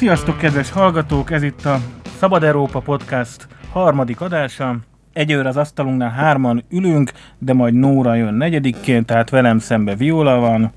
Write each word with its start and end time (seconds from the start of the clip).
Sziasztok, 0.00 0.38
kedves 0.38 0.70
hallgatók! 0.70 1.30
Ez 1.30 1.42
itt 1.42 1.64
a 1.64 1.80
Szabad 2.18 2.42
Európa 2.42 2.78
Podcast 2.78 3.48
harmadik 3.72 4.20
adása. 4.20 4.76
Egyőre 5.12 5.48
az 5.48 5.56
asztalunknál 5.56 6.10
hárman 6.10 6.64
ülünk, 6.70 7.12
de 7.38 7.52
majd 7.52 7.74
Nóra 7.74 8.14
jön 8.14 8.34
negyedikként, 8.34 9.06
tehát 9.06 9.30
velem 9.30 9.58
szembe 9.58 9.94
Viola 9.94 10.38
van. 10.38 10.72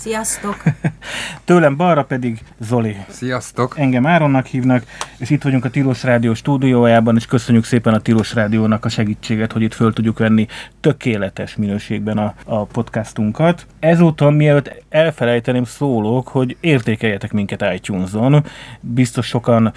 Sziasztok! 0.00 0.62
Tőlem 1.44 1.76
balra 1.76 2.04
pedig 2.04 2.42
Zoli. 2.58 2.96
Sziasztok! 3.08 3.78
Engem 3.78 4.06
Áronnak 4.06 4.46
hívnak, 4.46 4.82
és 5.18 5.30
itt 5.30 5.42
vagyunk 5.42 5.64
a 5.64 5.70
Tilos 5.70 6.02
Rádió 6.02 6.34
stúdiójában, 6.34 7.16
és 7.16 7.26
köszönjük 7.26 7.64
szépen 7.64 7.94
a 7.94 8.00
Tilos 8.00 8.34
Rádiónak 8.34 8.84
a 8.84 8.88
segítséget, 8.88 9.52
hogy 9.52 9.62
itt 9.62 9.74
föl 9.74 9.92
tudjuk 9.92 10.18
venni 10.18 10.46
tökéletes 10.80 11.56
minőségben 11.56 12.18
a, 12.18 12.34
a 12.44 12.64
podcastunkat. 12.64 13.66
Ezúton, 13.80 14.34
mielőtt 14.34 14.82
elfelejteném, 14.88 15.64
szólok, 15.64 16.28
hogy 16.28 16.56
értékeljetek 16.60 17.32
minket 17.32 17.64
iTunes-on. 17.74 18.44
Biztos 18.80 19.26
sokan 19.26 19.72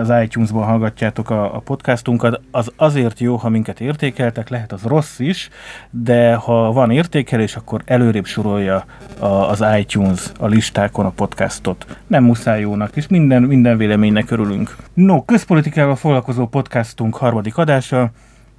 az 0.00 0.12
iTunes-ban 0.22 0.64
hallgatjátok 0.64 1.30
a, 1.30 1.54
a 1.54 1.58
podcastunkat. 1.58 2.40
Az 2.50 2.72
azért 2.76 3.20
jó, 3.20 3.36
ha 3.36 3.48
minket 3.48 3.80
értékeltek, 3.80 4.48
lehet 4.48 4.72
az 4.72 4.82
rossz 4.82 5.18
is, 5.18 5.48
de 5.90 6.34
ha 6.34 6.72
van 6.72 6.90
értékelés, 6.90 7.56
akkor 7.56 7.82
előrébb 7.84 8.26
sorolja 8.26 8.84
a, 9.18 9.49
az 9.50 9.64
iTunes 9.78 10.32
a 10.38 10.46
listákon 10.46 11.04
a 11.04 11.10
podcastot. 11.10 11.98
Nem 12.06 12.24
muszáj 12.24 12.60
jónak, 12.60 12.96
és 12.96 13.06
minden, 13.06 13.42
minden 13.42 13.76
véleménynek 13.76 14.30
örülünk. 14.30 14.76
No, 14.94 15.24
közpolitikával 15.24 15.96
foglalkozó 15.96 16.46
podcastunk 16.46 17.16
harmadik 17.16 17.56
adása. 17.56 18.10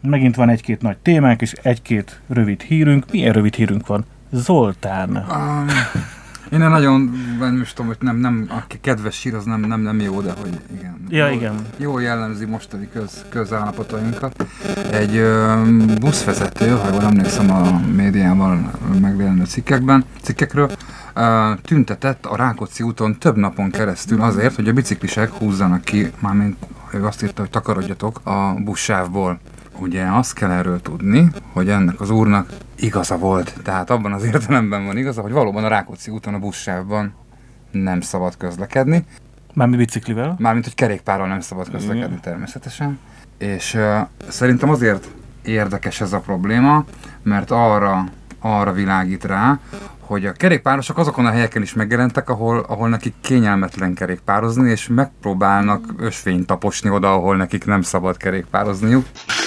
Megint 0.02 0.36
van 0.36 0.50
egy-két 0.50 0.82
nagy 0.82 0.98
témánk, 0.98 1.42
és 1.42 1.54
egy-két 1.62 2.22
rövid 2.28 2.62
hírünk. 2.62 3.06
Milyen 3.12 3.34
rövid 3.34 3.56
hírünk 3.56 3.88
van? 3.88 4.06
Zoltán. 4.32 5.26
Um, 5.30 5.68
én 6.52 6.60
nagyon, 6.60 7.02
most 7.58 7.76
tudom, 7.76 7.88
hogy 7.88 7.98
nem, 8.00 8.16
nem, 8.16 8.46
aki 8.50 8.80
kedves 8.82 9.16
sír, 9.16 9.36
az 9.36 9.44
nem, 9.44 9.60
nem, 9.60 9.82
nem 9.82 10.00
jó, 10.00 10.22
de 10.22 10.34
hogy 10.42 10.62
igen. 10.78 11.06
Ja, 11.10 11.28
jó, 11.28 11.36
igen. 11.36 11.56
Jó 11.78 12.00
jellemzi 12.00 12.46
mostani 12.46 12.90
köz, 12.94 13.26
közállapotainkat. 13.30 14.46
Egy 14.92 15.16
ö, 15.16 15.62
buszvezető, 16.00 16.70
ha 16.70 16.92
jól 16.92 17.02
emlékszem 17.02 17.52
a 17.52 17.80
médiában 17.80 18.72
megjelenő 19.02 19.46
cikkekben, 19.46 20.06
cikkekről, 20.22 20.72
ö, 21.14 21.52
tüntetett 21.62 22.26
a 22.26 22.36
Rákóczi 22.36 22.84
úton 22.84 23.18
több 23.18 23.36
napon 23.36 23.70
keresztül 23.70 24.22
azért, 24.22 24.56
hogy 24.56 24.68
a 24.68 24.74
biciklisek 24.74 25.32
húzzanak 25.32 25.82
ki, 25.82 26.12
mármint 26.20 26.58
ő 26.94 27.06
azt 27.06 27.24
írta, 27.24 27.42
hogy 27.42 27.50
takarodjatok 27.50 28.22
a 28.24 28.54
buszsávból. 28.64 29.40
Ugye 29.82 30.06
azt 30.06 30.34
kell 30.34 30.52
erről 30.52 30.82
tudni, 30.82 31.28
hogy 31.54 31.70
ennek 31.70 32.02
az 32.02 32.10
úrnak 32.10 32.50
igaza 32.76 33.18
volt. 33.18 33.54
Tehát 33.64 33.90
abban 33.90 34.14
az 34.14 34.24
értelemben 34.24 34.86
van 34.86 34.98
igaza, 34.98 35.22
hogy 35.22 35.32
valóban 35.32 35.64
a 35.64 35.68
Rákóczi 35.68 36.12
úton 36.12 36.34
a 36.34 36.40
buszsávban 36.40 37.14
nem 37.72 38.02
szabad 38.02 38.38
közlekedni. 38.38 39.06
Mármint 39.54 39.80
biciklivel? 39.80 40.36
Mármint, 40.40 40.66
hogy 40.66 40.76
kerékpárral 40.76 41.28
nem 41.28 41.40
szabad 41.40 41.70
közlekedni 41.70 42.06
Igen. 42.06 42.22
természetesen. 42.22 43.00
És 43.38 43.74
uh, 43.74 43.98
szerintem 44.28 44.70
azért 44.70 45.08
érdekes 45.44 46.02
ez 46.02 46.14
a 46.14 46.20
probléma, 46.20 46.86
mert 47.24 47.52
arra, 47.52 48.04
arra 48.40 48.72
világít 48.72 49.24
rá, 49.24 49.60
hogy 50.12 50.26
a 50.26 50.32
kerékpárosok 50.32 50.98
azokon 50.98 51.26
a 51.26 51.32
helyeken 51.32 51.62
is 51.62 51.74
megjelentek, 51.74 52.30
ahol, 52.30 52.60
ahol 52.60 52.90
nekik 52.90 53.14
kényelmetlen 53.22 53.94
kerékpározni, 53.94 54.70
és 54.70 54.88
megpróbálnak 54.88 55.86
ösvényt 55.98 56.46
taposni 56.46 56.90
oda, 56.90 57.14
ahol 57.14 57.36
nekik 57.36 57.66
nem 57.66 57.82
szabad 57.82 58.18
kerékpározniuk. 58.18 59.06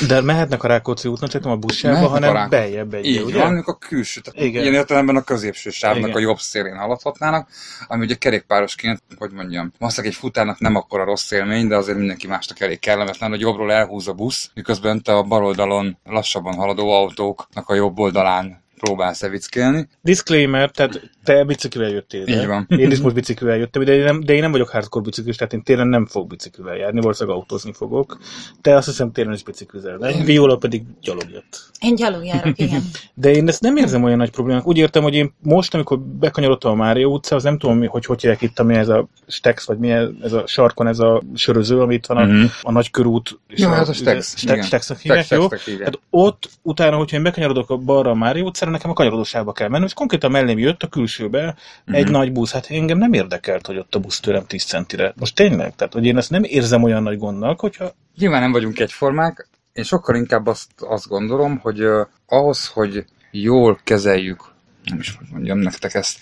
De 0.08 0.20
mehetnek 0.20 0.62
a 0.62 0.68
Rákóczi 0.68 1.08
úton, 1.08 1.28
csak 1.28 1.42
nem 1.42 1.52
a 1.52 1.56
buszsávba, 1.56 2.08
hanem 2.08 2.36
a 2.36 2.46
beljebb 2.48 2.94
egy. 2.94 3.06
Így 3.06 3.22
ugye? 3.22 3.38
van, 3.38 3.62
a 3.66 3.78
külső, 3.78 4.20
tehát 4.20 4.48
Igen. 4.48 4.62
ilyen 4.62 4.74
értelemben 4.74 5.16
a 5.16 5.22
középső 5.22 5.70
sávnak 5.70 6.08
Igen. 6.08 6.16
a 6.16 6.20
jobb 6.20 6.38
szélén 6.38 6.76
haladhatnának, 6.76 7.48
ami 7.86 8.04
ugye 8.04 8.14
kerékpárosként, 8.14 9.02
hogy 9.18 9.30
mondjam, 9.32 9.72
valószínűleg 9.78 10.14
egy 10.14 10.20
futárnak 10.20 10.58
nem 10.60 10.74
akkor 10.74 11.00
a 11.00 11.04
rossz 11.04 11.30
élmény, 11.30 11.68
de 11.68 11.76
azért 11.76 11.98
mindenki 11.98 12.26
másnak 12.26 12.60
elég 12.60 12.78
kellemetlen, 12.78 13.30
hogy 13.30 13.40
jobbról 13.40 13.72
elhúz 13.72 14.08
a 14.08 14.12
busz, 14.12 14.50
miközben 14.54 15.02
te 15.02 15.16
a 15.16 15.22
bal 15.22 15.44
oldalon 15.44 15.98
lassabban 16.04 16.54
haladó 16.54 16.90
autóknak 16.90 17.68
a 17.68 17.74
jobb 17.74 17.98
oldalán 17.98 18.63
próbálsz 18.84 19.22
evickélni. 19.22 19.88
Disclaimer, 20.00 20.70
tehát 20.70 21.10
te 21.24 21.44
biciklivel 21.44 21.90
jöttél. 21.90 22.26
Így 22.26 22.46
van. 22.46 22.66
Én 22.68 22.90
is 22.90 23.00
most 23.00 23.14
biciklivel 23.14 23.56
jöttem, 23.56 23.84
de 23.84 23.94
én 23.94 24.04
nem, 24.04 24.20
de 24.24 24.32
én 24.32 24.40
nem 24.40 24.50
vagyok 24.50 24.68
hardcore 24.68 25.04
biciklis, 25.04 25.36
tehát 25.36 25.52
én 25.52 25.62
télen 25.62 25.86
nem 25.86 26.06
fogok 26.06 26.28
biciklivel 26.28 26.76
járni, 26.76 27.00
valószínűleg 27.00 27.38
autózni 27.38 27.72
fogok. 27.72 28.18
Te 28.60 28.74
azt 28.74 28.86
hiszem 28.86 29.12
télen 29.12 29.32
is 29.32 29.42
biciklizel, 29.42 29.98
de 29.98 30.12
Viola 30.24 30.56
pedig 30.56 30.82
gyalog 31.00 31.30
jött. 31.32 31.70
Én 31.80 31.94
gyalog 31.94 32.24
járok, 32.24 32.58
igen. 32.58 32.82
De 33.14 33.30
én 33.30 33.48
ezt 33.48 33.60
nem 33.60 33.76
érzem 33.76 34.02
olyan 34.02 34.18
nagy 34.18 34.30
problémának. 34.30 34.66
Úgy 34.66 34.76
értem, 34.76 35.02
hogy 35.02 35.14
én 35.14 35.34
most, 35.42 35.74
amikor 35.74 35.98
bekanyarodtam 36.00 36.72
a 36.72 36.74
Mária 36.84 37.06
utca, 37.06 37.36
az 37.36 37.42
nem 37.42 37.58
tudom, 37.58 37.86
hogy 37.86 38.04
hogy 38.04 38.20
hívják 38.20 38.42
itt, 38.42 38.58
ami 38.58 38.74
ez 38.74 38.88
a 38.88 39.08
Stex, 39.26 39.66
vagy 39.66 39.78
mi 39.78 39.90
ez 40.22 40.32
a 40.32 40.46
sarkon, 40.46 40.86
ez 40.86 40.98
a 40.98 41.22
söröző, 41.34 41.80
amit 41.80 42.06
van 42.06 42.16
a, 42.16 42.24
uh-huh. 42.24 42.50
a 42.62 42.72
nagy 42.72 42.90
körút. 42.90 43.38
Ja, 43.48 43.70
a, 43.70 43.76
ez 43.76 43.88
a 43.88 43.92
Stex. 43.92 44.36
Stex, 44.36 44.66
Stex, 44.66 44.92
hívják, 45.00 45.28
jó? 45.28 45.48
Hát 45.84 45.98
ott 46.10 46.50
utána, 46.62 46.96
hogyha 46.96 47.16
én 47.16 47.22
bekanyarodok 47.22 47.70
a 47.70 47.76
balra 47.76 48.10
a 48.10 48.14
Mária 48.14 48.42
utcára, 48.42 48.70
nekem 48.74 48.90
a 48.90 48.94
kanyarodósába 48.94 49.52
kell 49.52 49.68
menni, 49.68 49.84
és 49.84 49.94
konkrétan 49.94 50.30
mellém 50.30 50.58
jött 50.58 50.82
a 50.82 50.88
külsőbe 50.88 51.44
uh-huh. 51.44 51.96
egy 51.96 52.10
nagy 52.10 52.32
busz. 52.32 52.52
Hát 52.52 52.66
engem 52.70 52.98
nem 52.98 53.12
érdekelt, 53.12 53.66
hogy 53.66 53.78
ott 53.78 53.94
a 53.94 53.98
busz 53.98 54.20
tőlem 54.20 54.46
10 54.46 54.64
centire. 54.64 55.12
Most 55.16 55.34
tényleg, 55.34 55.74
tehát 55.74 55.92
hogy 55.92 56.06
én 56.06 56.16
ezt 56.16 56.30
nem 56.30 56.42
érzem 56.44 56.82
olyan 56.82 57.02
nagy 57.02 57.18
gondnak, 57.18 57.60
hogyha... 57.60 57.94
Nyilván 58.16 58.40
nem 58.40 58.52
vagyunk 58.52 58.80
egyformák, 58.80 59.48
én 59.72 59.84
sokkal 59.84 60.16
inkább 60.16 60.46
azt, 60.46 60.70
azt 60.76 61.08
gondolom, 61.08 61.58
hogy 61.58 61.82
uh, 61.82 62.06
ahhoz, 62.26 62.66
hogy 62.66 63.04
jól 63.30 63.80
kezeljük, 63.84 64.44
nem 64.84 64.98
is 64.98 65.16
hogy 65.18 65.26
mondjam 65.30 65.58
nektek 65.58 65.94
ezt, 65.94 66.18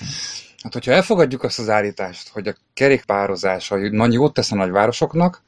hát 0.62 0.72
hogyha 0.72 0.92
elfogadjuk 0.92 1.42
azt 1.42 1.58
az 1.58 1.68
állítást, 1.68 2.28
hogy 2.28 2.48
a 2.48 2.54
kerékpározás 2.74 3.70
a 3.70 3.76
nagy 3.76 4.12
jót 4.12 4.34
tesz 4.34 4.52
a 4.52 4.54
nagyvárosoknak, 4.54 5.42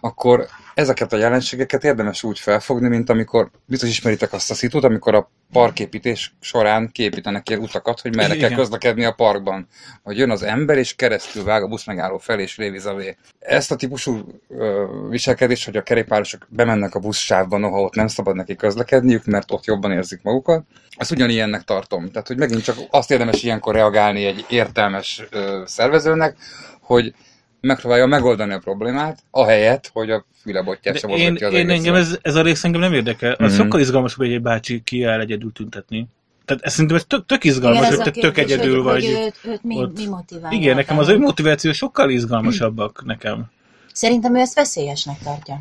akkor 0.00 0.46
ezeket 0.74 1.12
a 1.12 1.16
jelenségeket 1.16 1.84
érdemes 1.84 2.22
úgy 2.22 2.38
felfogni, 2.38 2.88
mint 2.88 3.10
amikor, 3.10 3.50
biztos 3.66 3.88
ismeritek 3.88 4.32
azt 4.32 4.50
a 4.50 4.54
szitut, 4.54 4.84
amikor 4.84 5.14
a 5.14 5.30
parképítés 5.52 6.34
során 6.40 6.90
képítenek 6.92 7.48
ilyen 7.48 7.60
utakat, 7.60 8.00
hogy 8.00 8.16
merre 8.16 8.36
kell 8.36 8.50
közlekedni 8.50 9.04
a 9.04 9.12
parkban. 9.12 9.66
Hogy 10.02 10.18
jön 10.18 10.30
az 10.30 10.42
ember, 10.42 10.78
és 10.78 10.94
keresztül 10.94 11.44
vág 11.44 11.62
a 11.62 11.66
busz 11.66 11.86
megálló 11.86 12.18
fel, 12.18 12.40
és 12.40 12.56
révizavé. 12.56 13.16
Ezt 13.38 13.70
a 13.70 13.76
típusú 13.76 14.40
ö, 14.48 14.86
viselkedés, 15.08 15.64
hogy 15.64 15.76
a 15.76 15.82
kerékpárosok 15.82 16.46
bemennek 16.48 16.94
a 16.94 16.98
buszsávba, 16.98 17.58
noha 17.58 17.80
ott 17.80 17.94
nem 17.94 18.08
szabad 18.08 18.36
neki 18.36 18.56
közlekedniük, 18.56 19.24
mert 19.24 19.50
ott 19.50 19.64
jobban 19.64 19.92
érzik 19.92 20.22
magukat, 20.22 20.64
ezt 20.96 21.10
ugyanilyennek 21.10 21.62
tartom. 21.62 22.10
Tehát, 22.10 22.26
hogy 22.26 22.36
megint 22.36 22.62
csak 22.62 22.76
azt 22.90 23.10
érdemes 23.10 23.42
ilyenkor 23.42 23.74
reagálni 23.74 24.24
egy 24.24 24.44
értelmes 24.48 25.22
ö, 25.30 25.62
szervezőnek, 25.66 26.36
hogy 26.80 27.14
megpróbálja 27.60 28.06
megoldani 28.06 28.52
a 28.52 28.58
problémát, 28.58 29.18
ahelyett, 29.30 29.90
hogy 29.92 30.10
a 30.10 30.24
fülebotját 30.42 30.98
sem 30.98 31.10
én, 31.10 31.38
az 31.44 31.52
én 31.52 31.70
engem 31.70 31.94
ez, 31.94 32.18
ez, 32.22 32.34
a 32.34 32.42
rész 32.42 32.64
engem 32.64 32.80
nem 32.80 32.92
érdekel. 32.92 33.32
Az 33.32 33.46
mm-hmm. 33.46 33.62
sokkal 33.62 33.80
izgalmasabb, 33.80 34.18
hogy 34.18 34.32
egy 34.32 34.42
bácsi 34.42 34.82
kiáll 34.82 35.20
egyedül 35.20 35.52
tüntetni. 35.52 36.08
Tehát 36.44 36.62
ez 36.64 36.72
szerintem 36.72 36.96
ez 36.96 37.04
tök, 37.04 37.26
tök 37.26 37.44
izgalmas, 37.44 37.86
igen, 37.86 38.00
hogy 38.00 38.12
te 38.12 38.20
tök 38.20 38.38
egyedül 38.38 38.74
hogy, 38.74 38.84
vagy. 38.84 39.04
Hogy 39.04 39.12
őt, 39.12 39.52
őt 39.52 39.62
mi, 39.62 39.76
ott. 39.76 39.96
mi 39.96 40.06
motiválja. 40.06 40.58
Igen, 40.58 40.76
nekem 40.76 40.98
az 40.98 41.08
ő 41.08 41.18
motiváció 41.18 41.72
sokkal 41.72 42.10
izgalmasabbak 42.10 43.04
nekem. 43.04 43.50
Szerintem 43.92 44.36
ő 44.36 44.38
ezt 44.38 44.54
veszélyesnek 44.54 45.18
tartja. 45.18 45.60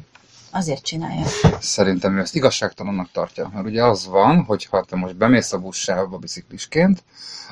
Azért 0.52 0.84
csinálja. 0.84 1.26
Szerintem 1.60 2.18
ő 2.18 2.20
ezt 2.20 2.36
igazságtalannak 2.36 3.12
tartja. 3.12 3.52
Mert 3.54 3.66
ugye 3.66 3.84
az 3.84 4.08
van, 4.08 4.44
hogy 4.44 4.66
ha 4.66 4.84
te 4.84 4.96
most 4.96 5.16
bemész 5.16 5.54
a 5.54 5.58
buszsávba 5.58 6.18
biciklisként, 6.18 7.04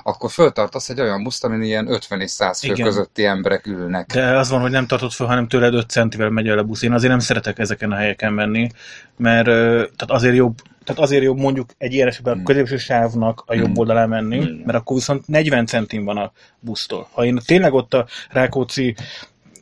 akkor 0.03 0.31
föltartasz 0.31 0.89
egy 0.89 1.01
olyan 1.01 1.23
buszt, 1.23 1.43
amin 1.43 1.61
ilyen 1.61 1.91
50 1.91 2.21
és 2.21 2.31
100 2.31 2.59
fő 2.59 2.71
Igen. 2.71 2.85
közötti 2.85 3.25
emberek 3.25 3.65
ülnek. 3.65 4.13
De 4.13 4.37
az 4.37 4.49
van, 4.49 4.61
hogy 4.61 4.71
nem 4.71 4.87
tartod 4.87 5.11
föl, 5.11 5.27
hanem 5.27 5.47
tőled 5.47 5.73
5 5.73 5.89
centivel 5.89 6.29
megy 6.29 6.47
el 6.47 6.57
a 6.57 6.63
busz. 6.63 6.81
Én 6.81 6.93
azért 6.93 7.11
nem 7.11 7.19
szeretek 7.19 7.59
ezeken 7.59 7.91
a 7.91 7.95
helyeken 7.95 8.33
menni, 8.33 8.69
mert 9.17 9.45
tehát 9.45 10.07
azért 10.07 10.35
jobb 10.35 10.61
tehát 10.88 11.01
azért 11.01 11.23
jobb 11.23 11.38
mondjuk 11.38 11.69
egy 11.77 11.93
ilyen 11.93 12.07
esetben 12.07 12.33
a 12.33 12.35
hmm. 12.35 12.45
középső 12.45 12.77
sávnak 12.77 13.43
a 13.45 13.53
jobb 13.53 13.65
hmm. 13.65 13.77
oldalán 13.77 14.09
menni, 14.09 14.39
hmm. 14.39 14.61
mert 14.65 14.77
akkor 14.77 14.95
viszont 14.95 15.27
40 15.27 15.65
centim 15.65 16.03
van 16.03 16.17
a 16.17 16.31
busztól. 16.59 17.07
Ha 17.11 17.25
én 17.25 17.39
tényleg 17.45 17.73
ott 17.73 17.93
a 17.93 18.05
Rákóczi 18.29 18.95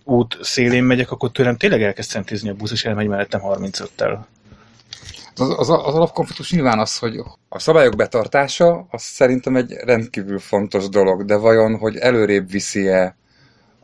út 0.06 0.38
szélén 0.42 0.84
megyek, 0.84 1.12
akkor 1.12 1.32
tőlem 1.32 1.58
tényleg 1.58 1.84
elkezd 1.84 2.10
centizni 2.10 2.50
a 2.50 2.54
busz, 2.54 2.72
és 2.72 2.86
elmegy 2.86 3.08
mellettem 3.08 3.42
35-tel. 3.44 4.18
Az, 5.36 5.50
az, 5.58 5.70
az 5.70 5.96
alapkonfliktus 5.96 6.52
nyilván 6.52 6.80
az, 6.80 6.98
hogy 6.98 7.18
a 7.50 7.60
szabályok 7.60 7.96
betartása, 7.96 8.88
az 8.90 9.02
szerintem 9.02 9.56
egy 9.56 9.72
rendkívül 9.72 10.40
fontos 10.40 10.90
dolog, 10.90 11.26
de 11.26 11.36
vajon, 11.36 11.78
hogy 11.78 11.96
előrébb 11.96 12.50
viszi-e 12.50 13.16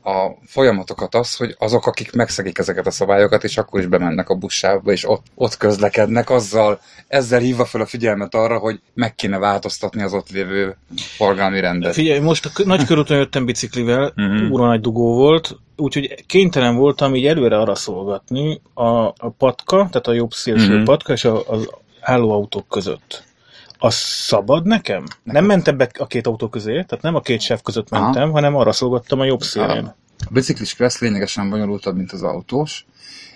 a 0.03 0.31
folyamatokat 0.45 1.15
az, 1.15 1.35
hogy 1.35 1.56
azok, 1.59 1.88
akik 1.88 2.12
megszegik 2.12 2.57
ezeket 2.57 2.88
a 2.88 2.91
szabályokat, 2.91 3.44
és 3.44 3.57
akkor 3.57 3.79
is 3.79 3.85
bemennek 3.85 4.29
a 4.29 4.35
buszsávba, 4.35 4.91
és 4.91 5.09
ott, 5.09 5.25
ott 5.35 5.57
közlekednek, 5.57 6.29
azzal, 6.29 6.79
ezzel 7.07 7.39
hívva 7.39 7.65
fel 7.65 7.81
a 7.81 7.85
figyelmet 7.85 8.35
arra, 8.35 8.57
hogy 8.57 8.79
meg 8.94 9.15
kéne 9.15 9.38
változtatni 9.38 10.01
az 10.01 10.13
ott 10.13 10.29
lévő 10.29 10.77
forgalmi 10.95 11.59
rendet. 11.59 11.94
Figyelj, 11.94 12.19
most 12.19 12.45
a 12.45 12.50
nagy 12.65 12.85
körúton 12.85 13.18
jöttem 13.18 13.45
biciklivel, 13.45 14.13
uh-huh. 14.15 14.51
úra 14.51 14.65
nagy 14.65 14.81
dugó 14.81 15.15
volt, 15.15 15.56
úgyhogy 15.81 16.25
kénytelen 16.25 16.75
voltam 16.75 17.16
így 17.16 17.25
előre 17.25 17.60
arra 17.60 17.75
szolgatni 17.75 18.62
a, 18.74 19.06
a 19.06 19.33
patka, 19.38 19.75
tehát 19.75 20.07
a 20.07 20.13
jobb 20.13 20.31
szélső 20.31 20.69
uh-huh. 20.69 20.83
patka 20.83 21.13
és 21.13 21.25
a, 21.25 21.50
az 21.50 21.69
állóautók 22.00 22.68
között. 22.68 23.24
Az 23.78 23.95
szabad 23.95 24.66
nekem? 24.66 25.04
nekem? 25.04 25.22
Nem 25.24 25.45
mentem 25.45 25.78
be 25.78 25.89
a 26.00 26.07
két 26.07 26.28
autó 26.28 26.50
közé, 26.50 26.72
tehát 26.72 27.01
nem 27.01 27.16
a 27.16 27.22
két 27.22 27.42
sef 27.42 27.62
között 27.62 27.89
mentem, 27.89 28.24
Aha. 28.24 28.31
hanem 28.31 28.56
arra 28.56 28.72
szolgattam 28.72 29.19
a 29.19 29.25
jobb 29.25 29.42
szélén. 29.42 29.86
A 30.18 30.30
biciklis 30.31 30.75
kressz 30.75 31.00
lényegesen 31.00 31.50
bonyolultabb, 31.50 31.95
mint 31.95 32.12
az 32.12 32.24
autós, 32.24 32.86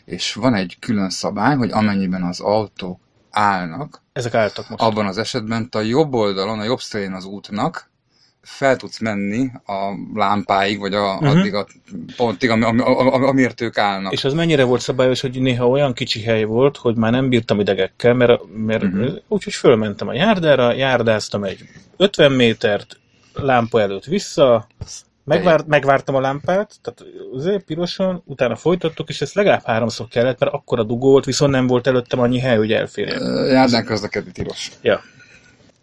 és 0.06 0.34
van 0.34 0.54
egy 0.54 0.78
külön 0.80 1.10
szabály, 1.10 1.56
hogy 1.56 1.72
amennyiben 1.72 2.24
az 2.24 2.40
autók 2.40 3.00
állnak, 3.32 4.02
Ezek 4.14 4.34
álltak 4.34 4.70
most. 4.70 4.82
abban 4.82 5.06
az 5.06 5.18
esetben 5.18 5.68
a 5.72 5.80
jobb 5.80 6.14
oldalon, 6.14 6.60
a 6.60 6.64
jobb 6.64 6.80
szélén 6.80 7.14
az 7.14 7.26
útnak 7.26 7.90
fel 8.46 8.76
tudsz 8.76 9.00
menni 9.00 9.52
a 9.66 9.94
lámpáig, 10.14 10.80
vagy 10.80 10.94
a, 10.94 11.16
Mhm. 11.16 11.26
addig 11.26 11.54
a 11.54 11.68
pontig, 12.16 12.50
ami, 12.50 12.64
ami, 12.64 12.82
ami, 12.82 13.26
amiért 13.26 13.62
ők 13.62 13.78
állnak. 13.78 14.14
És 14.14 14.24
az 14.24 14.34
mennyire 14.34 14.64
volt 14.64 14.82
szabályos, 14.82 15.22
hogy 15.22 15.42
néha 15.42 15.68
olyan 15.68 15.94
kicsi 15.94 16.22
hely 16.22 16.44
volt, 16.44 16.78
hogy 16.78 16.96
már 16.96 17.12
nem 17.12 17.30
bírtam 17.30 17.60
idegekkel, 17.60 18.14
mert, 18.14 18.42
mert 18.66 18.84
uh-huh. 18.84 19.16
úgyhogy 19.28 19.54
fölmentem 19.54 20.08
a 20.08 20.14
járdára, 20.14 20.74
járdáztam 20.74 21.44
egy 21.44 21.60
50 21.98 22.32
métert, 22.32 22.98
lámpa 23.34 23.82
előtt 23.82 24.06
vissza, 24.06 24.68
megvárt, 25.24 25.68
megvártam 25.68 26.16
a 26.16 26.20
lámpát, 26.22 26.76
tehát 26.82 27.06
azért 27.34 27.64
pirosan, 27.64 28.22
utána 28.26 28.56
folytattuk, 28.56 29.10
és 29.10 29.22
ezt 29.22 29.34
legalább 29.34 29.64
háromszor 29.66 30.08
kellett, 30.08 30.40
mert 30.40 30.54
akkor 30.54 30.80
a 30.80 30.84
dugó 30.84 31.10
volt, 31.10 31.26
viszont 31.26 31.52
nem 31.52 31.68
volt 31.68 31.88
előttem 31.88 32.20
annyi 32.20 32.40
hely, 32.40 32.58
hogy 32.58 32.72
elférjen. 32.72 33.48
Járdán 33.48 33.86
közlekedni 33.86 34.32
tilos. 34.32 34.72
Ja. 34.82 35.02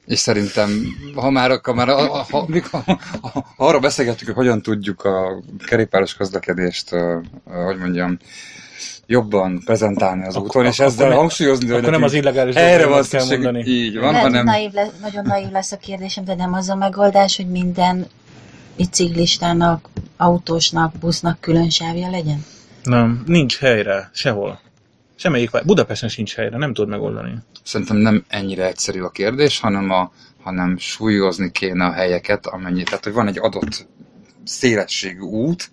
És 0.07 0.19
szerintem, 0.19 0.83
ha 1.15 1.31
már, 1.31 1.51
akkor 1.51 1.75
már 1.75 1.89
ha, 1.89 2.27
ha, 2.31 2.45
mikor, 2.47 2.81
ha, 2.85 2.99
ha 3.33 3.45
arra 3.57 3.79
beszélgettük, 3.79 4.27
hogy 4.27 4.37
hogyan 4.37 4.63
tudjuk 4.63 5.05
a 5.05 5.43
kerékpáros 5.67 6.15
közlekedést, 6.15 6.89
hogy 7.67 7.79
mondjam, 7.79 8.19
jobban 9.07 9.63
prezentálni 9.65 10.27
az 10.27 10.35
Akkor- 10.37 10.49
úton, 10.49 10.65
és 10.65 10.79
akkor 10.79 10.93
ezzel 10.93 11.09
ne- 11.09 11.15
hangsúlyozni, 11.15 11.67
hogy 11.69 11.79
Akkor 11.79 11.91
nem 11.91 12.03
az 12.03 12.13
illegális 12.13 12.55
erre 12.55 12.87
van 12.87 13.03
szükség, 13.03 13.29
mondani. 13.31 13.65
így 13.67 13.95
van, 13.99 14.11
Lehet, 14.11 14.23
hanem 14.23 14.45
naív 14.45 14.73
lesz, 14.73 14.91
nagyon 15.03 15.25
naív 15.27 15.51
lesz 15.51 15.73
a 15.73 15.77
kérdésem, 15.77 16.25
de 16.25 16.35
nem 16.35 16.53
az 16.53 16.69
a 16.69 16.75
megoldás, 16.75 17.37
hogy 17.37 17.47
minden 17.51 18.07
biciklistának, 18.77 19.89
autósnak, 20.17 20.93
busznak 21.01 21.41
külön 21.41 21.71
sávja 21.71 22.11
legyen? 22.11 22.45
Nem, 22.83 23.23
nincs 23.27 23.59
helyre, 23.59 24.11
sehol. 24.13 24.61
Semmelyik, 25.23 25.51
vá- 25.51 25.65
Budapesten 25.67 26.09
sincs 26.09 26.35
helyre, 26.35 26.57
nem 26.57 26.75
tudod 26.75 26.91
megoldani. 26.91 27.35
szerintem 27.65 27.97
nem 27.97 28.25
ennyire 28.29 28.67
egyszerű 28.67 29.01
a 29.01 29.11
kérdés, 29.11 29.61
hanem, 29.61 29.91
a, 29.91 30.13
hanem 30.43 30.77
súlyozni 30.79 31.51
kéne 31.51 31.85
a 31.85 31.93
helyeket, 31.93 32.47
amennyit. 32.47 32.85
Tehát, 32.85 33.05
hogy 33.05 33.13
van 33.13 33.27
egy 33.29 33.39
adott 33.39 33.87
szélességű 34.45 35.21
út, 35.21 35.71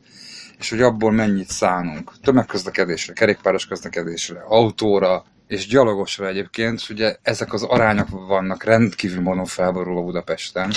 és 0.60 0.70
hogy 0.70 0.82
abból 0.82 1.12
mennyit 1.12 1.50
szánunk. 1.50 2.12
Tömegközlekedésre, 2.24 3.14
kerékpáros 3.14 3.66
közlekedésre, 3.66 4.44
autóra, 4.48 5.24
és 5.48 5.68
gyalogosra 5.68 6.28
egyébként, 6.28 6.82
ugye 6.90 7.16
ezek 7.22 7.54
az 7.54 7.64
arányok 7.64 8.08
vannak 8.28 8.64
rendkívül 8.64 9.22
módon 9.22 9.46
felborulva 9.46 10.02
Budapesten. 10.02 10.72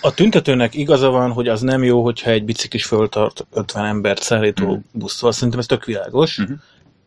A 0.00 0.14
tüntetőnek 0.14 0.74
igaza 0.74 1.10
van, 1.10 1.30
hogy 1.32 1.48
az 1.48 1.60
nem 1.60 1.82
jó, 1.84 2.02
hogyha 2.04 2.30
egy 2.30 2.44
biciklis 2.44 2.84
föltart 2.84 3.46
50 3.52 3.84
embert 3.84 4.22
szállító 4.22 4.66
Mhm. 4.66 4.78
busszal. 4.92 5.32
Szerintem 5.32 5.58
ez 5.58 5.66
tök 5.66 5.84
világos. 5.84 6.36
Mhm. 6.38 6.52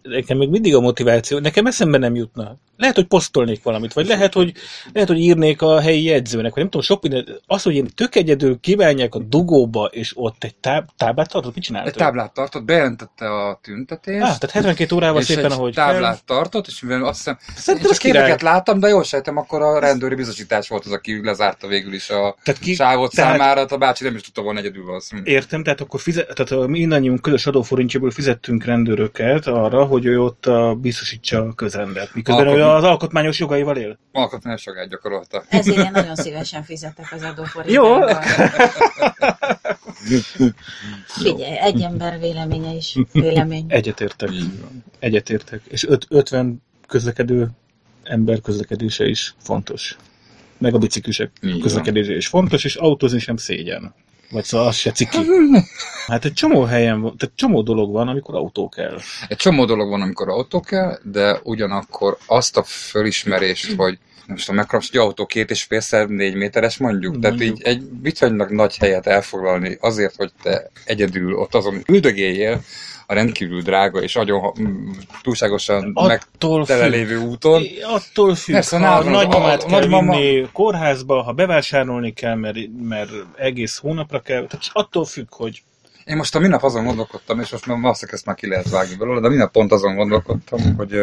Nekem 0.09 0.37
még 0.37 0.49
mindig 0.49 0.75
a 0.75 0.79
motiváció, 0.79 1.39
nekem 1.39 1.65
eszembe 1.65 1.97
nem 1.97 2.15
jutna. 2.15 2.57
Lehet, 2.77 2.95
hogy 2.95 3.05
posztolnék 3.05 3.63
valamit, 3.63 3.93
vagy 3.93 4.07
lehet, 4.07 4.33
hogy, 4.33 4.53
lehet, 4.93 5.09
hogy 5.09 5.19
írnék 5.19 5.61
a 5.61 5.79
helyi 5.81 6.03
jegyzőnek, 6.03 6.49
vagy 6.53 6.61
nem 6.61 6.69
tudom, 6.69 6.81
sok 6.85 7.01
minden. 7.01 7.39
Az, 7.47 7.63
hogy 7.63 7.75
én 7.75 7.87
tök 7.95 8.15
egyedül 8.15 8.59
kívánják 8.59 9.15
a 9.15 9.19
dugóba, 9.19 9.85
és 9.85 10.11
ott 10.15 10.43
egy 10.43 10.55
táb, 10.55 10.89
táblát 10.97 11.29
tartott, 11.31 11.55
mit 11.55 11.63
csináltak? 11.63 11.91
Egy 11.91 11.97
táblát 11.97 12.33
tartott, 12.33 12.63
bejelentette 12.63 13.25
a 13.29 13.59
tüntetést, 13.63 14.21
Ah, 14.21 14.37
tehát 14.37 14.51
72 14.51 14.95
órával 14.95 15.21
szépen, 15.21 15.45
egy 15.45 15.51
ahogy 15.51 15.73
táblát 15.73 16.23
tartott, 16.25 16.67
és 16.67 16.81
mivel 16.81 17.03
azt 17.05 17.17
hiszem, 17.17 17.37
Szerintem 17.55 17.89
én 17.91 17.97
csak 17.97 18.03
képeket 18.11 18.41
láttam, 18.41 18.79
de 18.79 18.87
jól 18.87 19.03
sejtem, 19.03 19.37
akkor 19.37 19.61
a 19.61 19.79
rendőri 19.79 20.15
biztosítás 20.15 20.67
volt 20.67 20.85
az, 20.85 20.91
aki 20.91 21.19
lezárta 21.23 21.67
végül 21.67 21.93
is 21.93 22.09
a 22.09 22.35
Tehát 22.43 22.59
ki- 22.61 22.73
sávot 22.73 23.11
tehát- 23.15 23.37
számára, 23.37 23.61
a 23.61 23.77
bácsi 23.77 24.03
nem 24.03 24.15
is 24.15 24.21
tudta 24.21 24.41
volna 24.41 24.59
egyedül 24.59 24.85
valószínűleg. 24.85 25.29
Értem, 25.31 25.63
tehát 25.63 25.81
akkor 25.81 25.99
fizet, 25.99 26.33
tehát 26.35 26.67
mindannyiunk 26.67 27.21
közös 27.21 27.45
adóforintjából 27.45 28.11
fizettünk 28.11 28.63
rendőröket 28.65 29.47
arra, 29.47 29.85
hogy 29.85 29.98
ő 30.05 30.21
ott 30.21 30.45
a, 30.45 30.75
biztosítsa 30.75 31.41
a 31.41 31.53
közrendet, 31.53 32.13
miközben 32.13 32.45
ő 32.45 32.49
Alkotmány- 32.49 32.75
az 32.77 32.83
alkotmányos 32.83 33.39
jogaival 33.39 33.77
él. 33.77 33.97
Alkotmányos 34.11 34.65
jogát 34.65 34.89
gyakorolta. 34.89 35.43
Ezért 35.49 35.77
én 35.77 35.91
nagyon 35.91 36.15
szívesen 36.15 36.63
fizetek 36.63 37.11
az 37.11 37.23
adóforintból. 37.23 38.09
Jó. 38.09 38.17
Figyelj, 41.05 41.57
egy 41.57 41.81
ember 41.81 42.19
véleménye 42.19 42.73
is 42.73 42.95
vélemény. 43.11 43.65
Egyetértek. 43.67 44.29
Egyetértek. 44.99 45.61
És 45.67 45.85
öt, 45.87 46.05
50 46.09 46.61
közlekedő 46.87 47.49
ember 48.03 48.41
közlekedése 48.41 49.05
is 49.05 49.33
fontos. 49.37 49.97
Meg 50.57 50.73
a 50.73 50.77
biciklisek 50.77 51.31
közlekedése 51.61 52.15
is 52.15 52.27
fontos, 52.27 52.63
és 52.63 52.75
autózni 52.75 53.19
sem 53.19 53.37
szégyen. 53.37 53.93
Vagy 54.29 54.43
szóval 54.43 54.67
az 54.67 54.75
se 54.75 54.91
ciki. 54.91 55.17
Hát 56.07 56.25
egy 56.25 56.33
csomó 56.33 56.63
helyen 56.63 57.01
van, 57.01 57.17
tehát 57.17 57.35
csomó 57.35 57.61
dolog 57.61 57.91
van, 57.91 58.07
amikor 58.07 58.35
autó 58.35 58.69
kell. 58.69 58.99
Egy 59.27 59.37
csomó 59.37 59.65
dolog 59.65 59.89
van, 59.89 60.01
amikor 60.01 60.29
autó 60.29 60.59
kell, 60.59 60.99
de 61.03 61.39
ugyanakkor 61.43 62.17
azt 62.25 62.57
a 62.57 62.63
fölismerést, 62.63 63.73
hogy 63.75 63.97
nem 64.29 64.37
tudom, 64.37 64.55
mekkora, 64.55 64.81
hogy 64.91 64.99
autó 64.99 65.25
két 65.25 65.49
és 65.49 65.63
félszer 65.63 66.07
négy 66.07 66.35
méteres 66.35 66.77
mondjuk. 66.77 67.19
Tehát 67.19 67.37
Mondjuk. 67.37 67.57
így 67.57 67.65
egy 67.65 67.83
viszonylag 68.01 68.51
nagy 68.51 68.77
helyet 68.77 69.07
elfoglalni 69.07 69.77
azért, 69.81 70.15
hogy 70.15 70.31
te 70.41 70.69
egyedül 70.85 71.33
ott 71.33 71.55
azon 71.55 71.83
üldögéljél 71.87 72.61
a 73.09 73.13
rendkívül 73.13 73.61
drága 73.61 74.01
és 74.01 74.13
nagyon 74.13 74.53
túlságosan 75.21 75.91
Attól 75.93 76.07
megtele 76.07 76.83
függ. 76.83 76.91
lévő 76.91 77.17
úton. 77.17 77.63
Attól 77.83 78.35
függ, 78.35 78.53
Persze, 78.53 78.79
ha 78.79 78.95
a 78.95 79.03
nagymamát 79.03 79.65
kell 79.65 79.79
nagymama- 79.79 80.15
vinni 80.15 80.49
kórházba, 80.53 81.21
ha 81.21 81.31
bevásárolni 81.33 82.13
kell, 82.13 82.35
mert, 82.35 82.57
mert 82.81 83.09
egész 83.35 83.77
hónapra 83.77 84.19
kell, 84.19 84.47
tehát 84.47 84.69
attól 84.73 85.05
függ, 85.05 85.27
hogy 85.29 85.61
Én 86.05 86.15
most 86.17 86.35
a 86.35 86.39
minap 86.39 86.63
azon 86.63 86.83
gondolkodtam, 86.85 87.39
és 87.39 87.49
most 87.51 87.65
már 87.65 87.79
valószínűleg 87.79 88.15
ezt 88.15 88.25
már 88.25 88.35
ki 88.35 88.47
lehet 88.47 88.69
vágni 88.69 88.95
belőle, 88.95 89.19
de 89.19 89.29
minap 89.29 89.51
pont 89.51 89.71
azon 89.71 89.95
gondolkodtam, 89.95 90.75
hogy 90.75 90.93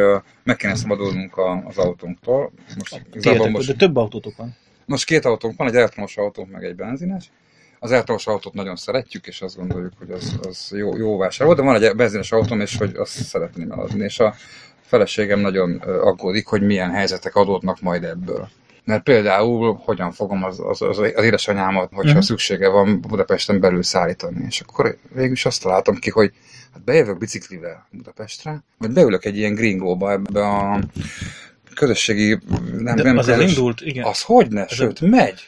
meg 0.43 0.57
kéne 0.57 0.75
szabadulnunk 0.75 1.39
az 1.69 1.79
autónktól. 1.79 2.53
Most, 2.79 3.03
Tiétek, 3.21 3.51
most, 3.51 3.67
de 3.67 3.75
több 3.75 3.97
autótok 3.97 4.37
van. 4.37 4.57
most 4.85 5.05
két 5.05 5.25
autónk 5.25 5.57
van, 5.57 5.69
egy 5.69 5.77
elektromos 5.77 6.17
autónk, 6.17 6.51
meg 6.51 6.65
egy 6.65 6.75
benzines. 6.75 7.31
Az 7.79 7.93
elektromos 7.93 8.27
autót 8.27 8.55
nagyon 8.55 8.77
szeretjük, 8.77 9.27
és 9.27 9.43
azt 9.43 9.57
gondoljuk, 9.57 9.93
hogy 9.99 10.11
az, 10.11 10.39
az 10.43 10.73
jó, 10.77 10.97
jó 10.97 11.17
vásár 11.17 11.47
volt, 11.47 11.59
de 11.59 11.65
van 11.65 11.83
egy 11.83 11.97
benzines 11.97 12.33
autóm, 12.33 12.61
és 12.61 12.77
hogy 12.77 12.95
azt 12.97 13.25
szeretném 13.25 13.71
eladni. 13.71 14.05
És 14.05 14.19
a 14.19 14.35
feleségem 14.81 15.39
nagyon 15.39 15.77
aggódik, 15.81 16.47
hogy 16.47 16.63
milyen 16.63 16.91
helyzetek 16.91 17.35
adódnak 17.35 17.81
majd 17.81 18.05
ebből. 18.05 18.49
Mert 18.85 19.03
például 19.03 19.81
hogyan 19.85 20.13
fogom 20.13 20.45
az, 20.45 20.61
az, 20.61 20.83
az, 20.83 20.99
az 20.99 21.25
édesanyámat, 21.25 21.89
hogyha 21.93 22.09
uh-huh. 22.09 22.25
szüksége 22.25 22.69
van 22.69 23.01
Budapesten 23.01 23.61
belül 23.61 23.83
szállítani. 23.83 24.45
És 24.47 24.61
akkor 24.61 24.97
végül 25.15 25.33
is 25.33 25.47
azt 25.47 25.63
találtam 25.63 25.97
ki, 25.97 26.11
hogy 26.11 26.33
hát 26.73 26.85
bejövök 26.85 27.19
biciklivel 27.19 27.87
Budapestre, 27.91 28.63
vagy 28.79 28.91
beülök 28.91 29.25
egy 29.25 29.37
ilyen 29.37 29.55
gringóba 29.55 30.11
ebbe 30.13 30.47
a 30.47 30.81
közösségi... 31.75 32.39
Nem, 32.77 32.97
De 32.97 33.03
nem 33.03 33.19
az 33.19 33.27
közös, 33.27 33.43
elindult, 33.43 33.81
igen. 33.81 34.05
Az 34.05 34.23
hogy 34.23 34.51
ne, 34.51 34.65
Ez 34.65 34.73
sőt, 34.73 35.01
megy. 35.01 35.41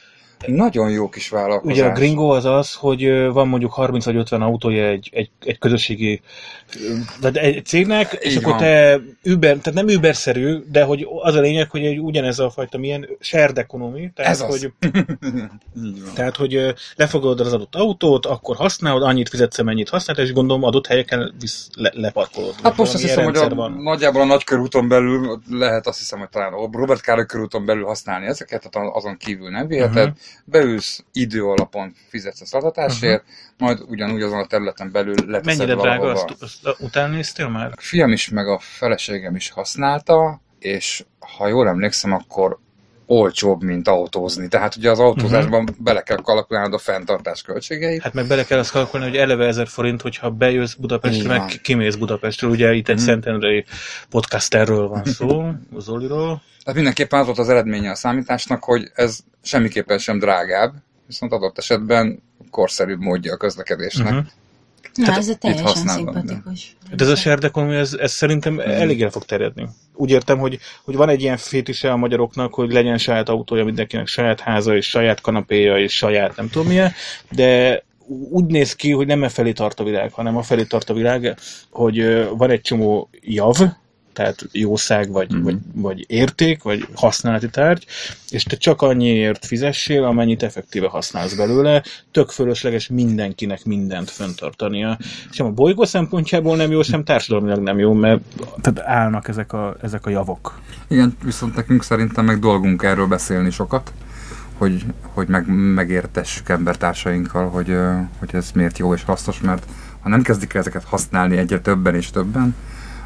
Nagyon 0.47 0.91
jó 0.91 1.09
kis 1.09 1.29
vállalkozás. 1.29 1.77
Ugye 1.77 1.87
a 1.87 1.93
gringo 1.93 2.29
az 2.29 2.45
az, 2.45 2.75
hogy 2.75 3.29
van 3.33 3.49
mondjuk 3.49 3.73
30 3.73 4.05
vagy 4.05 4.17
50 4.17 4.43
autója 4.43 4.87
egy, 4.87 5.09
egy, 5.13 5.31
egy 5.45 5.59
közösségi 5.59 6.21
tehát 7.21 7.37
egy 7.37 7.65
cégnek, 7.65 8.13
és 8.13 8.33
Így 8.33 8.39
akkor 8.39 8.51
van. 8.53 8.61
te 8.61 9.01
Uber, 9.25 9.57
tehát 9.57 9.85
nem 9.85 9.97
Uber-szerű, 9.97 10.59
de 10.71 10.83
hogy 10.83 11.09
az 11.23 11.35
a 11.35 11.41
lényeg, 11.41 11.71
hogy 11.71 11.85
egy 11.85 11.99
ugyanez 11.99 12.39
a 12.39 12.51
fajta 12.51 12.79
milyen 12.79 13.09
shared 13.21 13.59
economy, 13.59 14.11
tehát 14.15 14.33
Ez 14.33 14.41
hogy. 14.41 14.73
Tehát, 16.15 16.37
hogy 16.37 16.75
lefogadod 16.97 17.41
az 17.41 17.53
adott 17.53 17.75
autót, 17.75 18.27
akkor 18.27 18.57
használod, 18.57 19.03
annyit 19.03 19.29
fizetsz, 19.29 19.63
mennyit 19.63 19.89
használod, 19.89 20.25
és 20.25 20.33
gondolom 20.33 20.63
adott 20.63 20.87
helyeken 20.87 21.35
visz, 21.41 21.69
le, 21.75 21.93
leparkolod. 21.95 22.55
Hát 22.63 22.77
most 22.77 22.95
azt 22.95 23.03
hiszem, 23.03 23.25
hogy 23.25 23.37
a, 23.37 23.49
van. 23.49 23.73
nagyjából 23.73 24.21
a 24.21 24.25
nagykörúton 24.25 24.89
belül 24.89 25.41
lehet 25.51 25.87
azt 25.87 25.99
hiszem, 25.99 26.19
hogy 26.19 26.29
talán 26.29 26.53
a 26.53 26.69
Robert 26.73 27.01
Károly 27.01 27.27
körúton 27.27 27.65
belül 27.65 27.85
használni 27.85 28.27
ezeket, 28.27 28.71
tehát 28.71 28.95
azon 28.95 29.17
kívül 29.17 29.51
nem 29.51 29.67
viheted. 29.67 29.93
Mhm. 29.93 30.01
Uh-huh. 30.01 30.17
Beülsz 30.45 31.05
idő 31.13 31.45
alapon, 31.45 31.95
fizetsz 32.09 32.41
a 32.41 32.47
szolgáltatásért, 32.47 33.23
uh-huh. 33.23 33.37
majd 33.59 33.81
ugyanúgy 33.89 34.23
azon 34.23 34.39
a 34.39 34.47
területen 34.47 34.93
belül 34.93 35.15
leteszed 35.27 35.59
Mennyire 35.59 35.75
drága, 35.75 36.11
azt, 36.11 36.43
azt 36.43 36.81
után 36.81 37.11
néztél 37.11 37.49
már? 37.49 37.73
A 37.77 37.81
fiam 37.81 38.13
is, 38.13 38.29
meg 38.29 38.49
a 38.49 38.59
feleségem 38.59 39.37
is 39.37 39.51
használta, 39.51 40.41
és 40.59 41.05
ha 41.37 41.49
jól 41.49 41.69
emlékszem, 41.69 42.13
akkor 42.13 42.59
olcsóbb, 43.11 43.63
mint 43.63 43.89
autózni. 43.89 44.49
Tehát 44.49 44.77
ugye 44.77 44.91
az 44.91 44.99
autózásban 44.99 45.63
uh-huh. 45.63 45.77
bele 45.79 46.03
kell 46.03 46.17
kalkulálnod 46.23 46.73
a 46.73 46.79
fenntartás 46.79 47.43
költségeit. 47.43 48.03
Hát 48.03 48.13
meg 48.13 48.27
bele 48.27 48.45
kell 48.45 48.59
azt 48.59 48.71
kalkulni, 48.71 49.07
hogy 49.07 49.17
eleve 49.17 49.47
1000 49.47 49.69
forint, 49.69 50.03
hogyha 50.03 50.31
bejössz 50.31 50.75
Budapestre, 50.75 51.29
van. 51.29 51.39
meg 51.39 51.61
kimész 51.63 51.95
Budapestről. 51.95 52.51
Ugye 52.51 52.73
itt 52.73 52.89
egy 52.89 52.97
Mhm. 52.97 53.05
Szentendrei 53.05 53.65
podcasterről 54.11 54.89
van 54.89 55.05
szó, 55.05 55.51
Zoliról. 55.79 56.43
Tehát 56.65 56.75
mindenképpen 56.75 57.21
az 57.21 57.27
volt 57.27 57.39
az 57.39 57.49
eredménye 57.49 57.91
a 57.91 57.95
számításnak, 57.95 58.65
hogy 58.65 58.91
ez 58.95 59.19
semmiképpen 59.43 59.99
sem 59.99 60.19
drágább, 60.19 60.73
viszont 61.07 61.33
adott 61.33 61.59
esetben 61.59 62.23
korszerűbb 62.51 63.01
módja 63.01 63.33
a 63.33 63.37
közlekedésnek. 63.37 64.13
Uh-huh. 64.13 64.27
Na, 64.95 65.05
Tehát 65.05 65.21
ez 65.21 65.29
a 65.29 65.35
teljesen 65.35 65.87
szimpatikus. 65.89 66.77
De 66.97 67.05
ez 67.05 67.27
a 67.27 67.39
economy, 67.43 67.75
ez, 67.77 67.93
ez 67.93 68.13
szerintem 68.13 68.55
Mhm. 68.55 68.61
elég 68.71 69.03
el 69.03 69.11
fog 69.11 69.25
terjedni. 69.25 69.69
Úgy 69.95 70.11
értem, 70.11 70.39
hogy, 70.39 70.59
hogy 70.85 70.95
van 70.97 71.09
egy 71.09 71.21
ilyen 71.21 71.37
fétise 71.37 71.91
a 71.93 71.97
magyaroknak, 71.97 72.55
hogy 72.55 72.73
legyen 72.73 72.99
saját 72.99 73.29
autója 73.29 73.65
mindenkinek, 73.65 74.07
saját 74.07 74.41
háza, 74.41 74.77
és 74.77 74.89
saját 74.89 75.21
kanapéja, 75.21 75.79
és 75.79 75.97
saját 75.97 76.37
nem 76.37 76.49
tudom 76.51 76.67
milyen, 76.67 76.93
de 77.31 77.83
úgy 78.31 78.45
néz 78.45 78.75
ki, 78.75 78.91
hogy 78.91 79.07
nem 79.07 79.25
e 79.25 79.29
felé 79.29 79.53
tart 79.53 79.81
a 79.81 79.85
világ, 79.85 80.13
hanem 80.13 80.37
a 80.37 80.43
felé 80.43 80.63
tart 80.65 80.91
a 80.91 80.95
világ, 80.95 81.37
hogy 81.71 82.27
van 82.37 82.51
egy 82.51 82.61
csomó 82.61 83.09
jav, 83.21 83.57
tehát 84.13 84.47
jószág, 84.53 85.11
vagy, 85.11 85.33
Mhm. 85.33 85.43
vagy, 85.43 85.57
vagy 85.75 86.05
érték, 86.09 86.63
vagy 86.63 86.87
használati 86.95 87.49
tárgy, 87.49 87.87
és 88.31 88.43
te 88.43 88.57
csak 88.57 88.83
annyiért 88.83 89.47
fizessél, 89.47 90.05
amennyit 90.05 90.43
effektíve 90.43 90.89
használsz 90.89 91.35
belőle, 91.35 91.83
tök 92.11 92.31
fölösleges 92.31 92.89
mindenkinek 92.89 93.65
mindent 93.65 94.11
fenntartania. 94.11 94.99
Sem 95.31 95.47
a 95.47 95.51
bolygó 95.51 95.85
szempontjából 95.85 96.57
nem 96.57 96.71
jó, 96.71 96.83
sem 96.83 97.05
társadalmilag 97.05 97.63
nem 97.63 97.79
jó, 97.79 97.93
mert 97.93 98.21
tehát 98.61 98.89
állnak 98.89 99.29
ezek 99.29 99.53
a, 99.53 99.77
ezek 99.83 100.07
a 100.07 100.11
javok. 100.11 100.61
Igen, 100.89 101.17
viszont 101.25 101.55
nekünk 101.55 101.83
szerintem 101.83 102.25
meg 102.25 102.39
dolgunk 102.39 102.83
erről 102.83 103.07
beszélni 103.07 103.51
sokat, 103.51 103.93
hogy, 104.59 104.85
hogy 105.03 105.29
meg, 105.29 105.45
megértessük 105.75 106.49
embertársainkkal, 106.49 107.49
hogy, 107.49 107.77
hogy 108.19 108.29
ez 108.33 108.51
miért 108.55 108.79
jó 108.79 108.95
és 108.95 109.03
hasznos, 109.03 109.41
mert 109.41 109.67
ha 110.01 110.09
nem 110.09 110.23
kezdik 110.23 110.55
el 110.55 110.61
ezeket 110.61 110.85
használni 110.85 111.37
egyre 111.37 111.61
többen 111.61 111.95
és 111.95 112.11
többen, 112.11 112.55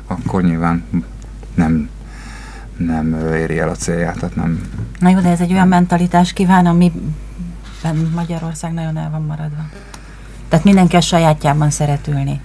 akkor 0.06 0.42
nyilván 0.42 0.84
nem, 1.54 1.88
nem 2.76 3.34
éri 3.34 3.58
el 3.58 3.68
a 3.68 3.74
célját, 3.74 4.18
tehát 4.18 4.36
nem, 4.36 4.70
Na 4.98 5.08
jó, 5.08 5.20
de 5.20 5.28
ez 5.28 5.40
egy 5.40 5.52
olyan 5.52 5.68
mentalitás 5.68 6.32
kíván, 6.32 6.66
amiben 6.66 8.10
Magyarország 8.14 8.72
nagyon 8.72 8.96
el 8.96 9.10
van 9.10 9.22
maradva. 9.22 9.62
Tehát 10.48 10.64
mindenki 10.64 10.96
a 10.96 11.00
sajátjában 11.00 11.70
szeret 11.70 12.06
ülni. 12.06 12.40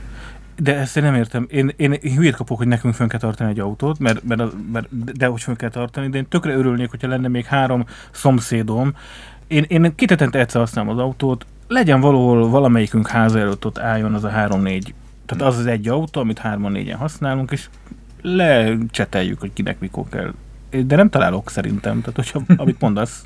De 0.56 0.76
ezt 0.76 0.98
én 0.98 1.04
nem 1.04 1.16
értem. 1.16 1.48
Én, 1.50 1.74
én, 1.76 1.92
én 1.92 2.16
hülyét 2.16 2.36
kapok, 2.36 2.58
hogy 2.58 2.68
nekünk 2.68 2.94
fönn 2.94 3.08
kell 3.08 3.20
tartani 3.20 3.50
egy 3.50 3.60
autót, 3.60 4.00
mert, 4.00 4.24
mert, 4.24 4.42
mert 4.72 5.18
de 5.18 5.28
hogy 5.28 5.42
fönn 5.42 5.56
kell 5.56 5.70
tartani, 5.70 6.10
de 6.10 6.18
én 6.18 6.28
tökre 6.28 6.54
örülnék, 6.54 6.90
hogyha 6.90 7.08
lenne 7.08 7.28
még 7.28 7.46
három 7.46 7.86
szomszédom. 8.12 8.94
Én, 9.48 9.66
én 9.68 9.96
két 9.96 10.10
hetente 10.10 10.40
egyszer 10.40 10.62
használom 10.62 10.90
az 10.90 10.98
autót, 10.98 11.46
legyen 11.68 12.00
valahol 12.00 12.50
valamelyikünk 12.50 13.08
háza 13.08 13.40
előtt 13.40 13.66
ott 13.66 13.80
álljon 13.80 14.14
az 14.14 14.24
a 14.24 14.30
három-négy, 14.30 14.94
tehát 15.28 15.44
az 15.54 15.58
az 15.58 15.66
egy 15.66 15.88
autó, 15.88 16.22
amit 16.22 16.40
hárman-négyen 16.40 16.98
használunk, 16.98 17.52
és 17.52 17.70
lecseteljük, 18.22 19.40
hogy 19.40 19.54
kinek 19.54 19.80
mikor 19.80 20.06
kell. 20.10 20.34
De 20.86 20.96
nem 20.96 21.10
találok 21.10 21.50
szerintem, 21.50 22.00
tehát 22.02 22.16
hogyha, 22.16 22.42
amit 22.64 22.82
mondasz, 22.82 23.26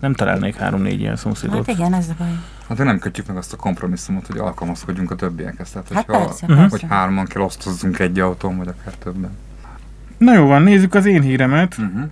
nem 0.00 0.14
találnék 0.14 0.54
három-négy 0.56 1.00
ilyen 1.00 1.16
szomszédot. 1.16 1.66
Hát 1.66 1.76
igen, 1.76 1.94
ez 1.94 2.08
a 2.08 2.14
baj. 2.18 2.28
hát 2.68 2.76
de 2.78 2.84
nem 2.84 2.98
kötjük 2.98 3.26
meg 3.26 3.36
azt 3.36 3.52
a 3.52 3.56
kompromisszumot, 3.56 4.26
hogy 4.26 4.38
alkalmazkodjunk 4.38 5.10
a 5.10 5.14
többiekhez. 5.14 5.70
Tehát, 5.70 5.88
Hát 5.92 6.04
hogyha, 6.06 6.24
persze, 6.24 6.46
Mhm. 6.46 6.56
persze. 6.56 6.76
hogy 6.80 6.88
hárman 6.88 7.26
kell 7.26 7.42
osztozzunk 7.42 7.98
egy 7.98 8.18
autón, 8.20 8.56
vagy 8.56 8.68
akár 8.68 8.94
többen. 8.94 9.30
Na 10.18 10.34
jó 10.34 10.46
van, 10.46 10.62
nézzük 10.62 10.94
az 10.94 11.06
én 11.06 11.22
híremet. 11.22 11.78
Uh-huh. 11.78 12.02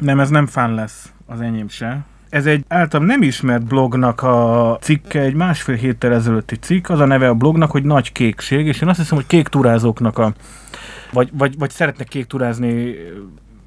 Nem, 0.00 0.20
ez 0.20 0.28
nem 0.28 0.46
fán 0.46 0.74
lesz, 0.74 1.12
az 1.26 1.40
enyém 1.40 1.68
se. 1.68 1.98
Ez 2.30 2.46
egy 2.46 2.64
általam 2.68 3.06
nem 3.06 3.22
ismert 3.22 3.64
blognak 3.64 4.22
a 4.22 4.78
cikke, 4.80 5.20
egy 5.20 5.34
másfél 5.34 5.74
héttel 5.74 6.12
ezelőtti 6.12 6.56
cikk, 6.56 6.88
az 6.88 7.00
a 7.00 7.04
neve 7.04 7.28
a 7.28 7.34
blognak, 7.34 7.70
hogy 7.70 7.82
Nagy 7.82 8.12
Kékség, 8.12 8.66
és 8.66 8.80
én 8.80 8.88
azt 8.88 8.98
hiszem, 8.98 9.16
hogy 9.16 9.26
kék 9.26 9.48
turázóknak 9.48 10.18
a, 10.18 10.32
vagy, 11.12 11.30
vagy, 11.32 11.58
vagy 11.58 11.70
szeretnek 11.70 12.08
kék 12.08 12.26
turázni, 12.26 12.94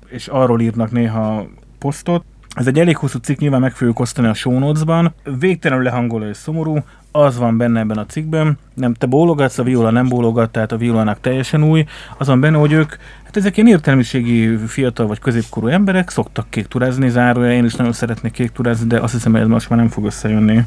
és 0.07 0.27
arról 0.27 0.61
írnak 0.61 0.91
néha 0.91 1.47
posztot. 1.79 2.23
Ez 2.53 2.67
egy 2.67 2.79
elég 2.79 2.97
hosszú 2.97 3.19
cikk, 3.19 3.39
nyilván 3.39 3.61
meg 3.61 3.71
fogjuk 3.71 3.99
osztani 3.99 4.27
a 4.27 4.33
show 4.33 4.59
notes-ban. 4.59 5.13
Végtelenül 5.39 5.83
lehangoló 5.83 6.25
és 6.25 6.37
szomorú, 6.37 6.77
az 7.11 7.37
van 7.37 7.57
benne 7.57 7.79
ebben 7.79 7.97
a 7.97 8.05
cikkben. 8.05 8.57
Nem, 8.73 8.93
te 8.93 9.05
bólogatsz, 9.05 9.57
a 9.57 9.63
viola 9.63 9.89
nem 9.89 10.07
bólogat, 10.07 10.51
tehát 10.51 10.71
a 10.71 10.77
violának 10.77 11.19
teljesen 11.21 11.63
új. 11.63 11.85
Az 12.17 12.27
van 12.27 12.39
benne, 12.39 12.57
hogy 12.57 12.71
ők, 12.71 12.95
hát 13.23 13.37
ezek 13.37 13.57
ilyen 13.57 13.69
értelmiségi 13.69 14.57
fiatal 14.67 15.07
vagy 15.07 15.19
középkorú 15.19 15.67
emberek, 15.67 16.09
szoktak 16.09 16.49
kék 16.49 16.67
turázni, 16.67 17.09
zárója, 17.09 17.53
én 17.53 17.65
is 17.65 17.75
nagyon 17.75 17.93
szeretnék 17.93 18.31
kék 18.31 18.51
turázni, 18.51 18.87
de 18.87 18.99
azt 18.99 19.13
hiszem, 19.13 19.31
hogy 19.31 19.41
ez 19.41 19.47
most 19.47 19.69
már 19.69 19.79
nem 19.79 19.89
fog 19.89 20.05
összejönni 20.05 20.65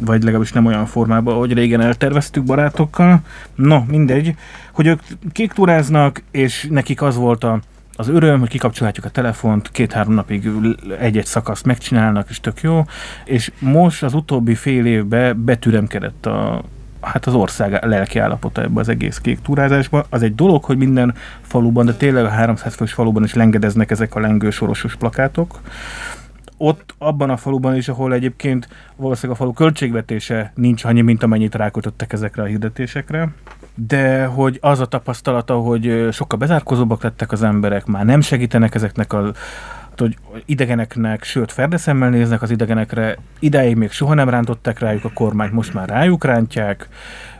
vagy 0.00 0.22
legalábbis 0.22 0.52
nem 0.52 0.66
olyan 0.66 0.86
formában, 0.86 1.34
ahogy 1.34 1.52
régen 1.52 1.80
elterveztük 1.80 2.44
barátokkal. 2.44 3.20
No, 3.54 3.84
mindegy, 3.86 4.34
hogy 4.72 4.86
ők 4.86 5.00
kék 5.32 5.52
turáznak, 5.52 6.22
és 6.30 6.66
nekik 6.70 7.02
az 7.02 7.16
volt 7.16 7.44
a, 7.44 7.60
az 7.96 8.08
öröm, 8.08 8.40
hogy 8.40 8.48
kikapcsolhatjuk 8.48 9.06
a 9.06 9.08
telefont, 9.08 9.70
két-három 9.70 10.14
napig 10.14 10.50
egy-egy 10.98 11.26
szakaszt 11.26 11.64
megcsinálnak, 11.64 12.30
és 12.30 12.40
tök 12.40 12.60
jó, 12.60 12.84
és 13.24 13.52
most 13.58 14.02
az 14.02 14.14
utóbbi 14.14 14.54
fél 14.54 14.86
évben 14.86 15.44
betüremkedett 15.44 16.26
a, 16.26 16.62
hát 17.00 17.26
az 17.26 17.34
ország 17.34 17.84
lelki 17.84 18.18
állapota 18.18 18.62
ebbe 18.62 18.80
az 18.80 18.88
egész 18.88 19.18
kék 19.18 19.40
túrázásba. 19.40 20.06
Az 20.10 20.22
egy 20.22 20.34
dolog, 20.34 20.64
hogy 20.64 20.76
minden 20.76 21.14
faluban, 21.40 21.86
de 21.86 21.94
tényleg 21.94 22.24
a 22.24 22.28
300 22.28 22.74
fős 22.74 22.92
faluban 22.92 23.24
is 23.24 23.34
lengedeznek 23.34 23.90
ezek 23.90 24.14
a 24.14 24.20
lengősorosos 24.20 24.96
plakátok, 24.96 25.60
ott 26.56 26.94
abban 26.98 27.30
a 27.30 27.36
faluban 27.36 27.76
is, 27.76 27.88
ahol 27.88 28.14
egyébként 28.14 28.68
valószínűleg 28.96 29.36
a 29.36 29.42
falu 29.42 29.52
költségvetése 29.52 30.52
nincs 30.54 30.84
annyi, 30.84 31.00
mint 31.00 31.22
amennyit 31.22 31.54
rákötöttek 31.54 32.12
ezekre 32.12 32.42
a 32.42 32.46
hirdetésekre. 32.46 33.28
De 33.74 34.24
hogy 34.24 34.58
az 34.60 34.80
a 34.80 34.86
tapasztalata, 34.86 35.54
hogy 35.54 36.08
sokkal 36.12 36.38
bezárkozóbbak 36.38 37.02
lettek 37.02 37.32
az 37.32 37.42
emberek, 37.42 37.86
már 37.86 38.04
nem 38.04 38.20
segítenek 38.20 38.74
ezeknek 38.74 39.12
a 39.12 39.32
hogy 39.96 40.16
idegeneknek, 40.44 41.24
sőt 41.24 41.52
ferdeszemmel 41.52 42.10
néznek 42.10 42.42
az 42.42 42.50
idegenekre, 42.50 43.16
idáig 43.38 43.76
még 43.76 43.90
soha 43.90 44.14
nem 44.14 44.28
rántották 44.28 44.78
rájuk 44.78 45.04
a 45.04 45.12
kormányt, 45.14 45.52
most 45.52 45.74
már 45.74 45.88
rájuk 45.88 46.24
rántják, 46.24 46.88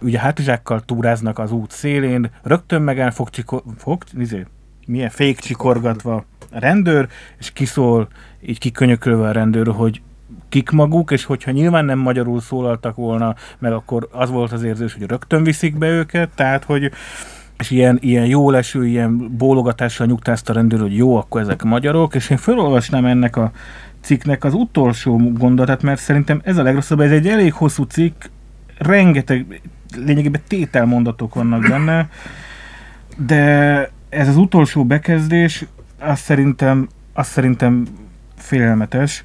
ugye 0.00 0.18
hátizsákkal 0.18 0.80
túráznak 0.80 1.38
az 1.38 1.52
út 1.52 1.70
szélén, 1.70 2.30
rögtön 2.42 2.82
megáll 2.82 3.10
fog, 3.10 3.30
csikor, 3.30 3.62
fog 3.76 4.02
izé, 4.18 4.46
milyen 4.86 5.10
fék 5.10 5.38
csikorgatva 5.38 6.24
a 6.50 6.58
rendőr, 6.58 7.08
és 7.38 7.52
kiszól, 7.52 8.08
így 8.40 8.58
kikönyökölve 8.58 9.28
a 9.28 9.32
rendőr, 9.32 9.66
hogy 9.66 10.02
kik 10.54 10.70
maguk, 10.70 11.10
és 11.10 11.24
hogyha 11.24 11.50
nyilván 11.50 11.84
nem 11.84 11.98
magyarul 11.98 12.40
szólaltak 12.40 12.96
volna, 12.96 13.34
meg 13.58 13.72
akkor 13.72 14.08
az 14.12 14.30
volt 14.30 14.52
az 14.52 14.62
érzés, 14.62 14.92
hogy 14.92 15.06
rögtön 15.08 15.44
viszik 15.44 15.78
be 15.78 15.88
őket, 15.88 16.28
tehát 16.34 16.64
hogy 16.64 16.90
és 17.58 17.70
ilyen, 17.70 17.98
ilyen 18.00 18.26
jó 18.26 18.50
leső, 18.50 18.86
ilyen 18.86 19.36
bólogatással 19.36 20.06
nyugtázta 20.06 20.52
a 20.52 20.54
rendőr, 20.54 20.80
hogy 20.80 20.96
jó, 20.96 21.16
akkor 21.16 21.40
ezek 21.40 21.62
magyarok, 21.62 22.14
és 22.14 22.30
én 22.30 22.36
felolvasnám 22.36 23.04
ennek 23.04 23.36
a 23.36 23.50
cikknek 24.00 24.44
az 24.44 24.54
utolsó 24.54 25.32
gondolatát, 25.32 25.82
mert 25.82 26.00
szerintem 26.00 26.40
ez 26.44 26.56
a 26.56 26.62
legrosszabb, 26.62 27.00
ez 27.00 27.10
egy 27.10 27.28
elég 27.28 27.52
hosszú 27.52 27.82
cikk, 27.82 28.24
rengeteg, 28.78 29.60
lényegében 29.96 30.40
tételmondatok 30.48 31.34
vannak 31.34 31.68
benne, 31.68 32.08
de 33.16 33.90
ez 34.08 34.28
az 34.28 34.36
utolsó 34.36 34.84
bekezdés, 34.84 35.64
azt 35.98 36.22
szerintem, 36.22 36.88
azt 37.12 37.30
szerintem 37.30 37.86
félelmetes. 38.36 39.24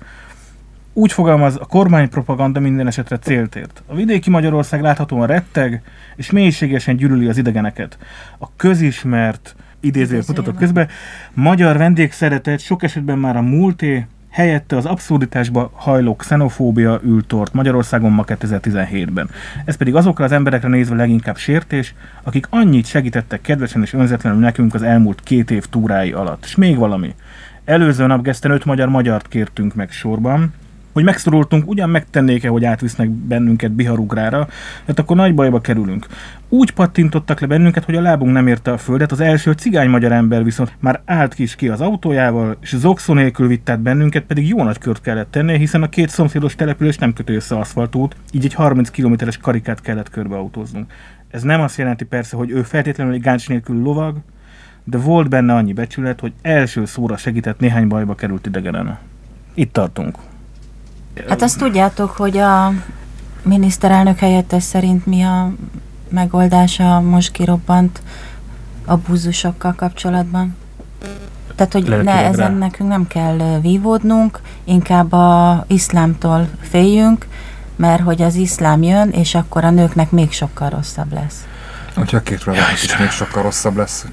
Úgy 1.00 1.12
fogalmaz, 1.12 1.56
a 1.56 1.66
kormánypropaganda 1.66 2.60
minden 2.60 2.88
esetre 2.88 3.18
célt 3.18 3.56
ért. 3.56 3.84
A 3.88 3.96
vidéki 3.96 4.30
Magyarország 4.30 4.82
láthatóan 4.82 5.28
retteg, 5.28 5.82
és 6.16 6.32
mélységesen 6.32 6.96
gyűlöli 6.96 7.28
az 7.28 7.38
idegeneket. 7.38 7.98
A 8.38 8.56
közismert, 8.56 9.56
idézőjel 9.80 10.24
mutatok 10.28 10.56
közben, 10.56 10.88
magyar 11.34 11.78
vendégszeretet 11.78 12.60
sok 12.60 12.84
esetben 12.84 13.18
már 13.18 13.36
a 13.36 13.42
múlté, 13.42 14.06
helyette 14.30 14.78
az 14.78 14.86
abszurditásba 14.86 15.72
hajló 15.74 16.16
xenofóbia 16.16 17.00
ültort 17.04 17.54
Magyarországon 17.54 18.12
ma 18.12 18.24
2017-ben. 18.28 19.30
Ez 19.66 19.76
pedig 19.76 19.96
azokra 19.96 20.26
az 20.26 20.32
emberekre 20.32 20.68
nézve 20.68 20.96
leginkább 20.96 21.38
sértés, 21.38 21.94
akik 22.24 22.48
annyit 22.50 22.86
segítettek 22.86 23.42
kedvesen 23.42 23.82
és 23.82 23.94
önzetlenül 23.94 24.40
nekünk 24.40 24.74
az 24.74 24.82
elmúlt 24.82 25.22
két 25.24 25.52
év 25.52 25.66
túrái 25.66 26.12
alatt. 26.12 26.44
És 26.44 26.56
még 26.56 26.78
valami. 26.78 27.16
Előző 27.66 28.06
nap 28.06 28.24
Geszten 28.24 28.52
öt 28.52 28.66
magyar 28.66 28.90
magyart 28.90 29.28
kértünk 29.28 29.76
meg 29.76 29.92
sorban, 29.92 30.54
hogy 30.94 31.04
megszorultunk, 31.04 31.70
ugyan 31.70 31.90
megtennék-e, 31.90 32.50
hogy 32.50 32.66
átvisznek 32.66 33.10
bennünket 33.10 33.72
Biharugrára, 33.72 34.48
hát 34.88 35.00
akkor 35.00 35.16
nagy 35.16 35.36
bajba 35.36 35.62
kerülünk. 35.62 36.08
Úgy 36.50 36.72
pattintottak 36.72 37.40
le 37.40 37.48
bennünket, 37.48 37.86
hogy 37.86 37.96
a 37.96 38.02
lábunk 38.02 38.32
nem 38.32 38.48
érte 38.48 38.72
a 38.72 38.78
földet, 38.78 39.12
az 39.12 39.20
első 39.20 39.52
cigány 39.52 39.90
magyar 39.90 40.12
ember 40.12 40.44
viszont 40.44 40.72
már 40.80 41.02
állt 41.06 41.34
ki 41.34 41.44
is 41.44 41.56
ki 41.56 41.68
az 41.68 41.82
autójával, 41.82 42.58
és 42.62 42.76
zokszó 42.76 43.14
nélkül 43.14 43.48
vitt 43.48 43.70
át 43.70 43.80
bennünket, 43.80 44.24
pedig 44.24 44.48
jó 44.48 44.64
nagy 44.64 44.78
kört 44.78 45.02
kellett 45.02 45.32
tenni, 45.32 45.58
hiszen 45.58 45.84
a 45.84 45.90
két 45.90 46.10
szomszédos 46.10 46.56
település 46.56 46.98
nem 46.98 47.14
kötő 47.14 47.36
össze 47.36 47.56
aszfaltút, 47.56 48.16
így 48.32 48.46
egy 48.46 48.54
30 48.54 48.90
kilométeres 48.90 49.38
karikát 49.38 49.82
kellett 49.82 50.10
körbeautóznunk. 50.10 50.92
Ez 51.30 51.44
nem 51.44 51.62
azt 51.62 51.78
jelenti 51.78 52.06
persze, 52.06 52.38
hogy 52.38 52.50
ő 52.50 52.64
feltétlenül 52.64 53.14
egy 53.14 53.22
gáncs 53.22 53.50
nélkül 53.50 53.82
lovag, 53.82 54.18
de 54.84 54.98
volt 54.98 55.30
benne 55.30 55.54
annyi 55.54 55.74
becsület, 55.74 56.20
hogy 56.20 56.34
első 56.42 56.86
szóra 56.86 57.18
segített 57.18 57.60
néhány 57.60 57.88
bajba 57.88 58.16
került 58.16 58.46
idegenen. 58.46 58.98
Itt 59.54 59.74
tartunk. 59.74 60.18
Hát 61.28 61.42
azt 61.42 61.58
tudjátok, 61.58 62.10
hogy 62.10 62.38
a 62.38 62.74
miniszterelnök 63.44 64.20
helyettes 64.20 64.64
szerint 64.64 65.06
mi 65.06 65.22
a 65.22 65.52
megoldása 66.10 66.96
a 66.96 67.02
most 67.02 67.32
kirobbant 67.32 68.02
abúzusokkal 68.86 69.74
kapcsolatban? 69.74 70.58
Tehát, 71.56 71.74
hogy 71.74 71.84
ne, 71.84 71.90
Lelkileg 71.90 72.16
rá. 72.16 72.28
ezen 72.28 72.54
nekünk 72.54 72.90
nem 72.90 73.08
kell 73.08 73.60
vívódnunk, 73.62 74.40
inkább 74.64 75.12
a 75.12 75.64
iszlámtól 75.68 76.50
féljünk, 76.62 77.28
mert 77.76 78.02
hogy 78.02 78.22
az 78.22 78.36
iszlám 78.36 78.84
jön, 78.84 79.10
és 79.10 79.36
akkor 79.36 79.64
a 79.64 79.70
nőknek 79.70 80.12
még 80.12 80.32
sokkal 80.32 80.70
rosszabb 80.70 81.14
lesz. 81.14 81.48
Hogyha 81.96 82.18
a 82.18 82.22
két 82.22 82.44
ja, 82.46 82.54
is 82.74 82.98
még 82.98 83.10
sokkal 83.10 83.44
rosszabb 83.44 83.78
lesz. 83.78 84.06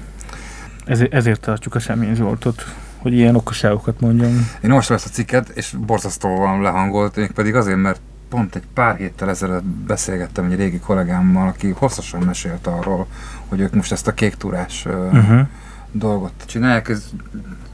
Ezért, 0.85 1.13
ezért 1.13 1.39
tartjuk 1.39 1.75
a 1.75 1.79
Semmény 1.79 2.15
Zsoltot, 2.15 2.65
hogy 2.97 3.13
ilyen 3.13 3.35
okosságokat 3.35 3.99
mondjon. 3.99 4.47
Én 4.63 4.69
most 4.69 4.91
ezt 4.91 5.05
a 5.05 5.09
cikket, 5.09 5.49
és 5.49 5.75
borzasztóan 5.85 6.61
lehangolt, 6.61 7.15
még 7.15 7.31
pedig 7.31 7.55
azért, 7.55 7.77
mert 7.77 7.99
pont 8.29 8.55
egy 8.55 8.63
pár 8.73 8.95
héttel 8.95 9.29
ezelőtt 9.29 9.63
beszélgettem 9.63 10.51
egy 10.51 10.57
régi 10.57 10.79
kollégámmal, 10.79 11.47
aki 11.47 11.69
hosszasan 11.69 12.21
mesélt 12.21 12.67
arról, 12.67 13.07
hogy 13.47 13.59
ők 13.59 13.73
most 13.73 13.91
ezt 13.91 14.07
a 14.07 14.13
kék 14.13 14.35
túrás 14.35 14.85
uh-huh. 14.85 15.39
dolgot 15.91 16.31
csinálják. 16.45 16.89
Ez 16.89 17.09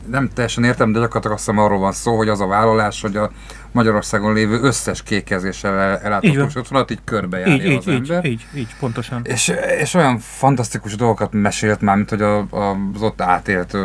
nem 0.08 0.30
teljesen 0.34 0.63
értem, 0.63 0.92
de 0.92 1.00
gyakorlatilag 1.00 1.38
azt 1.38 1.46
hiszem 1.46 1.63
arról 1.63 1.80
van 1.80 1.92
szó, 1.92 2.18
hogy 2.18 2.30
az 2.30 2.42
a 2.42 2.48
vállalás, 2.48 3.01
hogy 3.01 3.18
a 3.18 3.32
Magyarországon 3.72 4.34
lévő 4.34 4.60
összes 4.62 5.03
kékezéssel 5.03 5.80
ellátott 5.80 6.56
útvonalat 6.56 6.92
így 6.92 7.00
körbejárja 7.03 7.72
így, 7.72 7.77
az 7.77 7.88
így, 7.88 7.94
ember. 7.94 8.25
Így, 8.25 8.32
így, 8.53 8.60
így, 8.60 8.75
pontosan. 8.80 9.22
És, 9.24 9.53
és 9.80 9.94
olyan 9.94 10.20
fantasztikus 10.20 10.96
dolgokat 10.96 11.30
mesélt 11.32 11.82
már, 11.82 11.96
mint 11.96 12.10
hogy 12.10 12.22
a, 12.22 12.38
a, 12.38 12.77
az 12.94 13.01
ott 13.01 13.22
átélt 13.22 13.77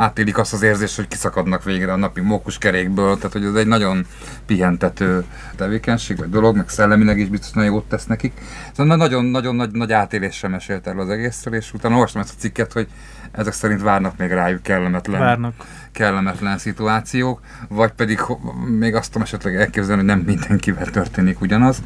átélik 0.00 0.38
azt 0.38 0.52
az 0.52 0.62
érzést, 0.62 0.96
hogy 0.96 1.08
kiszakadnak 1.08 1.64
végre 1.64 1.92
a 1.92 1.96
napi 1.96 2.20
mókuskerékből, 2.20 3.16
tehát 3.16 3.32
hogy 3.32 3.44
ez 3.44 3.54
egy 3.54 3.66
nagyon 3.66 4.06
pihentető 4.46 5.24
tevékenység, 5.56 6.16
vagy 6.16 6.30
dolog, 6.30 6.56
meg 6.56 6.68
szellemileg 6.68 7.18
is 7.18 7.28
biztos 7.28 7.50
nagyon 7.50 7.70
jót 7.70 7.88
tesz 7.88 8.06
nekik. 8.06 8.32
Szóval 8.76 8.96
nagyon-nagyon 8.96 9.54
nagy, 9.54 9.70
nagy 9.70 9.92
átélésre 9.92 10.48
mesélt 10.48 10.86
erről 10.86 11.00
az 11.00 11.08
egészről, 11.08 11.54
és 11.54 11.72
utána 11.72 11.94
olvastam 11.94 12.20
ezt 12.20 12.34
a 12.36 12.40
cikket, 12.40 12.72
hogy 12.72 12.88
ezek 13.32 13.52
szerint 13.52 13.82
várnak 13.82 14.16
még 14.16 14.30
rájuk 14.30 14.62
kellemetlen, 14.62 15.20
Várnak. 15.20 15.54
kellemetlen 15.92 16.58
szituációk, 16.58 17.40
vagy 17.68 17.92
pedig 17.92 18.20
még 18.78 18.94
azt 18.94 19.06
tudom 19.06 19.22
esetleg 19.22 19.56
elképzelni, 19.56 20.02
hogy 20.02 20.10
nem 20.10 20.18
mindenkivel 20.26 20.86
történik 20.86 21.40
ugyanaz. 21.40 21.82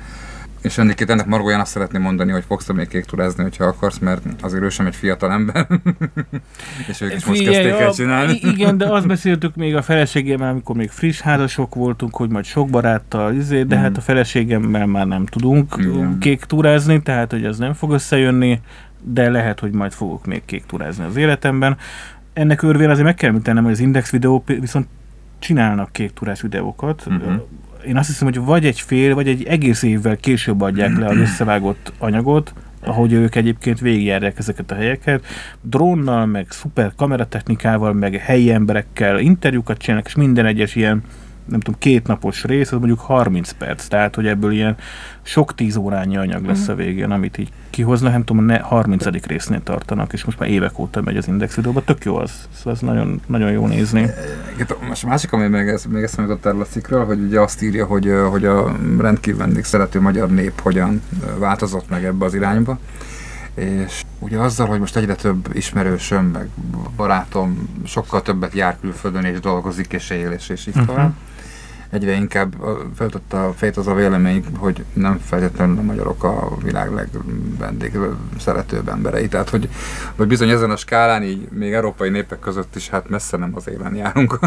És 0.65 0.79
ennek, 0.79 1.01
ennek 1.01 1.27
Margóján 1.27 1.61
azt 1.61 1.71
szeretném 1.71 2.03
mondani, 2.03 2.33
hogy 2.33 2.45
fogsz 2.47 2.73
még 2.73 2.89
kék 2.89 3.05
turázni, 3.05 3.43
hogyha 3.43 3.65
akarsz, 3.65 3.99
mert 3.99 4.23
azért 4.41 4.63
ő 4.63 4.69
sem 4.69 4.87
egy 4.87 4.97
fiatal 4.97 5.33
ember. 5.33 5.67
és 6.89 7.01
ők 7.01 7.15
is 7.15 7.25
most 7.25 7.43
kezdték 7.43 7.73
el 7.73 7.93
csinálni. 7.93 8.39
Igen, 8.43 8.79
de 8.79 8.87
azt 8.87 9.07
beszéltük 9.07 9.55
még 9.55 9.77
a 9.77 9.83
feleségemmel, 9.83 10.49
amikor 10.49 10.77
még 10.77 10.91
friss 10.91 11.21
házasok 11.21 11.75
voltunk, 11.75 12.17
hogy 12.17 12.31
majd 12.31 12.45
sok 12.45 12.71
baráttal, 12.71 13.35
izé, 13.35 13.63
de 13.63 13.77
Mm. 13.77 13.81
hát 13.81 13.97
a 13.97 14.01
feleségemmel 14.01 14.87
már 14.87 15.07
nem 15.07 15.27
tudunk 15.27 15.75
Igen. 15.79 16.19
kék 16.19 16.45
túrázni, 16.45 17.03
tehát 17.03 17.31
hogy 17.31 17.45
ez 17.45 17.59
nem 17.59 17.73
fog 17.73 17.93
összejönni, 17.93 18.61
de 19.03 19.31
lehet, 19.31 19.61
hogy 19.61 19.73
majd 19.73 19.93
fogok 19.93 20.27
még 20.27 20.43
kék 20.45 20.65
túrázni 20.67 21.05
az 21.05 21.17
életemben. 21.17 21.77
Ennek 22.33 22.63
örvén 22.63 22.91
azért 22.91 23.07
meg 23.07 23.15
kell 23.15 23.29
említenem, 23.29 23.63
hogy 23.63 23.73
az 23.73 23.81
Index 23.81 24.11
videó 24.11 24.45
viszont 24.47 24.87
csinálnak 25.39 25.93
kék 25.93 26.13
túrás 26.13 26.41
videókat. 26.41 27.05
Mhm. 27.09 27.35
Én 27.87 27.97
azt 27.97 28.09
hiszem, 28.09 28.27
hogy 28.27 28.39
vagy 28.39 28.67
egy 28.67 28.81
fél, 28.81 29.15
vagy 29.15 29.29
egy 29.29 29.45
egész 29.45 29.83
évvel 29.83 30.17
később 30.17 30.61
adják 30.61 30.99
le 30.99 31.07
az 31.07 31.17
összevágott 31.17 31.93
anyagot, 31.99 32.53
ahogy 32.81 33.13
ők 33.13 33.35
egyébként 33.35 33.81
végigjárják 33.81 34.39
ezeket 34.39 34.71
a 34.71 34.75
helyeket, 34.75 35.25
drónnal, 35.61 36.27
meg 36.27 36.47
szuper 36.51 36.93
kameratechnikával, 36.97 37.93
meg 37.93 38.15
helyi 38.15 38.53
emberekkel 38.53 39.19
interjúkat 39.19 39.79
csinálnak, 39.79 40.07
és 40.07 40.15
minden 40.15 40.47
egyes 40.47 40.75
ilyen 40.75 41.03
nem 41.49 41.61
tudom, 41.61 41.81
két 41.81 42.07
napos 42.07 42.45
rész, 42.45 42.73
az 42.73 42.79
mondjuk 42.79 43.01
30 43.01 43.51
perc, 43.51 43.87
tehát 43.87 44.15
hogy 44.15 44.27
ebből 44.27 44.53
ilyen 44.53 44.77
sok 45.23 45.55
tíz 45.55 45.77
órányi 45.77 46.17
anyag 46.17 46.45
lesz 46.45 46.69
a 46.69 46.75
végén, 46.75 47.11
amit 47.11 47.39
így 47.39 47.49
kihoznak, 47.71 48.13
nem 48.13 48.25
tudom, 48.25 48.45
ne 48.45 48.59
30. 48.59 49.07
résznél 49.27 49.63
tartanak, 49.63 50.13
és 50.13 50.25
most 50.25 50.39
már 50.39 50.49
évek 50.49 50.79
óta 50.79 51.01
megy 51.03 51.17
az 51.17 51.29
Index 51.29 51.55
videóba, 51.55 51.85
tök 51.85 52.05
jó 52.05 52.17
az, 52.17 52.49
szóval 52.55 52.73
ez 52.73 52.81
nagyon, 52.81 53.21
nagyon 53.27 53.51
jó 53.51 53.67
nézni. 53.67 54.01
Igen, 54.55 54.67
Most 54.89 55.05
a 55.05 55.09
másik, 55.09 55.33
ami 55.33 55.47
még, 55.47 55.69
ez, 55.69 55.85
még 55.85 56.03
eszembe 56.03 56.31
jutott 56.31 56.47
erről 56.47 56.61
a 56.61 56.65
cikkről, 56.65 57.05
hogy 57.05 57.21
ugye 57.21 57.41
azt 57.41 57.63
írja, 57.63 57.87
hogy, 57.87 58.13
hogy 58.31 58.45
a 58.45 58.77
rendkívül 58.99 59.39
vendég 59.41 59.65
szerető 59.65 60.01
magyar 60.01 60.31
nép 60.31 60.61
hogyan 60.61 61.03
változott 61.39 61.89
meg 61.89 62.05
ebbe 62.05 62.25
az 62.25 62.35
irányba. 62.35 62.79
És 63.55 64.03
ugye 64.19 64.39
azzal, 64.39 64.67
hogy 64.67 64.79
most 64.79 64.97
egyre 64.97 65.15
több 65.15 65.49
ismerősöm, 65.53 66.25
meg 66.25 66.49
barátom 66.97 67.69
sokkal 67.87 68.23
többet 68.23 68.55
jár 68.55 68.77
külföldön, 68.81 69.25
és 69.25 69.41
dolgozik, 69.41 69.93
és 69.93 70.11
él, 70.11 70.31
és, 70.31 70.49
és 70.49 70.67
így 70.67 70.75
Mhm. 70.75 70.85
tovább. 70.87 71.13
Egyre 71.95 72.13
inkább 72.13 72.55
feltette 72.95 73.45
a 73.45 73.53
fejét 73.53 73.77
az 73.77 73.87
a 73.87 73.95
vélemény, 73.95 74.45
hogy 74.57 74.85
nem 74.93 75.19
feltétlenül 75.19 75.79
a 75.79 75.83
magyarok 75.83 76.25
a 76.25 76.57
világ 76.63 76.93
legvendég 76.93 77.99
szeretőbb 78.39 78.89
emberei. 78.89 79.29
Tehát, 79.29 79.49
hogy, 79.49 79.69
hogy 80.17 80.27
bizony 80.27 80.49
ezen 80.49 80.71
a 80.71 80.77
skálán 80.77 81.23
így 81.23 81.49
még 81.51 81.73
európai 81.73 82.09
népek 82.09 82.39
között 82.39 82.77
is 82.77 82.89
hát 82.89 83.09
messze 83.09 83.37
nem 83.37 83.53
az 83.55 83.69
élen 83.69 83.95
járunk. 83.95 84.39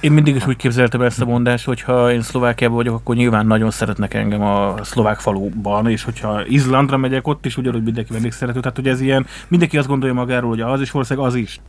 Én 0.00 0.12
mindig 0.12 0.34
is 0.34 0.46
úgy 0.46 0.56
képzeltem 0.56 1.00
ezt 1.00 1.20
a 1.20 1.24
mondást, 1.24 1.64
hogy 1.64 1.80
ha 1.80 2.12
én 2.12 2.22
Szlovákiában 2.22 2.76
vagyok, 2.76 2.94
akkor 2.94 3.14
nyilván 3.14 3.46
nagyon 3.46 3.70
szeretnek 3.70 4.14
engem 4.14 4.42
a 4.42 4.84
szlovák 4.84 5.18
faluban, 5.18 5.88
és 5.88 6.04
hogyha 6.04 6.46
Izlandra 6.46 6.96
megyek, 6.96 7.26
ott 7.26 7.46
is 7.46 7.56
ugyanúgy 7.56 7.82
mindenki 7.82 8.12
vendég 8.12 8.32
szerető. 8.32 8.60
Tehát, 8.60 8.76
hogy 8.76 8.88
ez 8.88 9.00
ilyen, 9.00 9.26
mindenki 9.48 9.78
azt 9.78 9.88
gondolja 9.88 10.14
magáról, 10.14 10.50
hogy 10.50 10.60
az 10.60 10.80
is 10.80 10.90
valószínűleg 10.90 11.28
az 11.28 11.34
is. 11.34 11.60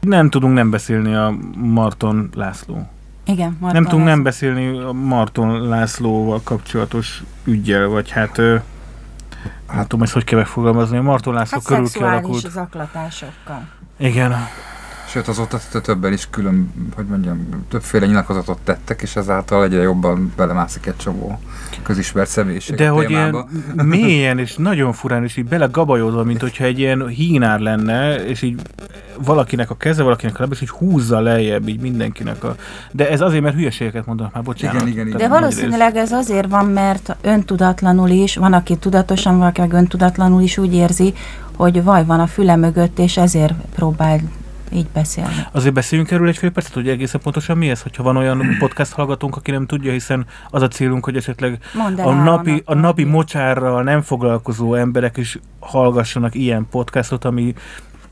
Nem 0.00 0.30
tudunk 0.30 0.54
nem 0.54 0.70
beszélni 0.70 1.14
a 1.14 1.34
Marton 1.56 2.28
László. 2.34 2.88
Igen, 3.26 3.56
Marton 3.60 3.82
nem 3.82 3.90
tudunk 3.90 4.08
nem 4.08 4.22
beszélni 4.22 4.78
a 4.78 4.92
Marton 4.92 5.68
Lászlóval 5.68 6.40
kapcsolatos 6.44 7.22
ügyel, 7.44 7.86
vagy 7.86 8.10
hát... 8.10 8.40
Hát 9.66 9.88
tudom, 9.88 10.02
ezt 10.02 10.12
hogy 10.12 10.24
kell 10.24 10.38
megfogalmazni. 10.38 10.96
A 10.96 11.02
Marton 11.02 11.34
László 11.34 11.58
Hát 11.58 11.66
körül 11.66 11.86
szexuális 11.86 12.20
kialakult. 12.20 12.52
zaklatásokkal. 12.52 13.68
Igen. 13.96 14.34
Sőt, 15.16 15.28
azóta 15.28 15.58
többen 15.82 16.12
is 16.12 16.30
külön, 16.30 16.72
hogy 16.94 17.06
mondjam, 17.06 17.48
többféle 17.68 18.06
nyilatkozatot 18.06 18.58
tettek, 18.64 19.02
és 19.02 19.16
ezáltal 19.16 19.64
egyre 19.64 19.82
jobban 19.82 20.32
belemászik 20.36 20.86
egy 20.86 20.96
csomó 20.96 21.40
közismert 21.82 22.28
személyiség 22.28 22.76
De 22.76 22.88
hogy 22.88 23.06
témába. 23.06 23.48
ilyen 23.74 23.86
mélyen 23.86 24.38
és 24.38 24.56
nagyon 24.56 24.92
furán, 24.92 25.24
és 25.24 25.36
így 25.36 25.44
belegabajozva, 25.44 26.24
mint 26.24 26.40
hogyha 26.40 26.64
egy 26.64 26.78
ilyen 26.78 27.08
hínár 27.08 27.60
lenne, 27.60 28.14
és 28.14 28.42
így 28.42 28.60
valakinek 29.24 29.70
a 29.70 29.76
keze, 29.76 30.02
valakinek 30.02 30.36
a 30.36 30.40
lába, 30.40 30.54
és 30.54 30.60
így 30.60 30.68
húzza 30.68 31.20
lejjebb 31.20 31.68
így 31.68 31.80
mindenkinek 31.80 32.44
a... 32.44 32.56
De 32.92 33.10
ez 33.10 33.20
azért, 33.20 33.42
mert 33.42 33.54
hülyeségeket 33.54 34.06
mondanak 34.06 34.32
már, 34.32 34.42
bocsánat. 34.42 34.74
Igen, 34.74 34.92
igen, 34.92 35.06
igen. 35.06 35.18
De 35.18 35.28
valószínűleg 35.28 35.96
ez 35.96 36.12
azért 36.12 36.48
van, 36.48 36.66
mert 36.66 37.16
öntudatlanul 37.22 38.08
is, 38.08 38.36
van, 38.36 38.52
aki 38.52 38.76
tudatosan, 38.76 39.38
valaki 39.38 39.60
meg 39.60 39.72
öntudatlanul 39.72 40.42
is 40.42 40.58
úgy 40.58 40.74
érzi, 40.74 41.14
hogy 41.56 41.82
vaj 41.82 42.04
van 42.04 42.20
a 42.20 42.26
füle 42.26 42.56
mögött, 42.56 42.98
és 42.98 43.16
ezért 43.16 43.54
próbál 43.74 44.20
így 44.72 44.86
beszélni. 44.92 45.34
Azért 45.52 45.74
beszéljünk 45.74 46.10
erről 46.10 46.28
egy 46.28 46.36
fél 46.36 46.50
percet, 46.50 46.74
hogy 46.74 46.88
egészen 46.88 47.20
pontosan 47.20 47.58
mi 47.58 47.70
ez, 47.70 47.82
hogyha 47.82 48.02
van 48.02 48.16
olyan 48.16 48.40
podcast 48.58 48.92
hallgatónk, 48.92 49.36
aki 49.36 49.50
nem 49.50 49.66
tudja, 49.66 49.92
hiszen 49.92 50.26
az 50.50 50.62
a 50.62 50.68
célunk, 50.68 51.04
hogy 51.04 51.16
esetleg 51.16 51.58
a 51.96 52.10
napi, 52.10 52.50
Áronak, 52.50 52.62
a 52.64 52.74
napi 52.74 53.04
mocsárral 53.04 53.82
nem 53.82 54.02
foglalkozó 54.02 54.74
emberek 54.74 55.16
is 55.16 55.38
hallgassanak 55.58 56.34
ilyen 56.34 56.66
podcastot, 56.70 57.24
ami 57.24 57.54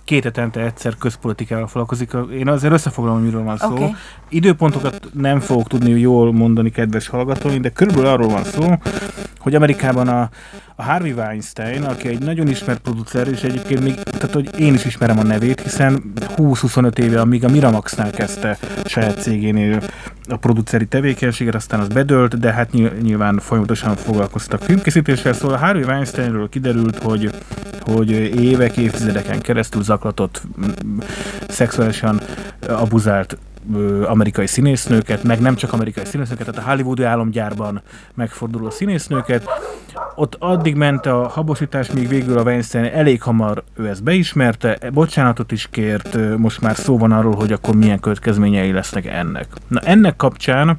két 0.05 0.25
hetente 0.25 0.61
egyszer 0.61 0.97
közpolitikával 0.97 1.67
foglalkozik. 1.67 2.13
Én 2.33 2.49
azért 2.49 2.73
összefoglalom, 2.73 3.23
miről 3.23 3.43
van 3.43 3.57
szó. 3.57 3.73
Oké. 3.73 3.95
Időpontokat 4.35 5.09
nem 5.13 5.41
fogok 5.41 5.69
tudni 5.69 6.01
jól 6.01 6.33
mondani, 6.33 6.71
kedves 6.71 7.09
hallgatóink, 7.09 7.63
de 7.63 7.69
körülbelül 7.69 8.09
arról 8.09 8.29
van 8.29 8.45
szó, 8.45 8.75
hogy 9.39 9.55
Amerikában 9.55 10.09
a, 10.09 10.29
a 10.77 10.83
Harvey 10.83 11.13
Weinstein, 11.13 11.83
aki 11.83 12.09
egy 12.09 12.19
nagyon 12.19 12.49
ismert 12.49 12.81
producer, 12.81 13.29
és 13.29 13.43
egyébként 13.43 13.83
még, 13.83 13.95
tehát 13.95 14.35
hogy 14.35 14.61
én 14.61 14.75
is 14.75 14.85
ismerem 14.85 15.19
a 15.19 15.23
nevét, 15.23 15.61
hiszen 15.61 16.13
20-25 16.37 16.99
éve, 16.99 17.21
amíg 17.21 17.45
a 17.45 17.49
Miramaxnál 17.49 18.11
kezdte 18.11 18.59
saját 18.85 19.21
cégénél 19.21 19.83
a 20.29 20.37
produceri 20.37 20.87
tevékenységet, 20.87 21.55
aztán 21.55 21.81
az 21.81 21.89
bedölt, 21.89 22.39
de 22.39 22.53
hát 22.53 22.73
nyil- 22.73 23.03
nyilván 23.03 23.39
folyamatosan 23.39 23.97
foglalkoztak 23.97 24.63
filmkészítéssel, 24.63 25.33
szóval 25.33 25.57
a 25.57 25.59
Harvey 25.59 25.83
Weinsteinről 25.83 26.49
kiderült, 26.49 26.99
hogy, 26.99 27.31
hogy 27.81 28.11
évek, 28.41 28.77
évtizedeken 28.77 29.41
keresztül 29.41 29.83
zaklatott, 29.83 30.43
szexuálisan 31.49 32.21
abuzált 32.69 33.39
amerikai 34.07 34.47
színésznőket, 34.47 35.23
meg 35.23 35.41
nem 35.41 35.55
csak 35.55 35.73
amerikai 35.73 36.05
színésznőket, 36.05 36.47
tehát 36.47 36.61
a 36.61 36.71
hollywoodi 36.71 37.03
álomgyárban 37.03 37.83
megforduló 38.15 38.71
színésznőket. 38.71 39.49
Ott 40.15 40.37
addig 40.39 40.75
ment 40.75 41.07
a 41.07 41.29
habosítás, 41.29 41.91
míg 41.91 42.09
végül 42.09 42.39
a 42.39 42.43
Weinstein 42.43 42.85
elég 42.85 43.23
hamar 43.23 43.63
ő 43.77 43.89
ezt 43.89 44.03
beismerte, 44.03 44.79
bocsánatot 44.93 45.53
is 45.53 45.69
kért, 45.71 46.37
most 46.37 46.61
már 46.61 46.77
szó 46.77 46.99
van 46.99 47.13
arról, 47.13 47.35
hogy 47.35 47.53
akkor 47.53 47.75
milyen 47.75 48.01
következményei 48.01 48.73
lesznek 48.73 49.07
ennek. 49.07 49.47
Na 49.69 49.81
ennek 49.81 50.17
kapcsán 50.17 50.79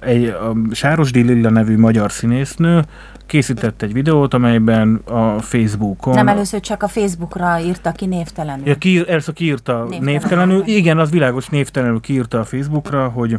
egy 0.00 0.24
a 0.24 0.56
Sárosdi 0.72 1.22
Lilla 1.22 1.50
nevű 1.50 1.78
magyar 1.78 2.12
színésznő 2.12 2.84
készített 3.30 3.82
egy 3.82 3.92
videót, 3.92 4.34
amelyben 4.34 4.94
a 5.04 5.38
Facebookon... 5.42 6.14
Nem 6.14 6.28
először 6.28 6.60
csak 6.60 6.82
a 6.82 6.88
Facebookra 6.88 7.58
írta 7.60 7.92
ki 7.92 8.06
névtelenül. 8.06 8.66
Ja, 8.66 8.74
ki, 8.74 9.04
Elsa 9.08 9.32
kiírta 9.32 9.72
Névtelenül. 9.72 10.04
névtelenül. 10.10 10.62
Igen, 10.66 10.98
az 10.98 11.10
világos 11.10 11.48
névtelenül 11.48 12.00
kiírta 12.00 12.38
a 12.38 12.44
Facebookra, 12.44 13.08
hogy 13.08 13.30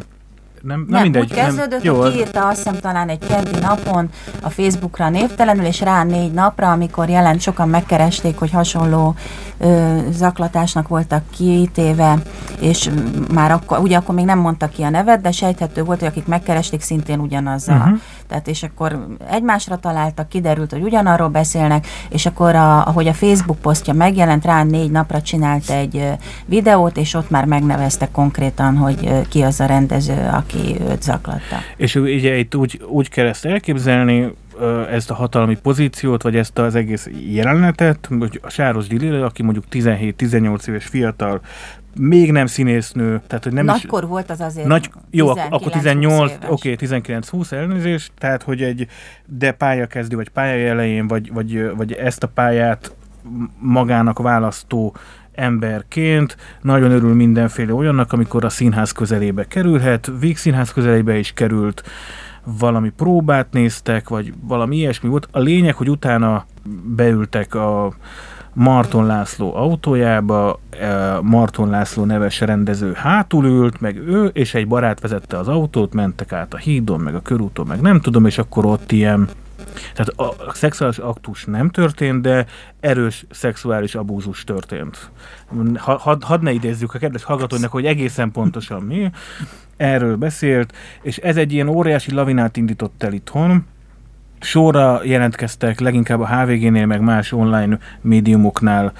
nem, 0.62 0.78
nem, 0.80 0.86
Nem, 0.88 1.02
mindegy. 1.02 1.22
úgy 1.22 1.32
kezdődött, 1.32 1.82
Jó, 1.82 2.00
hogy 2.00 2.12
kiírta 2.12 2.46
azt 2.48 2.56
hiszem 2.56 2.80
talán 2.80 3.08
egy 3.08 3.18
keddi 3.28 3.58
napon 3.60 4.08
a 4.42 4.50
Facebookra 4.50 5.08
névtelenül, 5.08 5.64
és 5.64 5.80
rá 5.80 6.04
négy 6.04 6.32
napra, 6.32 6.70
amikor 6.70 7.08
jelent, 7.08 7.40
sokan 7.40 7.68
megkeresték, 7.68 8.36
hogy 8.38 8.50
hasonló 8.50 9.14
ö, 9.58 9.98
zaklatásnak 10.10 10.88
voltak 10.88 11.22
kitéve, 11.36 12.18
és 12.60 12.90
már 13.34 13.50
akkor, 13.50 13.78
ugye 13.78 13.96
akkor 13.96 14.14
még 14.14 14.24
nem 14.24 14.38
mondta 14.38 14.66
ki 14.68 14.82
a 14.82 14.90
nevet, 14.90 15.20
de 15.20 15.30
sejthető 15.30 15.82
volt, 15.82 15.98
hogy 15.98 16.08
akik 16.08 16.26
megkeresték 16.26 16.80
szintén 16.80 17.18
ugyanaz 17.18 17.68
a 17.68 17.74
Mhm. 17.74 17.94
Tehát 18.32 18.48
és 18.48 18.62
akkor 18.62 19.06
egymásra 19.30 19.76
találtak, 19.76 20.28
kiderült, 20.28 20.70
hogy 20.72 20.82
ugyanarról 20.82 21.28
beszélnek, 21.28 21.86
és 22.08 22.26
akkor 22.26 22.54
a, 22.54 22.86
ahogy 22.86 23.08
a 23.08 23.12
Facebook 23.12 23.58
posztja 23.58 23.92
megjelent, 23.92 24.44
rá 24.44 24.62
négy 24.62 24.90
napra 24.90 25.22
csinált 25.22 25.70
egy 25.70 26.08
videót, 26.46 26.96
és 26.96 27.14
ott 27.14 27.30
már 27.30 27.44
megnevezte 27.44 28.08
konkrétan, 28.10 28.76
hogy 28.76 29.28
ki 29.28 29.42
az 29.42 29.60
a 29.60 29.66
rendező, 29.66 30.30
aki 30.32 30.76
őt 30.88 31.02
zaklatta. 31.02 31.56
És 31.76 31.94
ugye 31.94 32.36
itt 32.36 32.54
úgy, 32.54 32.80
úgy 32.88 33.08
kell 33.08 33.26
ezt 33.26 33.44
elképzelni, 33.44 34.32
ezt 34.90 35.10
a 35.10 35.14
hatalmi 35.14 35.56
pozíciót, 35.62 36.22
vagy 36.22 36.36
ezt 36.36 36.58
az 36.58 36.74
egész 36.74 37.08
jelenetet, 37.30 38.08
hogy 38.18 38.40
a 38.42 38.48
Sáros 38.48 38.86
Dili, 38.86 39.08
aki 39.08 39.42
mondjuk 39.42 39.64
17-18 39.72 40.68
éves 40.68 40.84
fiatal, 40.84 41.40
még 41.96 42.32
nem 42.32 42.46
színésznő, 42.46 43.22
tehát 43.26 43.44
hogy 43.44 43.52
nem 43.52 43.64
Nagykor 43.64 44.02
is, 44.02 44.08
volt 44.08 44.30
az 44.30 44.40
azért 44.40 44.66
nagy, 44.66 44.90
Jó, 45.10 45.28
akkor 45.28 45.72
18, 45.72 46.32
oké, 46.48 46.72
okay, 46.72 47.00
19-20 47.00 47.52
elnézés, 47.52 48.10
tehát 48.18 48.42
hogy 48.42 48.62
egy, 48.62 48.86
de 49.26 49.52
pályakezdő, 49.52 50.16
vagy 50.16 50.28
pálya 50.28 50.68
elején, 50.68 51.06
vagy, 51.06 51.32
vagy, 51.32 51.76
vagy 51.76 51.92
ezt 51.92 52.22
a 52.22 52.28
pályát 52.28 52.94
magának 53.58 54.18
választó 54.18 54.96
emberként 55.32 56.36
nagyon 56.62 56.90
örül 56.90 57.14
mindenféle 57.14 57.74
olyannak, 57.74 58.12
amikor 58.12 58.44
a 58.44 58.48
színház 58.48 58.92
közelébe 58.92 59.44
kerülhet, 59.44 60.12
végszínház 60.18 60.72
közelébe 60.72 61.18
is 61.18 61.32
került, 61.32 61.82
valami 62.44 62.90
próbát 62.90 63.52
néztek, 63.52 64.08
vagy 64.08 64.32
valami 64.40 64.76
ilyesmi 64.76 65.08
volt. 65.08 65.28
A 65.30 65.38
lényeg, 65.38 65.74
hogy 65.74 65.90
utána 65.90 66.46
beültek 66.84 67.54
a 67.54 67.94
Marton 68.52 69.06
László 69.06 69.56
autójába, 69.56 70.60
e, 70.80 71.18
Marton 71.20 71.70
László 71.70 72.04
neves 72.04 72.40
rendező 72.40 72.92
hátul 72.92 73.44
ült, 73.44 73.80
meg 73.80 73.96
ő, 73.96 74.24
és 74.24 74.54
egy 74.54 74.68
barát 74.68 75.00
vezette 75.00 75.38
az 75.38 75.48
autót, 75.48 75.94
mentek 75.94 76.32
át 76.32 76.54
a 76.54 76.56
hídon, 76.56 77.00
meg 77.00 77.14
a 77.14 77.22
körúton, 77.22 77.66
meg 77.66 77.80
nem 77.80 78.00
tudom, 78.00 78.26
és 78.26 78.38
akkor 78.38 78.64
ott 78.66 78.92
ilyen 78.92 79.28
tehát 79.94 80.08
a 80.48 80.54
szexuális 80.54 80.98
aktus 80.98 81.44
nem 81.44 81.68
történt, 81.70 82.22
de 82.22 82.46
erős 82.80 83.26
szexuális 83.30 83.94
abúzus 83.94 84.44
történt. 84.44 85.10
Ha, 85.76 86.18
had, 86.20 86.42
ne 86.42 86.52
idézzük 86.52 86.94
a 86.94 86.98
kedves 86.98 87.24
hallgatónak, 87.24 87.70
hogy 87.70 87.84
egészen 87.84 88.30
pontosan 88.30 88.82
mi. 88.82 89.10
Erről 89.76 90.16
beszélt, 90.16 90.74
és 91.02 91.16
ez 91.16 91.36
egy 91.36 91.52
ilyen 91.52 91.68
óriási 91.68 92.12
lavinát 92.12 92.56
indított 92.56 93.02
el 93.02 93.12
itthon, 93.12 93.66
sorra 94.42 95.00
jelentkeztek 95.04 95.80
leginkább 95.80 96.20
a 96.20 96.26
HVG-nél, 96.26 96.86
meg 96.86 97.00
más 97.00 97.32
online 97.32 97.78
médiumoknál, 98.00 98.92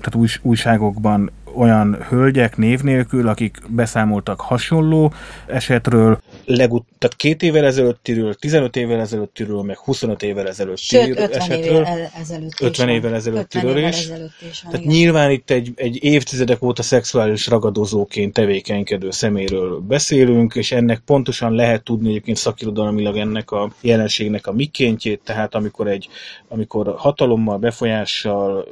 tehát 0.00 0.14
új, 0.14 0.28
újságokban 0.42 1.30
olyan 1.56 1.96
hölgyek 2.08 2.56
név 2.56 2.82
nélkül, 2.82 3.28
akik 3.28 3.58
beszámoltak 3.68 4.40
hasonló 4.40 5.12
esetről, 5.46 6.18
legut- 6.46 6.86
tehát 6.98 7.16
két 7.16 7.42
évvel 7.42 7.64
ezelőttiről, 7.64 8.34
15 8.34 8.76
évvel 8.76 9.00
ezelőttiről, 9.00 9.62
meg 9.62 9.78
25 9.78 10.22
évvel 10.22 10.48
ezelőttiről 10.48 11.04
Sőt, 11.04 11.18
50 11.18 11.40
esetről. 11.40 11.80
évvel 11.80 12.10
ezelőtt 12.14 12.60
50 12.60 12.88
évvel 12.88 13.14
ezelőttiről 13.14 13.78
is. 13.78 13.84
Ezelőtt 13.84 14.30
is 14.50 14.62
van, 14.62 14.72
tehát 14.72 14.86
igen. 14.86 14.96
nyilván 14.96 15.30
itt 15.30 15.50
egy, 15.50 15.72
egy 15.76 16.04
évtizedek 16.04 16.62
óta 16.62 16.82
szexuális 16.82 17.46
ragadozóként 17.46 18.32
tevékenykedő 18.32 19.10
szeméről 19.10 19.78
beszélünk, 19.78 20.54
és 20.54 20.72
ennek 20.72 20.98
pontosan 20.98 21.52
lehet 21.52 21.84
tudni 21.84 22.08
egyébként 22.08 22.36
szakirodalmilag 22.36 23.16
ennek 23.16 23.50
a 23.50 23.72
jelenségnek 23.80 24.46
a 24.46 24.52
mikéntjét, 24.52 25.20
tehát 25.24 25.54
amikor 25.54 25.88
egy 25.88 26.08
amikor 26.48 26.94
hatalommal, 26.96 27.58
befolyással, 27.58 28.66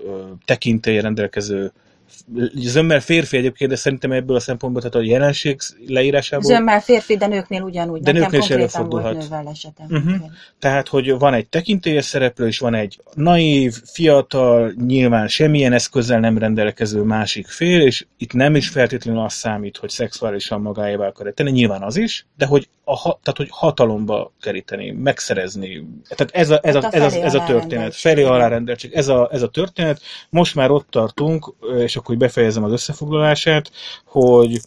tekintélye 0.44 1.00
rendelkező 1.00 1.72
zömmel 2.54 3.00
férfi 3.00 3.36
egyébként, 3.36 3.70
de 3.70 3.76
szerintem 3.76 4.12
ebből 4.12 4.36
a 4.36 4.40
szempontból, 4.40 4.82
tehát 4.82 5.06
a 5.06 5.10
jelenség 5.10 5.60
leírásából... 5.86 6.44
Zömmel 6.44 6.80
férfi, 6.80 7.16
de 7.16 7.26
nőknél 7.26 7.62
ugyanúgy. 7.62 8.00
De 8.02 8.12
Nekem 8.12 8.30
nőknél 8.30 8.40
is 8.40 8.50
előfordulhat. 8.50 9.28
Uh-huh. 9.88 10.14
Tehát, 10.58 10.88
hogy 10.88 11.18
van 11.18 11.34
egy 11.34 11.46
tekintélyes 11.46 12.04
szereplő, 12.04 12.46
és 12.46 12.58
van 12.58 12.74
egy 12.74 13.00
naív, 13.14 13.74
fiatal, 13.84 14.72
nyilván 14.86 15.28
semmilyen 15.28 15.72
eszközzel 15.72 16.20
nem 16.20 16.38
rendelkező 16.38 17.02
másik 17.02 17.46
fél, 17.46 17.80
és 17.80 18.06
itt 18.16 18.32
nem 18.32 18.56
is 18.56 18.68
feltétlenül 18.68 19.20
az 19.20 19.32
számít, 19.32 19.76
hogy 19.76 19.90
szexuálisan 19.90 20.60
magáévá 20.60 21.06
akar 21.06 21.32
tenni, 21.32 21.50
nyilván 21.50 21.82
az 21.82 21.96
is, 21.96 22.26
de 22.36 22.46
hogy, 22.46 22.68
a, 22.84 23.00
tehát, 23.02 23.36
hogy 23.36 23.48
hatalomba 23.50 24.32
keríteni, 24.40 24.90
megszerezni. 24.90 25.86
Tehát 26.08 26.34
ez 26.34 26.50
a, 26.50 26.60
ez 26.62 26.74
a, 26.74 26.88
ez 26.90 27.14
a, 27.14 27.22
ez 27.22 27.34
a 27.34 27.44
történet. 27.44 27.94
Felé 27.94 28.22
alárendeltség. 28.22 28.92
Ez 28.92 29.08
a, 29.08 29.28
ez 29.32 29.42
a 29.42 29.48
történet. 29.48 30.00
Most 30.30 30.54
már 30.54 30.70
ott 30.70 30.90
tartunk, 30.90 31.54
és 31.78 31.96
akkor 31.96 32.11
hogy 32.12 32.20
befejezem 32.20 32.64
az 32.64 32.72
összefoglalását, 32.72 33.70
hogy 34.04 34.60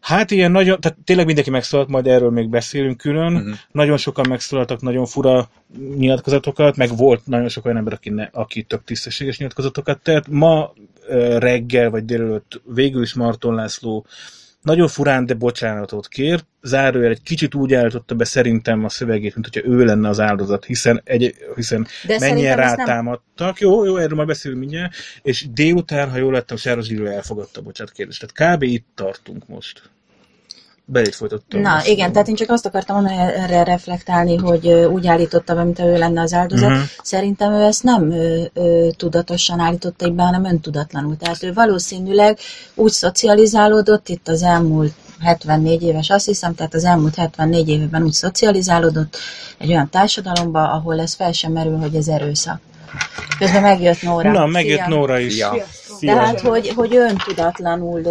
Hát 0.00 0.30
ilyen 0.30 0.50
nagyon, 0.50 0.80
tehát 0.80 0.98
tényleg 1.04 1.26
mindenki 1.26 1.50
megszólalt, 1.50 1.88
majd 1.88 2.06
erről 2.06 2.30
még 2.30 2.48
beszélünk 2.48 2.96
külön. 2.96 3.34
Uh-huh. 3.34 3.54
Nagyon 3.72 3.96
sokan 3.96 4.28
megszólaltak 4.28 4.80
nagyon 4.80 5.06
fura 5.06 5.50
nyilatkozatokat, 5.96 6.76
meg 6.76 6.96
volt 6.96 7.26
nagyon 7.26 7.48
sok 7.48 7.64
olyan 7.64 7.76
ember, 7.76 7.92
aki, 7.92 8.10
ne, 8.10 8.28
aki 8.32 8.62
több 8.62 8.84
tisztességes 8.84 9.38
nyilatkozatokat 9.38 10.02
tett. 10.02 10.28
Ma 10.28 10.72
reggel 11.38 11.90
vagy 11.90 12.04
délelőtt 12.04 12.60
végül 12.74 13.02
is 13.02 13.14
Marton 13.14 13.54
László 13.54 14.06
nagyon 14.62 14.88
furán, 14.88 15.26
de 15.26 15.34
bocsánatot 15.34 16.08
kér. 16.08 16.40
Zárójel 16.62 17.10
egy 17.10 17.22
kicsit 17.22 17.54
úgy 17.54 17.74
állította 17.74 18.14
be 18.14 18.24
szerintem 18.24 18.84
a 18.84 18.88
szövegét, 18.88 19.34
mint 19.34 19.48
hogyha 19.52 19.70
ő 19.70 19.84
lenne 19.84 20.08
az 20.08 20.20
áldozat, 20.20 20.64
hiszen, 20.64 21.00
egy, 21.04 21.34
hiszen 21.54 21.86
de 22.06 22.18
mennyien 22.18 22.56
rátámadtak. 22.56 23.60
Nem... 23.60 23.70
Jó, 23.70 23.84
jó, 23.84 23.96
erről 23.96 24.16
majd 24.16 24.28
beszélünk 24.28 24.60
mindjárt. 24.60 24.94
És 25.22 25.46
délután, 25.50 26.10
ha 26.10 26.16
jól 26.16 26.32
lettem, 26.32 26.56
Sáros 26.56 26.88
Gyűlő 26.88 27.08
elfogadta 27.08 27.60
a 27.60 27.62
bocsánat 27.62 27.92
kérdést. 27.92 28.26
Tehát 28.26 28.56
kb. 28.56 28.62
itt 28.62 28.86
tartunk 28.94 29.48
most 29.48 29.90
belét 30.90 31.14
folytattam. 31.14 31.60
Na 31.60 31.84
igen, 31.84 32.04
nem. 32.04 32.12
tehát 32.12 32.28
én 32.28 32.34
csak 32.34 32.50
azt 32.50 32.66
akartam 32.66 32.96
mondani, 32.96 33.16
erre 33.16 33.64
reflektálni, 33.64 34.36
hogy 34.36 34.68
úgy 34.68 35.06
állította 35.06 35.54
be, 35.54 35.64
mint 35.64 35.78
ő 35.78 35.98
lenne 35.98 36.20
az 36.20 36.32
áldozat. 36.32 36.70
Uh-huh. 36.70 36.84
Szerintem 37.02 37.52
ő 37.52 37.62
ezt 37.62 37.82
nem 37.82 38.10
ő, 38.10 38.50
ő, 38.54 38.90
tudatosan 38.90 39.60
állította 39.60 40.10
be, 40.10 40.22
hanem 40.22 40.44
öntudatlanul. 40.44 41.16
Tehát 41.16 41.42
ő 41.42 41.52
valószínűleg 41.52 42.38
úgy 42.74 42.90
szocializálódott 42.92 44.08
itt 44.08 44.28
az 44.28 44.42
elmúlt 44.42 44.92
74 45.20 45.82
éves, 45.82 46.10
azt 46.10 46.26
hiszem, 46.26 46.54
tehát 46.54 46.74
az 46.74 46.84
elmúlt 46.84 47.14
74 47.14 47.68
évben 47.68 48.02
úgy 48.02 48.12
szocializálódott 48.12 49.16
egy 49.58 49.68
olyan 49.68 49.90
társadalomba, 49.90 50.72
ahol 50.72 51.00
ez 51.00 51.14
fel 51.14 51.32
sem 51.32 51.52
merül, 51.52 51.78
hogy 51.78 51.94
ez 51.94 52.08
erőszak. 52.08 52.60
Közben 53.38 53.62
megjött 53.62 54.02
Nóra. 54.02 54.32
Na, 54.32 54.46
megjött 54.46 54.78
Szia. 54.78 54.88
Nóra 54.88 55.18
is. 55.18 55.32
Szia. 55.32 55.66
Szia. 55.98 56.14
Tehát, 56.14 56.40
hogy, 56.40 56.68
hogy 56.68 56.96
öntudatlanul, 56.96 58.02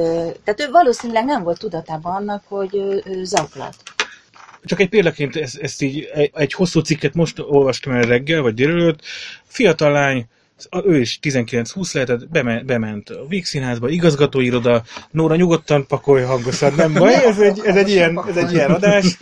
tehát 0.43 0.59
ő 0.59 0.69
valószínűleg 0.71 1.25
nem 1.25 1.43
volt 1.43 1.59
tudatában 1.59 2.15
annak, 2.15 2.43
hogy 2.47 2.75
ő, 2.75 3.03
ő 3.05 3.23
zaklat. 3.23 3.75
Csak 4.63 4.79
egy 4.79 4.89
példaként 4.89 5.35
ezt, 5.35 5.57
ezt 5.57 5.81
így, 5.81 6.07
egy, 6.33 6.53
hosszú 6.53 6.79
cikket 6.79 7.13
most 7.13 7.39
olvastam 7.39 7.93
el 7.93 8.01
reggel, 8.01 8.41
vagy 8.41 8.53
délelőtt. 8.53 8.99
Fiatal 9.43 9.91
lány, 9.91 10.27
ő 10.85 10.99
is 10.99 11.19
19-20 11.21 11.93
lehetett, 11.93 12.29
bement, 12.29 12.65
bement 12.65 13.09
a 13.09 13.25
Vígszínházba, 13.27 13.89
igazgatóiroda, 13.89 14.83
Nóra 15.11 15.35
nyugodtan 15.35 15.87
pakolj 15.87 16.23
hangosan, 16.23 16.73
nem 16.73 16.93
baj, 16.93 17.13
ez 17.13 17.39
egy, 17.39 17.61
ez 17.65 17.75
egy, 17.75 17.89
ilyen, 17.89 18.19
ez 18.27 18.37
egy 18.37 18.53
ilyen 18.53 18.71
adás. 18.71 19.17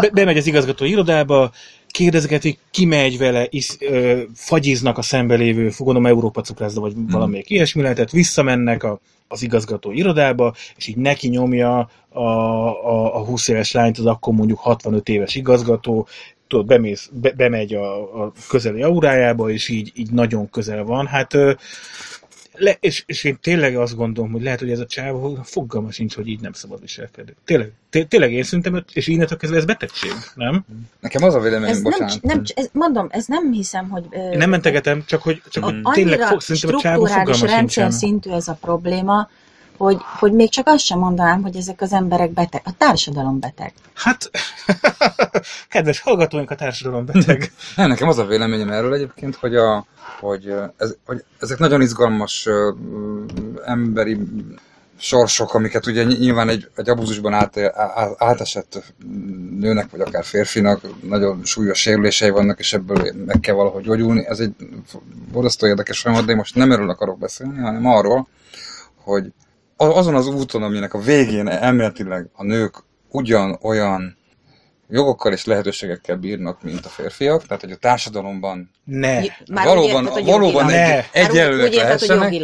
Be, 0.00 0.10
bemegy 0.12 0.36
az 0.36 0.46
igazgatóirodába, 0.46 1.52
kérdezgetik, 1.96 2.58
ki 2.70 2.84
megy 2.84 3.18
vele, 3.18 3.46
is, 3.50 3.76
ö, 3.80 4.22
fagyiznak 4.34 4.98
a 4.98 5.02
szembe 5.02 5.34
lévő, 5.34 5.70
gondolom 5.78 6.06
Európa 6.06 6.40
cukrászda, 6.40 6.80
vagy 6.80 6.92
hmm. 6.92 7.06
valamelyik 7.06 7.50
ilyesmi 7.50 7.82
lehetett, 7.82 8.10
visszamennek 8.10 8.82
a, 8.82 9.00
az 9.28 9.42
igazgató 9.42 9.92
irodába, 9.92 10.54
és 10.76 10.86
így 10.86 10.96
neki 10.96 11.28
nyomja 11.28 11.90
a, 12.08 12.20
a, 12.20 13.16
a 13.16 13.24
20 13.24 13.48
éves 13.48 13.72
lányt, 13.72 13.98
az 13.98 14.06
akkor 14.06 14.34
mondjuk 14.34 14.58
65 14.58 15.08
éves 15.08 15.34
igazgató, 15.34 16.06
tudod, 16.48 16.66
bemész, 16.66 17.10
be, 17.12 17.32
bemegy 17.36 17.74
a, 17.74 18.22
a 18.22 18.32
közeli 18.48 18.82
aurájába, 18.82 19.50
és 19.50 19.68
így, 19.68 19.92
így 19.94 20.10
nagyon 20.10 20.50
közel 20.50 20.84
van. 20.84 21.06
Hát 21.06 21.34
ö, 21.34 21.52
le, 22.56 22.76
és, 22.80 23.02
és 23.06 23.24
én 23.24 23.38
tényleg 23.40 23.76
azt 23.76 23.96
gondolom, 23.96 24.32
hogy 24.32 24.42
lehet, 24.42 24.58
hogy 24.58 24.70
ez 24.70 24.78
a 24.78 24.86
csávó 24.86 25.38
fogalma 25.42 25.90
sincs, 25.90 26.14
hogy 26.14 26.28
így 26.28 26.40
nem 26.40 26.52
szabad 26.52 26.80
viselkedni. 26.80 27.34
Tényleg, 27.44 27.72
té- 27.90 28.08
tényleg 28.08 28.32
én 28.32 28.42
szerintem, 28.42 28.84
és 28.92 29.06
innentől 29.06 29.38
kezdve 29.38 29.58
ez 29.58 29.64
betegség, 29.64 30.10
nem? 30.34 30.64
Nekem 31.00 31.22
az 31.22 31.34
a 31.34 31.40
véleményem, 31.40 31.82
bocsánat. 31.82 32.22
Nem, 32.22 32.36
nem, 32.36 32.44
ez, 32.54 32.68
mondom, 32.72 33.06
ez 33.10 33.26
nem 33.26 33.52
hiszem, 33.52 33.88
hogy... 33.88 34.04
Ö, 34.10 34.30
én 34.30 34.38
nem 34.38 34.50
mentegetem, 34.50 35.04
csak 35.06 35.22
hogy, 35.22 35.42
csak 35.50 35.64
hogy 35.64 35.82
tényleg 35.92 36.20
fog, 36.20 36.40
szerintem 36.40 36.74
a 36.74 36.80
csávó 36.80 37.04
fogalma 37.04 37.46
rendszer 37.46 37.92
szintű 37.92 38.30
ez 38.30 38.48
a 38.48 38.58
probléma, 38.60 39.28
hogy, 39.76 39.98
hogy 40.18 40.32
még 40.32 40.50
csak 40.50 40.66
azt 40.66 40.84
sem 40.84 40.98
mondanám, 40.98 41.42
hogy 41.42 41.56
ezek 41.56 41.80
az 41.80 41.92
emberek 41.92 42.32
beteg, 42.32 42.62
a 42.64 42.76
társadalom 42.78 43.40
beteg. 43.40 43.72
Hát, 43.94 44.30
kedves 45.68 46.00
hallgatóink, 46.00 46.50
a 46.50 46.54
társadalom 46.54 47.04
beteg. 47.04 47.52
Nem, 47.76 47.88
nekem 47.88 48.08
az 48.08 48.18
a 48.18 48.26
véleményem 48.26 48.70
erről 48.70 48.94
egyébként, 48.94 49.36
hogy, 49.36 49.56
a, 49.56 49.86
hogy, 50.20 50.54
ez, 50.76 50.96
hogy 51.06 51.24
ezek 51.40 51.58
nagyon 51.58 51.80
izgalmas 51.80 52.46
uh, 52.46 52.76
emberi 53.64 54.18
sorsok, 54.98 55.54
amiket 55.54 55.86
ugye 55.86 56.04
nyilván 56.04 56.48
egy, 56.48 56.70
egy 56.76 56.88
abúzusban 56.88 57.32
át, 57.32 57.60
átesett 58.16 58.94
nőnek, 59.58 59.90
vagy 59.90 60.00
akár 60.00 60.24
férfinak 60.24 60.80
nagyon 61.02 61.40
súlyos 61.44 61.78
sérülései 61.80 62.30
vannak, 62.30 62.58
és 62.58 62.72
ebből 62.72 63.12
meg 63.26 63.40
kell 63.40 63.54
valahogy 63.54 63.84
gyógyulni. 63.84 64.26
Ez 64.26 64.38
egy 64.38 64.54
borzasztó 65.32 65.66
érdekes 65.66 66.00
folyamat, 66.00 66.24
de 66.24 66.30
én 66.30 66.36
most 66.36 66.54
nem 66.54 66.72
erről 66.72 66.90
akarok 66.90 67.18
beszélni, 67.18 67.58
hanem 67.58 67.86
arról, 67.86 68.28
hogy 68.96 69.32
azon 69.76 70.14
az 70.14 70.26
úton, 70.26 70.62
aminek 70.62 70.94
a 70.94 70.98
végén 70.98 71.48
elméletileg 71.48 72.28
a 72.32 72.44
nők 72.44 72.84
ugyan 73.10 73.58
olyan 73.62 74.16
jogokkal 74.88 75.32
és 75.32 75.44
lehetőségekkel 75.44 76.16
bírnak, 76.16 76.62
mint 76.62 76.86
a 76.86 76.88
férfiak, 76.88 77.46
tehát 77.46 77.62
hogy 77.62 77.72
a 77.72 77.76
társadalomban 77.76 78.70
Ne. 78.84 79.20
Már 79.50 79.66
valóban, 79.66 80.04
érted, 80.04 80.24
valóban. 80.24 80.66
Ne. 80.66 81.10
egyenlőek 81.10 81.74
lehessenek, 81.74 82.34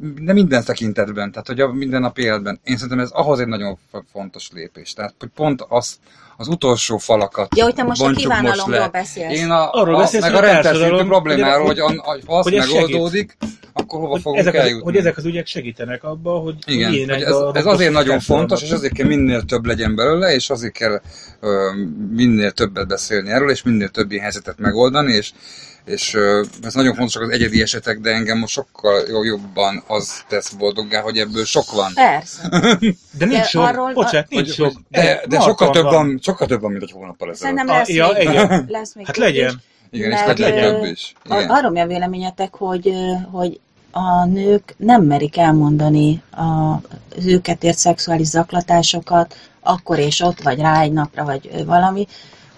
de 0.00 0.32
minden 0.32 0.64
tekintetben, 0.64 1.30
tehát 1.30 1.46
hogy 1.46 1.60
a 1.60 1.72
mindennapi 1.72 2.22
életben. 2.22 2.60
Én 2.64 2.74
szerintem 2.74 2.98
ez 2.98 3.10
ahhoz 3.10 3.40
egy 3.40 3.46
nagyon 3.46 3.78
fontos 4.12 4.50
lépés. 4.52 4.92
Tehát, 4.92 5.14
hogy 5.18 5.28
pont 5.34 5.64
az, 5.68 5.98
az 6.40 6.48
utolsó 6.48 6.98
falakat 6.98 7.56
Ja, 7.56 7.64
hogy 7.64 7.74
te 7.74 7.82
most 7.82 8.02
a 8.02 8.10
kívánalomról 8.10 8.88
beszélsz. 8.88 9.38
Én 9.38 9.50
a, 9.50 9.70
Arról 9.70 9.94
a, 9.94 9.98
beszélsz, 9.98 10.22
meg 10.22 10.34
hogy 10.34 10.44
a 10.44 10.46
rendszer 10.52 10.76
szintű 10.76 11.04
problémáról, 11.04 11.66
hogy, 11.66 11.80
hogy- 11.80 11.96
an, 12.04 12.20
ha 12.26 12.38
az 12.38 12.44
hogy 12.44 12.54
ez 12.54 12.68
megoldódik, 12.70 13.36
akkor 13.72 13.98
hova 14.00 14.10
Hogy 14.12 14.20
fogunk 14.20 14.40
ezek, 14.40 14.54
az, 14.54 14.60
eljutni. 14.60 14.84
hogy 14.84 14.96
ezek 14.96 15.16
az 15.16 15.24
ügyek 15.24 15.46
segítenek 15.46 16.04
abba, 16.04 16.30
hogy 16.30 16.54
Igen, 16.66 16.88
hogy 16.90 16.98
hogy 17.10 17.22
ez, 17.22 17.34
a 17.34 17.52
ez 17.54 17.66
azért 17.66 17.92
nagyon 17.92 18.20
fontos, 18.20 18.62
és 18.62 18.70
azért 18.70 18.92
kell 18.92 19.06
minél 19.06 19.42
több 19.42 19.64
legyen 19.66 19.94
belőle, 19.94 20.34
és 20.34 20.50
azért 20.50 20.72
kell 20.72 21.00
ö, 21.40 21.70
minél 22.10 22.50
többet 22.50 22.88
beszélni 22.88 23.30
erről, 23.30 23.50
és 23.50 23.62
minél 23.62 23.88
több 23.88 24.10
ilyen 24.10 24.22
helyzetet 24.22 24.58
megoldani, 24.58 25.12
és, 25.12 25.32
és 25.90 26.14
ez 26.62 26.74
nagyon 26.74 26.94
fontosak 26.94 27.22
az 27.22 27.28
egyedi 27.28 27.62
esetek, 27.62 27.98
de 28.00 28.10
engem 28.10 28.38
most 28.38 28.52
sokkal 28.52 29.24
jobban 29.24 29.82
az 29.86 30.24
tesz 30.28 30.50
boldoggá, 30.50 31.00
hogy 31.00 31.18
ebből 31.18 31.44
sok 31.44 31.72
van. 31.72 31.92
Persze. 31.94 32.48
De 33.18 33.24
nincs 33.26 33.38
De 33.40 33.44
sok. 33.44 33.62
arról- 33.62 33.92
Bocsánat, 33.92 34.28
nincs 34.28 34.52
sok. 34.52 34.72
de, 34.88 35.20
de 35.28 35.40
sokkal 35.40 35.70
több, 35.70 35.84
van. 35.84 36.18
sokkal 36.22 36.46
több 36.46 36.60
van, 36.60 36.70
mint 36.70 36.82
egy 36.82 36.90
hónappal 36.92 37.30
ezelőtt. 37.30 37.38
Szerintem 37.58 37.68
Ah, 37.68 37.76
lesz, 37.76 37.88
ja, 37.88 38.12
még, 38.18 38.28
igen. 38.28 38.64
lesz 38.68 38.94
még 38.94 39.06
Hát 39.06 39.14
több 39.14 39.24
legyen. 39.24 39.48
is. 39.48 39.54
Igen, 39.98 40.10
és 40.10 40.20
Mert, 40.26 40.38
legyen 40.38 40.74
több 40.74 40.84
is. 40.84 41.14
Igen. 41.24 41.50
Arról 41.50 41.70
mi 41.70 41.80
a 41.80 41.86
véleményetek, 41.86 42.54
hogy, 42.54 42.92
hogy 43.30 43.60
a 43.90 44.24
nők 44.24 44.74
nem 44.76 45.02
merik 45.02 45.36
elmondani 45.36 46.22
a, 46.30 46.42
az 47.16 47.26
őket 47.26 47.64
ért 47.64 47.78
szexuális 47.78 48.26
zaklatásokat, 48.26 49.36
akkor 49.60 49.98
és 49.98 50.20
ott, 50.20 50.42
vagy 50.42 50.58
rá 50.60 50.80
egy 50.80 50.92
napra, 50.92 51.24
vagy 51.24 51.64
valami, 51.66 52.06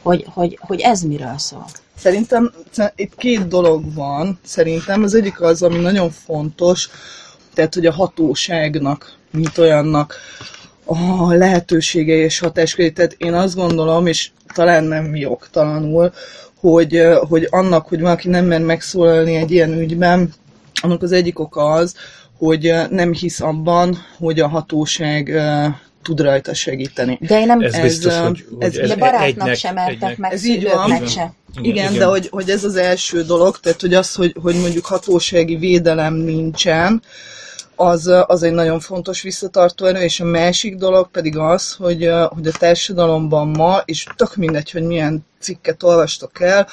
hogy, 0.03 0.27
hogy, 0.29 0.59
hogy 0.61 0.81
ez 0.81 1.01
miről 1.01 1.39
szól. 1.39 1.67
Szerintem 1.97 2.53
sze- 2.71 2.93
itt 2.97 3.15
két 3.17 3.49
dolog 3.49 3.95
van, 3.95 4.39
szerintem. 4.45 5.03
Az 5.03 5.15
egyik 5.15 5.41
az, 5.41 5.63
ami 5.63 5.79
nagyon 5.79 6.11
fontos, 6.11 6.89
tehát, 7.55 7.75
hogy 7.75 7.87
a 7.87 7.93
hatóságnak, 7.93 9.17
mint 9.31 9.59
olyannak 9.59 10.15
a 10.85 11.33
lehetősége 11.33 12.15
és 12.15 12.39
hatásköre. 12.39 12.91
Tehát 12.91 13.13
én 13.19 13.35
azt 13.35 13.55
gondolom, 13.55 14.07
és 14.07 14.31
talán 14.55 14.85
nem 14.85 15.17
jogtalanul, 15.17 16.13
hogy, 16.61 17.03
hogy 17.29 17.47
annak, 17.51 17.89
hogy 17.89 18.01
valaki 18.01 18.29
nem 18.29 18.45
mer 18.45 18.61
megszólalni 18.61 19.35
egy 19.35 19.51
ilyen 19.51 19.79
ügyben, 19.79 20.33
annak 20.83 21.03
az 21.03 21.13
egyik 21.13 21.39
oka 21.39 21.65
az, 21.65 21.95
hogy 22.39 22.75
nem 22.91 23.13
hisz 23.13 23.41
abban, 23.41 23.99
hogy 24.19 24.41
a 24.41 24.49
hatóság 24.49 25.43
tud 26.03 26.21
rajta 26.21 26.55
segíteni. 26.55 27.19
De 27.21 27.41
én 27.41 27.47
nem, 27.47 27.61
Ez, 27.61 27.73
Ez, 27.73 27.83
biztos, 27.83 28.17
hogy, 28.19 28.45
hogy 28.55 28.65
ez- 28.65 28.77
ez 28.77 28.89
de 28.89 28.97
barátnak 28.97 29.27
egynek- 29.27 29.57
sem 29.57 29.75
mertek 29.75 30.17
meg, 30.17 30.33
Ez 30.33 30.45
így 30.45 30.63
van. 30.63 30.85
szülőknek 30.87 31.09
se. 31.09 31.33
Igen, 31.63 31.95
de 31.95 32.05
hogy, 32.05 32.29
hogy 32.31 32.51
ez 32.51 32.65
az 32.65 32.77
első 32.77 33.23
dolog, 33.23 33.59
tehát 33.61 33.81
hogy 33.81 33.95
az, 33.95 34.15
hogy, 34.15 34.35
hogy 34.43 34.55
mondjuk 34.55 34.87
hatósági 34.87 35.57
védelem 35.57 36.15
nincsen, 36.15 37.03
az, 37.77 38.11
az 38.27 38.43
egy 38.43 38.53
nagyon 38.53 38.81
fontos 38.81 39.23
visszatartó 39.23 39.87
erő, 39.87 40.01
és 40.01 40.21
a 40.21 40.25
másik 40.25 40.77
dolog 40.77 41.11
pedig 41.11 41.39
az, 41.39 41.73
hogy, 41.73 42.11
hogy 42.29 42.47
a 42.47 42.53
társadalomban 42.59 43.49
ma, 43.49 43.83
és 43.85 44.07
tök 44.17 44.37
mindegy, 44.37 44.71
hogy 44.71 44.83
milyen 44.83 45.27
cikket 45.41 45.83
olvastok 45.83 46.41
el, 46.41 46.69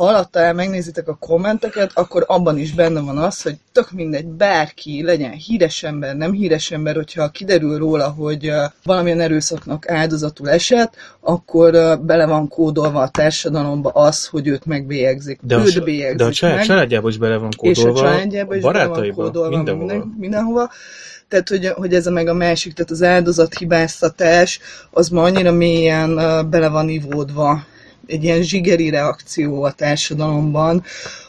ha 0.00 0.06
alatta 0.06 0.38
el 0.38 0.54
megnézitek 0.54 1.08
a 1.08 1.14
kommenteket, 1.14 1.90
akkor 1.94 2.24
abban 2.26 2.58
is 2.58 2.72
benne 2.72 3.00
van 3.00 3.18
az, 3.18 3.42
hogy 3.42 3.56
tök 3.72 3.90
mindegy, 3.90 4.26
bárki, 4.26 5.02
legyen 5.02 5.30
híres 5.30 5.82
ember, 5.82 6.16
nem 6.16 6.32
híres 6.32 6.70
ember, 6.70 6.94
hogyha 6.94 7.28
kiderül 7.28 7.78
róla, 7.78 8.08
hogy 8.08 8.52
valamilyen 8.84 9.20
erőszaknak 9.20 9.88
áldozatul 9.88 10.50
esett, 10.50 10.94
akkor 11.20 12.00
bele 12.02 12.26
van 12.26 12.48
kódolva 12.48 13.00
a 13.00 13.08
társadalomba 13.08 13.90
az, 13.90 14.26
hogy 14.26 14.46
őt 14.46 14.64
megbélyegzik. 14.64 15.38
De 15.42 15.56
a, 15.56 15.60
őt 15.60 15.70
sa- 15.70 15.84
bélyegzik 15.84 16.16
de 16.16 16.24
a 16.24 16.32
család, 16.32 16.56
meg 16.56 16.66
családjában 16.66 17.10
is 17.10 17.18
bele 17.18 17.36
van 17.36 17.48
és 17.60 17.78
a 17.78 17.82
kódolva, 17.82 18.00
családjába 18.00 18.54
is 18.54 18.62
bele 18.62 18.78
van 18.78 18.88
barátaiba, 18.88 19.22
kódolva, 19.22 19.56
mindenhol. 19.56 19.86
Minden, 19.86 20.14
mindenhova. 20.18 20.70
Tehát, 21.28 21.48
hogy, 21.48 21.66
hogy 21.66 21.94
ez 21.94 22.06
a 22.06 22.10
meg 22.10 22.28
a 22.28 22.34
másik, 22.34 22.72
tehát 22.72 22.90
az 22.90 23.02
áldozathibáztatás, 23.02 24.60
az 24.90 25.08
ma 25.08 25.22
annyira 25.22 25.52
mélyen 25.52 26.14
bele 26.50 26.68
van 26.68 26.88
ivódva 26.88 27.64
egy 28.10 28.24
ilyen 28.24 28.42
zsigeri 28.42 28.90
reakció 28.90 29.62
a 29.62 29.72
társadalomban, 29.72 30.84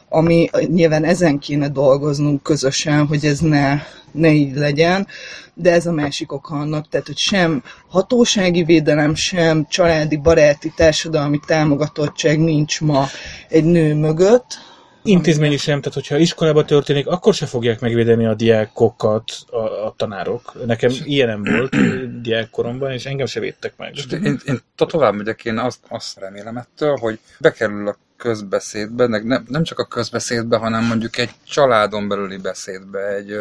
ami 0.10 0.50
nyilván 0.68 1.04
ezen 1.04 1.40
kéne 1.40 1.70
dolgoznunk 1.70 2.44
közösen, 2.44 3.08
hogy 3.08 3.26
ez 3.26 3.40
ne, 3.40 3.82
ne 4.12 4.32
így 4.32 4.56
legyen, 4.56 5.08
de 5.54 5.72
ez 5.72 5.86
a 5.86 5.92
másik 5.92 6.32
oka 6.32 6.56
annak, 6.56 6.90
tehát 6.90 7.08
hogy 7.08 7.18
sem 7.18 7.64
hatósági 7.90 8.64
védelem, 8.64 9.16
sem 9.16 9.66
családi, 9.70 10.18
baráti, 10.18 10.74
társadalmi 10.76 11.40
támogatottság 11.48 12.40
nincs 12.40 12.82
ma 12.82 13.08
egy 13.50 13.64
nő 13.64 13.96
mögött, 13.96 14.58
Intézményi 15.04 15.58
sem, 15.58 15.80
tehát 15.80 15.94
hogyha 15.94 16.18
iskolában 16.18 16.66
történik, 16.66 17.08
akkor 17.08 17.34
se 17.34 17.46
fogják 17.46 17.80
megvédeni 17.80 18.26
a 18.26 18.34
diákokat 18.34 19.32
a, 19.50 19.58
a 19.86 19.94
tanárok. 19.98 20.66
Nekem 20.66 20.92
ilyenem 21.04 21.44
volt 21.44 21.76
diákkoromban, 22.22 22.92
és 22.92 23.06
engem 23.06 23.26
se 23.26 23.40
védtek 23.40 23.74
meg. 23.78 23.94
Én, 24.12 24.40
én 24.46 24.60
to- 24.76 24.90
tovább 24.92 25.14
megyek, 25.14 25.46
én 25.46 25.58
azt, 25.58 25.80
azt 25.88 26.20
remélem 26.20 26.58
ettől, 26.58 26.98
hogy 26.98 27.20
bekerül 27.40 27.88
a 27.88 27.98
közbeszédbe, 28.22 29.08
nem, 29.08 29.46
nem 29.48 29.64
csak 29.64 29.80
a 29.80 29.86
közbeszédbe, 29.86 30.58
hanem 30.58 30.86
mondjuk 30.86 31.18
egy 31.18 31.30
családon 31.48 32.08
belüli 32.08 32.38
beszédbe, 32.38 33.08
egy, 33.08 33.32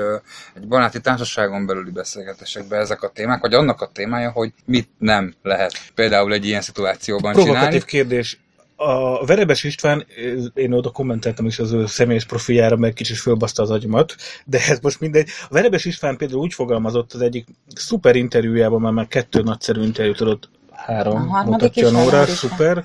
egy 0.55 0.68
baráti 0.68 1.01
társaságon 1.01 1.66
belüli 1.66 1.90
beszélgetésekbe 1.90 2.77
ezek 2.77 3.03
a 3.03 3.09
témák, 3.09 3.40
vagy 3.40 3.55
annak 3.55 3.81
a 3.81 3.90
témája, 3.92 4.31
hogy 4.31 4.53
mit 4.64 4.88
nem 4.99 5.35
lehet 5.42 5.73
például 5.94 6.33
egy 6.33 6.46
ilyen 6.46 6.61
szituációban 6.61 7.33
Provokatív 7.33 7.62
csinálni. 7.62 7.85
kérdés. 7.85 8.40
A 8.82 9.24
Verebes 9.24 9.64
István, 9.64 10.06
én 10.54 10.72
oda 10.72 10.90
kommenteltem 10.90 11.46
is 11.46 11.58
az 11.58 11.72
ő 11.72 11.86
személyes 11.86 12.24
profiljára, 12.24 12.76
meg 12.76 12.92
kicsit 12.92 13.16
fölbaszta 13.16 13.62
az 13.62 13.70
agyamat, 13.70 14.14
de 14.44 14.58
ez 14.68 14.78
most 14.82 15.00
mindegy. 15.00 15.28
A 15.48 15.52
Verebes 15.54 15.84
István 15.84 16.16
például 16.16 16.40
úgy 16.40 16.54
fogalmazott 16.54 17.12
az 17.12 17.20
egyik 17.20 17.46
szuper 17.74 18.16
interjújában, 18.16 18.80
mert 18.80 18.94
már 18.94 19.06
kettő 19.06 19.42
nagyszerű 19.42 19.82
interjút 19.82 20.20
adott, 20.20 20.48
három 20.70 21.34
A 21.34 21.44
mutatja 21.44 21.86
a 21.86 21.90
is, 21.90 21.96
Nóra, 21.96 22.26
szuper. 22.26 22.84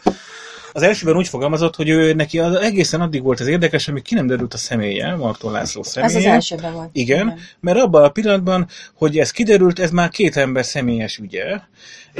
Az 0.76 0.82
elsőben 0.82 1.16
úgy 1.16 1.28
fogalmazott, 1.28 1.76
hogy 1.76 1.90
ő 1.90 2.14
neki 2.14 2.40
az 2.40 2.56
egészen 2.56 3.02
addig 3.02 3.24
volt 3.24 3.40
az 3.40 3.48
érdekes, 3.48 3.88
amíg 3.88 4.04
ki 4.04 4.16
nem 4.16 4.28
derült 4.28 4.54
a 4.54 4.58
személye, 4.58 5.16
Marton 5.16 5.52
László 5.52 5.84
személye. 5.84 6.16
Ez 6.16 6.26
az 6.26 6.26
elsőben 6.26 6.74
volt. 6.74 6.90
Igen, 6.92 7.40
mert 7.60 7.78
abban 7.78 8.04
a 8.04 8.10
pillanatban, 8.10 8.68
hogy 8.94 9.18
ez 9.18 9.32
kiderült, 9.32 9.80
ez 9.80 9.92
már 9.92 10.10
két 10.10 10.38
ember 10.38 10.66
személyes 10.66 11.18
ügye. 11.18 11.60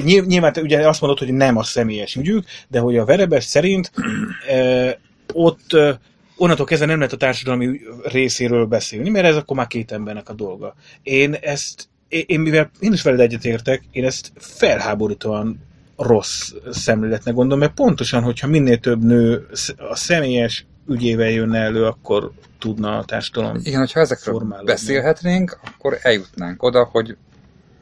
Nyilv- 0.04 0.28
Nyilván 0.28 0.54
te 0.54 0.62
ugye 0.62 0.88
azt 0.88 1.02
mondod, 1.02 1.20
hogy 1.20 1.34
nem 1.34 1.58
a 1.58 1.63
személyes 1.63 2.15
ügyük, 2.15 2.46
de 2.68 2.80
hogy 2.80 2.98
a 2.98 3.06
Verebes 3.06 3.44
szerint 3.44 3.91
e, 4.50 5.00
ott 5.34 5.74
e, 5.74 6.00
onnantól 6.38 6.65
kezdve 6.65 6.88
nem 6.88 6.98
lehet 6.98 7.13
a 7.13 7.18
társadalmi 7.18 7.80
részéről 8.04 8.65
beszélni, 8.65 9.10
mert 9.10 9.26
ez 9.26 9.36
akkor 9.36 9.58
már 9.58 9.68
két 9.68 9.91
embernek 9.91 10.30
a 10.30 10.34
dolga. 10.34 10.76
Én 11.04 11.34
ezt, 11.34 11.88
én, 12.08 12.24
én 12.28 12.39
mivel 12.39 12.72
én 12.80 12.94
is 12.94 13.02
veled 13.02 13.20
egyetértek, 13.20 13.84
én 13.91 14.06
ezt 14.06 14.32
felháborítóan 14.36 15.60
rossz 15.97 16.51
szemléletnek 16.71 17.34
gondolom, 17.34 17.60
mert 17.60 17.73
pontosan, 17.73 18.23
hogyha 18.23 18.47
minél 18.47 18.79
több 18.79 19.03
nő 19.03 19.47
a 19.89 19.95
személyes 19.95 20.65
ügyével 20.88 21.29
jönne 21.29 21.60
elő, 21.60 21.86
akkor 21.86 22.31
tudna 22.60 22.97
a 22.97 23.05
társadalom 23.05 23.60
Igen, 23.63 23.79
hogyha 23.79 23.99
ezekről 23.99 24.34
formálódni. 24.34 24.71
beszélhetnénk, 24.71 25.60
akkor 25.63 25.97
eljutnánk 26.01 26.63
oda, 26.63 26.84
hogy, 26.84 27.17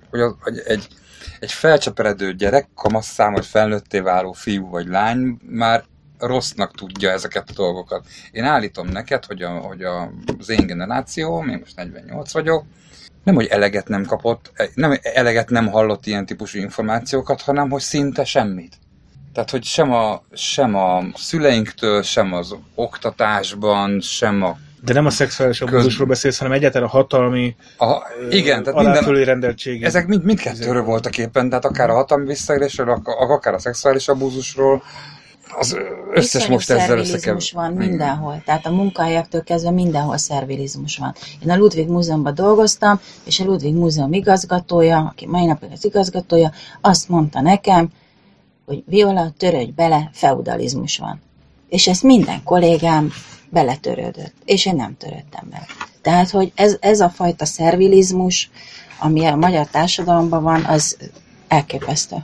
hogy, 0.10 0.20
az, 0.20 0.36
hogy 0.40 0.62
egy, 0.66 0.88
egy 1.40 1.52
felcseperedő 1.52 2.34
gyerek, 2.34 2.68
kamasszám 2.76 3.34
vagy 3.34 3.46
felnőtté 3.46 4.00
váló 4.00 4.32
fiú 4.32 4.70
vagy 4.70 4.88
lány 4.88 5.40
már 5.50 5.84
rossznak 6.18 6.76
tudja 6.76 7.10
ezeket 7.10 7.50
a 7.50 7.54
dolgokat. 7.54 8.06
Én 8.32 8.44
állítom 8.44 8.88
neked, 8.88 9.26
hogy, 9.26 9.42
a, 9.42 9.50
hogy 9.50 9.84
a, 9.84 10.12
az 10.40 10.50
én 10.50 10.68
generáció, 10.68 11.46
én 11.50 11.58
most 11.60 11.76
48 11.76 12.32
vagyok, 12.32 12.66
nem, 13.24 13.36
hogy 13.36 13.46
eleget 13.46 13.88
nem 13.88 14.06
kapott, 14.06 14.52
nem 14.74 14.98
eleget 15.02 15.50
nem 15.50 15.68
hallott 15.68 16.06
ilyen 16.06 16.26
típusú 16.26 16.60
információkat, 16.60 17.42
hanem 17.42 17.70
hogy 17.70 17.82
szinte 17.82 18.24
semmit. 18.24 18.78
Tehát, 19.34 19.50
hogy 19.50 19.64
sem 19.64 19.92
a, 19.92 20.22
sem 20.34 20.76
a 20.76 21.04
szüleinktől, 21.14 22.02
sem 22.02 22.34
az 22.34 22.56
oktatásban, 22.76 24.00
sem 24.02 24.44
a 24.44 24.58
De 24.82 24.94
nem 24.94 25.06
a 25.06 25.10
szexuális 25.10 25.62
abúzusról 25.62 26.08
beszélsz, 26.08 26.38
hanem 26.38 26.54
egyáltalán 26.54 26.88
a 26.88 26.92
hatalmi 26.92 27.56
A, 27.78 27.98
igen, 28.30 28.64
tehát 28.64 28.80
minden, 28.80 28.94
aláfölé 28.94 29.24
rendeltsége. 29.24 29.86
ezek 29.86 30.08
mind, 30.08 30.24
mindkettőről 30.24 30.84
voltak 30.84 31.18
éppen, 31.18 31.50
tehát 31.50 31.66
akár 31.66 31.90
a 31.90 31.94
hatalmi 31.94 32.26
visszaélésről, 32.26 32.90
ak- 32.90 33.08
akár 33.08 33.54
a 33.54 33.60
szexuális 33.60 34.08
abúzusról, 34.08 34.84
az 35.58 35.78
összes 36.14 36.48
most 36.48 36.70
ezzel 36.70 36.98
összekev... 36.98 37.20
szervilizmus 37.20 37.52
van 37.52 37.74
mindenhol. 37.74 38.42
Tehát 38.46 38.66
a 38.66 38.72
munkahelyektől 38.72 39.44
kezdve 39.44 39.72
mindenhol 39.72 40.18
szervilizmus 40.18 40.98
van. 40.98 41.16
Én 41.44 41.50
a 41.50 41.58
Ludwig 41.58 41.88
Múzeumban 41.88 42.36
dolgoztam, 42.36 43.00
és 43.24 43.40
a 43.40 43.46
Ludwig 43.46 43.74
Múzeum 43.76 44.14
igazgatója, 44.14 44.98
aki 44.98 45.28
mai 45.28 45.46
napig 45.46 45.70
az 45.72 45.86
igazgatója, 45.86 46.52
azt 46.82 47.10
mondta 47.10 47.42
nekem, 47.42 47.90
hogy 48.66 48.84
Viola, 48.86 49.34
törődj 49.38 49.72
bele, 49.72 50.10
feudalizmus 50.14 50.98
van. 50.98 51.22
És 51.70 51.88
ezt 51.88 52.04
minden 52.04 52.44
kollégám 52.44 53.12
beletörődött, 53.50 54.34
és 54.46 54.66
én 54.66 54.76
nem 54.76 54.98
törődtem 54.98 55.48
bele. 55.50 55.66
Tehát, 56.02 56.30
hogy 56.30 56.52
ez, 56.56 56.78
ez 56.80 57.00
a 57.00 57.10
fajta 57.10 57.46
szervilizmus, 57.46 58.50
ami 59.00 59.26
a 59.26 59.36
magyar 59.36 59.68
társadalomban 59.68 60.44
van, 60.44 60.66
az 60.66 60.98
elképesztő. 61.48 62.16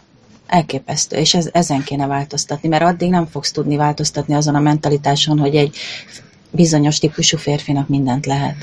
Elképesztő, 0.49 1.17
és 1.17 1.33
ez, 1.33 1.49
ezen 1.51 1.83
kéne 1.83 2.07
változtatni, 2.07 2.69
mert 2.69 2.83
addig 2.83 3.09
nem 3.09 3.25
fogsz 3.25 3.51
tudni 3.51 3.75
változtatni 3.75 4.33
azon 4.33 4.55
a 4.55 4.59
mentalitáson, 4.59 5.39
hogy 5.39 5.55
egy 5.55 5.77
bizonyos 6.51 6.99
típusú 6.99 7.37
férfinak 7.37 7.87
mindent 7.87 8.25
lehet. 8.25 8.55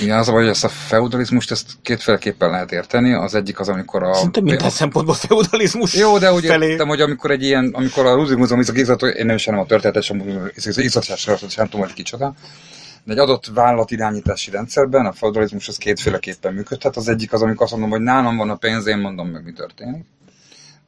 Igen, 0.00 0.18
az, 0.18 0.28
hogy 0.28 0.46
ezt 0.46 0.64
a 0.64 0.68
feudalizmust 0.68 1.50
ezt 1.50 1.70
kétféleképpen 1.82 2.50
lehet 2.50 2.72
érteni. 2.72 3.12
Az 3.12 3.34
egyik 3.34 3.60
az, 3.60 3.68
amikor 3.68 4.02
a... 4.02 4.14
Szerintem 4.14 4.44
minden 4.44 4.66
a, 4.66 4.70
szempontból 4.70 5.14
feudalizmus 5.14 5.94
Jó, 5.94 6.18
de 6.18 6.32
úgy 6.32 6.44
felé. 6.44 6.70
értem, 6.70 6.88
hogy 6.88 7.00
amikor 7.00 7.30
egy 7.30 7.42
ilyen, 7.42 7.70
amikor 7.72 8.06
a 8.06 8.14
Ludwig 8.14 8.38
Múzeum 8.38 8.60
izgat, 8.60 9.02
én 9.02 9.26
nem 9.26 9.36
is 9.36 9.44
nem 9.44 9.58
a 9.58 9.66
történetet, 9.66 10.02
sem 10.02 10.22
izgatásra, 10.56 11.36
sem 11.48 11.68
tudom, 11.68 11.86
hogy 11.86 11.94
kicsoda. 11.94 12.34
De 13.04 13.12
egy 13.12 13.18
adott 13.18 13.46
vállalatirányítási 13.54 14.50
rendszerben 14.50 15.06
a 15.06 15.12
feudalizmus 15.12 15.68
az 15.68 15.76
kétféleképpen 15.76 16.54
működhet. 16.54 16.96
Az 16.96 17.08
egyik 17.08 17.32
az, 17.32 17.42
amikor 17.42 17.62
azt 17.62 17.72
mondom, 17.72 17.90
hogy 17.90 18.00
nálam 18.00 18.36
van 18.36 18.50
a 18.50 18.54
pénz, 18.54 18.86
én 18.86 18.98
mondom 18.98 19.28
meg, 19.28 19.44
mi 19.44 19.52
történik. 19.52 20.04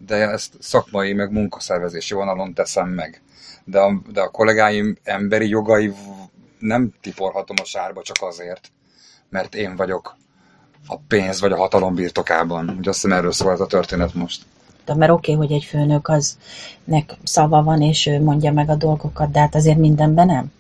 De 0.07 0.15
ezt 0.15 0.55
szakmai, 0.61 1.13
meg 1.13 1.33
munkaszervezési 1.33 2.15
vonalon 2.15 2.55
teszem 2.55 2.89
meg. 2.89 3.23
De 3.65 3.79
a, 3.81 4.03
de 4.13 4.21
a 4.21 4.31
kollégáim 4.31 4.97
emberi 5.03 5.49
jogai 5.49 5.93
nem 6.59 6.93
tiporhatom 7.01 7.57
a 7.63 7.65
sárba 7.65 8.03
csak 8.03 8.17
azért, 8.21 8.71
mert 9.29 9.55
én 9.55 9.77
vagyok 9.77 10.17
a 10.87 10.97
pénz 11.09 11.41
vagy 11.41 11.53
a 11.53 11.57
hatalom 11.57 11.95
birtokában. 11.95 12.69
Ugye 12.79 12.91
azt 12.91 13.03
hiszem 13.03 13.19
erről 13.19 13.33
szól 13.33 13.53
ez 13.53 13.61
a 13.61 13.67
történet 13.67 14.15
most. 14.15 14.43
De 14.85 14.95
mert 14.95 15.11
oké, 15.13 15.33
okay, 15.33 15.47
hogy 15.47 15.57
egy 15.57 15.65
főnök 15.65 16.09
az 16.09 16.39
nek 16.85 17.15
szava 17.25 17.63
van, 17.63 17.83
és 17.83 18.07
ő 18.07 18.21
mondja 18.21 18.53
meg 18.53 18.69
a 18.71 18.75
dolgokat, 18.75 19.31
de 19.31 19.39
hát 19.39 19.55
azért 19.55 19.79
mindenben 19.79 20.27
nem. 20.27 20.53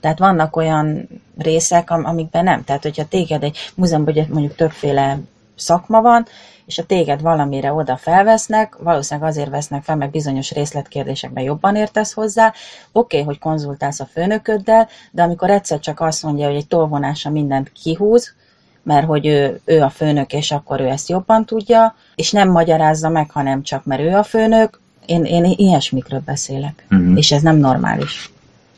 Tehát 0.00 0.18
vannak 0.18 0.56
olyan 0.56 1.08
részek, 1.38 1.90
am- 1.90 2.04
amikben 2.04 2.44
nem. 2.44 2.64
Tehát, 2.64 2.82
hogyha 2.82 3.08
téged 3.08 3.42
egy 3.42 3.58
múzeumban 3.74 4.26
mondjuk 4.28 4.54
többféle 4.54 5.18
szakma 5.56 6.00
van, 6.00 6.26
és 6.66 6.78
a 6.78 6.84
téged 6.84 7.20
valamire 7.20 7.72
oda 7.72 7.96
felvesznek, 7.96 8.76
valószínűleg 8.78 9.28
azért 9.28 9.50
vesznek 9.50 9.82
fel, 9.82 9.96
meg 9.96 10.10
bizonyos 10.10 10.52
részletkérdésekben 10.52 11.44
jobban 11.44 11.76
értesz 11.76 12.12
hozzá. 12.12 12.46
Oké, 12.46 12.56
okay, 12.92 13.22
hogy 13.22 13.38
konzultálsz 13.38 14.00
a 14.00 14.08
főnököddel, 14.12 14.88
de 15.10 15.22
amikor 15.22 15.50
egyszer 15.50 15.80
csak 15.80 16.00
azt 16.00 16.22
mondja, 16.22 16.46
hogy 16.46 16.56
egy 16.56 16.66
tolvonása 16.68 17.30
mindent 17.30 17.72
kihúz, 17.82 18.34
mert 18.82 19.06
hogy 19.06 19.26
ő, 19.26 19.60
ő 19.64 19.82
a 19.82 19.90
főnök, 19.90 20.32
és 20.32 20.50
akkor 20.50 20.80
ő 20.80 20.86
ezt 20.86 21.08
jobban 21.08 21.44
tudja, 21.44 21.94
és 22.14 22.30
nem 22.30 22.50
magyarázza 22.50 23.08
meg, 23.08 23.30
hanem 23.30 23.62
csak 23.62 23.84
mert 23.84 24.00
ő 24.00 24.16
a 24.16 24.22
főnök, 24.22 24.80
én, 25.06 25.24
én 25.24 25.44
ilyesmikről 25.56 26.22
beszélek, 26.24 26.84
Mhm. 26.88 27.16
és 27.16 27.32
ez 27.32 27.42
nem 27.42 27.56
normális. 27.56 28.30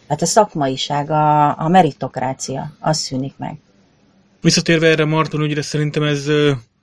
Hát 0.09 0.23
a 0.23 0.27
szakmaiság, 0.27 1.11
a, 1.11 1.59
a 1.59 1.69
meritokrácia, 1.69 2.73
az 2.81 2.99
szűnik 2.99 3.35
meg. 3.37 3.57
Visszatérve 4.41 4.87
erre 4.87 5.05
Marton 5.05 5.41
ügyre, 5.41 5.63
szerintem 5.63 6.03
ez 6.03 6.27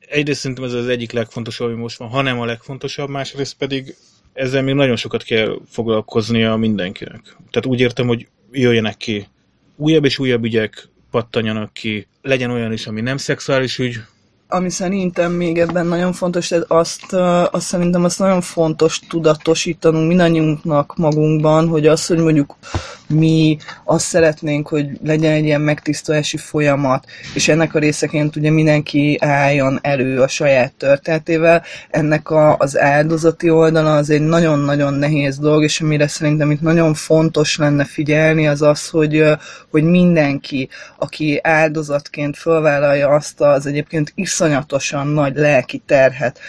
egyrészt 0.10 0.40
szerintem 0.40 0.66
ez 0.66 0.74
az 0.74 0.88
egyik 0.88 1.12
legfontosabb, 1.12 1.68
ami 1.68 1.78
most 1.80 1.98
van, 1.98 2.10
hanem 2.10 2.40
a 2.40 2.46
legfontosabb, 2.46 3.10
másrészt 3.10 3.58
pedig 3.58 3.96
ezzel 4.34 4.62
még 4.62 4.74
nagyon 4.74 4.96
sokat 4.96 5.24
kell 5.24 5.60
foglalkoznia 5.70 6.56
mindenkinek. 6.56 7.22
Tehát 7.22 7.66
úgy 7.66 7.80
értem, 7.80 8.08
hogy 8.08 8.28
jöjjenek 8.52 8.98
ki 8.98 9.28
újabb 9.76 10.06
és 10.06 10.20
újabb 10.20 10.44
ügyek, 10.44 10.90
pattanjanak 11.12 11.74
ki, 11.74 12.08
legyen 12.22 12.52
olyan 12.52 12.72
is, 12.72 12.88
ami 12.88 13.02
nem 13.02 13.18
szexuális 13.18 13.78
ügy, 13.80 14.00
Ami 14.48 14.70
szerintem 14.70 15.32
még 15.32 15.58
ebben 15.58 15.88
nagyon 15.88 16.14
fontos, 16.14 16.48
tehát 16.48 16.66
azt, 16.68 17.14
azt 17.52 17.66
szerintem 17.66 18.04
azt 18.04 18.20
nagyon 18.20 18.42
fontos 18.42 19.00
tudatosítanunk 19.00 20.08
mindannyiunknak 20.08 20.96
magunkban, 20.98 21.68
hogy 21.68 21.88
az, 21.88 22.06
hogy 22.06 22.18
mondjuk 22.18 22.56
mi 23.08 23.58
azt 23.84 24.06
szeretnénk, 24.06 24.68
hogy 24.68 24.88
legyen 25.04 25.32
egy 25.32 25.46
ilyen 25.46 25.62
megtisztulási 25.62 26.38
folyamat, 26.38 27.06
és 27.34 27.48
ennek 27.48 27.76
a 27.76 27.80
részeként 27.80 28.36
ugye 28.36 28.52
mindenki 28.52 29.18
álljon 29.22 29.80
elő 29.82 30.22
a 30.22 30.28
saját 30.28 30.74
történetével, 30.74 31.64
ennek 31.90 32.30
a, 32.30 32.58
az 32.58 32.80
áldozati 32.80 33.50
oldala 33.50 33.96
az 33.96 34.10
egy 34.10 34.22
nagyon-nagyon 34.22 34.94
nehéz 34.94 35.38
dolog, 35.38 35.64
és 35.64 35.82
amire 35.82 36.08
szerintem 36.08 36.52
itt 36.52 36.62
nagyon 36.62 36.94
fontos 36.94 37.58
lenne 37.58 37.84
figyelni, 37.84 38.48
az 38.48 38.62
az, 38.62 38.90
hogy, 38.90 39.24
hogy 39.72 39.84
mindenki, 39.84 40.70
aki 40.98 41.40
áldozatként 41.44 42.38
fölvállalja 42.38 43.10
azt 43.10 43.42
az 43.42 43.66
egyébként 43.66 44.12
iszonyatosan 44.36 45.08
nagy 45.08 45.36
lelki 45.36 45.82
terhet, 45.86 46.40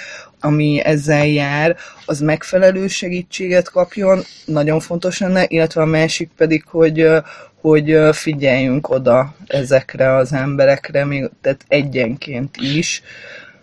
ami 0.40 0.80
ezzel 0.84 1.26
jár, 1.26 1.76
az 2.06 2.20
megfelelő 2.20 2.86
segítséget 2.86 3.70
kapjon, 3.70 4.22
nagyon 4.44 4.80
fontos 4.80 5.18
lenne, 5.18 5.44
illetve 5.48 5.82
a 5.82 5.84
másik 5.84 6.30
pedig, 6.36 6.64
hogy, 6.66 7.08
hogy 7.60 7.98
figyeljünk 8.12 8.88
oda 8.88 9.34
ezekre 9.46 10.14
az 10.14 10.32
emberekre, 10.32 11.04
még, 11.04 11.30
tehát 11.40 11.64
egyenként 11.68 12.56
is. 12.56 13.02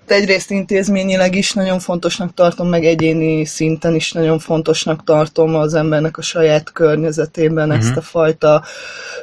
Egyrészt 0.07 0.51
intézményileg 0.51 1.35
is 1.35 1.53
nagyon 1.53 1.79
fontosnak 1.79 2.33
tartom, 2.33 2.69
meg 2.69 2.85
egyéni 2.85 3.45
szinten 3.45 3.95
is 3.95 4.11
nagyon 4.11 4.39
fontosnak 4.39 5.03
tartom 5.03 5.55
az 5.55 5.73
embernek 5.73 6.17
a 6.17 6.21
saját 6.21 6.71
környezetében 6.71 7.69
uh-huh. 7.69 7.85
ezt 7.85 7.97
a 7.97 8.01
fajta 8.01 8.63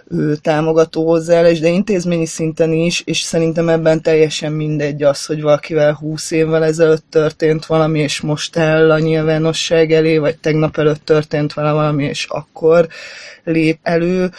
ő, 0.09 0.37
támogató 0.37 1.07
hozzáállás, 1.07 1.61
de 1.61 1.69
intézményi 1.69 2.27
szinten 2.27 2.73
is, 2.73 3.03
és 3.05 3.21
szerintem 3.21 3.69
ebben 3.69 4.03
teljesen 4.03 4.53
mindegy 4.53 5.03
az, 5.03 5.27
hogy 5.27 5.43
valakivel 5.43 5.93
20 5.93 6.31
évvel 6.31 6.65
ezelőtt 6.65 7.05
történt 7.11 7.67
valami, 7.67 7.99
és 7.99 8.21
most 8.21 8.57
áll 8.57 8.91
a 8.91 8.99
nyilvánosság 8.99 9.93
elé, 9.93 10.19
vagy 10.19 10.39
tegnap 10.39 10.79
előtt 10.79 11.05
történt 11.05 11.55
vele 11.55 11.73
valami, 11.73 12.05
és 12.05 12.27
akkor 12.29 12.89
lép 13.45 13.79
elő. 13.83 14.31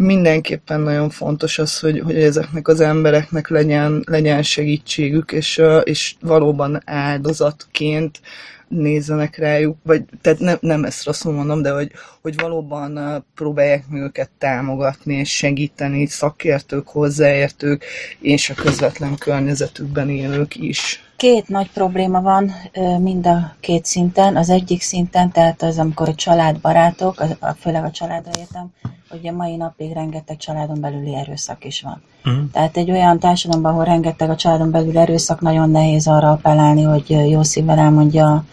Mindenképpen 0.00 0.80
nagyon 0.80 1.10
fontos 1.10 1.58
az, 1.58 1.78
hogy, 1.78 2.00
hogy 2.00 2.16
ezeknek 2.22 2.68
az 2.68 2.80
embereknek 2.80 3.48
legyen, 3.48 4.02
legyen 4.06 4.42
segítségük, 4.42 5.32
és, 5.32 5.62
és 5.82 6.14
valóban 6.20 6.82
áldozatként 6.84 8.20
nézzenek 8.68 9.36
rájuk, 9.36 9.76
vagy 9.82 10.04
tehát 10.20 10.38
nem, 10.38 10.56
nem 10.60 10.84
ezt 10.84 11.04
rosszul 11.04 11.32
mondom, 11.32 11.62
de 11.62 11.70
hogy, 11.70 11.90
hogy 12.28 12.40
valóban 12.40 13.24
próbálják 13.34 13.84
meg 13.88 14.00
őket 14.00 14.30
támogatni 14.38 15.14
és 15.14 15.36
segíteni 15.36 16.06
szakértők, 16.06 16.88
hozzáértők 16.88 17.84
és 18.20 18.50
a 18.50 18.54
közvetlen 18.54 19.16
környezetükben 19.16 20.10
élők 20.10 20.56
is. 20.56 21.02
Két 21.16 21.48
nagy 21.48 21.70
probléma 21.70 22.20
van 22.20 22.52
mind 23.00 23.26
a 23.26 23.56
két 23.60 23.84
szinten. 23.84 24.36
Az 24.36 24.48
egyik 24.48 24.82
szinten, 24.82 25.30
tehát 25.30 25.62
az, 25.62 25.78
amikor 25.78 26.08
a 26.08 26.14
családbarátok, 26.14 27.24
főleg 27.60 27.84
a 27.84 27.90
családra 27.90 28.30
értem, 28.38 28.72
hogy 29.08 29.28
a 29.28 29.32
mai 29.32 29.56
napig 29.56 29.92
rengeteg 29.92 30.36
családon 30.36 30.80
belüli 30.80 31.14
erőszak 31.14 31.64
is 31.64 31.82
van. 31.82 32.02
Mhm. 32.22 32.44
Tehát 32.52 32.76
egy 32.76 32.90
olyan 32.90 33.18
társadalomban, 33.18 33.72
ahol 33.72 33.84
rengeteg 33.84 34.30
a 34.30 34.36
családon 34.36 34.70
belül 34.70 34.98
erőszak, 34.98 35.40
nagyon 35.40 35.70
nehéz 35.70 36.06
arra 36.06 36.30
appellálni, 36.30 36.82
hogy 36.82 37.10
jó 37.30 37.42
szívvel 37.42 37.78
elmondja 37.78 38.44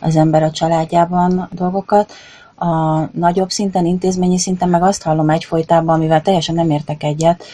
az 0.00 0.16
ember 0.16 0.42
a 0.42 0.50
családjában 0.50 1.48
dolgokat. 1.52 2.12
A 2.62 3.08
nagyobb 3.12 3.50
szinten, 3.50 3.86
intézményi 3.86 4.38
szinten 4.38 4.68
meg 4.68 4.82
azt 4.82 5.02
hallom 5.02 5.30
egyfolytában, 5.30 5.94
amivel 5.94 6.22
teljesen 6.22 6.54
nem 6.54 6.70
értek 6.70 7.02
egyet, 7.02 7.44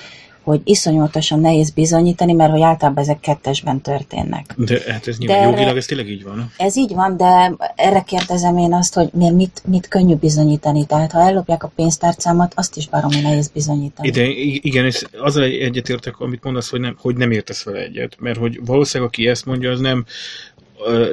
hogy 0.43 0.61
iszonyatosan 0.65 1.41
nehéz 1.41 1.71
bizonyítani, 1.71 2.33
mert 2.33 2.51
hogy 2.51 2.61
általában 2.63 3.03
ezek 3.03 3.21
kettesben 3.21 3.81
történnek. 3.81 4.55
De 4.57 4.81
hát 4.89 5.07
ez 5.09 5.19
nyilván 5.19 5.37
De 5.39 5.43
erre- 5.45 5.57
jogilag 5.57 5.77
ez 5.77 5.87
tényleg 5.87 6.09
így 6.09 6.25
van. 6.25 6.53
Ez 6.57 6.77
így 6.77 6.95
van, 6.95 7.17
de 7.17 7.53
erre 7.75 8.01
kérdezem 8.01 8.57
én 8.59 8.75
azt, 8.75 8.95
hogy 8.95 9.09
miért- 9.13 9.35
mit, 9.35 9.63
mit 9.67 9.89
könnyű 9.89 10.15
bizonyítani. 10.15 10.87
Tehát 10.87 11.13
ha 11.13 11.21
ellopják 11.21 11.63
a 11.63 11.73
pénztárcámat, 11.75 12.53
azt 12.57 12.77
is 12.77 12.89
baromi 12.89 13.21
nehéz 13.21 13.49
bizonyítani. 13.49 14.09
Ide, 14.09 14.25
i- 14.27 14.61
igen, 14.63 14.85
és 14.85 15.03
azzal 15.21 15.43
egy- 15.43 15.61
egyetértek, 15.61 16.21
amit 16.21 16.45
mondasz, 16.45 16.71
hogy 16.71 16.81
nem, 16.81 16.97
hogy 17.01 17.17
nem 17.17 17.31
értesz 17.31 17.63
vele 17.65 17.79
egyet. 17.81 18.17
Mert 18.21 18.39
hogy 18.39 18.61
valószínűleg, 18.65 19.13
aki 19.13 19.29
ezt 19.29 19.47
mondja, 19.47 19.71
az 19.71 19.81
nem, 19.81 20.05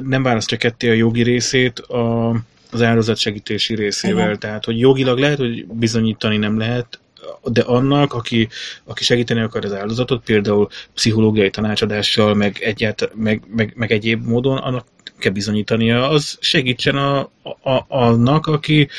nem 0.03 0.23
választja 0.23 0.57
ketté 0.57 0.89
a 0.89 0.93
jogi 0.93 1.23
részét 1.23 1.79
a, 1.79 2.35
az 2.75 2.81
áldozatsegítési 2.81 3.75
részével. 3.75 4.25
Igen. 4.25 4.39
Tehát, 4.39 4.65
hogy 4.65 4.79
jogilag 4.79 5.19
lehet, 5.19 5.37
hogy 5.37 5.65
bizonyítani 5.65 6.37
nem 6.37 6.57
lehet, 6.57 6.99
de 7.43 7.61
annak, 7.61 8.13
aki, 8.13 8.47
aki 8.83 9.03
segíteni 9.03 9.39
akar 9.39 9.65
az 9.65 9.73
áldozatot, 9.73 10.23
például 10.23 10.67
pszichológiai 10.93 11.49
tanácsadással, 11.49 12.33
meg, 12.33 12.57
egyált, 12.61 13.09
meg, 13.15 13.41
meg, 13.55 13.73
meg 13.75 13.91
egyéb 13.91 14.25
módon, 14.25 14.57
annak 14.57 14.85
kell 15.19 15.31
bizonyítania, 15.31 16.09
az 16.09 16.37
segítsen 16.39 16.95
a, 16.95 17.19
a, 17.63 17.85
annak, 17.87 18.47
aki, 18.47 18.89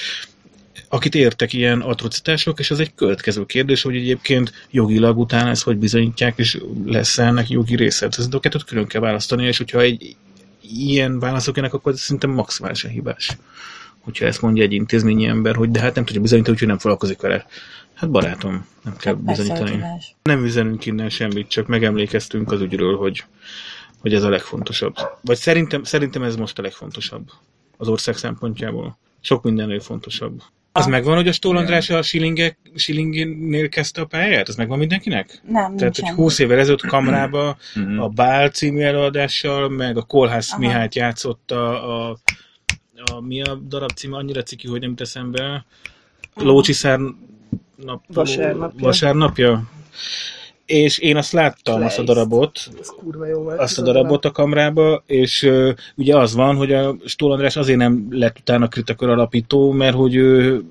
akit 0.88 1.14
értek 1.14 1.52
ilyen 1.52 1.80
atrocitások, 1.80 2.58
és 2.58 2.70
ez 2.70 2.78
egy 2.78 2.94
következő 2.94 3.46
kérdés, 3.46 3.82
hogy 3.82 3.96
egyébként 3.96 4.52
jogilag 4.70 5.18
utána 5.18 5.50
ezt 5.50 5.62
hogy 5.62 5.76
bizonyítják, 5.76 6.38
és 6.38 6.58
lesz 6.86 7.18
ennek 7.18 7.48
jogi 7.48 7.76
része. 7.76 8.06
Ez 8.06 8.28
a 8.30 8.40
kettőt 8.40 8.64
külön 8.64 8.86
kell 8.86 9.00
választani, 9.00 9.46
és 9.46 9.56
hogyha 9.56 9.80
egy 9.80 10.16
ilyen 10.70 11.18
válaszok 11.18 11.56
jönnek, 11.56 11.74
akkor 11.74 11.92
ez 11.92 12.00
szerintem 12.00 12.30
maximálisan 12.30 12.90
hibás. 12.90 13.36
Hogyha 14.00 14.26
ezt 14.26 14.42
mondja 14.42 14.62
egy 14.62 14.72
intézményi 14.72 15.26
ember, 15.26 15.54
hogy 15.56 15.70
de 15.70 15.80
hát 15.80 15.94
nem 15.94 16.04
tudja 16.04 16.20
bizonyítani, 16.20 16.52
úgyhogy 16.52 16.68
nem 16.68 16.78
foglalkozik 16.78 17.20
vele. 17.20 17.46
Hát 17.94 18.10
barátom, 18.10 18.66
nem 18.82 18.96
kell 18.96 19.14
Hát 19.14 19.22
bizonyítani. 19.22 19.82
Nem 20.22 20.44
üzenünk 20.44 20.86
innen 20.86 21.08
semmit, 21.08 21.48
csak 21.48 21.66
megemlékeztünk 21.66 22.52
az 22.52 22.60
ügyről, 22.60 22.96
hogy, 22.96 23.24
hogy 23.98 24.14
ez 24.14 24.22
a 24.22 24.28
legfontosabb. 24.28 24.94
Vagy 25.20 25.36
szerintem, 25.36 25.84
szerintem 25.84 26.22
ez 26.22 26.36
most 26.36 26.58
a 26.58 26.62
legfontosabb 26.62 27.30
az 27.76 27.88
ország 27.88 28.16
szempontjából. 28.16 28.98
Sok 29.20 29.42
mindennél 29.42 29.80
fontosabb. 29.80 30.42
Az 30.76 30.86
megvan, 30.86 31.16
hogy 31.16 31.28
a 31.28 31.32
Stól 31.32 31.56
András 31.56 31.90
a 31.90 32.02
Schillingek, 32.02 32.58
Schillingnél 32.74 33.68
kezdte 33.68 34.00
a 34.00 34.04
pályát? 34.04 34.48
Az 34.48 34.56
megvan 34.56 34.78
mindenkinek? 34.78 35.40
Nem, 35.48 35.52
Tehát, 35.76 35.94
hogy 35.94 36.04
nincsen. 36.04 36.14
20 36.14 36.38
évvel 36.38 36.58
ezelőtt 36.58 36.86
kamrába 36.86 37.56
Mhm. 37.74 37.98
a 38.00 38.08
Bál 38.08 38.50
című 38.50 38.80
előadással, 38.82 39.68
meg 39.68 39.96
a 39.96 40.02
Kolhász 40.02 40.50
Aha. 40.52 40.60
Mihályt 40.60 40.94
játszotta 40.94 41.82
a, 41.82 42.18
a, 43.12 43.20
mi 43.20 43.42
a 43.42 43.54
darab 43.54 43.90
címe, 43.92 44.16
annyira 44.16 44.42
ciki, 44.42 44.68
hogy 44.68 44.80
nem 44.80 44.88
jut 44.90 45.00
eszembe. 45.00 45.64
Lócsiszár 46.34 46.98
nap, 47.76 48.04
Vasárnapja. 48.08 48.84
vasárnapja. 48.84 49.62
És 50.66 50.98
én 50.98 51.16
azt 51.16 51.32
láttam, 51.32 51.82
azt 51.82 51.98
a 51.98 52.02
darabot, 52.02 52.68
Ez 52.80 52.88
kurva 52.88 53.26
jó 53.26 53.42
volt. 53.42 53.58
azt 53.58 53.78
a 53.78 53.82
darabot 53.82 54.24
a 54.24 54.30
kamrába, 54.30 55.02
és 55.06 55.42
ö, 55.42 55.72
ugye 55.96 56.16
az 56.16 56.34
van, 56.34 56.56
hogy 56.56 56.72
a 56.72 56.96
Stól 57.04 57.32
András 57.32 57.56
azért 57.56 57.78
nem 57.78 58.06
lett 58.10 58.38
utána 58.38 58.68
kritikör 58.68 59.08
alapító, 59.08 59.70
mert 59.70 59.94
hogy 59.96 60.14
ő 60.14 60.62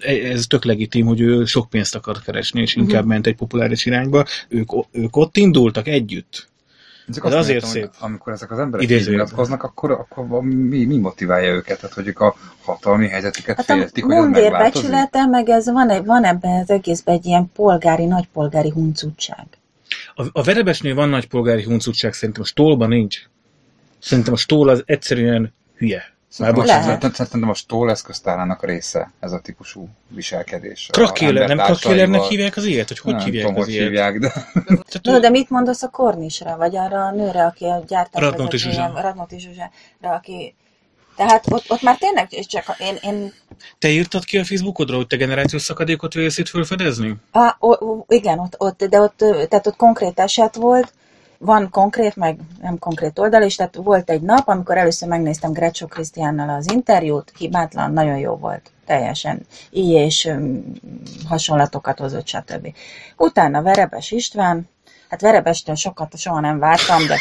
ez 0.00 0.46
tök 0.46 0.64
legitim, 0.64 1.06
hogy 1.06 1.20
ő 1.20 1.44
sok 1.44 1.70
pénzt 1.70 1.94
akar 1.94 2.20
keresni, 2.22 2.60
és 2.60 2.76
inkább 2.76 3.06
ment 3.06 3.26
egy 3.26 3.36
populáris 3.36 3.86
irányba. 3.86 4.24
Ők, 4.48 4.70
ők 4.90 5.16
ott 5.16 5.36
indultak 5.36 5.88
együtt. 5.88 6.48
Csak 7.14 7.24
Ez 7.24 7.32
azt 7.32 7.40
azért 7.40 7.56
értem, 7.56 7.70
szép. 7.70 7.90
Amikor 7.98 8.32
ezek 8.32 8.50
az 8.50 8.58
emberek 8.58 8.90
így 8.90 9.08
nyilatkoznak, 9.08 9.62
akkor, 9.62 9.90
akkor 9.90 10.42
mi, 10.42 10.84
mi 10.84 10.96
motiválja 10.96 11.52
őket? 11.52 11.80
Tehát, 11.80 11.94
hogy 11.94 12.06
ők 12.06 12.20
a 12.20 12.34
hatalmi 12.64 13.08
helyzetüket 13.08 13.56
Hát 13.56 13.66
féltik, 13.66 14.04
hogy 14.04 14.16
az 14.16 14.28
megváltozik? 14.28 14.90
becsülete, 14.90 15.26
meg 15.26 15.48
ez 15.48 15.70
van, 15.70 15.90
egy, 15.90 16.04
van 16.04 16.24
ebben 16.24 16.60
az 16.60 16.70
egészben 16.70 17.14
egy 17.14 17.26
ilyen 17.26 17.50
polgári, 17.54 18.04
nagypolgári 18.04 18.70
huncutság. 18.70 19.46
A, 20.14 20.24
a 20.32 20.42
Verebesnél 20.42 20.94
van 20.94 21.08
nagy 21.08 21.28
polgári 21.28 21.64
huncutság, 21.64 22.12
szerintem 22.12 22.42
a 22.42 22.46
Stólban 22.46 22.88
nincs. 22.88 23.18
Szerintem 23.98 24.32
a 24.32 24.36
Stól 24.36 24.68
az 24.68 24.82
egyszerűen 24.86 25.54
hülye. 25.76 26.17
Szerintem, 26.28 26.62
bocsánat. 26.62 26.84
Lehet. 26.84 27.00
szerintem, 27.00 27.26
szerintem 27.26 27.50
a 27.50 27.54
stól 27.54 27.90
eszköztárának 27.90 28.64
része 28.64 29.12
ez 29.20 29.32
a 29.32 29.40
típusú 29.40 29.88
viselkedés. 30.08 30.88
Krakéler, 30.92 31.48
nem 31.48 31.58
krakélernek 31.58 32.22
hívják 32.22 32.56
az 32.56 32.64
ilyet? 32.64 32.88
Hogy 32.88 32.98
hogy 32.98 33.14
nem 33.14 33.24
hívják 33.24 33.44
tudom, 33.46 33.60
az 33.60 33.64
hogy 33.64 33.74
ilyet? 33.74 33.86
hívják, 33.86 34.18
de 34.18 34.32
No, 35.02 35.18
de 35.18 35.28
mit 35.28 35.50
mondasz 35.50 35.82
a 35.82 35.88
Kornisra, 35.88 36.56
vagy 36.56 36.76
arra 36.76 37.04
a 37.04 37.10
nőre, 37.10 37.44
aki 37.44 37.64
a 37.64 37.82
gyártás 37.86 38.22
Radnóti 38.22 38.58
Zsuzsa. 38.58 38.92
Radnóti 38.94 39.38
Zsuzsára, 39.38 39.70
aki... 40.00 40.54
Tehát 41.16 41.44
ott, 41.52 41.64
ott 41.68 41.82
már 41.82 41.98
tényleg 41.98 42.28
csak 42.28 42.76
én, 42.78 42.96
én 43.02 43.32
Te 43.78 43.88
írtad 43.88 44.24
ki 44.24 44.38
a 44.38 44.44
Facebookodra, 44.44 44.96
hogy 44.96 45.06
te 45.06 45.16
generációs 45.16 45.62
szakadékot 45.62 46.14
vélsz 46.14 46.38
itt 46.38 46.48
felfedezni? 46.48 47.14
Á, 47.32 47.56
o, 47.58 47.70
o, 47.70 48.04
igen, 48.08 48.38
ott, 48.38 48.54
ott, 48.58 48.84
de 48.84 49.00
ott, 49.00 49.16
tehát 49.48 49.66
ott 49.66 49.76
konkrét 49.76 50.20
eset 50.20 50.54
volt, 50.54 50.92
van 51.38 51.70
konkrét, 51.70 52.16
meg 52.16 52.38
nem 52.60 52.78
konkrét 52.78 53.18
oldal 53.18 53.42
is, 53.42 53.56
tehát 53.56 53.74
volt 53.74 54.10
egy 54.10 54.20
nap, 54.20 54.48
amikor 54.48 54.76
először 54.76 55.08
megnéztem 55.08 55.52
Grecsó 55.52 55.86
Krisztiánnal 55.86 56.48
az 56.48 56.72
interjút, 56.72 57.32
hibátlan, 57.38 57.92
nagyon 57.92 58.18
jó 58.18 58.36
volt, 58.36 58.70
teljesen 58.86 59.46
így 59.70 59.90
és 59.90 60.30
hasonlatokat 61.28 61.98
hozott, 61.98 62.26
stb. 62.26 62.74
Utána 63.16 63.62
Verebes 63.62 64.10
István, 64.10 64.68
hát 65.08 65.20
Verebestől 65.20 65.74
sokat 65.74 66.16
soha 66.16 66.40
nem 66.40 66.58
vártam, 66.58 67.06
de 67.06 67.18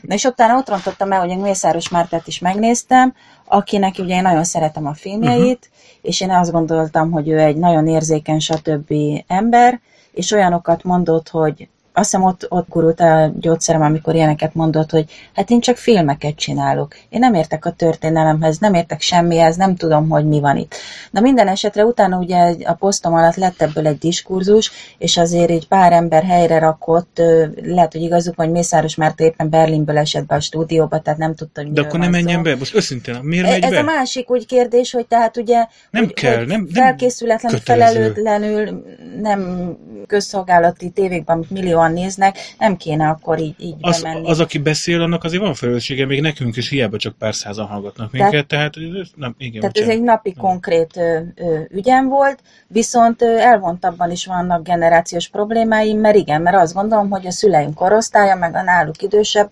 na 0.00 0.14
és 0.14 0.24
utána 0.24 0.56
ott 0.56 0.68
rontottam 0.68 1.12
el, 1.12 1.26
hogy 1.26 1.38
Mészáros 1.38 1.88
Mártát 1.88 2.26
is 2.26 2.38
megnéztem, 2.38 3.14
akinek 3.44 3.94
ugye 3.98 4.14
én 4.14 4.22
nagyon 4.22 4.44
szeretem 4.44 4.86
a 4.86 4.94
filmjeit, 4.94 5.70
és 6.02 6.20
én 6.20 6.30
azt 6.30 6.52
gondoltam, 6.52 7.10
hogy 7.10 7.28
ő 7.28 7.38
egy 7.38 7.56
nagyon 7.56 7.86
érzékeny, 7.86 8.40
stb. 8.40 8.94
ember, 9.26 9.80
és 10.12 10.32
olyanokat 10.32 10.84
mondott, 10.84 11.28
hogy 11.28 11.68
azt 11.94 12.10
hiszem 12.10 12.26
ott, 12.26 12.46
ott 12.48 12.68
gurult 12.68 13.00
a 13.00 13.32
gyógyszerem, 13.40 13.82
amikor 13.82 14.14
ilyeneket 14.14 14.54
mondott, 14.54 14.90
hogy 14.90 15.04
hát 15.34 15.50
én 15.50 15.60
csak 15.60 15.76
filmeket 15.76 16.34
csinálok. 16.34 16.94
Én 17.08 17.18
nem 17.18 17.34
értek 17.34 17.64
a 17.64 17.70
történelemhez, 17.70 18.58
nem 18.58 18.74
értek 18.74 19.00
semmihez, 19.00 19.56
nem 19.56 19.76
tudom, 19.76 20.08
hogy 20.08 20.26
mi 20.26 20.40
van 20.40 20.56
itt. 20.56 20.74
Na 21.10 21.20
minden 21.20 21.48
esetre 21.48 21.84
utána 21.84 22.16
ugye 22.18 22.54
a 22.64 22.72
posztom 22.74 23.14
alatt 23.14 23.36
lett 23.36 23.62
ebből 23.62 23.86
egy 23.86 23.98
diskurzus, 23.98 24.70
és 24.98 25.16
azért 25.16 25.50
így 25.50 25.68
pár 25.68 25.92
ember 25.92 26.24
helyre 26.24 26.58
rakott, 26.58 27.22
lehet, 27.62 27.92
hogy 27.92 28.02
igazuk, 28.02 28.36
hogy 28.36 28.50
Mészáros 28.50 28.94
már 28.94 29.12
éppen 29.16 29.50
Berlinből 29.50 29.98
esett 29.98 30.26
be 30.26 30.34
a 30.34 30.40
stúdióba, 30.40 31.00
tehát 31.00 31.18
nem 31.18 31.34
tudta, 31.34 31.62
hogy 31.62 31.72
De 31.72 31.80
akkor 31.80 31.98
nem 31.98 32.12
szó. 32.12 32.18
menjen 32.20 32.42
be. 32.42 32.56
Most 32.56 32.74
őszintén, 32.74 33.14
miért 33.22 33.46
E- 33.46 33.50
megy 33.50 33.62
Ez 33.62 33.70
be? 33.70 33.78
a 33.78 33.82
másik 33.82 34.30
úgy 34.30 34.46
kérdés, 34.46 34.92
hogy 34.92 35.06
tehát 35.06 35.36
ugye 35.36 35.66
Nem 35.90 36.04
hogy, 36.04 36.12
kell, 36.14 36.36
hogy 36.36 36.46
nem- 36.46 36.60
nem 36.72 36.84
felkészületlenül, 36.84 37.58
kötelező. 37.58 37.92
felelőtlenül, 37.94 38.82
nem 39.20 39.70
közszolgálati 40.06 40.90
tévékben, 40.90 41.36
amit 41.36 41.50
millióan 41.82 41.92
néznek, 41.92 42.38
nem 42.58 42.76
kéne 42.76 43.08
akkor 43.08 43.38
így, 43.38 43.54
így 43.58 43.74
Az, 43.80 44.02
bemenni. 44.02 44.28
az, 44.28 44.40
aki 44.40 44.58
beszél, 44.58 45.02
annak 45.02 45.24
azért 45.24 45.42
van 45.42 45.54
felelőssége, 45.54 46.06
még 46.06 46.20
nekünk 46.20 46.56
is 46.56 46.68
hiába 46.68 46.96
csak 46.96 47.14
pár 47.18 47.34
százan 47.34 47.66
hallgatnak 47.66 48.12
minket, 48.12 48.46
tehát, 48.46 48.74
nem, 49.16 49.34
igen, 49.38 49.60
Tehát 49.60 49.78
ez 49.78 49.88
egy 49.88 50.02
napi 50.02 50.34
konkrét 50.34 50.96
ö, 50.96 51.18
ö, 51.34 51.60
ügyem 51.70 52.08
volt, 52.08 52.38
viszont 52.66 53.22
ö, 53.22 53.38
elvontabban 53.38 54.10
is 54.10 54.26
vannak 54.26 54.62
generációs 54.62 55.28
problémáim, 55.28 55.98
mert 55.98 56.16
igen, 56.16 56.42
mert 56.42 56.56
azt 56.56 56.74
gondolom, 56.74 57.10
hogy 57.10 57.26
a 57.26 57.30
szüleim 57.30 57.74
korosztálya, 57.74 58.36
meg 58.36 58.54
a 58.54 58.62
náluk 58.62 59.02
idősebb, 59.02 59.50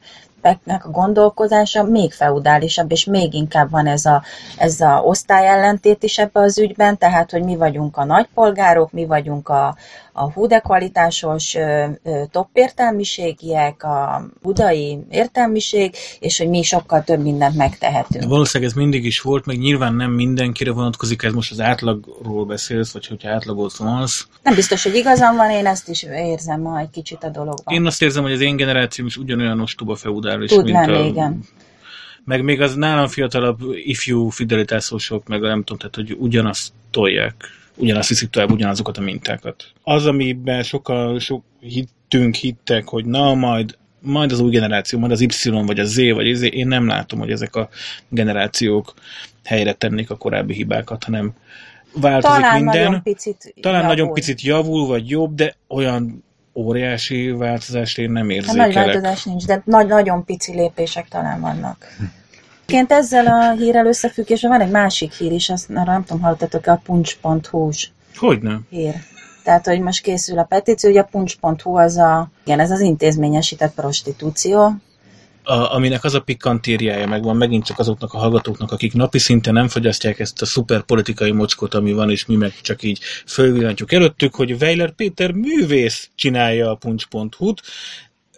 nek 0.65 0.87
a 0.87 0.91
gondolkodása 0.91 1.83
még 1.83 2.13
feudálisabb, 2.13 2.91
és 2.91 3.05
még 3.05 3.35
inkább 3.35 3.71
van 3.71 3.87
ez 3.87 4.05
a, 4.05 4.23
ez 4.59 4.81
a 4.81 5.01
osztályellentét 5.05 6.03
is 6.03 6.19
ebbe 6.19 6.41
az 6.41 6.59
ügyben, 6.59 6.99
tehát, 6.99 7.31
hogy 7.31 7.43
mi 7.43 7.57
vagyunk 7.57 7.97
a 7.97 8.05
nagypolgárok, 8.05 8.93
mi 8.93 9.07
vagyunk 9.07 9.49
a, 9.49 9.77
a 10.13 10.33
húde 10.33 10.59
kvalitásos 10.59 11.57
top 12.31 12.49
értelmiségiek, 12.53 13.83
a 13.83 14.27
budai 14.43 14.99
értelmiség, 15.11 15.95
és 16.21 16.39
hogy 16.39 16.49
mi 16.49 16.63
sokkal 16.63 17.05
több 17.05 17.23
mindent 17.23 17.57
megtehetünk. 17.57 18.25
Valószínűleg 18.25 18.73
ez 18.73 18.77
mindig 18.77 19.05
is 19.05 19.21
volt, 19.21 19.47
meg 19.47 19.59
nyilván 19.59 19.95
nem 19.95 20.11
mindenkire 20.11 20.73
vonatkozik, 20.73 21.23
ez 21.23 21.33
most 21.33 21.51
az 21.51 21.61
átlagról 21.61 22.45
beszélsz, 22.45 22.93
vagy 22.93 23.07
hogyha 23.07 23.31
átlagot 23.31 23.71
szólsz. 23.71 24.29
Nem 24.43 24.55
biztos, 24.55 24.83
hogy 24.83 24.95
igazam 24.95 25.37
van, 25.37 25.51
én 25.51 25.67
ezt 25.67 25.89
is 25.89 26.03
érzem 26.03 26.61
ma 26.61 26.79
egy 26.79 26.91
kicsit 26.91 27.25
a 27.25 27.29
dologban. 27.29 27.75
Én 27.75 27.87
azt 27.87 28.03
érzem, 28.03 28.23
hogy 28.23 28.33
az 28.33 28.41
én 28.41 28.57
generációm 28.57 29.07
is 29.07 29.17
ugyanolyan 29.17 29.61
ostoba 29.61 29.95
feudális, 29.95 30.51
Tud 30.51 30.65
mint 30.65 30.87
lenni, 30.87 30.99
a... 30.99 31.05
igen. 31.05 31.45
Meg 32.25 32.43
még 32.43 32.61
az 32.61 32.75
nálam 32.75 33.09
fiatalabb 33.09 33.59
ifjú 33.73 34.29
fidelitászosok, 34.29 35.29
meg 35.29 35.41
nem 35.41 35.65
tudom, 35.65 35.79
tehát 35.79 35.95
hogy 35.95 36.17
ugyanazt 36.19 36.73
tolják, 36.91 37.45
ugyanazt 37.81 38.09
viszik 38.09 38.31
tovább, 38.31 38.51
ugyanazokat 38.51 38.99
a 38.99 39.01
mintákat. 39.01 39.65
Az, 39.83 40.07
amiben 40.07 40.63
sokkal 40.63 41.19
sok 41.19 41.45
hittünk, 41.61 42.35
hittek, 42.35 42.89
hogy 42.89 43.05
na 43.05 43.35
majd 43.35 43.79
majd 44.03 44.33
az 44.33 44.41
új 44.41 44.51
generáció, 44.51 44.99
majd 44.99 45.13
az 45.13 45.21
Y, 45.21 45.51
vagy 45.51 45.79
a 45.79 45.85
Z, 45.85 45.97
vagy 45.97 46.31
az 46.31 46.43
én 46.43 46.67
nem 46.67 46.87
látom, 46.87 47.19
hogy 47.19 47.31
ezek 47.31 47.57
a 47.57 47.69
generációk 48.09 48.95
helyre 49.45 49.73
tennék 49.73 50.11
a 50.11 50.17
korábbi 50.17 50.55
hibákat, 50.55 51.05
hanem 51.05 51.33
változik 51.95 52.41
Talán 52.41 52.63
minden. 52.63 52.83
nagyon 52.85 53.03
picit 53.03 53.55
Talán 53.61 53.81
javul. 53.81 53.95
nagyon 53.95 54.13
picit 54.15 54.41
javul, 54.41 54.87
vagy 54.87 55.09
jobb, 55.09 55.35
de 55.35 55.55
olyan 55.69 56.25
óriási 56.55 57.31
változást 57.31 57.99
én 57.99 58.11
nem 58.11 58.29
Hát 58.29 58.37
érzékelek. 58.37 58.75
nagy 58.75 58.85
változás 58.85 59.25
nincs, 59.25 59.45
de 59.45 59.63
nagy, 59.65 59.87
nagyon 59.87 60.25
pici 60.25 60.53
lépések 60.53 61.09
talán 61.09 61.41
vannak. 61.41 61.87
Ként 62.71 62.93
ezzel 62.93 63.27
a 63.27 63.51
hírrel 63.51 63.87
összefüggésben 63.87 64.51
van 64.51 64.61
egy 64.61 64.71
másik 64.71 65.13
hír 65.13 65.33
is, 65.33 65.49
azt 65.49 65.71
arra 65.71 65.93
nem 65.93 66.05
tudom, 66.05 66.23
hallottatok-e 66.23 66.73
a 66.73 66.81
puncs.hu-s 66.85 67.89
Hogyne? 68.17 68.61
hír. 68.71 68.95
Tehát, 69.45 69.67
hogy 69.67 69.81
most 69.81 70.03
készül 70.03 70.39
a 70.39 70.45
petíció, 70.45 70.91
ugye 70.91 71.01
a 71.01 71.09
puncs.hu 71.11 71.77
az 71.77 71.97
a, 71.97 72.31
igen, 72.45 72.61
ez 72.61 72.71
az 72.71 72.81
intézményesített 72.81 73.75
prostitúció, 73.75 74.81
a, 75.45 75.75
aminek 75.75 76.05
az 76.05 76.15
a 76.15 76.21
pikantériája 76.21 77.07
megvan 77.07 77.37
megint 77.37 77.65
csak 77.65 77.79
azoknak 77.79 78.13
a 78.13 78.19
hallgatóknak, 78.19 78.73
akik 78.73 78.93
napi 78.93 79.19
szinten 79.19 79.53
nem 79.53 79.69
fogyasztják 79.69 80.19
ezt 80.19 80.43
a 80.43 80.47
szuper 80.47 80.83
politikai 80.83 81.31
mocskot, 81.31 81.75
ami 81.75 81.93
van, 81.93 82.11
és 82.11 82.27
mi 82.27 82.37
meg 82.37 82.53
csak 82.61 82.83
így 82.83 83.01
fölvillantjuk 83.27 83.93
előttük, 83.93 84.35
hogy 84.35 84.53
Weiler 84.53 84.91
Péter 84.91 85.33
művész 85.33 86.09
csinálja 86.15 86.71
a 86.71 86.75
puncs.hu-t, 86.75 87.63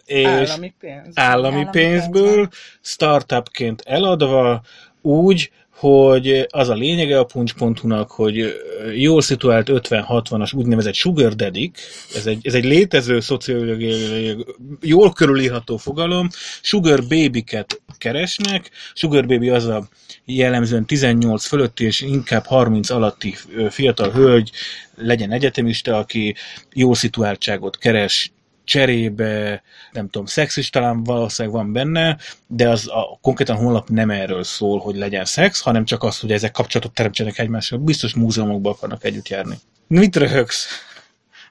és 0.05 0.25
Állami 0.25 0.73
pénz. 0.79 1.11
állami 1.13 1.55
Állami 1.55 1.67
pénzből, 1.71 2.23
pénzből. 2.23 2.49
startupként 2.81 3.81
eladva, 3.85 4.61
úgy, 5.01 5.51
hogy 5.83 6.45
az 6.49 6.69
a 6.69 6.73
lényege 6.73 7.19
a 7.19 7.23
puncs.hu-nak, 7.23 8.11
hogy 8.11 8.53
jól 8.95 9.21
szituált 9.21 9.67
50-60-as 9.71 10.55
úgynevezett 10.55 10.93
sugar 10.93 11.33
daddy 11.33 11.71
ez 12.15 12.25
egy, 12.25 12.47
ez 12.47 12.53
egy 12.53 12.63
létező 12.63 13.19
szociológiai, 13.19 14.45
jól 14.81 15.13
körülírható 15.13 15.77
fogalom, 15.77 16.29
sugar 16.61 16.99
baby-ket 17.01 17.81
keresnek, 17.97 18.69
sugar 18.93 19.25
baby 19.25 19.49
az 19.49 19.65
a 19.65 19.87
jellemzően 20.25 20.85
18 20.85 21.45
fölötti 21.45 21.85
és 21.85 22.01
inkább 22.01 22.45
30 22.45 22.89
alatti 22.89 23.35
fiatal 23.69 24.11
hölgy, 24.11 24.51
legyen 24.95 25.31
egyetemista, 25.31 25.97
aki 25.97 26.35
jó 26.73 26.93
szituáltságot 26.93 27.77
keres, 27.77 28.31
cserébe, 28.63 29.63
nem 29.91 30.09
tudom, 30.09 30.25
szex 30.25 30.57
is 30.57 30.69
talán 30.69 31.03
valószínűleg 31.03 31.57
van 31.57 31.73
benne, 31.73 32.17
de 32.47 32.69
az 32.69 32.87
a 32.87 33.19
konkrétan 33.21 33.55
honlap 33.55 33.89
nem 33.89 34.09
erről 34.09 34.43
szól, 34.43 34.79
hogy 34.79 34.95
legyen 34.95 35.25
szex, 35.25 35.61
hanem 35.61 35.85
csak 35.85 36.03
az, 36.03 36.19
hogy 36.19 36.31
ezek 36.31 36.51
kapcsolatot 36.51 36.93
teremtsenek 36.93 37.39
egymással. 37.39 37.79
Biztos 37.79 38.13
múzeumokba 38.13 38.69
akarnak 38.69 39.03
együtt 39.03 39.27
járni. 39.27 39.55
Mit 39.87 40.15
röhögsz? 40.15 40.67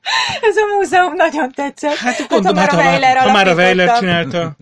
Ez 0.48 0.56
a 0.56 0.76
múzeum 0.76 1.14
nagyon 1.14 1.52
tetszett. 1.52 1.94
Hát 1.94 2.28
gondolom, 2.28 2.56
hát, 2.56 2.70
ha, 2.70 2.76
már, 2.76 3.16
ha 3.16 3.32
már 3.32 3.48
a 3.48 3.54
Weiler 3.54 3.98
csinálta. 3.98 4.56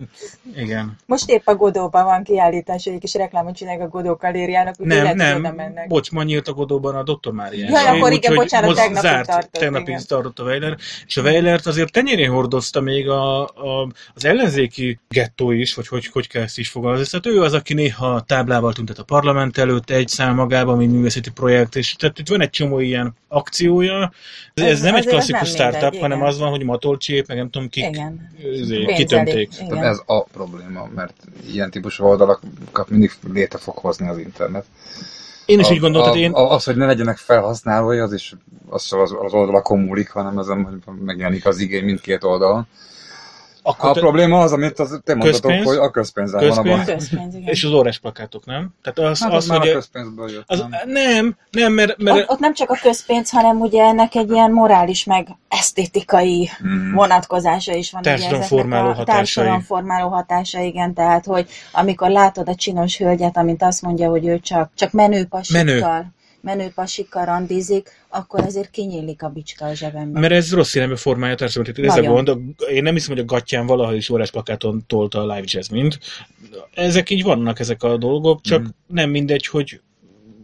Igen. 0.55 0.97
Most 1.05 1.29
épp 1.29 1.47
a 1.47 1.55
Godóban 1.55 2.05
van 2.05 2.23
kiállítás, 2.23 2.85
egy 2.85 2.99
kis 2.99 3.13
reklámot 3.13 3.55
csinálják 3.55 3.81
a 3.81 3.87
Godó 3.87 4.13
galériának, 4.13 4.75
úgyhogy 4.77 5.03
Nem, 5.03 5.17
lehet, 5.17 5.41
nem, 5.41 5.55
mennek. 5.55 5.87
bocs, 5.87 6.11
ma 6.11 6.23
nyílt 6.23 6.47
a 6.47 6.53
Godóban 6.53 6.95
a 6.95 7.03
Dr. 7.03 7.31
Mária. 7.31 7.69
Ja, 7.69 7.89
akkor 7.89 8.11
igen, 8.11 8.35
bocsánat, 8.35 8.69
most 8.69 8.81
tegnap 8.81 9.01
zárt, 9.01 9.27
tartott, 9.27 9.51
tegnap 9.51 9.81
igen. 9.81 10.01
tartott 10.07 10.39
a 10.39 10.43
Weiler, 10.43 10.77
és 11.07 11.17
a 11.17 11.21
Weilert 11.21 11.65
azért 11.65 11.91
tenyérén 11.91 12.31
hordozta 12.31 12.81
még 12.81 13.09
a, 13.09 13.41
a, 13.43 13.87
az 14.13 14.25
ellenzéki 14.25 14.99
gettó 15.09 15.51
is, 15.51 15.73
vagy 15.73 15.87
hogy, 15.87 16.07
hogy 16.07 16.27
kell 16.27 16.41
ezt 16.41 16.57
is 16.57 16.69
fogalmazni. 16.69 17.19
Tehát 17.19 17.37
ő 17.37 17.41
az, 17.41 17.53
aki 17.53 17.73
néha 17.73 18.21
táblával 18.21 18.73
tüntet 18.73 18.99
a 18.99 19.03
parlament 19.03 19.57
előtt, 19.57 19.89
egy 19.89 20.07
szám 20.07 20.35
magában, 20.35 20.77
mint 20.77 20.91
művészeti 20.91 21.31
projekt, 21.31 21.75
és 21.75 21.93
tehát 21.93 22.19
itt 22.19 22.29
van 22.29 22.41
egy 22.41 22.49
csomó 22.49 22.79
ilyen 22.79 23.15
akciója. 23.27 24.11
Ez, 24.53 24.63
ez 24.63 24.81
nem 24.81 24.95
egy 24.95 25.07
az 25.07 25.30
klasszikus 25.31 25.59
nem 25.59 25.69
startup, 25.69 25.81
mindegy, 25.81 26.01
hanem 26.01 26.17
igen. 26.17 26.29
az 26.29 26.39
van, 26.39 26.49
hogy 26.49 26.63
matolcsép, 26.63 27.27
meg 27.27 27.37
nem 27.37 27.49
tudom 27.49 27.69
kik 27.69 27.85
Igen. 27.85 28.31
elég, 29.27 29.49
Tehát 29.49 29.71
Igen. 29.71 29.83
ez 29.83 30.01
a 30.05 30.23
probléma, 30.23 30.89
mert 30.95 31.13
ilyen 31.51 31.71
típusú 31.71 32.05
oldalakat 32.05 32.89
mindig 32.89 33.11
létre 33.33 33.57
fog 33.57 33.77
hozni 33.77 34.07
az 34.07 34.17
internet. 34.17 34.65
Én 35.45 35.59
is 35.59 35.69
a, 35.69 35.73
így 35.73 35.79
gondoltam, 35.79 36.15
én... 36.15 36.31
az, 36.33 36.63
hogy 36.63 36.75
ne 36.75 36.85
legyenek 36.85 37.17
felhasználói, 37.17 37.97
az 37.97 38.13
is 38.13 38.33
az 38.69 38.93
az, 38.93 39.15
az 39.21 39.33
oldalakon 39.33 39.79
múlik, 39.79 40.09
hanem 40.09 40.37
ezen, 40.37 40.63
hogy 40.63 40.95
megjelenik 40.99 41.45
az 41.45 41.59
igény 41.59 41.83
mindkét 41.83 42.23
oldalon. 42.23 42.67
Akkor 43.63 43.89
A 43.89 43.93
te- 43.93 43.99
probléma 43.99 44.39
az, 44.39 44.51
amit 44.51 44.79
az, 44.79 44.99
te 45.03 45.15
mondtatok, 45.15 45.41
Közpénz? 45.51 45.65
hogy 45.65 45.77
a 45.77 45.91
közpénzen 45.91 46.39
van 46.39 46.49
a 46.49 46.53
Közpénz? 46.53 46.85
baj. 46.85 46.95
Közpénz, 46.95 47.35
igen. 47.35 47.47
és 47.47 47.63
az 47.63 47.71
órás 47.71 47.99
plakátok, 47.99 48.45
nem? 48.45 48.69
Tehát 48.83 49.11
az, 49.11 49.19
Hát 49.21 49.31
az 49.31 49.35
az 49.37 49.47
már 49.49 49.59
hogy 49.59 49.69
a 49.69 49.73
közpénzből 49.73 50.29
jött, 50.31 50.43
az, 50.47 50.59
nem? 50.59 50.69
nem, 50.85 51.35
nem, 51.51 51.73
mert, 51.73 51.97
mert 51.97 52.17
Ott, 52.17 52.29
ott 52.29 52.39
nem 52.39 52.53
csak 52.53 52.69
a 52.69 52.77
közpénz, 52.81 53.29
hanem 53.29 53.59
ugye 53.59 53.83
ennek 53.83 54.15
egy 54.15 54.31
ilyen 54.31 54.51
morális, 54.51 55.03
meg 55.03 55.27
esztétikai 55.47 56.49
Mhm. 56.59 56.93
vonatkozása 56.93 57.73
is 57.73 57.91
van. 57.91 58.01
Társadalomformáló 58.01 58.87
hatásai. 58.87 59.15
Társadalomformáló 59.15 60.09
hatása, 60.09 60.59
igen. 60.59 60.93
Tehát, 60.93 61.25
hogy 61.25 61.49
amikor 61.71 62.09
látod 62.09 62.49
a 62.49 62.55
csinos 62.55 62.97
hölgyet, 62.97 63.37
amint 63.37 63.63
azt 63.63 63.81
mondja, 63.81 64.09
hogy 64.09 64.25
ő 64.27 64.39
csak, 64.39 64.69
csak 64.75 64.91
menő 64.91 65.25
pasikkal, 65.25 65.63
Menő. 65.63 66.05
Menő 66.41 66.71
pasikkal 66.75 67.25
randizik, 67.25 67.89
akkor 68.09 68.43
ezért 68.43 68.69
kinyílik 68.69 69.23
a 69.23 69.29
bicska 69.29 69.65
a 69.65 69.73
zsebemben. 69.73 70.21
Mert 70.21 70.33
ez 70.33 70.53
rossz 70.53 70.75
irányba 70.75 70.95
formálja 70.95 71.33
a 71.33 71.37
társadalmat. 71.37 71.79
Ez 71.79 71.91
a 71.91 72.01
Nagyon. 72.01 72.25
gond. 72.25 72.39
Én 72.71 72.83
nem 72.83 72.93
hiszem, 72.93 73.13
hogy 73.15 73.23
a 73.23 73.25
gatyán 73.25 73.65
valaha 73.65 73.93
is 73.95 74.09
órás 74.09 74.31
plakáton 74.31 74.83
tolta 74.87 75.19
a 75.19 75.33
live 75.33 75.43
jazzmint. 75.45 75.99
Ezek 76.73 77.09
így 77.09 77.23
vannak, 77.23 77.59
ezek 77.59 77.83
a 77.83 77.97
dolgok, 77.97 78.41
csak 78.41 78.61
Mhm. 78.61 78.69
nem 78.87 79.09
mindegy, 79.09 79.45
hogy 79.47 79.81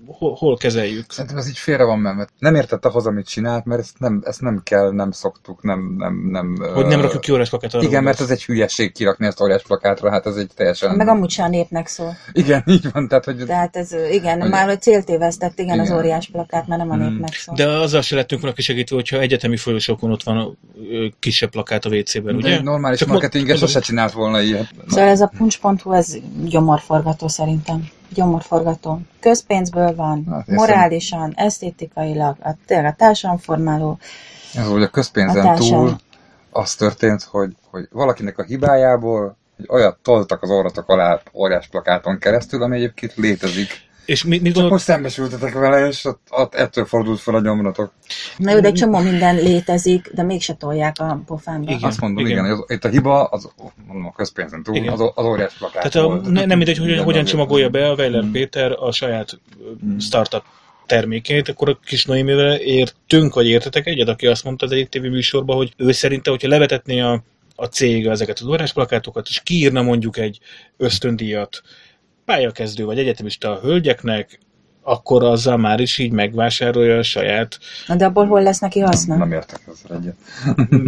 hol, 0.07 0.35
hol 0.35 0.57
kezeljük. 0.57 1.11
Szerintem 1.11 1.37
ez 1.37 1.47
így 1.47 1.57
félre 1.57 1.83
van 1.83 1.99
menve. 1.99 2.17
mert 2.17 2.29
Nem 2.39 2.55
értette 2.55 2.87
ahhoz, 2.87 3.05
amit 3.05 3.27
csinált, 3.27 3.65
mert 3.65 3.81
ezt 3.81 3.99
nem, 3.99 4.21
ezt 4.25 4.41
nem 4.41 4.61
kell, 4.63 4.91
nem 4.91 5.11
szoktuk, 5.11 5.63
nem... 5.63 5.95
nem, 5.97 6.27
nem 6.31 6.55
Hogy 6.73 6.85
nem 6.85 7.01
rakjuk 7.01 7.21
ki 7.21 7.31
órás 7.31 7.49
plakátra. 7.49 7.81
Igen, 7.81 8.03
mert 8.03 8.19
ez 8.19 8.29
egy 8.29 8.43
hülyeség 8.45 8.91
kirakni 8.91 9.25
ezt 9.25 9.41
óriás 9.41 9.63
plakátra, 9.63 10.11
hát 10.11 10.25
ez 10.25 10.35
egy 10.35 10.51
teljesen... 10.55 10.95
Meg 10.95 11.07
amúgy 11.07 11.29
sem 11.29 11.45
a 11.45 11.49
népnek 11.49 11.87
szól. 11.87 12.15
Igen, 12.31 12.63
így 12.75 12.91
van, 12.91 13.07
tehát 13.07 13.25
hogy... 13.25 13.43
Tehát 13.45 13.75
ez, 13.75 13.95
igen, 14.11 14.41
Hogy- 14.41 14.49
már 14.49 14.77
céltévesztett, 14.77 15.59
igen, 15.59 15.79
az 15.79 15.85
Igen. 15.85 15.97
óriás 15.99 16.29
plakát, 16.31 16.67
mert 16.67 16.81
nem 16.81 16.91
a 16.91 16.95
Mm. 16.95 16.99
népnek 16.99 17.33
szól. 17.33 17.55
De 17.55 17.67
azzal 17.67 18.01
se 18.01 18.15
lettünk 18.15 18.41
volna 18.41 18.55
kisegítve, 18.55 18.95
hogyha 18.95 19.19
egyetemi 19.19 19.57
folyosókon 19.57 20.11
ott 20.11 20.23
van 20.23 20.57
ö, 20.91 21.05
kisebb 21.19 21.49
plakát 21.49 21.85
a 21.85 21.89
WC-ben, 21.89 22.23
De 22.23 22.33
ugye? 22.33 22.55
egy 22.55 22.63
normális 22.63 22.99
Csak 22.99 23.07
marketinges 23.07 23.59
sose 23.59 23.79
csinált 23.79 24.11
volna 24.11 24.41
ilyet. 24.41 24.69
Szóval 24.87 25.07
ez 25.07 25.21
a 25.21 25.31
puncs.hu, 25.37 25.91
ez 25.93 26.17
gyomorforgató 26.45 27.27
szerintem. 27.27 27.87
Gyomorforgató. 28.13 28.99
Közpénzből 29.19 29.95
van, 29.95 30.25
Hát, 30.29 30.47
morálisan, 30.47 31.33
esztétikailag, 31.35 32.35
a, 32.43 32.55
tényleg 32.65 32.91
a 32.91 32.95
társadalomformáló. 32.95 33.97
Ez, 34.55 34.67
hogy 34.67 34.83
a 34.83 34.87
közpénzen 34.87 35.45
Hatása. 35.45 35.75
túl 35.75 35.95
az 36.51 36.75
történt, 36.75 37.23
hogy, 37.23 37.55
hogy 37.71 37.87
valakinek 37.91 38.37
a 38.37 38.43
hibájából 38.43 39.37
hogy 39.57 39.65
olyat 39.69 39.97
toltak 40.01 40.43
az 40.43 40.49
orratok 40.49 40.89
alá 40.89 41.19
óriás 41.33 41.67
plakáton 41.67 42.19
keresztül, 42.19 42.63
ami 42.63 42.75
egyébként 42.75 43.15
létezik. 43.15 43.85
És 44.07 44.23
mit, 44.23 44.41
mit 44.41 44.43
gondolok? 44.43 44.71
most 44.71 44.83
szembesültetek 44.83 45.53
vele, 45.53 45.87
és 45.87 46.05
ott, 46.05 46.19
ott 46.29 46.53
ettől 46.53 46.85
fordult 46.85 47.19
fel 47.19 47.35
a 47.35 47.41
gyomratok. 47.41 47.91
Na 48.37 48.51
jó, 48.51 48.59
de 48.59 48.67
egy 48.67 48.73
csomó 48.73 48.99
minden 48.99 49.35
létezik, 49.35 50.11
de 50.13 50.23
mégse 50.23 50.53
tolják 50.53 50.95
a 50.99 51.21
pofámba. 51.25 51.71
Igen. 51.71 51.83
Azt 51.89 52.01
mondom, 52.01 52.25
igen. 52.25 52.45
igen, 52.45 52.63
itt 52.67 52.85
a 52.85 52.89
hiba, 52.89 53.23
az, 53.23 53.49
mondom, 53.87 54.05
a 54.05 54.11
közpénzen 54.11 54.63
túl, 54.63 54.75
Igen. 54.75 54.93
az, 54.93 55.11
az 55.15 55.25
óriás 55.25 55.53
plakát 55.57 55.91
Tehát 55.91 56.09
a, 56.09 56.29
ne, 56.29 56.45
nem 56.45 56.57
mindegy, 56.57 56.77
hogy 56.77 56.87
hogyan 56.87 57.07
azért. 57.07 57.27
csomagolja 57.27 57.69
be 57.69 57.89
a 57.89 57.93
Weiler 57.93 58.23
Mm. 58.23 58.31
Péter 58.31 58.71
a 58.71 58.91
saját 58.91 59.39
Mm. 59.85 59.97
startup 59.97 60.43
termékét, 60.85 61.49
akkor 61.49 61.69
a 61.69 61.79
kis 61.85 62.05
Noémivel 62.05 62.55
értünk, 62.55 63.33
vagy 63.33 63.47
értetek 63.47 63.87
egyet, 63.87 64.07
aki 64.07 64.27
azt 64.27 64.43
mondta 64.43 64.65
az 64.65 64.71
egyik 64.71 64.89
tévéműsorban, 64.89 65.55
hogy 65.55 65.73
ő 65.77 65.91
szerinte, 65.91 66.29
hogyha 66.29 66.47
levetetné 66.47 66.99
a, 66.99 67.23
a 67.55 67.65
cég 67.65 68.05
ezeket 68.05 68.39
az 68.39 68.45
órás 68.47 68.73
plakátokat, 68.73 69.27
és 69.29 69.41
kiírna 69.43 69.81
mondjuk 69.81 70.17
egy 70.17 70.39
ösztöndíjat 70.77 71.61
pályakezdő 72.32 72.86
vagy 72.86 72.99
egyetemista 72.99 73.59
hölgyeknek, 73.61 74.39
akkor 74.82 75.23
azzal 75.23 75.57
már 75.57 75.80
is 75.80 75.97
így 75.97 76.11
megvásárolja 76.11 76.97
a 76.97 77.03
saját, 77.03 77.59
Na 77.88 77.95
de 77.95 78.05
abból 78.05 78.25
hol 78.25 78.41
lesz 78.43 78.59
neki 78.59 78.80
Nem, 78.80 78.88
haszna? 78.88 79.15
nem 79.15 79.32
értek 79.32 79.59
ezzel 79.67 79.97
egyet. 79.97 80.15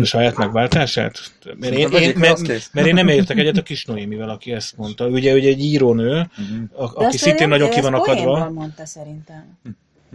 a 0.02 0.04
saját 0.06 0.36
megváltását? 0.38 1.20
Mert 1.60 1.74
én, 1.74 1.90
én, 1.92 2.14
mert, 2.18 2.48
mert 2.74 2.88
én 2.88 2.94
nem 2.94 3.08
értek 3.08 3.38
egyet 3.38 3.58
a 3.58 3.62
kis 3.62 3.86
Noémivel, 3.86 4.30
aki 4.30 4.52
ezt 4.52 4.78
mondta. 4.78 5.08
Ugye, 5.08 5.34
ugye 5.34 5.50
egy 5.50 5.60
írónő, 5.64 6.30
Mhm. 6.38 6.64
a, 6.84 7.04
aki 7.06 7.18
szintén 7.18 7.48
nem- 7.48 7.60
nagyon 7.60 7.70
ki 7.74 7.82
van 7.82 7.94
akadva. 7.94 8.50
mondta 8.50 8.86
szerintem. 8.86 9.58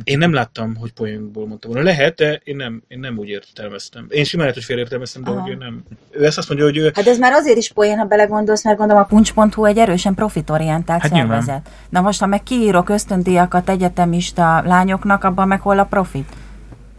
Én 0.04 0.18
nem 0.18 0.32
láttam, 0.32 0.74
hogy 0.76 0.92
poénból 0.92 1.46
mondtam 1.46 1.70
volna. 1.70 1.86
Lehet, 1.86 2.14
de 2.16 2.40
én 2.44 2.56
nem, 2.56 2.82
én 2.88 2.98
nem 2.98 3.18
úgy 3.18 3.28
értelmeztem. 3.28 4.06
Én 4.08 4.24
simán 4.24 4.46
lehet, 4.46 4.54
hogy 4.60 4.64
félértelmeztem, 4.68 5.22
de 5.22 5.30
Aha. 5.30 5.40
hogy 5.40 5.50
ő 5.50 5.54
nem. 5.54 5.82
Ő 6.10 6.24
ezt 6.24 6.38
azt 6.38 6.48
mondja, 6.48 6.66
hogy 6.66 6.76
ő... 6.76 6.90
Hát 6.94 7.06
ez 7.06 7.18
már 7.18 7.32
azért 7.32 7.56
is 7.56 7.72
poén, 7.72 7.98
ha 7.98 8.04
belegondolsz, 8.04 8.64
mert 8.64 8.76
gondolom 8.78 9.02
a 9.02 9.06
puncs.hu 9.06 9.64
egy 9.64 9.78
erősen 9.78 10.14
profitorientált 10.14 11.02
Hát 11.02 11.10
hát 11.10 11.20
nyilván. 11.20 11.42
szervezet. 11.42 11.70
Na 11.88 12.00
most, 12.00 12.20
ha 12.20 12.26
meg 12.26 12.42
kiírok 12.42 12.88
ösztöndíjakat 12.88 13.68
egyetemista 13.68 14.62
lányoknak, 14.64 15.24
abban 15.24 15.48
meg 15.48 15.60
hol 15.60 15.78
a 15.78 15.84
profit? 15.84 16.28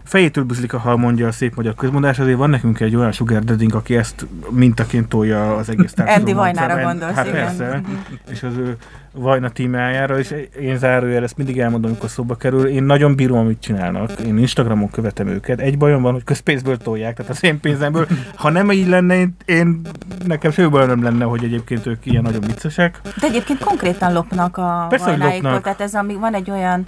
Fejétől 0.04 0.44
buzlik 0.44 0.74
a 0.74 0.78
hal, 0.78 0.98
mondja 0.98 1.28
a 1.28 1.32
szép 1.32 1.56
magyar 1.56 1.76
közmondás, 1.76 2.20
azért 2.20 2.38
van 2.38 2.50
nekünk 2.50 2.80
egy 2.80 2.96
olyan 2.96 3.12
sugar 3.12 3.44
dadding, 3.44 3.76
aki 3.76 3.96
ezt 3.96 4.26
mintaként 4.50 5.08
tolja 5.08 5.56
az 5.56 5.70
egész 5.70 5.94
társadalom. 5.96 6.20
Andy 6.20 6.34
Vajnára 6.34 6.84
gondolsz, 6.84 7.14
Hát 7.16 7.28
igen. 7.28 7.46
persze, 7.46 7.82
és 8.32 8.44
az 8.44 8.58
ő 8.58 8.78
Vajna 9.16 9.50
tímájára, 9.50 10.20
és 10.20 10.34
én 10.62 10.78
zárójel 10.78 11.24
ezt 11.24 11.38
mindig 11.38 11.60
elmondom, 11.60 11.90
amikor 11.90 12.10
szóba 12.10 12.36
kerül. 12.36 12.68
Én 12.68 12.84
nagyon 12.84 13.16
bírom, 13.16 13.38
amit 13.38 13.60
csinálnak. 13.60 14.12
Én 14.26 14.38
Instagramon 14.38 14.90
követem 14.90 15.28
őket. 15.28 15.60
Egy 15.60 15.78
bajom 15.78 16.02
van, 16.02 16.14
hogy 16.14 16.24
közpénzből 16.24 16.78
tolják, 16.78 17.16
tehát 17.16 17.32
az 17.32 17.44
én 17.44 17.60
pénzemből. 17.60 18.08
Ha 18.36 18.50
nem 18.50 18.72
így 18.72 18.88
lenne, 18.88 19.16
én, 19.16 19.36
én 19.46 19.82
nekem 20.26 20.52
semmi 20.52 20.70
bajom 20.70 20.88
nem 20.88 21.04
lenne, 21.04 21.24
hogy 21.24 21.44
egyébként 21.44 21.86
ők 21.86 22.06
ilyen 22.06 22.24
nagyon 22.24 22.42
viccesek. 22.42 23.02
De 23.04 23.28
egyébként 23.28 23.60
konkrétan 23.60 24.14
lopnak 24.14 24.58
a 24.58 24.86
Persze, 24.90 25.06
vajnáiktól, 25.06 25.42
lopnak. 25.42 25.64
tehát 25.64 25.82
ez 25.82 25.94
ami, 25.94 26.14
van 26.14 26.34
egy 26.34 26.52
olyan 26.52 26.86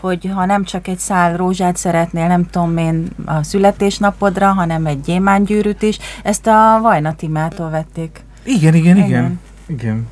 hogy 0.00 0.30
ha 0.34 0.44
nem 0.44 0.64
csak 0.64 0.88
egy 0.88 0.98
szál 0.98 1.36
rózsát 1.36 1.76
szeretnél, 1.76 2.26
nem 2.26 2.46
tudom 2.50 2.76
én 2.76 3.08
a 3.26 3.42
születésnapodra, 3.42 4.46
hanem 4.46 4.86
egy 4.86 5.00
gyémángyűrűt 5.00 5.82
is, 5.82 5.98
ezt 6.22 6.46
a 6.46 6.78
Vajna 6.82 7.14
Timától 7.14 7.70
vették. 7.70 8.24
Igen, 8.44 8.74
igen, 8.74 8.96
igen. 8.96 9.06
Igen. 9.06 9.40
igen. 9.66 10.06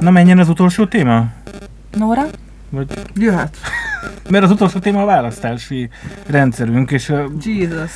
Na 0.00 0.10
menjen 0.10 0.38
az 0.38 0.48
utolsó 0.48 0.86
téma? 0.86 1.26
Nóra? 1.96 2.22
Vagy... 2.70 2.92
Jöhet. 3.14 3.56
Mert 4.30 4.44
az 4.44 4.50
utolsó 4.50 4.78
téma 4.78 5.02
a 5.02 5.04
választási 5.04 5.88
rendszerünk, 6.26 6.90
és 6.90 7.08
ö, 7.08 7.24
Jesus. 7.44 7.90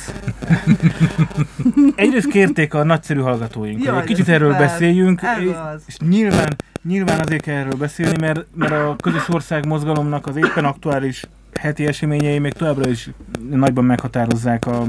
egyrészt 1.95 2.27
kérték 2.27 2.73
a 2.73 2.83
nagyszerű 2.83 3.19
hallgatóink, 3.19 3.77
hogy 3.77 3.85
Jaj, 3.85 4.03
kicsit 4.03 4.29
erről 4.29 4.51
szuper. 4.51 4.67
beszéljünk, 4.67 5.21
Ez 5.21 5.43
és, 5.43 5.49
az. 5.73 5.83
és 5.87 5.97
nyilván, 5.97 6.55
nyilván 6.83 7.19
azért 7.19 7.41
kell 7.41 7.55
erről 7.55 7.75
beszélni, 7.75 8.17
mert, 8.19 8.45
mert 8.55 8.71
a 8.71 8.95
közös 9.01 9.29
ország 9.29 9.65
mozgalomnak 9.65 10.27
az 10.27 10.35
éppen 10.35 10.65
aktuális 10.65 11.23
heti 11.53 11.87
eseményei 11.87 12.39
még 12.39 12.53
továbbra 12.53 12.87
is 12.87 13.09
nagyban 13.49 13.85
meghatározzák 13.85 14.65
a, 14.67 14.83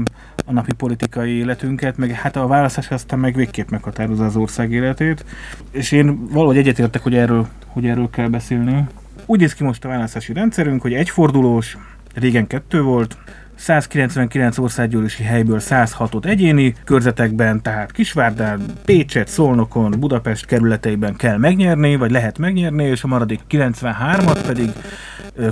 a 0.51 0.53
napi 0.53 0.73
politikai 0.73 1.31
életünket, 1.31 1.97
meg 1.97 2.11
hát 2.11 2.35
a 2.35 2.47
választás 2.47 2.91
aztán 2.91 3.19
meg 3.19 3.35
végképp 3.35 3.69
meghatározza 3.69 4.25
az 4.25 4.35
ország 4.35 4.71
életét, 4.71 5.25
és 5.71 5.91
én 5.91 6.27
valahogy 6.27 6.57
egyetértek, 6.57 7.01
hogy 7.01 7.15
erről, 7.15 7.47
hogy 7.67 7.85
erről 7.85 8.09
kell 8.09 8.27
beszélni. 8.27 8.87
Úgy 9.25 9.39
néz 9.39 9.53
ki 9.53 9.63
most 9.63 9.85
a 9.85 9.87
választási 9.87 10.33
rendszerünk, 10.33 10.81
hogy 10.81 10.93
egyfordulós, 10.93 11.77
régen 12.13 12.47
kettő 12.47 12.81
volt, 12.81 13.17
199 13.55 14.57
országgyűlési 14.57 15.23
helyből 15.23 15.59
106-ot 15.61 16.25
egyéni 16.25 16.75
körzetekben, 16.83 17.61
tehát 17.61 17.91
Kisvárdán, 17.91 18.61
Pécset, 18.85 19.27
Szolnokon, 19.27 19.95
Budapest 19.99 20.45
kerületeiben 20.45 21.15
kell 21.15 21.37
megnyerni, 21.37 21.95
vagy 21.95 22.11
lehet 22.11 22.37
megnyerni, 22.37 22.83
és 22.83 23.03
a 23.03 23.07
maradék 23.07 23.39
93-at 23.49 24.39
pedig 24.45 24.69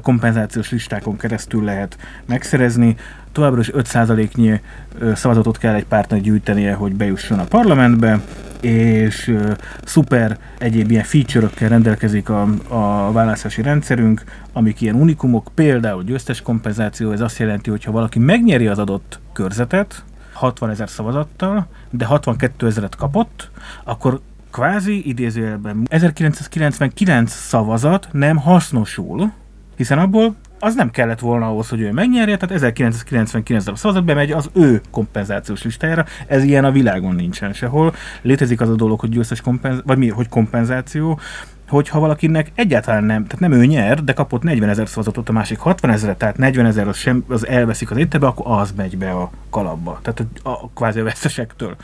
kompenzációs 0.01 0.71
listákon 0.71 1.17
keresztül 1.17 1.63
lehet 1.63 1.97
megszerezni. 2.25 2.95
Továbbra 3.31 3.59
is 3.59 3.71
5%-nyi 3.73 4.61
ö, 4.99 5.11
szavazatot 5.15 5.57
kell 5.57 5.73
egy 5.73 5.85
pártnak 5.85 6.19
gyűjtenie, 6.19 6.73
hogy 6.73 6.95
bejusson 6.95 7.39
a 7.39 7.43
parlamentbe, 7.43 8.21
és 8.61 9.35
szuper 9.83 10.37
egyéb 10.57 10.91
ilyen 10.91 11.03
feature-ökkel 11.03 11.69
rendelkezik 11.69 12.29
a, 12.29 12.47
a 12.67 13.11
választási 13.11 13.61
rendszerünk, 13.61 14.23
amik 14.53 14.81
ilyen 14.81 14.95
unikumok, 14.95 15.49
például 15.53 16.03
győztes 16.03 16.41
kompenzáció, 16.41 17.11
ez 17.11 17.21
azt 17.21 17.39
jelenti, 17.39 17.69
hogy 17.69 17.83
ha 17.83 17.91
valaki 17.91 18.19
megnyeri 18.19 18.67
az 18.67 18.79
adott 18.79 19.19
körzetet, 19.33 20.03
60 20.33 20.69
ezer 20.69 20.89
szavazattal, 20.89 21.67
de 21.89 22.05
62 22.05 22.67
ezeret 22.67 22.95
kapott, 22.95 23.51
akkor 23.83 24.19
kvázi 24.51 25.07
idézőjelben 25.07 25.85
1999 25.89 27.31
szavazat 27.31 28.07
nem 28.11 28.37
hasznosul, 28.37 29.31
hiszen 29.79 29.99
abból 29.99 30.35
az 30.59 30.75
nem 30.75 30.89
kellett 30.89 31.19
volna 31.19 31.47
ahhoz, 31.47 31.69
hogy 31.69 31.81
ő 31.81 31.91
megnyerje, 31.91 32.37
tehát 32.37 32.63
1999-ben 32.63 33.73
a 33.73 33.75
szavazat 33.75 34.05
bemegy 34.05 34.31
az 34.31 34.49
ő 34.53 34.81
kompenzációs 34.91 35.63
listájára, 35.63 36.05
ez 36.27 36.43
ilyen 36.43 36.65
a 36.65 36.71
világon 36.71 37.15
nincsen 37.15 37.53
sehol. 37.53 37.93
Létezik 38.21 38.61
az 38.61 38.69
a 38.69 38.75
dolog, 38.75 38.99
hogy 38.99 39.09
győztes 39.09 39.41
kompenzáció, 39.41 39.87
vagy 39.87 39.97
mi, 39.97 40.09
hogy 40.09 40.29
kompenzáció, 40.29 41.19
hogyha 41.69 41.99
valakinek 41.99 42.51
egyáltalán 42.55 43.03
nem, 43.03 43.25
tehát 43.25 43.39
nem 43.39 43.51
ő 43.51 43.65
nyer, 43.65 44.03
de 44.03 44.13
kapott 44.13 44.43
40 44.43 44.69
ezer 44.69 44.87
szavazatot, 44.87 45.29
a 45.29 45.31
másik 45.31 45.59
60 45.59 45.91
ezer, 45.91 46.15
tehát 46.15 46.37
40 46.37 46.65
ezer 46.65 46.87
az, 46.87 46.97
sem, 46.97 47.23
az 47.27 47.47
elveszik 47.47 47.91
az 47.91 47.97
étterbe, 47.97 48.27
akkor 48.27 48.45
az 48.59 48.73
megy 48.75 48.97
be 48.97 49.11
a 49.11 49.29
kalapba, 49.49 49.99
tehát 50.01 50.25
a, 50.43 50.49
a 50.49 50.69
kvázi 50.75 50.99
a 50.99 51.03
vesztesektől. 51.03 51.75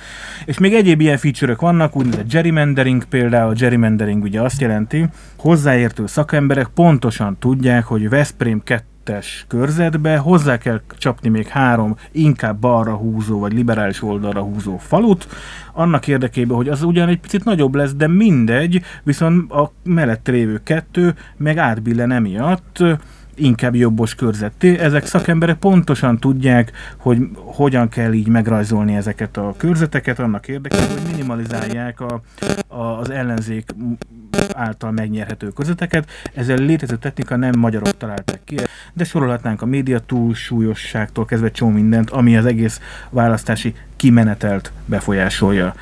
És 0.46 0.58
még 0.58 0.74
egyéb 0.74 1.02
ilyen 1.02 1.18
feature 1.18 1.56
vannak, 1.60 1.96
úgynevezett 1.96 2.30
gerrymandering 2.30 3.04
például, 3.04 3.50
a 3.50 3.54
gerrymandering 3.54 4.24
ugye 4.24 4.42
azt 4.42 4.62
jelenti, 4.62 5.06
hozzáértő 5.38 6.08
szakemberek 6.08 6.68
pontosan 6.68 7.38
tudják, 7.40 7.84
hogy 7.84 8.10
Veszprém 8.10 8.64
2 8.64 8.84
kettes 9.06 9.46
körzetbe 9.48 10.18
hozzá 10.18 10.58
kell 10.58 10.82
csapni 10.98 11.30
még 11.30 11.48
három 11.48 11.96
inkább 12.12 12.60
balra 12.60 12.96
húzó 12.96 13.40
vagy 13.40 13.54
liberális 13.54 14.04
oldalra 14.04 14.42
húzó 14.42 14.78
falut, 14.78 15.28
annak 15.74 16.08
érdekében, 16.08 16.58
hogy 16.58 16.70
az 16.70 16.84
ugyan 16.84 17.08
egy 17.08 17.20
picit 17.20 17.44
nagyobb 17.44 17.76
lesz, 17.76 17.94
de 17.94 18.08
mindegy, 18.08 18.82
viszont 19.04 19.52
a 19.52 19.72
mellett 19.84 20.28
lévő 20.28 20.62
kettő 20.64 21.16
meg 21.38 21.58
átbillen 21.58 22.12
emiatt, 22.12 22.84
inkább 23.36 23.76
jobbos 23.76 24.16
körzetté. 24.16 24.78
Ezek 24.78 25.06
szakemberek 25.06 25.58
pontosan 25.58 26.20
tudják, 26.20 26.72
hogy 26.98 27.18
hogyan 27.36 27.90
kell 27.90 28.14
így 28.14 28.28
megrajzolni 28.28 28.96
ezeket 28.96 29.38
a 29.38 29.54
körzeteket 29.58 30.20
annak 30.20 30.48
érdekében, 30.48 30.88
hogy 30.88 31.12
minimalizálják 31.12 32.00
a, 32.00 32.22
a, 32.68 32.84
az 32.84 33.10
ellenzék 33.10 33.76
által 34.54 34.92
megnyerhető 34.92 35.48
körzeteket. 35.48 36.10
Ezzel 36.34 36.58
létező 36.58 36.96
technika 36.98 37.36
nem 37.36 37.58
magyarok 37.58 37.98
találták 37.98 38.42
ki, 38.46 38.56
de 38.94 39.04
sorolhatnánk 39.04 39.62
a 39.62 39.66
média 39.66 40.00
túlsúlyosságtól 40.00 41.26
kezdve 41.26 41.52
csomó 41.52 41.72
mindent, 41.72 42.10
ami 42.10 42.38
az 42.38 42.46
egész 42.46 42.80
választási 43.10 43.74
kimenetelt 43.96 44.72
befolyásolja. 44.86 45.76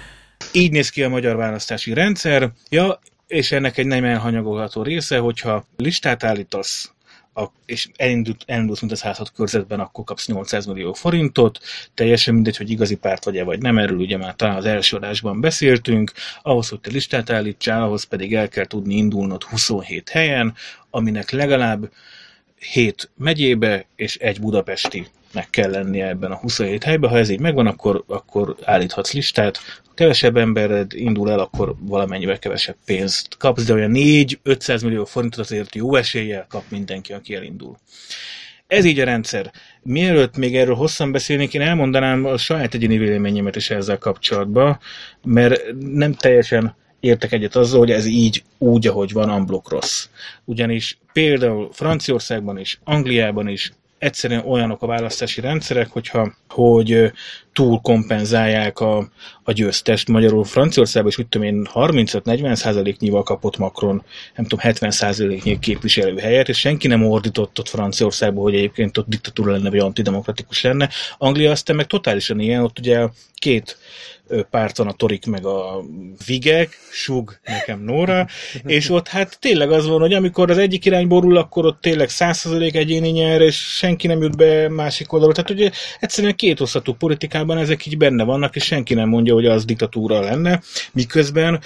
Így 0.52 0.72
néz 0.72 0.90
ki 0.90 1.04
a 1.04 1.10
magyar 1.10 1.36
választási 1.36 1.94
rendszer. 1.94 2.52
Ja, 2.70 3.00
és 3.28 3.52
ennek 3.52 3.78
egy 3.78 3.86
nem 3.86 4.04
elhanyagolható 4.04 4.82
része, 4.82 5.18
hogyha 5.18 5.66
listát 5.78 6.24
állítasz 6.24 6.93
a, 7.34 7.44
és 7.66 7.90
elindult, 7.96 8.44
elindult 8.46 8.82
mint 8.82 8.94
a 8.94 8.96
106 8.96 9.32
körzetben, 9.32 9.80
akkor 9.80 10.04
kapsz 10.04 10.28
800 10.28 10.66
millió 10.66 10.94
forintot, 10.94 11.60
teljesen 11.94 12.34
mindegy, 12.34 12.58
hogy 12.58 12.70
igazi 12.70 12.96
párt 12.96 13.26
vagy-e 13.26 13.44
vagy 13.44 13.60
nem, 13.60 13.78
erről 13.78 13.98
ugye 13.98 14.18
már 14.18 14.36
talán 14.36 14.56
az 14.56 14.66
első 14.66 14.98
adásban 14.98 15.42
beszéltünk, 15.42 16.12
ahhoz, 16.42 16.70
hogy 16.70 16.80
te 16.80 16.92
listát 16.92 17.30
állítsál, 17.30 17.84
ahhoz 17.84 18.04
pedig 18.04 18.36
el 18.36 18.50
kell 18.50 18.66
tudni 18.66 18.96
indulnod 18.96 19.44
27 19.44 20.10
helyen, 20.10 20.54
aminek 20.90 21.32
legalább 21.32 21.90
7 22.72 23.10
megyébe 23.18 23.86
és 23.96 24.18
egy 24.18 24.40
budapesti 24.40 25.08
meg 25.34 25.50
kell 25.50 25.70
lennie 25.70 26.08
ebben 26.08 26.32
a 26.32 26.36
27 26.36 26.84
helyben. 26.84 27.10
Ha 27.10 27.18
ez 27.18 27.30
így 27.30 27.40
megvan, 27.40 27.68
akkor, 27.68 28.04
akkor 28.08 28.56
állíthatsz 28.64 29.14
listát. 29.14 29.58
Ha 29.58 29.94
kevesebb 29.94 30.38
embered 30.38 30.94
indul 30.94 31.32
el, 31.32 31.40
akkor 31.40 31.76
valamennyivel 31.80 32.40
kevesebb 32.40 32.76
pénzt 32.86 33.38
kapsz, 33.38 33.66
de 33.66 33.74
olyan 33.74 33.92
4-500 33.94 34.84
millió 34.84 35.06
forintot 35.06 35.40
azért 35.40 35.76
jó 35.76 35.96
eséllyel 35.96 36.46
kap 36.50 36.64
mindenki, 36.70 37.14
aki 37.14 37.36
elindul. 37.36 37.78
Ez 38.68 38.86
így 38.86 39.00
a 39.00 39.04
rendszer. 39.04 39.52
Mielőtt 39.82 40.38
még 40.38 40.56
erről 40.56 40.76
hosszan 40.76 41.12
beszélnék, 41.12 41.54
én 41.54 41.62
elmondanám 41.62 42.26
a 42.26 42.38
saját 42.38 42.74
egyéni 42.74 42.98
véleményemet 42.98 43.56
is 43.56 43.70
ezzel 43.70 43.98
kapcsolatban, 43.98 44.80
mert 45.24 45.62
nem 45.80 46.14
teljesen 46.14 46.76
értek 47.04 47.32
egyet 47.32 47.56
azzal, 47.56 47.80
hogy 47.80 47.92
ez 47.92 48.06
így 48.06 48.44
úgy, 48.58 48.88
ahogy 48.88 49.12
van, 49.12 49.30
unblock 49.30 49.70
rossz. 49.70 50.08
Ugyanis 50.46 50.98
például 51.14 51.70
Franciaországban 51.72 52.58
is, 52.58 52.80
Angliában 52.84 53.48
is 53.48 53.74
egyszerűen 53.98 54.46
olyanok 54.46 54.82
a 54.82 54.88
választási 54.88 55.42
rendszerek, 55.42 55.90
hogyha, 55.90 56.34
hogy 56.50 57.12
túl 57.54 57.82
kompenzálják 57.82 58.80
a, 58.80 59.10
a 59.44 59.52
győztest. 59.52 60.08
Magyarul 60.08 60.44
Franciaországban 60.44 61.12
is, 61.12 61.18
úgy 61.18 61.28
tudom 61.28 61.48
én, 61.48 61.68
35-40 61.74 62.56
százaléknyival 62.56 63.24
kapott 63.24 63.58
Macron, 63.58 64.04
nem 64.36 64.46
tudom, 64.46 64.60
70 64.60 64.92
százaléknyi 64.92 65.60
képviselőhelyet, 65.60 66.50
és 66.50 66.60
senki 66.60 66.88
nem 66.88 67.06
ordított 67.06 67.60
ott 67.60 67.70
Franciaországban, 67.70 68.44
hogy 68.44 68.56
egyébként 68.56 68.98
ott 68.98 69.08
diktatúra 69.08 69.52
lenne, 69.52 69.70
vagy 69.70 69.80
antidemokratikus 69.80 70.62
lenne. 70.62 70.90
Anglia 71.18 71.52
aztán 71.52 71.76
meg 71.76 71.88
totálisan 71.88 72.40
ilyen, 72.40 72.64
ott 72.64 72.80
ugye 72.80 73.08
két 73.36 73.78
párton 74.50 74.88
a 74.88 74.92
Torik 74.92 75.26
meg 75.26 75.46
a 75.46 75.84
Vigek, 76.26 76.78
Sug, 76.92 77.40
nekem 77.44 77.80
Nóra, 77.80 78.28
és 78.66 78.90
ott 78.90 79.08
hát 79.08 79.40
tényleg 79.40 79.72
az 79.72 79.88
van, 79.88 80.00
hogy 80.00 80.14
amikor 80.14 80.52
az 80.52 80.58
egyik 80.58 80.86
irány 80.86 81.08
borul, 81.08 81.38
akkor 81.38 81.66
ott 81.66 81.82
tényleg 81.82 82.08
100% 82.12 82.76
egyéni 82.76 83.10
nyer, 83.10 83.42
és 83.42 83.56
senki 83.56 84.08
nem 84.08 84.22
jut 84.22 84.38
be 84.38 84.70
másik 84.70 85.14
oldalra. 85.14 85.34
Tehát 85.34 85.50
ugye 85.50 85.72
egyszerűen 86.00 86.36
két 86.36 86.60
osztatú 86.60 86.94
politikában 86.94 87.43
ezek 87.50 87.86
így 87.86 87.98
benne 87.98 88.24
vannak, 88.24 88.56
és 88.56 88.64
senki 88.64 88.94
nem 88.94 89.10
mondja, 89.10 89.34
hogy 89.34 89.46
az 89.46 89.66
diktatúra 89.66 90.20
lenne, 90.20 90.62
miközben 90.92 91.60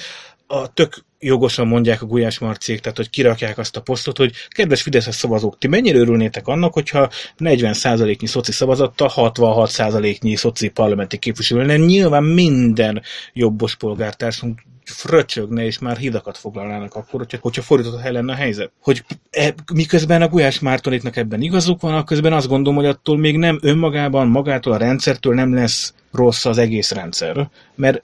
a 0.47 0.73
tök 0.73 1.05
jogosan 1.19 1.67
mondják 1.67 2.01
a 2.01 2.05
Gulyás 2.05 2.39
Marciék, 2.39 2.79
tehát 2.79 2.97
hogy 2.97 3.09
kirakják 3.09 3.57
azt 3.57 3.77
a 3.77 3.81
posztot, 3.81 4.17
hogy 4.17 4.33
kedves 4.47 4.81
Fideszes 4.81 5.15
szavazók, 5.15 5.57
ti 5.57 5.67
mennyire 5.67 5.97
örülnétek 5.97 6.47
annak, 6.47 6.73
hogyha 6.73 7.09
40%-nyi 7.39 8.27
szoci 8.27 8.51
szavazattal 8.51 9.11
66%-nyi 9.15 10.35
szoci 10.35 10.69
parlamenti 10.69 11.17
képviselő 11.17 11.65
lenne. 11.65 11.85
Nyilván 11.85 12.23
minden 12.23 13.01
jobbos 13.33 13.75
polgártársunk 13.75 14.61
fröcsögne, 14.89 15.65
és 15.65 15.79
már 15.79 15.97
hidakat 15.97 16.37
foglalnának 16.37 16.95
akkor, 16.95 17.19
hogyha, 17.19 17.37
hogyha 17.41 17.61
fordított 17.61 17.99
hely 17.99 18.11
lenne 18.11 18.31
a 18.31 18.35
helyzet. 18.35 18.71
Hogy 18.81 19.03
e, 19.29 19.53
miközben 19.73 20.21
a 20.21 20.27
Gulyás 20.27 20.59
Mártonitnak 20.59 21.15
ebben 21.15 21.41
igazuk 21.41 21.81
van, 21.81 22.05
közben 22.05 22.33
azt 22.33 22.47
gondolom, 22.47 22.79
hogy 22.79 22.87
attól 22.87 23.17
még 23.17 23.37
nem 23.37 23.59
önmagában, 23.61 24.27
magától 24.27 24.73
a 24.73 24.77
rendszertől 24.77 25.33
nem 25.33 25.53
lesz 25.53 25.93
rossz 26.11 26.45
az 26.45 26.57
egész 26.57 26.91
rendszer, 26.91 27.49
mert 27.75 28.01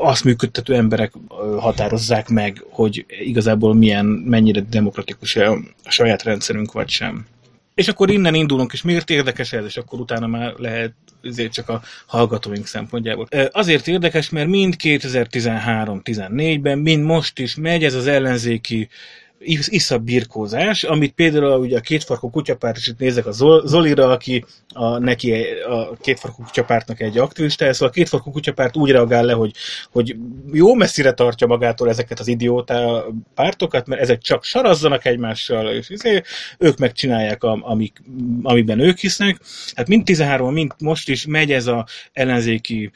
azt 0.00 0.24
működtető 0.24 0.74
emberek 0.74 1.12
határozzák 1.58 2.28
meg, 2.28 2.64
hogy 2.70 3.04
igazából 3.08 3.74
milyen, 3.74 4.06
mennyire 4.06 4.60
demokratikus 4.60 5.36
a 5.36 5.60
saját 5.88 6.22
rendszerünk, 6.22 6.72
vagy 6.72 6.88
sem. 6.88 7.26
És 7.74 7.88
akkor 7.88 8.10
innen 8.10 8.34
indulunk, 8.34 8.72
és 8.72 8.82
miért 8.82 9.10
érdekes 9.10 9.52
ez, 9.52 9.64
és 9.64 9.76
akkor 9.76 10.00
utána 10.00 10.26
már 10.26 10.54
lehet 10.56 10.92
ezért 11.22 11.52
csak 11.52 11.68
a 11.68 11.82
hallgatóink 12.06 12.66
szempontjából. 12.66 13.28
Azért 13.50 13.88
érdekes, 13.88 14.30
mert 14.30 14.48
mind 14.48 14.74
2013-14-ben, 14.82 16.78
mind 16.78 17.04
most 17.04 17.38
is 17.38 17.54
megy 17.54 17.84
ez 17.84 17.94
az 17.94 18.06
ellenzéki 18.06 18.88
isza 19.42 19.98
birkózás, 19.98 20.84
amit 20.84 21.12
például 21.12 21.60
ugye 21.60 21.76
a 21.76 21.80
kétfarkú 21.80 22.30
kutyapárt, 22.30 22.76
és 22.76 22.86
itt 22.86 22.98
nézek 22.98 23.26
a 23.26 23.32
Zolira, 23.64 24.10
aki 24.10 24.44
a, 24.68 24.98
neki 24.98 25.32
a 25.68 25.96
kétfarkú 26.00 26.42
kutyapártnak 26.42 27.00
egy 27.00 27.18
aktivista, 27.18 27.72
szóval 27.72 27.88
a 27.88 27.92
kétfarkú 27.92 28.30
kutyapárt 28.30 28.76
úgy 28.76 28.90
reagál 28.90 29.24
le, 29.24 29.32
hogy, 29.32 29.52
hogy 29.90 30.16
jó 30.52 30.74
messzire 30.74 31.12
tartja 31.12 31.46
magától 31.46 31.88
ezeket 31.88 32.20
az 32.20 32.28
idióta 32.28 33.06
pártokat, 33.34 33.86
mert 33.86 34.00
ezek 34.00 34.20
csak 34.20 34.44
sarazzanak 34.44 35.04
egymással, 35.04 35.70
és 35.70 35.88
izé, 35.88 36.22
ők 36.58 36.78
megcsinálják, 36.78 37.42
amik, 37.42 38.02
amiben 38.42 38.80
ők 38.80 38.98
hisznek. 38.98 39.40
Hát 39.74 39.88
mind 39.88 40.04
13 40.04 40.52
mind 40.52 40.72
most 40.78 41.08
is 41.08 41.26
megy 41.26 41.52
ez 41.52 41.66
a 41.66 41.86
ellenzéki 42.12 42.90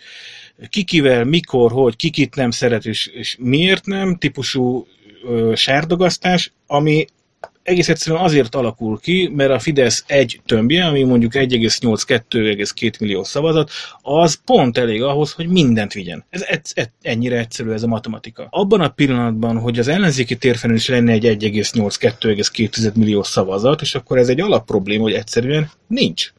kikivel, 0.68 1.24
mikor, 1.24 1.72
hogy, 1.72 1.96
kikit 1.96 2.34
nem 2.34 2.50
szeret, 2.50 2.86
és, 2.86 3.06
és 3.06 3.36
miért 3.40 3.86
nem 3.86 4.16
típusú 4.16 4.86
sárdogasztás, 5.54 6.52
ami 6.66 7.06
egész 7.64 7.88
egyszerűen 7.88 8.22
azért 8.22 8.54
alakul 8.54 9.00
ki, 9.00 9.30
mert 9.34 9.50
a 9.50 9.58
Fidesz 9.58 10.04
egy 10.06 10.40
tömbje, 10.46 10.84
ami 10.84 11.02
mondjuk 11.02 11.32
1,8-2,2 11.34 13.00
millió 13.00 13.24
szavazat, 13.24 13.70
az 14.02 14.38
pont 14.44 14.78
elég 14.78 15.02
ahhoz, 15.02 15.32
hogy 15.32 15.48
mindent 15.48 15.92
vigyen. 15.92 16.24
Ez, 16.30 16.42
ez, 16.42 16.60
ez 16.74 16.86
ennyire 17.02 17.38
egyszerű 17.38 17.70
ez 17.70 17.82
a 17.82 17.86
matematika. 17.86 18.46
Abban 18.50 18.80
a 18.80 18.88
pillanatban, 18.88 19.58
hogy 19.58 19.78
az 19.78 19.88
ellenzéki 19.88 20.36
térfelén 20.36 20.76
is 20.76 20.88
lenne 20.88 21.12
egy 21.12 21.24
1,8-2,2 21.24 22.94
millió 22.94 23.22
szavazat, 23.22 23.80
és 23.80 23.94
akkor 23.94 24.18
ez 24.18 24.28
egy 24.28 24.40
alapprobléma, 24.40 25.02
hogy 25.02 25.12
egyszerűen 25.12 25.70
nincs 25.86 26.32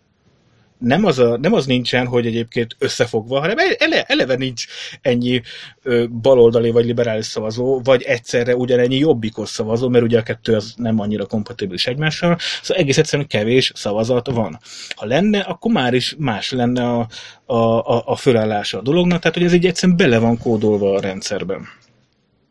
nem 0.78 1.06
az, 1.06 1.20
a, 1.20 1.38
nem 1.38 1.54
az 1.54 1.66
nincsen, 1.66 2.08
hogy 2.08 2.26
egyébként 2.26 2.76
összefogva, 2.80 3.40
hanem 3.40 3.58
ele, 3.78 4.04
eleve 4.04 4.36
nincs 4.36 4.66
ennyi 5.02 5.42
ö, 5.84 6.06
baloldali 6.08 6.72
vagy 6.72 6.86
liberális 6.86 7.26
szavazó, 7.26 7.82
vagy 7.84 8.02
egyszerre 8.02 8.56
ugyanennyi 8.56 8.98
jobbikos 8.98 9.50
szavazó, 9.50 9.90
mert 9.90 10.04
ugye 10.04 10.20
a 10.20 10.24
kettő 10.24 10.56
az 10.56 10.74
nem 10.78 11.00
annyira 11.00 11.26
kompatibilis 11.26 11.88
egymással, 11.88 12.38
szóval 12.62 12.84
egész 12.84 12.98
egyszerűen 12.98 13.28
kevés 13.28 13.72
szavazat 13.76 14.28
van. 14.28 14.60
Ha 14.96 15.06
lenne, 15.06 15.40
akkor 15.40 15.72
már 15.72 15.94
is 15.94 16.16
más 16.18 16.52
lenne 16.52 16.90
a, 16.90 17.08
a, 17.46 17.56
a, 17.56 18.04
a 18.06 18.16
fölállása 18.16 18.78
a 18.78 18.82
dolognak, 18.82 19.20
tehát 19.20 19.38
hogy 19.38 19.46
ez 19.46 19.54
így 19.54 19.66
egyszerűen 19.66 19.98
bele 19.98 20.20
van 20.20 20.38
kódolva 20.38 20.94
a 20.94 21.02
rendszerben. 21.02 21.68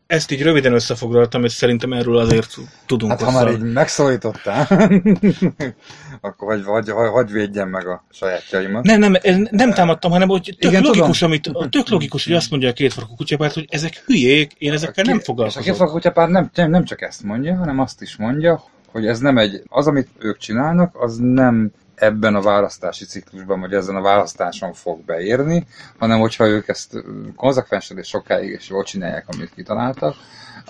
Ezt 0.07 0.31
így 0.31 0.41
röviden 0.41 0.73
összefoglaltam, 0.73 1.43
és 1.43 1.51
szerintem 1.51 1.93
erről 1.93 2.17
azért 2.17 2.55
tudunk 2.85 3.11
Hát 3.11 3.21
ha 3.21 3.31
már 3.31 3.51
így 3.51 3.73
megszólítottál, 3.73 4.67
akkor 6.21 6.47
vagy, 6.47 6.63
vagy, 6.63 6.89
vagy, 6.89 7.09
vagy 7.09 7.31
védjem 7.31 7.69
meg 7.69 7.87
a 7.87 8.03
sajátjaimat. 8.11 8.83
Nem, 8.83 8.99
nem, 8.99 9.15
nem 9.51 9.73
támadtam, 9.73 10.11
hanem 10.11 10.27
hogy 10.27 10.55
tök 10.59 10.71
Igen, 10.71 10.83
logikus, 10.83 11.19
tudom. 11.19 11.33
amit, 11.33 11.71
tök 11.71 11.89
logikus, 11.89 12.25
hogy 12.25 12.33
azt 12.33 12.49
mondja 12.49 12.69
a 12.69 12.73
kétfarkú 12.73 13.15
kutyapárt, 13.15 13.53
hogy 13.53 13.67
ezek 13.69 14.03
hülyék, 14.05 14.51
én 14.57 14.71
ezekkel 14.71 15.03
nem 15.03 15.15
És 15.15 15.21
a 15.21 15.25
foglalkozom. 15.25 15.63
kétfarkú 15.63 15.93
kutyapár 15.93 16.29
nem, 16.29 16.49
nem, 16.53 16.69
nem 16.69 16.83
csak 16.83 17.01
ezt 17.01 17.23
mondja, 17.23 17.55
hanem 17.55 17.79
azt 17.79 18.01
is 18.01 18.15
mondja, 18.15 18.63
hogy 18.91 19.07
ez 19.07 19.19
nem 19.19 19.37
egy, 19.37 19.61
az, 19.67 19.87
amit 19.87 20.07
ők 20.19 20.37
csinálnak, 20.37 21.01
az 21.01 21.17
nem 21.17 21.71
ebben 21.95 22.35
a 22.35 22.41
választási 22.41 23.05
ciklusban, 23.05 23.59
vagy 23.59 23.73
ezen 23.73 23.95
a 23.95 24.01
választáson 24.01 24.73
fog 24.73 24.99
beérni, 24.99 25.67
hanem 25.97 26.19
hogyha 26.19 26.47
ők 26.47 26.67
ezt 26.67 27.03
konzekvensen 27.35 27.97
és 27.97 28.07
sokáig 28.07 28.49
és 28.49 28.69
jól 28.69 28.83
csinálják, 28.83 29.25
amit 29.27 29.53
kitaláltak, 29.55 30.15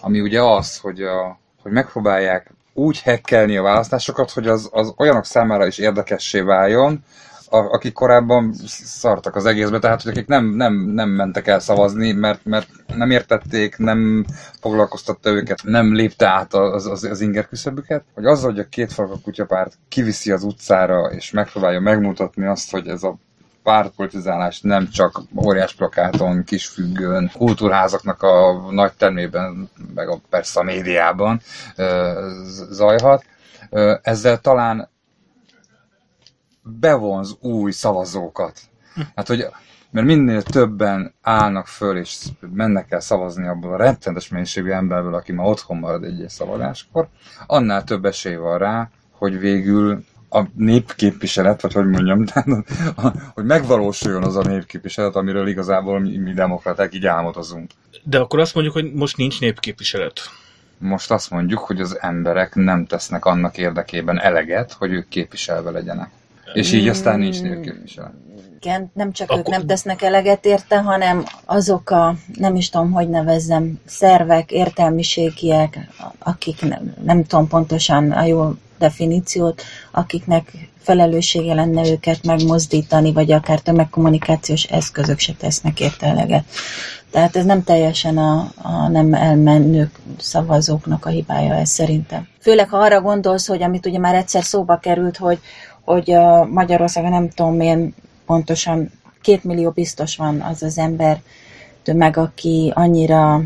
ami 0.01 0.21
ugye 0.21 0.41
az, 0.41 0.78
hogy, 0.78 1.01
a, 1.01 1.39
hogy 1.61 1.71
megpróbálják 1.71 2.53
úgy 2.73 3.01
hekkelni 3.01 3.57
a 3.57 3.61
választásokat, 3.61 4.32
hogy 4.32 4.47
az, 4.47 4.69
az 4.71 4.93
olyanok 4.97 5.26
számára 5.26 5.65
is 5.65 5.78
érdekessé 5.78 6.39
váljon, 6.39 7.03
a, 7.50 7.58
akik 7.58 7.93
korábban 7.93 8.54
szartak 8.84 9.36
az 9.36 9.46
egészbe, 9.46 9.80
tehát 9.80 10.02
hogy 10.02 10.12
akik 10.12 10.28
nem, 10.28 10.46
nem, 10.46 10.74
nem 10.74 11.10
mentek 11.10 11.48
el 11.48 11.60
szavazni, 11.60 12.12
mert, 12.12 12.46
mert 12.46 12.68
nem 12.96 13.12
értették, 13.12 13.78
nem 13.78 14.26
foglalkoztatta 14.62 15.30
őket, 15.30 15.64
nem 15.64 15.93
lépte 15.93 16.28
át 16.28 16.54
az, 16.54 16.86
az, 16.86 17.04
az 17.04 17.22
inger 17.22 17.48
küszöbüket, 17.48 18.04
hogy 18.14 18.26
azzal, 18.26 18.52
hogy 18.52 18.60
a 18.60 18.68
két 18.70 18.93
farkú 18.93 19.20
kutyapárt 19.24 19.78
kiviszi 19.89 20.32
az 20.32 20.43
utcára, 20.43 21.06
és 21.06 21.32
megpróbálja 21.32 21.80
megmutatni 21.80 22.46
azt, 22.46 22.72
hogy 22.72 22.88
ez 22.88 23.04
a 23.04 23.18
pártpolitizálás 23.66 24.62
nem 24.62 24.89
csak 24.89 25.22
óriás 25.46 25.74
plakáton, 25.74 26.43
kisfüggőn, 26.43 27.32
kultúrházaknak 27.38 28.22
a 28.22 28.66
nagy 28.72 28.93
termében, 28.93 29.70
meg 29.96 30.10
a, 30.10 30.20
persze 30.30 30.60
a 30.60 30.64
médiában 30.64 31.41
zajhat. 32.70 33.26
Ezzel 34.02 34.39
talán 34.39 34.89
bevonz 36.66 37.38
új 37.41 37.72
szavazókat. 37.72 38.59
Hát, 39.16 39.28
hogy 39.28 39.45
mert 39.91 40.07
minél 40.07 40.41
többen 40.41 41.13
állnak 41.22 41.68
föl 41.68 41.97
és 41.97 42.18
mennek 42.53 42.91
el 42.91 42.99
szavazni 42.99 43.47
abból 43.47 43.74
a 43.74 43.78
rettenetes 43.78 44.30
mennyiségű 44.30 44.70
emberből, 44.70 45.13
aki 45.16 45.32
ma 45.32 45.43
otthon 45.43 45.78
marad 45.78 46.03
egy 46.03 46.26
szavazáskor, 46.28 47.07
annál 47.47 47.84
több 47.84 48.05
esély 48.05 48.36
van 48.36 48.57
rá, 48.57 48.89
hogy 49.11 49.39
végül 49.39 50.03
a 50.30 50.41
népképviselet, 50.55 51.61
vagy 51.61 51.74
hogy 51.74 51.88
mondjam, 51.88 52.26
hogy 53.34 53.45
megvalósuljon 53.45 54.24
az 54.24 54.36
a 54.36 54.41
népképviselet, 54.41 55.16
amiről 55.16 55.47
igazából 55.47 55.99
mi, 55.99 56.18
mi 56.18 56.34
demokraták 56.34 56.93
így 56.93 57.05
álmodozunk. 57.05 57.72
De 58.03 58.20
akkor 58.20 58.39
azt 58.39 58.53
mondjuk, 58.53 58.76
hogy 58.76 58.93
most 58.93 59.18
nincs 59.18 59.39
népképviselet. 59.39 60.20
Most 60.78 61.11
azt 61.11 61.30
mondjuk, 61.30 61.59
hogy 61.59 61.82
az 61.82 61.97
emberek 62.01 62.55
nem 62.55 62.86
tesznek 62.86 63.26
annak 63.26 63.57
érdekében 63.57 64.20
eleget, 64.22 64.72
hogy 64.72 64.91
ők 64.91 65.07
képviselve 65.07 65.72
legyenek. 65.72 66.09
És 66.56 66.72
így 66.72 66.88
aztán 66.88 67.20
nincs 67.20 67.41
népképviselet. 67.41 68.12
Igen, 68.60 68.91
nem 68.93 69.12
csak 69.12 69.30
Akkor- 69.32 69.39
ők 69.45 69.47
nem 69.47 69.66
tesznek 69.66 70.01
eleget 70.01 70.45
érte, 70.45 70.78
hanem 70.78 71.24
azok 71.45 71.89
a, 71.89 72.16
nem 72.34 72.56
is 72.56 72.70
tudom, 72.70 72.91
hogy 72.91 73.10
nevezzem, 73.10 73.80
szervek, 73.86 74.51
értelmiségiek, 74.51 75.88
akik 76.20 76.62
nem, 76.62 76.93
nem 77.03 77.24
tudom 77.24 77.47
pontosan 77.47 78.12
a 78.12 78.24
jó 78.24 78.53
definíciót, 78.78 79.62
akiknek 79.91 80.51
felelőssége 80.86 81.53
lenne 81.53 81.89
őket 81.89 82.24
megmozdítani, 82.24 83.14
vagy 83.14 83.32
akár 83.32 83.60
tömegkommunikációs 83.60 84.64
eszközök 84.64 85.20
se 85.20 85.34
tesznek 85.34 85.80
érte 85.80 86.08
eleget. 86.08 86.43
Tehát 87.12 87.36
ez 87.36 87.45
nem 87.45 87.64
teljesen 87.64 88.18
a, 88.18 88.51
a 88.56 88.88
nem 88.88 89.14
elmenő 89.14 89.91
szavazóknak 90.20 91.06
a 91.06 91.10
hibája 91.10 91.53
ez 91.53 91.70
szerintem. 91.70 92.28
Főleg, 92.39 92.70
ha 92.70 92.78
arra 92.78 93.01
gondolsz, 93.01 93.47
hogy 93.47 93.64
amit 93.64 93.86
ugye 93.86 93.99
már 93.99 94.16
egyszer 94.16 94.43
szóba 94.43 94.78
került, 94.78 95.18
hogy, 95.18 95.39
hogy 95.86 96.11
a 96.11 96.45
Magyarországon 96.45 97.09
nem 97.09 97.29
tudom 97.29 97.59
én 97.59 97.93
pontosan 98.25 98.91
két 99.21 99.43
millió 99.43 99.69
biztos 99.69 100.15
van 100.15 100.41
az 100.41 100.63
az 100.63 100.77
ember 100.77 101.21
tömeg, 101.83 102.17
aki 102.17 102.71
annyira 102.75 103.41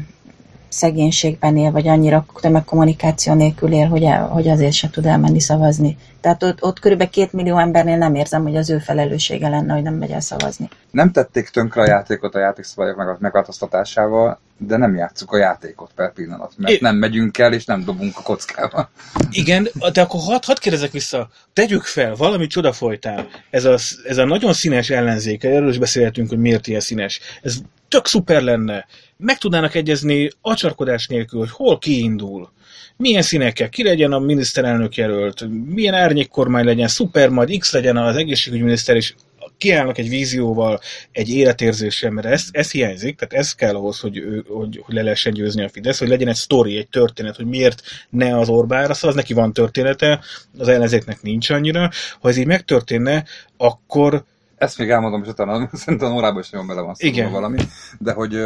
szegénységben 0.69 1.57
él, 1.57 1.71
vagy 1.71 1.87
annyira 1.87 2.25
tömegkommunikáció 2.41 3.33
nélkül 3.33 3.73
él, 3.73 3.87
hogy, 3.87 4.03
el, 4.03 4.27
hogy 4.27 4.47
azért 4.47 4.73
se 4.73 4.89
tud 4.89 5.05
elmenni 5.05 5.39
szavazni. 5.39 5.97
Tehát 6.21 6.43
ott, 6.43 6.63
ott 6.63 6.79
körülbelül 6.79 7.11
két 7.11 7.33
millió 7.33 7.57
embernél 7.57 7.97
nem 7.97 8.15
érzem, 8.15 8.43
hogy 8.43 8.55
az 8.55 8.69
ő 8.69 8.77
felelőssége 8.77 9.49
lenne, 9.49 9.73
hogy 9.73 9.83
nem 9.83 9.93
megy 9.93 10.11
el 10.11 10.19
szavazni. 10.19 10.69
Nem 10.91 11.11
tették 11.11 11.49
tönkre 11.49 11.81
a 11.81 11.87
játékot 11.87 12.35
a 12.35 12.39
játékszabályok 12.39 12.97
meg- 12.97 13.19
megváltoztatásával, 13.19 14.39
de 14.57 14.77
nem 14.77 14.95
játsszuk 14.95 15.31
a 15.31 15.37
játékot 15.37 15.91
per 15.95 16.13
pillanat, 16.13 16.53
mert 16.57 16.73
É- 16.73 16.81
nem 16.81 16.95
megyünk 16.95 17.37
el 17.37 17.53
és 17.53 17.65
nem 17.65 17.83
dobunk 17.83 18.17
a 18.17 18.21
kockával. 18.21 18.89
Igen, 19.31 19.69
de 19.93 20.01
akkor 20.01 20.19
hadd 20.19 20.45
had 20.45 20.59
kérdezek 20.59 20.91
vissza, 20.91 21.29
tegyük 21.53 21.83
fel, 21.83 22.15
valami 22.15 22.47
csoda 22.47 22.73
folytán. 22.73 23.27
Ez 23.49 23.65
a, 23.65 23.77
ez 24.07 24.17
a 24.17 24.25
nagyon 24.25 24.53
színes 24.53 24.89
ellenzék, 24.89 25.43
erről 25.43 25.69
is 25.69 25.77
beszélhetünk, 25.77 26.29
hogy 26.29 26.39
miért 26.39 26.67
ilyen 26.67 26.79
színes. 26.79 27.19
Ez 27.41 27.57
tök 27.87 28.07
szuper 28.07 28.41
lenne. 28.41 28.85
Meg 29.23 29.37
tudnának 29.37 29.75
egyezni 29.75 30.29
acsarkodás 30.41 31.07
nélkül, 31.07 31.39
hogy 31.39 31.51
hol 31.51 31.77
kiindul. 31.77 32.51
Milyen 32.97 33.21
színekkel, 33.21 33.69
ki 33.69 33.83
legyen 33.83 34.11
a 34.11 34.19
miniszterelnök 34.19 34.95
jelölt, 34.95 35.45
milyen 35.65 35.93
árnyékkormány 35.93 36.65
legyen, 36.65 36.87
szuper, 36.87 37.29
majd 37.29 37.57
X 37.57 37.73
legyen 37.73 37.97
az 37.97 38.15
egészségügyminiszter, 38.15 38.95
és 38.95 39.13
kiállnak 39.57 39.97
egy 39.97 40.09
vízióval, 40.09 40.79
egy 41.11 41.29
életérzéssel, 41.29 42.11
mert 42.11 42.27
ez, 42.27 42.43
ez 42.51 42.71
hiányzik, 42.71 43.17
tehát 43.17 43.33
ez 43.33 43.55
kell 43.55 43.75
ahhoz, 43.75 43.99
hogy, 43.99 44.17
ő, 44.17 44.45
hogy, 44.47 44.81
hogy 44.83 44.95
le 44.95 45.01
lehessen 45.01 45.33
győzni 45.33 45.63
a 45.63 45.69
Fidesz, 45.69 45.99
hogy 45.99 46.07
legyen 46.07 46.27
egy 46.27 46.35
sztori, 46.35 46.77
egy 46.77 46.89
történet, 46.89 47.35
hogy 47.35 47.45
miért 47.45 47.81
ne 48.09 48.37
az 48.37 48.49
Orbánra 48.49 48.93
szavaz, 48.93 49.15
neki 49.15 49.33
van 49.33 49.53
története, 49.53 50.19
az 50.57 50.67
ellenzéknek 50.67 51.21
nincs 51.21 51.49
annyira. 51.49 51.89
Ha 52.19 52.29
ez 52.29 52.37
így 52.37 52.47
megtörténne, 52.47 53.25
akkor 53.57 54.23
Ezt 54.57 54.77
még 54.77 54.89
elmondom, 54.89 55.23
és 55.23 55.29
utána 55.29 55.69
szerintem 55.73 56.15
órában 56.15 56.41
is 56.41 56.49
nagyon 56.49 56.67
bele 56.67 56.81
van 56.81 57.31
valami. 57.31 57.57
De 57.97 58.11
hogy 58.11 58.37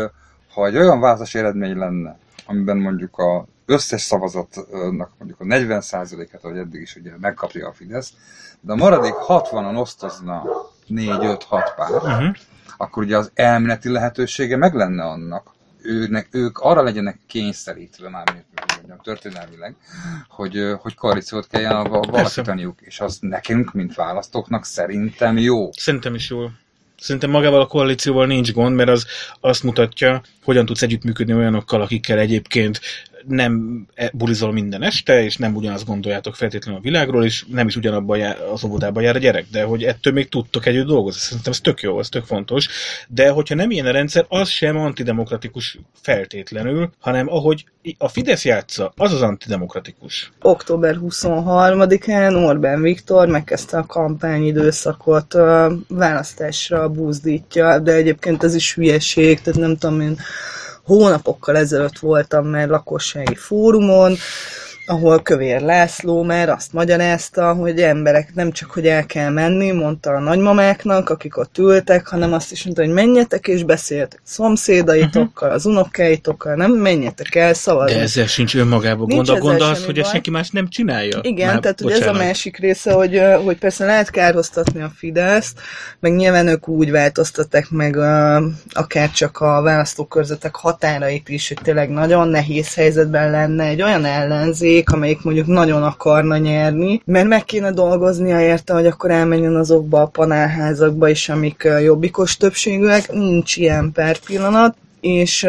ha 0.54 0.66
egy 0.66 0.78
olyan 0.78 1.00
választási 1.00 1.38
eredmény 1.38 1.78
lenne, 1.78 2.18
amiben 2.46 2.78
mondjuk 2.78 3.18
a 3.18 3.46
összes 3.66 4.02
szavazatnak 4.02 5.12
mondjuk 5.18 5.40
a 5.40 5.44
40%-et, 5.44 6.44
ahogy 6.44 6.58
eddig 6.58 6.82
is 6.82 6.96
ugye 6.96 7.12
megkapja 7.20 7.68
a 7.68 7.74
Fidesz, 7.74 8.14
de 8.62 8.72
a 8.72 8.76
maradék 8.76 9.14
60-an 9.28 9.80
osztozna 9.80 10.44
4-5-6 10.90 11.38
párt, 11.50 11.92
uh-huh. 11.92 12.36
akkor 12.78 13.04
ugye 13.04 13.18
az 13.18 13.32
elméleti 13.34 13.90
lehetősége 13.90 14.58
meg 14.58 14.74
lenne 14.74 15.04
annak, 15.04 15.52
őnek, 15.82 16.28
ők 16.32 16.60
arra 16.60 16.82
legyenek 16.82 17.20
kényszerítve 17.28 18.10
már, 18.10 18.46
mondjam, 18.76 19.00
történelmileg, 19.04 19.76
hogy, 20.28 20.76
hogy 20.82 20.96
koalíciót 20.96 21.48
kelljen 21.48 21.72
alakítaniuk, 21.72 22.82
és 22.82 23.00
az 23.00 23.18
nekünk, 23.22 23.74
mint 23.74 23.96
választóknak 23.96 24.66
szerintem 24.66 25.38
jó. 25.38 25.70
szerintem 25.72 26.16
is 26.16 26.30
jól. 26.30 26.52
Szerintem 27.04 27.30
magával 27.30 27.62
a 27.62 27.66
koalícióval 27.66 28.26
nincs 28.26 28.52
gond, 28.52 28.76
mert 28.76 28.90
az 28.90 29.06
azt 29.40 29.64
mutatja, 29.64 30.22
hogyan 30.44 30.66
tudsz 30.66 30.82
együttműködni 30.82 31.34
olyanokkal, 31.34 31.82
akikkel 31.82 32.20
egyébként 32.20 32.82
nem 33.28 33.86
e- 33.94 34.12
bulizol 34.14 34.52
minden 34.52 34.84
este, 34.84 35.24
és 35.24 35.38
nem 35.38 35.56
ugyanazt 35.56 35.86
gondoljátok 35.86 36.36
feltétlenül 36.36 36.80
a 36.80 36.84
világról, 36.84 37.26
és 37.26 37.46
nem 37.52 37.68
is 37.68 37.76
ugyanabban 37.76 38.18
jár, 38.18 38.38
az 38.52 38.64
óvodába 38.64 39.02
jár 39.02 39.16
a 39.16 39.20
gyerek, 39.20 39.46
de 39.52 39.64
hogy 39.64 39.84
ettől 39.84 40.14
még 40.14 40.30
tudtok 40.30 40.66
együtt 40.66 40.88
dolgozni. 40.88 41.20
Szerintem 41.20 41.52
ez 41.52 41.60
tök 41.60 41.82
jó, 41.82 42.00
ez 42.00 42.10
tök 42.10 42.26
fontos. 42.26 42.68
De 43.08 43.30
hogyha 43.30 43.56
nem 43.56 43.72
ilyen 43.72 43.86
a 43.86 43.92
rendszer, 43.92 44.26
az 44.30 44.50
sem 44.50 44.78
antidemokratikus 44.78 45.80
feltétlenül, 46.02 46.92
hanem 47.00 47.30
ahogy 47.30 47.66
a 47.98 48.08
Fidesz 48.08 48.46
játsza, 48.46 48.94
az 48.96 49.14
az 49.14 49.22
antidemokratikus. 49.22 50.32
október 50.42 50.98
23-án 51.02 52.46
Orbán 52.46 52.82
Viktor 52.82 53.28
megkezdte 53.28 53.78
a 53.78 53.86
kampányidőszakot, 53.86 55.34
választásra 55.88 56.90
búzdítja, 56.90 57.80
de 57.80 57.92
egyébként 57.92 58.44
ez 58.44 58.56
is 58.56 58.74
hülyeség, 58.74 59.42
tehát 59.42 59.60
nem 59.60 59.78
tudom 59.78 60.02
én, 60.02 60.18
hónapokkal 60.86 61.58
ezelőtt 61.58 62.00
voltam 62.00 62.46
már 62.46 62.68
lakossági 62.68 63.36
fórumon, 63.36 64.16
ahol 64.86 65.22
Kövér 65.22 65.62
László 65.62 66.24
már 66.24 66.50
azt 66.50 66.74
magyarázta, 66.74 67.54
hogy 67.54 67.82
emberek 67.82 68.34
nem 68.34 68.52
csak, 68.52 68.72
hogy 68.72 68.88
el 68.88 69.06
kell 69.06 69.30
menni, 69.30 69.72
mondta 69.72 70.12
a 70.12 70.20
nagymamáknak, 70.20 71.10
akik 71.10 71.38
ott 71.38 71.58
ültek, 71.58 72.08
hanem 72.08 72.34
azt 72.34 72.52
is 72.52 72.64
mondta, 72.64 72.84
hogy 72.84 72.94
menjetek 72.94 73.48
és 73.48 73.64
beszéljetek 73.64 74.22
szomszédaitokkal, 74.24 75.50
az 75.50 75.66
unokáitokkal, 75.66 76.56
nem 76.56 76.72
menjetek 76.72 77.36
el 77.36 77.54
szavazni. 77.54 77.96
De 77.96 78.02
ezzel 78.02 78.28
sincs 78.28 78.56
önmagában 78.56 79.08
gond. 79.08 79.30
A 79.30 79.38
gond 79.38 79.62
az, 79.62 79.86
hogy 79.86 80.00
ezt 80.00 80.12
senki 80.12 80.30
más 80.30 80.50
nem 80.50 80.70
csinálja. 80.70 81.20
Igen, 81.22 81.48
Már, 81.48 81.60
tehát 81.60 81.82
ugye 81.82 81.94
ez 81.94 82.00
a 82.00 82.06
bocsánat. 82.06 82.22
másik 82.22 82.58
része, 82.58 82.92
hogy, 82.92 83.22
hogy 83.44 83.58
persze 83.58 83.86
lehet 83.86 84.10
kárhoztatni 84.10 84.82
a 84.82 84.92
Fideszt, 84.96 85.60
meg 86.00 86.16
nyilván 86.16 86.48
ők 86.48 86.68
úgy 86.68 86.92
változtatták 86.92 87.70
meg 87.70 87.96
ö, 87.96 88.46
akár 88.72 89.12
csak 89.12 89.40
a 89.40 89.62
választókörzetek 89.62 90.56
határait 90.56 91.30
is, 91.30 91.48
hogy 91.48 91.58
tényleg 91.64 91.90
nagyon 91.90 92.28
nehéz 92.28 92.74
helyzetben 92.74 93.32
lenne 93.32 93.64
egy 93.64 93.82
olyan 93.82 94.06
ellenzék, 94.06 94.72
amelyik 94.86 95.22
mondjuk 95.22 95.48
nagyon 95.48 95.84
akarna 95.84 96.38
nyerni, 96.38 97.02
mert 97.06 97.28
meg 97.28 97.44
kéne 97.44 97.72
dolgoznia 97.72 98.42
érte, 98.42 98.74
hogy 98.74 98.86
akkor 98.86 99.12
elmenjen 99.12 99.56
azokba 99.56 100.02
a 100.02 100.08
panelházakba 100.08 101.10
is, 101.10 101.30
amik 101.30 101.68
jobbikos 101.84 102.38
többségűek, 102.38 103.12
nincs 103.12 103.58
ilyen 103.58 103.92
per 103.92 104.18
pillanat, 104.20 104.76
és, 105.02 105.48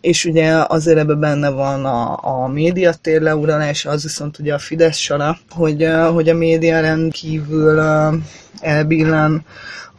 és 0.00 0.24
ugye 0.24 0.64
azért 0.68 0.98
ebben 0.98 1.20
benne 1.20 1.50
van 1.50 1.84
a, 1.84 2.18
a 2.22 2.48
médiatér 2.48 3.20
leuralása, 3.20 3.90
az 3.90 4.02
viszont 4.02 4.38
ugye 4.38 4.54
a 4.54 4.58
Fidesz 4.58 4.96
sara, 4.96 5.38
hogy, 5.50 5.88
hogy 6.12 6.28
a 6.28 6.34
média 6.34 6.80
rendkívül 6.80 7.82
elbillen 8.60 9.44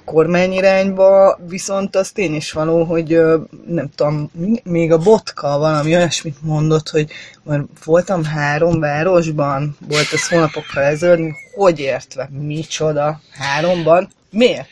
kormányirányba, 0.07 1.39
viszont 1.47 1.95
az 1.95 2.11
tény 2.11 2.35
is 2.35 2.51
való, 2.51 2.83
hogy 2.83 3.19
nem 3.67 3.89
tudom, 3.95 4.31
még 4.63 4.91
a 4.91 4.97
botka 4.97 5.57
valami 5.57 5.95
olyasmit 5.95 6.35
mondott, 6.41 6.89
hogy 6.89 7.11
mert 7.43 7.63
voltam 7.83 8.23
három 8.23 8.79
városban, 8.79 9.77
volt 9.87 10.13
ez 10.13 10.27
hónapokkal 10.27 10.83
ezelőtt, 10.83 11.33
hogy 11.55 11.79
értve, 11.79 12.29
micsoda, 12.31 13.21
háromban, 13.31 14.09
miért? 14.29 14.67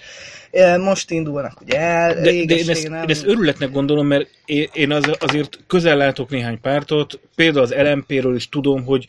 Most 0.80 1.12
indulnak 1.12 1.62
ugye 1.62 1.80
el. 1.80 2.14
De, 2.14 2.22
de 2.22 2.32
én, 2.32 2.70
ezt, 2.70 2.90
nem... 2.90 3.04
én 3.04 3.10
ezt 3.10 3.26
örületnek 3.26 3.72
gondolom, 3.72 4.08
mert 4.08 4.30
én 4.74 4.92
az, 4.92 5.04
azért 5.20 5.60
közel 5.68 5.98
látok 5.98 6.30
néhány 6.30 6.62
pártot, 6.62 7.20
például 7.36 7.64
az 7.64 7.76
LMP-ről 7.78 8.36
is 8.36 8.50
tudom, 8.50 8.86
hogy 8.86 9.08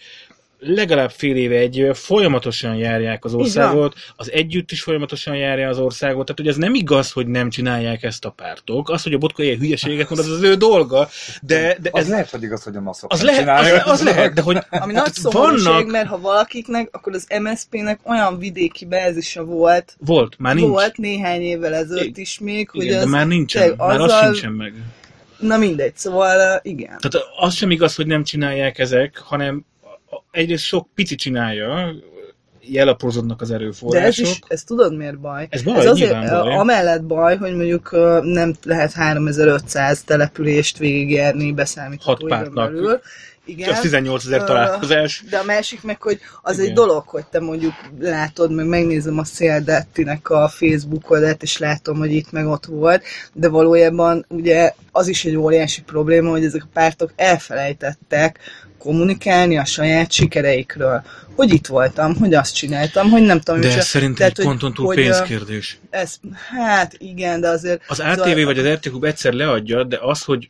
legalább 0.67 1.11
fél 1.11 1.37
éve, 1.37 1.57
egy 1.57 1.77
éve 1.77 1.95
folyamatosan 1.95 2.75
járják 2.75 3.25
az 3.25 3.35
országot, 3.35 3.95
az 4.17 4.33
együtt 4.33 4.71
is 4.71 4.83
folyamatosan 4.83 5.37
járja 5.37 5.69
az 5.69 5.79
országot, 5.79 6.27
tehát 6.27 6.41
hogy 6.41 6.49
ez 6.49 6.57
nem 6.57 6.75
igaz, 6.75 7.12
hogy 7.12 7.27
nem 7.27 7.51
csinálják 7.51 8.03
ezt 8.03 8.25
a 8.25 8.31
pártok. 8.31 8.91
Az, 8.91 9.03
hogy 9.03 9.12
a 9.12 9.19
botka 9.19 9.43
ilyen 9.43 9.59
hülyeséget 9.59 10.09
mond, 10.09 10.21
az 10.21 10.31
az 10.31 10.43
ő 10.43 10.55
dolga, 10.55 11.09
de, 11.43 11.77
de 11.81 11.91
az 11.93 12.01
ez... 12.01 12.09
lehet, 12.09 12.31
hogy 12.31 12.43
igaz, 12.43 12.62
hogy 12.62 12.77
a 12.77 12.81
maszok 12.81 13.12
az 13.12 13.23
lehet, 13.23 13.49
az, 13.49 13.93
az, 13.93 14.03
lehet, 14.03 14.33
de 14.33 14.41
hogy 14.41 14.59
Ami 14.71 14.93
nagy 14.93 15.12
vannak... 15.23 15.87
mert 15.87 16.09
ha 16.09 16.21
valakiknek, 16.21 16.89
akkor 16.93 17.14
az 17.14 17.27
MSZP-nek 17.43 17.99
olyan 18.03 18.39
vidéki 18.39 18.85
bázisa 18.85 19.45
volt. 19.45 19.97
Volt, 19.99 20.39
már 20.39 20.55
nincs. 20.55 20.69
Volt 20.69 20.97
néhány 20.97 21.41
évvel 21.41 21.75
ezelőtt 21.75 22.17
is 22.17 22.39
még, 22.39 22.71
hogy 22.71 22.85
Igen, 22.85 22.99
az... 22.99 23.05
de 23.05 23.11
már 23.11 23.27
nincsen, 23.27 23.75
már 23.77 24.01
azzal... 24.01 24.19
az 24.19 24.25
sincsen 24.25 24.53
meg. 24.53 24.75
Na 25.39 25.57
mindegy, 25.57 25.97
szóval 25.97 26.61
igen. 26.62 26.99
Tehát 26.99 27.27
az 27.39 27.55
sem 27.55 27.71
igaz, 27.71 27.95
hogy 27.95 28.07
nem 28.07 28.25
csinálják 28.25 28.79
ezek, 28.79 29.19
hanem 29.19 29.64
egyrészt 30.31 30.64
sok 30.64 30.89
pici 30.95 31.14
csinálja, 31.14 31.95
jelaprózódnak 32.69 33.41
az 33.41 33.51
erőforrások. 33.51 34.25
De 34.25 34.31
ez 34.31 34.37
is, 34.37 34.41
ez 34.49 34.64
tudod 34.64 34.97
miért 34.97 35.19
baj? 35.19 35.47
Ez 35.51 35.62
baj, 35.62 35.79
ez 35.79 35.87
azért, 35.87 36.31
baj. 36.31 36.55
Amellett 36.55 37.05
baj, 37.05 37.37
hogy 37.37 37.55
mondjuk 37.55 37.91
nem 38.23 38.55
lehet 38.62 38.93
3500 38.93 40.03
települést 40.03 40.79
végigjárni 40.79 41.53
beszámítható 41.53 42.29
Hat 42.29 42.39
pártnak. 42.39 42.73
Belül. 42.73 43.01
Igen. 43.47 43.69
Csak 43.69 43.81
18 43.81 44.25
ezer 44.25 44.45
találkozás. 44.45 45.25
De 45.31 45.37
a 45.37 45.45
másik 45.45 45.83
meg, 45.83 46.03
hogy 46.03 46.19
az 46.43 46.55
Igen. 46.59 46.67
egy 46.69 46.75
dolog, 46.75 47.09
hogy 47.09 47.25
te 47.27 47.41
mondjuk 47.41 47.73
látod, 47.99 48.53
meg 48.53 48.67
megnézem 48.67 49.19
a 49.19 49.25
Széldettinek 49.25 50.31
a 50.31 50.49
Facebook 50.49 51.11
oldalt, 51.11 51.43
és 51.43 51.59
látom, 51.59 51.99
hogy 51.99 52.12
itt 52.12 52.33
meg 52.33 52.47
ott 52.47 52.67
volt, 52.67 53.03
de 53.33 53.49
valójában 53.49 54.27
ugye 54.29 54.73
az 54.93 55.09
is 55.09 55.25
egy 55.25 55.37
óriási 55.37 55.83
probléma, 55.83 56.31
hogy 56.31 56.45
ezek 56.45 56.62
a 56.62 56.69
pártok 56.73 57.12
elfelejtettek, 57.17 58.39
kommunikálni 58.87 59.59
a 59.59 59.64
saját 59.64 60.12
sikereikről. 60.12 61.03
Hogy 61.34 61.53
itt 61.53 61.66
voltam, 61.66 62.16
hogy 62.16 62.34
azt 62.34 62.55
csináltam, 62.55 63.11
hogy 63.11 63.22
nem 63.22 63.41
tudom. 63.41 63.61
De 63.61 63.76
ez 63.76 63.87
szerintem 63.87 64.26
egy 64.26 64.45
ponton 64.45 64.74
túl 64.74 64.87
hogy, 64.87 64.97
pénzkérdés. 64.97 65.78
Ez, 65.91 66.16
hát 66.57 66.95
igen, 66.99 67.41
de 67.41 67.49
azért... 67.49 67.82
Az 67.87 68.01
ATV 68.01 68.45
vagy 68.45 68.59
az 68.59 68.66
RTQ 68.66 69.05
egyszer 69.05 69.32
leadja, 69.32 69.84
de 69.84 69.99
az, 70.01 70.22
hogy 70.22 70.49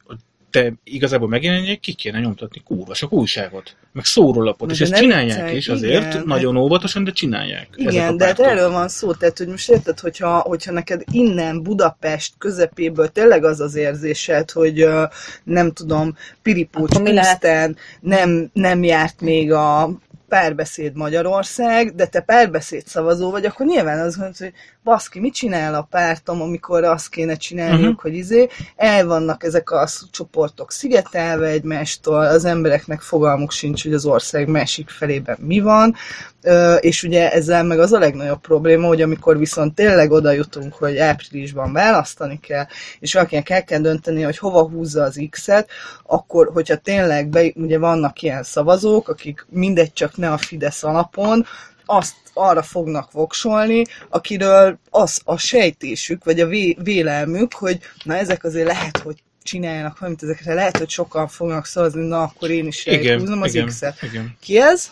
te 0.57 0.73
igazából 0.85 1.29
megjelenjél, 1.29 1.79
ki 1.79 1.93
kéne 1.93 2.19
nyomtatni 2.19 2.63
kurva 2.65 2.95
sok 2.95 3.13
újságot, 3.13 3.77
meg 3.93 4.05
szórólapot, 4.05 4.71
és 4.71 4.81
ezt 4.81 4.95
csinálják 4.95 5.37
viccelj, 5.37 5.57
is 5.57 5.69
azért, 5.69 6.15
igen, 6.15 6.23
nagyon 6.27 6.57
óvatosan, 6.57 7.05
de 7.05 7.11
csinálják. 7.11 7.69
Igen, 7.75 8.17
de 8.17 8.25
hát 8.25 8.41
erről 8.41 8.71
van 8.71 8.89
szó, 8.89 9.13
tehát 9.13 9.39
hogy 9.39 9.47
most 9.47 9.71
érted, 9.71 10.01
hogyha, 10.01 10.39
hogyha 10.39 10.73
neked 10.73 11.03
innen 11.11 11.63
Budapest 11.63 12.35
közepéből 12.39 13.09
tényleg 13.09 13.45
az 13.45 13.61
az 13.61 13.75
érzésed, 13.75 14.51
hogy 14.51 14.85
uh, 14.85 15.03
nem 15.45 15.73
tudom, 15.73 16.17
Piripócs 16.43 16.99
pusztán 16.99 17.77
nem, 18.01 18.51
nem 18.53 18.85
járt 18.85 19.21
még 19.21 19.53
a 19.53 19.91
párbeszéd 20.29 20.97
Magyarország, 20.97 21.95
de 21.95 22.07
te 22.07 22.21
párbeszéd 22.21 22.87
szavazó 22.87 23.31
vagy, 23.31 23.45
akkor 23.45 23.67
nyilván 23.67 23.99
az 23.99 24.15
hogy 24.39 24.53
baszki, 24.85 25.21
mit 25.21 25.35
csinál 25.35 25.75
a 25.75 25.87
pártom, 25.91 26.41
amikor 26.43 26.85
azt 26.85 27.09
kéne 27.09 27.37
csinálniuk, 27.37 27.81
uh-huh. 27.81 28.03
hogy 28.03 28.15
izé, 28.15 28.49
el 28.77 29.07
vannak 29.07 29.45
ezek 29.45 29.71
a 29.71 29.89
csoportok 30.11 30.73
szigetelve 30.73 31.47
egymástól, 31.47 32.27
az 32.27 32.45
embereknek 32.45 33.01
fogalmuk 33.01 33.51
sincs, 33.51 33.83
hogy 33.83 33.95
az 33.95 34.07
ország 34.07 34.49
másik 34.49 34.89
felében 34.89 35.37
mi 35.41 35.61
van, 35.61 35.95
és 36.81 37.03
ugye 37.03 37.33
ezzel 37.33 37.65
meg 37.65 37.79
az 37.79 37.93
a 37.93 37.99
legnagyobb 37.99 38.41
probléma, 38.41 38.87
hogy 38.87 39.03
amikor 39.03 39.39
viszont 39.39 39.75
tényleg 39.75 40.11
oda 40.11 40.31
jutunk, 40.31 40.75
hogy 40.75 40.99
áprilisban 40.99 41.73
választani 41.73 42.41
kell, 42.41 42.67
és 43.01 43.13
valakinek 43.13 43.51
el 43.51 43.65
kell 43.65 43.81
dönteni, 43.81 44.23
hogy 44.23 44.39
hova 44.39 44.69
húzza 44.69 45.03
az 45.03 45.21
X-et, 45.31 45.71
akkor, 46.03 46.51
hogyha 46.53 46.77
tényleg 46.77 47.29
be, 47.29 47.53
ugye 47.55 47.79
vannak 47.79 48.23
ilyen 48.23 48.43
szavazók, 48.43 49.09
akik 49.09 49.47
mindegy 49.51 49.93
csak 49.93 50.17
ne 50.17 50.31
a 50.31 50.39
Fidesz 50.39 50.83
alapon, 50.83 51.47
azt 51.85 52.15
arra 52.35 52.63
fognak 52.63 53.13
voksolni, 53.13 53.85
akiről 54.09 54.79
az 54.91 55.21
a 55.25 55.37
sejtésük, 55.39 56.25
vagy 56.25 56.41
a 56.41 56.47
vé- 56.47 56.79
vélelmük, 56.83 57.55
hogy 57.55 57.79
na 58.05 58.17
ezek 58.17 58.45
azért 58.45 58.67
lehet, 58.67 58.99
hogy 58.99 59.17
csináljanak 59.43 59.99
valamit 59.99 60.23
ezekre, 60.23 60.55
lehet, 60.55 60.77
hogy 60.77 60.91
sokan 60.91 61.29
fognak 61.29 61.67
szavazni, 61.67 62.07
na 62.07 62.23
akkor 62.23 62.51
én 62.51 62.67
is 62.67 62.85
húzom 63.19 63.43
az 63.43 63.53
X-et. 63.67 63.99
Ki 64.41 64.59
ez? 64.61 64.91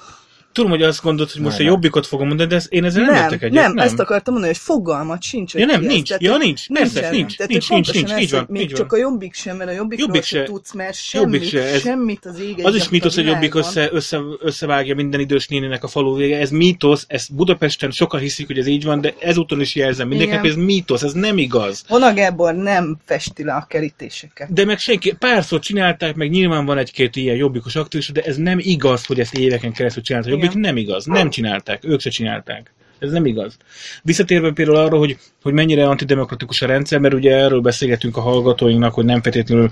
Tudom, 0.54 0.70
hogy 0.70 0.82
azt 0.82 1.02
gondolod, 1.02 1.30
hogy 1.30 1.40
most 1.42 1.58
nem, 1.58 1.66
a 1.66 1.70
jobbikot 1.70 2.06
fogom 2.06 2.26
mondani, 2.26 2.48
de 2.48 2.54
ez, 2.54 2.66
én 2.68 2.84
ezzel 2.84 3.02
nem, 3.02 3.14
nem 3.14 3.22
értek 3.22 3.42
egyet. 3.42 3.62
Nem, 3.62 3.72
nem, 3.72 3.84
ezt 3.84 3.98
akartam 3.98 4.32
mondani, 4.32 4.52
hogy 4.52 4.62
fogalmat 4.62 5.22
sincs. 5.22 5.52
Hogy 5.52 5.60
ja, 5.60 5.66
nem, 5.66 5.80
nincs. 5.80 6.08
Tehát, 6.08 6.22
ja, 6.22 6.36
nincs. 6.36 6.68
Persze, 6.68 7.00
nincs. 7.00 7.12
Nincs, 7.12 7.36
tehát, 7.36 7.52
nincs, 7.52 7.68
nincs, 7.68 7.92
nincs, 7.92 8.14
nincs, 8.14 8.30
van, 8.30 8.46
Még 8.48 8.72
csak 8.72 8.92
a 8.92 8.96
jobbik 8.96 9.34
sem, 9.34 9.56
mert 9.56 9.70
a 9.70 9.72
jobbikról 9.72 10.06
jobbik 10.06 10.22
se, 10.22 10.42
tudsz, 10.42 10.72
mert 10.72 10.94
semmit, 10.94 11.32
jobbik 11.32 11.48
se, 11.48 11.62
ez, 11.62 11.80
semmit 11.80 12.26
az 12.26 12.40
ég 12.40 12.60
Az 12.62 12.74
is 12.74 12.88
mítosz, 12.88 13.14
hogy 13.14 13.26
jobbik 13.26 13.54
össze, 13.54 13.88
össze, 13.92 14.20
összevágja 14.40 14.94
minden 14.94 15.20
idős 15.20 15.48
nénének 15.48 15.84
a 15.84 15.88
falu 15.88 16.16
vége. 16.16 16.38
Ez 16.38 16.50
mítosz, 16.50 17.04
ez 17.08 17.26
Budapesten 17.28 17.90
sokan 17.90 18.20
hiszik, 18.20 18.46
hogy 18.46 18.58
ez 18.58 18.66
így 18.66 18.84
van, 18.84 19.00
de 19.00 19.14
ezúton 19.18 19.60
is 19.60 19.74
jelzem 19.74 20.08
mindenkinek, 20.08 20.44
ez 20.44 20.54
mítosz, 20.54 21.02
ez 21.02 21.12
nem 21.12 21.38
igaz. 21.38 21.84
Hona 21.88 22.14
Gábor 22.14 22.54
nem 22.54 22.96
festi 23.04 23.44
le 23.44 23.52
a 23.52 23.66
kerítéseket. 23.68 24.52
De 24.52 24.64
meg 24.64 24.78
senki, 24.78 25.14
párszor 25.18 25.60
csinálták, 25.60 26.14
meg 26.14 26.30
nyilván 26.30 26.64
van 26.64 26.78
egy-két 26.78 27.16
ilyen 27.16 27.36
jobbikos 27.36 27.76
aktív, 27.76 28.08
de 28.12 28.22
ez 28.22 28.36
nem 28.36 28.58
igaz, 28.60 29.06
hogy 29.06 29.20
ezt 29.20 29.34
éveken 29.34 29.72
keresztül 29.72 30.02
csinálta. 30.02 30.28
Jobbik 30.44 30.62
nem 30.62 30.76
igaz. 30.76 31.04
Nem 31.04 31.16
nem 31.16 31.30
csinálták, 31.30 31.84
ők 31.84 32.00
se 32.00 32.10
csinálták. 32.10 32.72
Ez 32.98 33.10
nem 33.10 33.26
igaz. 33.26 33.56
Visszatérve 34.02 34.52
például 34.52 34.76
arra, 34.76 34.96
hogy, 34.96 35.18
hogy 35.42 35.52
mennyire 35.52 35.88
antidemokratikus 35.88 36.62
a 36.62 36.66
rendszer, 36.66 36.98
mert 36.98 37.14
ugye 37.14 37.36
erről 37.36 37.60
beszélgetünk 37.60 38.16
a 38.16 38.20
hallgatóinknak, 38.20 38.94
hogy 38.94 39.04
nem 39.04 39.22
feltétlenül 39.22 39.70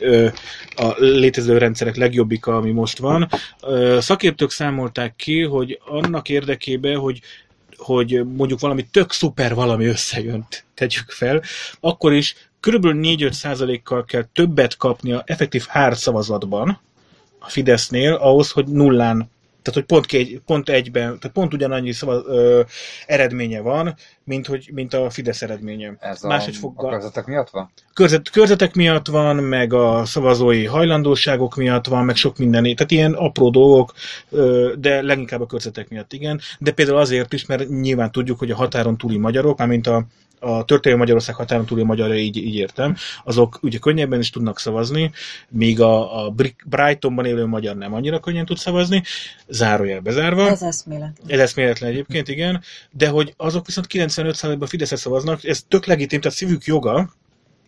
ö, 0.00 0.28
a 0.76 0.94
létező 0.98 1.58
rendszerek 1.58 1.96
legjobbika, 1.96 2.56
ami 2.56 2.70
most 2.70 2.98
van. 2.98 3.28
Ö, 3.62 3.98
szakértők 4.00 4.50
számolták 4.50 5.16
ki, 5.16 5.42
hogy 5.42 5.80
annak 5.84 6.28
érdekében, 6.28 6.96
hogy 6.96 7.20
hogy 7.76 8.24
mondjuk 8.36 8.60
valami 8.60 8.86
tök 8.90 9.12
szuper 9.12 9.54
valami 9.54 9.86
összejönt, 9.86 10.64
tegyük 10.74 11.10
fel, 11.10 11.42
akkor 11.80 12.12
is 12.12 12.34
körülbelül 12.60 13.00
4-5 13.04 13.30
százalékkal 13.30 14.04
kell 14.04 14.24
többet 14.32 14.76
kapni 14.76 15.12
a 15.12 15.22
effektív 15.26 15.66
szavazatban 15.90 16.80
a 17.38 17.48
Fidesznél, 17.48 18.14
ahhoz, 18.14 18.50
hogy 18.50 18.66
nullán 18.66 19.30
tehát, 19.62 19.80
hogy 19.80 19.84
pont, 19.84 20.06
két, 20.06 20.42
pont 20.46 20.68
egyben, 20.68 21.18
tehát 21.18 21.30
pont 21.32 21.54
ugyanannyi 21.54 21.92
szava, 21.92 22.22
ö, 22.26 22.62
eredménye 23.06 23.60
van, 23.60 23.94
mint, 24.24 24.46
hogy, 24.46 24.70
mint 24.72 24.94
a 24.94 25.10
Fidesz 25.10 25.42
eredménye. 25.42 25.96
Ez 26.00 26.24
a, 26.24 26.40
foggal, 26.40 26.88
a 26.88 26.92
körzetek 26.92 27.26
miatt 27.26 27.50
van? 27.50 27.70
Körzet, 27.94 28.30
körzetek 28.30 28.74
miatt 28.74 29.06
van, 29.06 29.36
meg 29.36 29.72
a 29.72 30.04
szavazói 30.04 30.64
hajlandóságok 30.64 31.56
miatt 31.56 31.86
van, 31.86 32.04
meg 32.04 32.16
sok 32.16 32.38
minden. 32.38 32.62
Tehát 32.62 32.90
ilyen 32.90 33.12
apró 33.12 33.50
dolgok, 33.50 33.92
ö, 34.30 34.72
de 34.78 35.02
leginkább 35.02 35.40
a 35.40 35.46
körzetek 35.46 35.88
miatt 35.88 36.12
igen. 36.12 36.40
De 36.58 36.72
például 36.72 36.98
azért 36.98 37.32
is, 37.32 37.46
mert 37.46 37.68
nyilván 37.68 38.12
tudjuk, 38.12 38.38
hogy 38.38 38.50
a 38.50 38.56
határon 38.56 38.96
túli 38.96 39.18
magyarok, 39.18 39.66
mint 39.66 39.86
a 39.86 40.06
a 40.40 40.64
történelmi 40.64 41.02
Magyarország 41.04 41.34
határon 41.34 41.66
túli 41.66 41.82
magyar, 41.82 42.14
így, 42.14 42.36
így 42.36 42.54
értem, 42.54 42.96
azok 43.24 43.58
ugye 43.62 43.78
könnyebben 43.78 44.18
is 44.18 44.30
tudnak 44.30 44.58
szavazni, 44.58 45.10
míg 45.48 45.80
a, 45.80 46.24
a 46.24 46.34
Brightonban 46.66 47.24
élő 47.24 47.46
magyar 47.46 47.76
nem 47.76 47.94
annyira 47.94 48.20
könnyen 48.20 48.44
tud 48.44 48.58
szavazni, 48.58 49.02
zárójel 49.48 50.00
bezárva. 50.00 50.48
Ez 50.48 50.62
eszméletlen. 50.62 51.26
Ez 51.26 51.38
eszméletlen 51.38 51.90
egyébként, 51.90 52.28
igen, 52.28 52.62
de 52.90 53.08
hogy 53.08 53.34
azok 53.36 53.66
viszont 53.66 53.86
95%-ban 53.90 54.68
Fideszre 54.68 54.96
szavaznak, 54.96 55.44
ez 55.44 55.62
tök 55.68 55.86
legitim, 55.86 56.20
tehát 56.20 56.36
szívük 56.36 56.64
joga, 56.64 57.10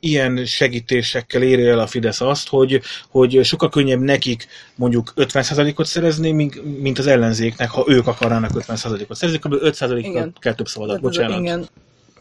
ilyen 0.01 0.45
segítésekkel 0.45 1.43
éri 1.43 1.67
el 1.67 1.79
a 1.79 1.87
Fidesz 1.87 2.21
azt, 2.21 2.49
hogy, 2.49 2.81
hogy 3.09 3.45
sokkal 3.45 3.69
könnyebb 3.69 4.01
nekik 4.01 4.47
mondjuk 4.75 5.13
50%-ot 5.17 5.87
szerezni, 5.87 6.51
mint 6.81 6.99
az 6.99 7.07
ellenzéknek, 7.07 7.71
ha 7.71 7.85
ők 7.87 8.07
akarnának 8.07 8.51
50%-ot 8.55 9.17
szerezni, 9.17 9.39
kb. 9.39 9.55
5%-kal 9.61 10.33
kell 10.39 10.55
több 10.55 10.69
szavazat, 10.69 11.01
bocsánat. 11.01 11.41
Igen 11.41 11.69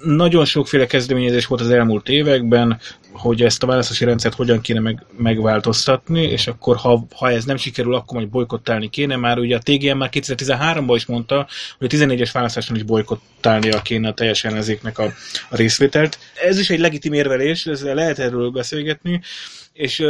nagyon 0.03 0.45
sokféle 0.45 0.85
kezdeményezés 0.85 1.45
volt 1.45 1.61
az 1.61 1.69
elmúlt 1.69 2.09
években, 2.09 2.79
hogy 3.11 3.41
ezt 3.41 3.63
a 3.63 3.67
választási 3.67 4.05
rendszert 4.05 4.35
hogyan 4.35 4.61
kéne 4.61 4.79
meg, 4.79 5.05
megváltoztatni, 5.17 6.21
és 6.23 6.47
akkor 6.47 6.75
ha, 6.75 7.05
ha 7.15 7.31
ez 7.31 7.45
nem 7.45 7.57
sikerül, 7.57 7.95
akkor 7.95 8.17
majd 8.17 8.29
bolykottálni 8.29 8.89
kéne. 8.89 9.15
Már 9.15 9.37
ugye 9.37 9.55
a 9.55 9.61
TGM 9.63 9.97
már 9.97 10.09
2013-ban 10.11 10.93
is 10.95 11.05
mondta, 11.05 11.47
hogy 11.77 11.87
a 11.93 11.97
14-es 11.97 12.29
választáson 12.33 12.75
is 12.75 12.83
bolykottálnia 12.83 13.81
kéne 13.81 14.07
a 14.07 14.13
teljes 14.13 14.43
ellenzéknek 14.43 14.97
a, 14.97 15.13
a 15.49 15.55
részvételt. 15.55 16.19
Ez 16.43 16.59
is 16.59 16.69
egy 16.69 16.79
legitim 16.79 17.13
érvelés, 17.13 17.65
ezzel 17.65 17.95
lehet 17.95 18.19
erről 18.19 18.49
beszélgetni, 18.49 19.21
és 19.73 20.03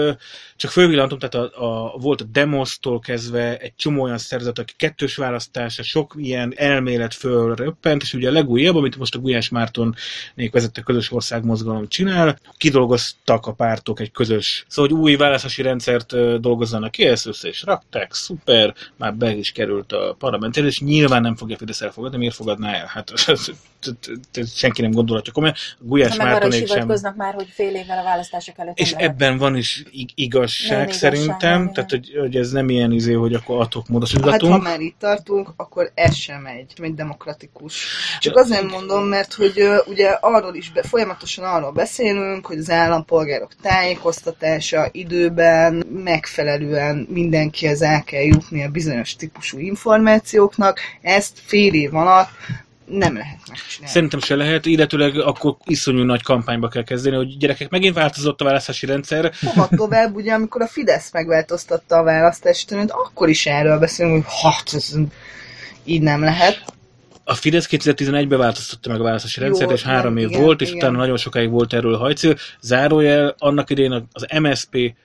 csak 0.59 0.71
fölvillantom, 0.71 1.19
tehát 1.19 1.35
a, 1.35 1.65
a, 1.65 1.97
volt 1.97 2.21
a 2.21 2.23
Demosztól 2.23 2.99
kezdve 2.99 3.57
egy 3.57 3.75
csomó 3.75 4.01
olyan 4.01 4.17
szerzet, 4.17 4.59
aki 4.59 4.73
kettős 4.77 5.15
választása, 5.15 5.83
sok 5.83 6.13
ilyen 6.17 6.53
elmélet 6.55 7.13
fölröppent, 7.13 8.01
és 8.01 8.13
ugye 8.13 8.29
a 8.29 8.31
legújabb, 8.31 8.75
amit 8.75 8.97
most 8.97 9.15
a 9.15 9.19
Gulyás 9.19 9.49
Márton 9.49 9.95
vezette 10.51 10.81
közös 10.81 11.11
országmozgalom 11.11 11.87
csinál, 11.87 12.39
kidolgoztak 12.57 13.45
a 13.45 13.53
pártok 13.53 13.99
egy 13.99 14.11
közös, 14.11 14.65
szóval 14.67 14.91
hogy 14.91 14.99
új 14.99 15.15
választási 15.15 15.61
rendszert 15.61 16.39
dolgozzanak 16.41 16.91
ki, 16.91 17.03
ezt 17.05 17.27
össze 17.27 17.47
is 17.47 17.63
rakták, 17.63 18.13
szuper, 18.13 18.73
már 18.95 19.15
be 19.15 19.35
is 19.35 19.51
került 19.51 19.91
a 19.91 20.15
parlamentért, 20.19 20.67
és 20.67 20.79
nyilván 20.79 21.21
nem 21.21 21.35
fogja 21.35 21.57
Fidesz 21.57 21.81
elfogadni, 21.81 22.17
miért 22.17 22.35
fogadná 22.35 22.73
el? 22.73 22.85
Hát 22.85 23.11
senki 24.55 24.81
nem 24.81 24.91
gondolhatja 24.91 25.33
komolyan. 25.33 25.55
Gulyás 25.79 26.15
Mártonék 26.15 26.67
sem. 26.67 27.13
már, 27.15 27.33
hogy 27.33 27.47
fél 27.47 27.75
évvel 27.75 27.97
a 27.97 28.03
választások 28.03 28.57
előtt. 28.57 28.77
És 28.77 28.91
ebben 28.91 29.37
van 29.37 29.55
is 29.55 29.83
igazság 30.49 30.87
nem 30.87 30.97
szerintem, 30.97 31.61
igazság, 31.61 31.73
tehát 31.73 31.89
hogy, 31.89 32.15
hogy, 32.19 32.35
ez 32.35 32.51
nem 32.51 32.69
ilyen 32.69 32.91
izé, 32.91 33.13
hogy 33.13 33.33
akkor 33.33 33.61
atok 33.61 33.87
módosítgatunk. 33.87 34.53
Hát 34.53 34.61
ha 34.61 34.69
már 34.69 34.79
itt 34.79 34.99
tartunk, 34.99 35.53
akkor 35.55 35.91
ez 35.93 36.15
sem 36.15 36.45
egy, 36.45 36.73
egy 36.81 36.93
demokratikus. 36.93 37.85
Csak 38.19 38.35
azért 38.35 38.71
mondom, 38.71 39.03
mert 39.03 39.33
hogy 39.33 39.61
uh, 39.61 39.87
ugye 39.87 40.09
arról 40.09 40.55
is 40.55 40.71
be, 40.71 40.83
folyamatosan 40.83 41.45
arról 41.45 41.71
beszélünk, 41.71 42.45
hogy 42.45 42.57
az 42.57 42.69
állampolgárok 42.69 43.51
tájékoztatása 43.61 44.89
időben 44.91 45.83
megfelelően 46.03 47.07
mindenkihez 47.09 47.81
el 47.81 48.03
kell 48.03 48.23
jutni 48.23 48.63
a 48.63 48.69
bizonyos 48.69 49.15
típusú 49.15 49.57
információknak. 49.57 50.79
Ezt 51.01 51.39
fél 51.45 51.73
év 51.73 51.95
alatt 51.95 52.29
nem 52.89 53.13
lehet 53.13 53.39
megcsinálni. 53.47 53.93
Szerintem 53.93 54.19
se 54.19 54.35
lehet, 54.35 54.65
illetőleg 54.65 55.19
akkor 55.19 55.55
iszonyú 55.65 56.03
nagy 56.03 56.23
kampányba 56.23 56.67
kell 56.67 56.83
kezdeni, 56.83 57.15
hogy 57.15 57.37
gyerekek, 57.37 57.69
megint 57.69 57.95
változott 57.95 58.41
a 58.41 58.43
választási 58.43 58.85
rendszer. 58.85 59.33
Hova 59.41 59.67
tovább, 59.75 60.15
ugye 60.15 60.33
amikor 60.33 60.61
a 60.61 60.67
Fidesz 60.67 61.11
megváltoztatta 61.13 61.97
a 61.97 62.03
választási 62.03 62.65
törvényt, 62.65 62.91
akkor 62.91 63.29
is 63.29 63.45
erről 63.45 63.79
beszélünk, 63.79 64.25
hogy 64.25 64.53
hát, 64.53 64.73
ez 64.73 64.95
így 65.83 66.01
nem 66.01 66.23
lehet. 66.23 66.63
A 67.23 67.33
Fidesz 67.33 67.67
2011-ben 67.71 68.39
változtatta 68.39 68.89
meg 68.89 68.99
a 68.99 69.03
választási 69.03 69.39
rendszert, 69.39 69.71
és 69.71 69.83
három 69.83 70.17
év 70.17 70.29
igen, 70.29 70.41
volt, 70.41 70.61
és 70.61 70.67
igen. 70.67 70.79
utána 70.79 70.97
nagyon 70.97 71.17
sokáig 71.17 71.49
volt 71.49 71.73
erről 71.73 71.97
hajcél. 71.97 72.35
Zárójel, 72.61 73.35
annak 73.37 73.69
idején 73.69 74.07
az 74.11 74.25
MSP 74.39 74.95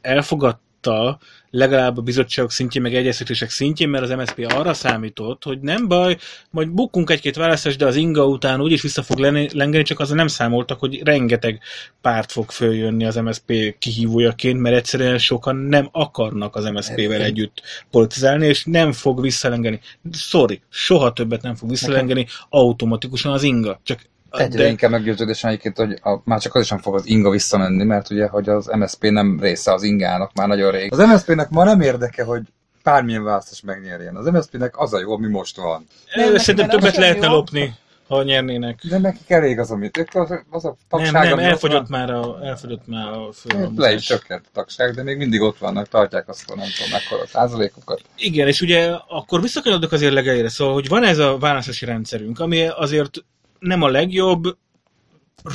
elfogadta, 0.00 1.18
legalább 1.54 1.98
a 1.98 2.00
bizottságok 2.00 2.50
szintjén, 2.50 2.82
meg 2.82 2.94
egyeztetések 2.94 3.50
szintjén, 3.50 3.88
mert 3.88 4.04
az 4.04 4.10
MSZP 4.10 4.46
arra 4.48 4.74
számított, 4.74 5.44
hogy 5.44 5.60
nem 5.60 5.88
baj, 5.88 6.16
majd 6.50 6.68
bukunk 6.68 7.10
egy-két 7.10 7.36
választást, 7.36 7.78
de 7.78 7.86
az 7.86 7.96
inga 7.96 8.26
után 8.26 8.60
úgyis 8.60 8.82
vissza 8.82 9.02
fog 9.02 9.18
lengeni, 9.18 9.82
csak 9.82 10.00
azzal 10.00 10.16
nem 10.16 10.26
számoltak, 10.26 10.78
hogy 10.78 11.02
rengeteg 11.04 11.60
párt 12.00 12.32
fog 12.32 12.50
följönni 12.50 13.04
az 13.04 13.16
MSZP 13.16 13.78
kihívójaként, 13.78 14.60
mert 14.60 14.76
egyszerűen 14.76 15.18
sokan 15.18 15.56
nem 15.56 15.88
akarnak 15.92 16.56
az 16.56 16.64
MSZP-vel 16.64 17.22
együtt 17.22 17.62
politizálni, 17.90 18.46
és 18.46 18.64
nem 18.64 18.92
fog 18.92 19.20
visszalengeni. 19.20 19.80
Sorry, 20.12 20.60
soha 20.68 21.12
többet 21.12 21.42
nem 21.42 21.54
fog 21.54 21.68
visszalengeni 21.68 22.26
automatikusan 22.48 23.32
az 23.32 23.42
inga. 23.42 23.80
Csak 23.82 24.00
Egyre 24.38 24.62
de... 24.62 24.68
inkább 24.68 24.90
meggyőződésem 24.90 25.50
egyébként, 25.50 25.76
hogy 25.76 25.98
a, 26.02 26.20
már 26.24 26.40
csak 26.40 26.54
az 26.54 26.62
is 26.62 26.68
nem 26.68 26.78
fog 26.78 26.94
az 26.94 27.06
inga 27.06 27.30
visszamenni, 27.30 27.84
mert 27.84 28.10
ugye, 28.10 28.26
hogy 28.26 28.48
az 28.48 28.66
MSP 28.66 29.02
nem 29.02 29.38
része 29.40 29.72
az 29.72 29.82
ingának 29.82 30.32
már 30.34 30.48
nagyon 30.48 30.70
rég. 30.70 30.92
Az 30.92 30.98
MSP-nek 30.98 31.50
ma 31.50 31.64
nem 31.64 31.80
érdeke, 31.80 32.24
hogy 32.24 32.42
bármilyen 32.84 33.24
választás 33.24 33.60
megnyerjen. 33.60 34.16
Az 34.16 34.26
MSZP-nek 34.26 34.78
az 34.78 34.92
a 34.92 35.00
jó, 35.00 35.12
ami 35.12 35.28
most 35.28 35.56
van. 35.56 35.86
Nem, 36.14 36.36
Szerintem 36.36 36.68
többet 36.68 36.96
lehetne 36.96 37.26
jó. 37.26 37.32
lopni, 37.32 37.74
ha 38.08 38.22
nyernének. 38.22 38.80
De 38.88 38.98
nekik 38.98 39.30
elég 39.30 39.58
az, 39.58 39.70
amit 39.70 39.96
ők 39.96 40.14
az, 40.14 40.42
az 40.50 40.64
a 40.64 40.76
tagság, 40.88 41.12
Nem, 41.12 41.28
nem, 41.28 41.38
elfogyott 41.38 41.88
már 41.88 42.10
a, 42.10 42.38
elfogyott 42.42 42.86
már 42.86 43.12
a 43.12 43.32
főállomás. 43.32 43.76
Le 43.76 43.92
is 43.92 44.02
csökkent 44.04 44.44
a 44.46 44.50
tagság, 44.52 44.94
de 44.94 45.02
még 45.02 45.16
mindig 45.16 45.40
ott 45.40 45.58
vannak, 45.58 45.88
tartják 45.88 46.28
azt, 46.28 46.48
hogy 46.48 46.56
nem 46.56 46.68
tudom 46.76 46.90
mekkora 46.92 47.26
százalékokat. 47.26 48.00
Igen, 48.16 48.46
és 48.46 48.60
ugye 48.60 48.90
akkor 49.08 49.40
visszakanyarodok 49.40 49.92
azért 49.92 50.12
legelére, 50.12 50.48
szóval, 50.48 50.74
hogy 50.74 50.88
van 50.88 51.04
ez 51.04 51.18
a 51.18 51.38
választási 51.38 51.84
rendszerünk, 51.84 52.40
ami 52.40 52.66
azért 52.66 53.24
nem 53.64 53.82
a 53.82 53.88
legjobb, 53.88 54.56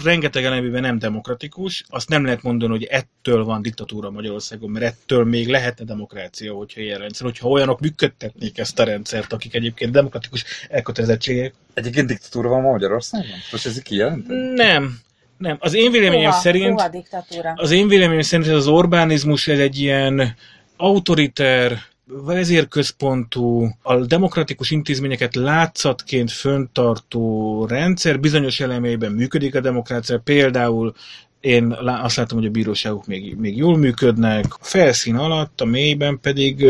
rengeteg 0.03 0.43
elemében 0.43 0.81
nem 0.81 0.99
demokratikus, 0.99 1.83
azt 1.87 2.09
nem 2.09 2.23
lehet 2.23 2.41
mondani, 2.43 2.71
hogy 2.71 2.83
ettől 2.83 3.43
van 3.43 3.61
diktatúra 3.61 4.09
Magyarországon, 4.09 4.69
mert 4.69 4.85
ettől 4.85 5.25
még 5.25 5.47
lehetne 5.47 5.85
demokrácia, 5.85 6.53
hogyha 6.53 6.81
ilyen 6.81 6.99
rendszer, 6.99 7.25
hogyha 7.25 7.47
olyanok 7.47 7.79
működtetnék 7.79 8.57
ezt 8.57 8.79
a 8.79 8.83
rendszert, 8.83 9.33
akik 9.33 9.55
egyébként 9.55 9.91
demokratikus 9.91 10.45
elkötelezettségek. 10.69 11.53
Egyébként 11.73 12.07
diktatúra 12.07 12.49
van 12.49 12.61
Magyarországon? 12.61 13.37
Most 13.51 13.65
ez 13.65 13.81
kijelent? 13.81 14.27
Nem. 14.55 14.99
Nem. 15.37 15.57
Az 15.59 15.73
én 15.73 15.91
véleményem 15.91 16.29
Hova? 16.29 16.41
szerint... 16.41 16.81
Hova 16.81 17.53
az 17.55 17.71
én 17.71 17.87
véleményem 17.87 18.21
szerint 18.21 18.47
ez 18.47 18.55
az 18.55 18.67
Orbánizmus 18.67 19.47
ez 19.47 19.59
egy 19.59 19.79
ilyen 19.79 20.35
autoriter, 20.77 21.81
vezérközpontú, 22.11 23.69
a 23.81 23.95
demokratikus 23.95 24.71
intézményeket 24.71 25.35
látszatként 25.35 26.31
föntartó 26.31 27.65
rendszer 27.65 28.19
bizonyos 28.19 28.59
elemeiben 28.59 29.11
működik 29.11 29.55
a 29.55 29.59
demokrácia, 29.59 30.19
például 30.19 30.93
én 31.39 31.71
azt 31.81 32.15
látom, 32.15 32.37
hogy 32.37 32.47
a 32.47 32.51
bíróságok 32.51 33.07
még, 33.07 33.35
még 33.35 33.57
jól 33.57 33.77
működnek, 33.77 34.45
a 34.49 34.57
felszín 34.59 35.15
alatt, 35.15 35.61
a 35.61 35.65
mélyben 35.65 36.19
pedig 36.19 36.65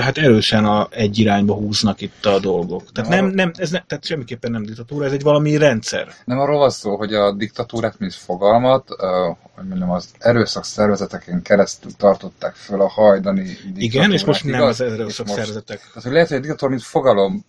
hát 0.00 0.18
erősen 0.18 0.64
a, 0.64 0.88
egy 0.90 1.18
irányba 1.18 1.54
húznak 1.54 2.00
itt 2.00 2.26
a 2.26 2.38
dolgok. 2.38 2.92
Tehát, 2.92 3.10
nem, 3.10 3.26
nem, 3.26 3.50
ez 3.56 3.70
ne, 3.70 3.82
tehát 3.86 4.04
semmiképpen 4.04 4.50
nem 4.50 4.62
diktatúra, 4.62 5.04
ez 5.04 5.12
egy 5.12 5.22
valami 5.22 5.56
rendszer. 5.56 6.08
Nem 6.24 6.38
arról 6.38 6.58
van 6.58 6.70
szó, 6.70 6.96
hogy 6.96 7.14
a 7.14 7.32
diktatúrát, 7.32 7.98
mint 7.98 8.14
fogalmat, 8.14 8.90
uh, 8.90 9.36
hogy 9.54 9.68
mondjam, 9.68 9.90
az 9.90 10.08
erőszak 10.18 10.64
szervezeteken 10.64 11.42
keresztül 11.42 11.90
tartották 11.96 12.54
föl 12.54 12.80
a 12.80 12.88
hajdani 12.88 13.56
Igen, 13.76 14.12
és 14.12 14.24
most 14.24 14.44
nem 14.44 14.62
az 14.62 14.80
erőszak 14.80 15.28
szervezetek. 15.28 15.78
Tehát, 15.78 16.02
hogy 16.02 16.12
lehet, 16.12 16.28
hogy 16.28 16.36
a 16.36 16.40
diktatúra, 16.40 16.70
mint 16.70 16.82
fogalom 16.82 17.44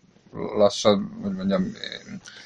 lassan, 0.57 1.19
hogy 1.21 1.32
mondjam... 1.32 1.71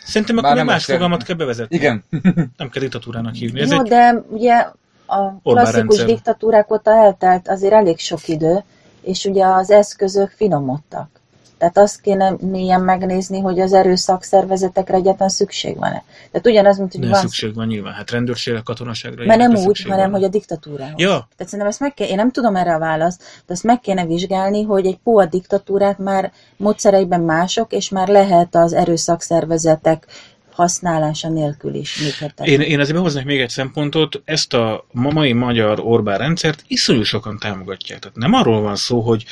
Szerintem 0.03 0.37
akkor 0.37 0.55
nem 0.55 0.65
más 0.65 0.85
fogalmat 0.85 1.23
kell 1.23 1.35
bevezetni. 1.35 1.75
Igen. 1.75 2.03
nem 2.57 2.69
kell 2.69 2.81
diktatúrának 2.81 3.33
hívni. 3.33 3.59
Ez 3.59 3.71
Jó, 3.71 3.79
egy... 3.79 3.87
de 3.87 4.23
ugye 4.29 4.67
a 5.05 5.39
klasszikus 5.43 6.03
diktatúrák 6.03 6.71
óta 6.71 6.91
eltelt 6.91 7.47
azért 7.47 7.73
elég 7.73 7.99
sok 7.99 8.27
idő, 8.27 8.63
és 9.01 9.25
ugye 9.25 9.45
az 9.45 9.71
eszközök 9.71 10.29
finomodtak. 10.29 11.09
Tehát 11.57 11.77
azt 11.77 12.01
kéne 12.01 12.35
mélyen 12.39 12.81
megnézni, 12.81 13.39
hogy 13.39 13.59
az 13.59 13.73
erőszak 13.73 14.23
szervezetekre 14.23 14.95
egyáltalán 14.95 15.29
szükség 15.29 15.77
van-e. 15.77 16.03
Tehát 16.31 16.47
ugyanaz, 16.47 16.77
mint 16.77 16.93
hogy 16.93 17.09
van... 17.09 17.19
szükség 17.19 17.55
van 17.55 17.67
nyilván. 17.67 17.93
Hát 17.93 18.11
rendőrségre, 18.11 18.61
katonaságra. 18.63 19.25
Mert 19.25 19.39
nem 19.39 19.55
úgy, 19.55 19.81
hanem 19.81 20.11
hogy 20.11 20.23
a 20.23 20.27
diktatúrához. 20.27 21.01
Ja. 21.01 21.07
Tehát 21.07 21.37
szerintem 21.37 21.67
ezt 21.67 21.79
meg 21.79 21.93
kell, 21.93 22.07
én 22.07 22.15
nem 22.15 22.31
tudom 22.31 22.55
erre 22.55 22.73
a 22.73 22.79
választ, 22.79 23.21
de 23.47 23.53
ezt 23.53 23.63
meg 23.63 23.79
kéne 23.79 24.05
vizsgálni, 24.05 24.63
hogy 24.63 24.85
egy 24.85 24.97
POA 25.03 25.25
diktatúrák 25.25 25.97
már 25.97 26.31
módszereiben 26.57 27.21
mások, 27.21 27.71
és 27.71 27.89
már 27.89 28.07
lehet 28.07 28.55
az 28.55 28.73
erőszak 28.73 29.21
szervezetek 29.21 30.07
használása 30.55 31.29
nélkül 31.29 31.73
is 31.73 32.01
működtetni. 32.01 32.51
Én, 32.51 32.61
én 32.61 32.79
azért 32.79 32.95
behoznék 32.95 33.25
még 33.25 33.39
egy 33.39 33.49
szempontot, 33.49 34.21
ezt 34.25 34.53
a 34.53 34.85
mai 34.91 35.33
magyar 35.33 35.79
Orbán 35.79 36.17
rendszert 36.17 36.63
iszonyú 36.67 37.03
sokan 37.03 37.37
támogatják. 37.39 37.99
Tehát 37.99 38.17
nem 38.17 38.33
arról 38.33 38.61
van 38.61 38.75
szó, 38.75 39.01
hogy 39.01 39.25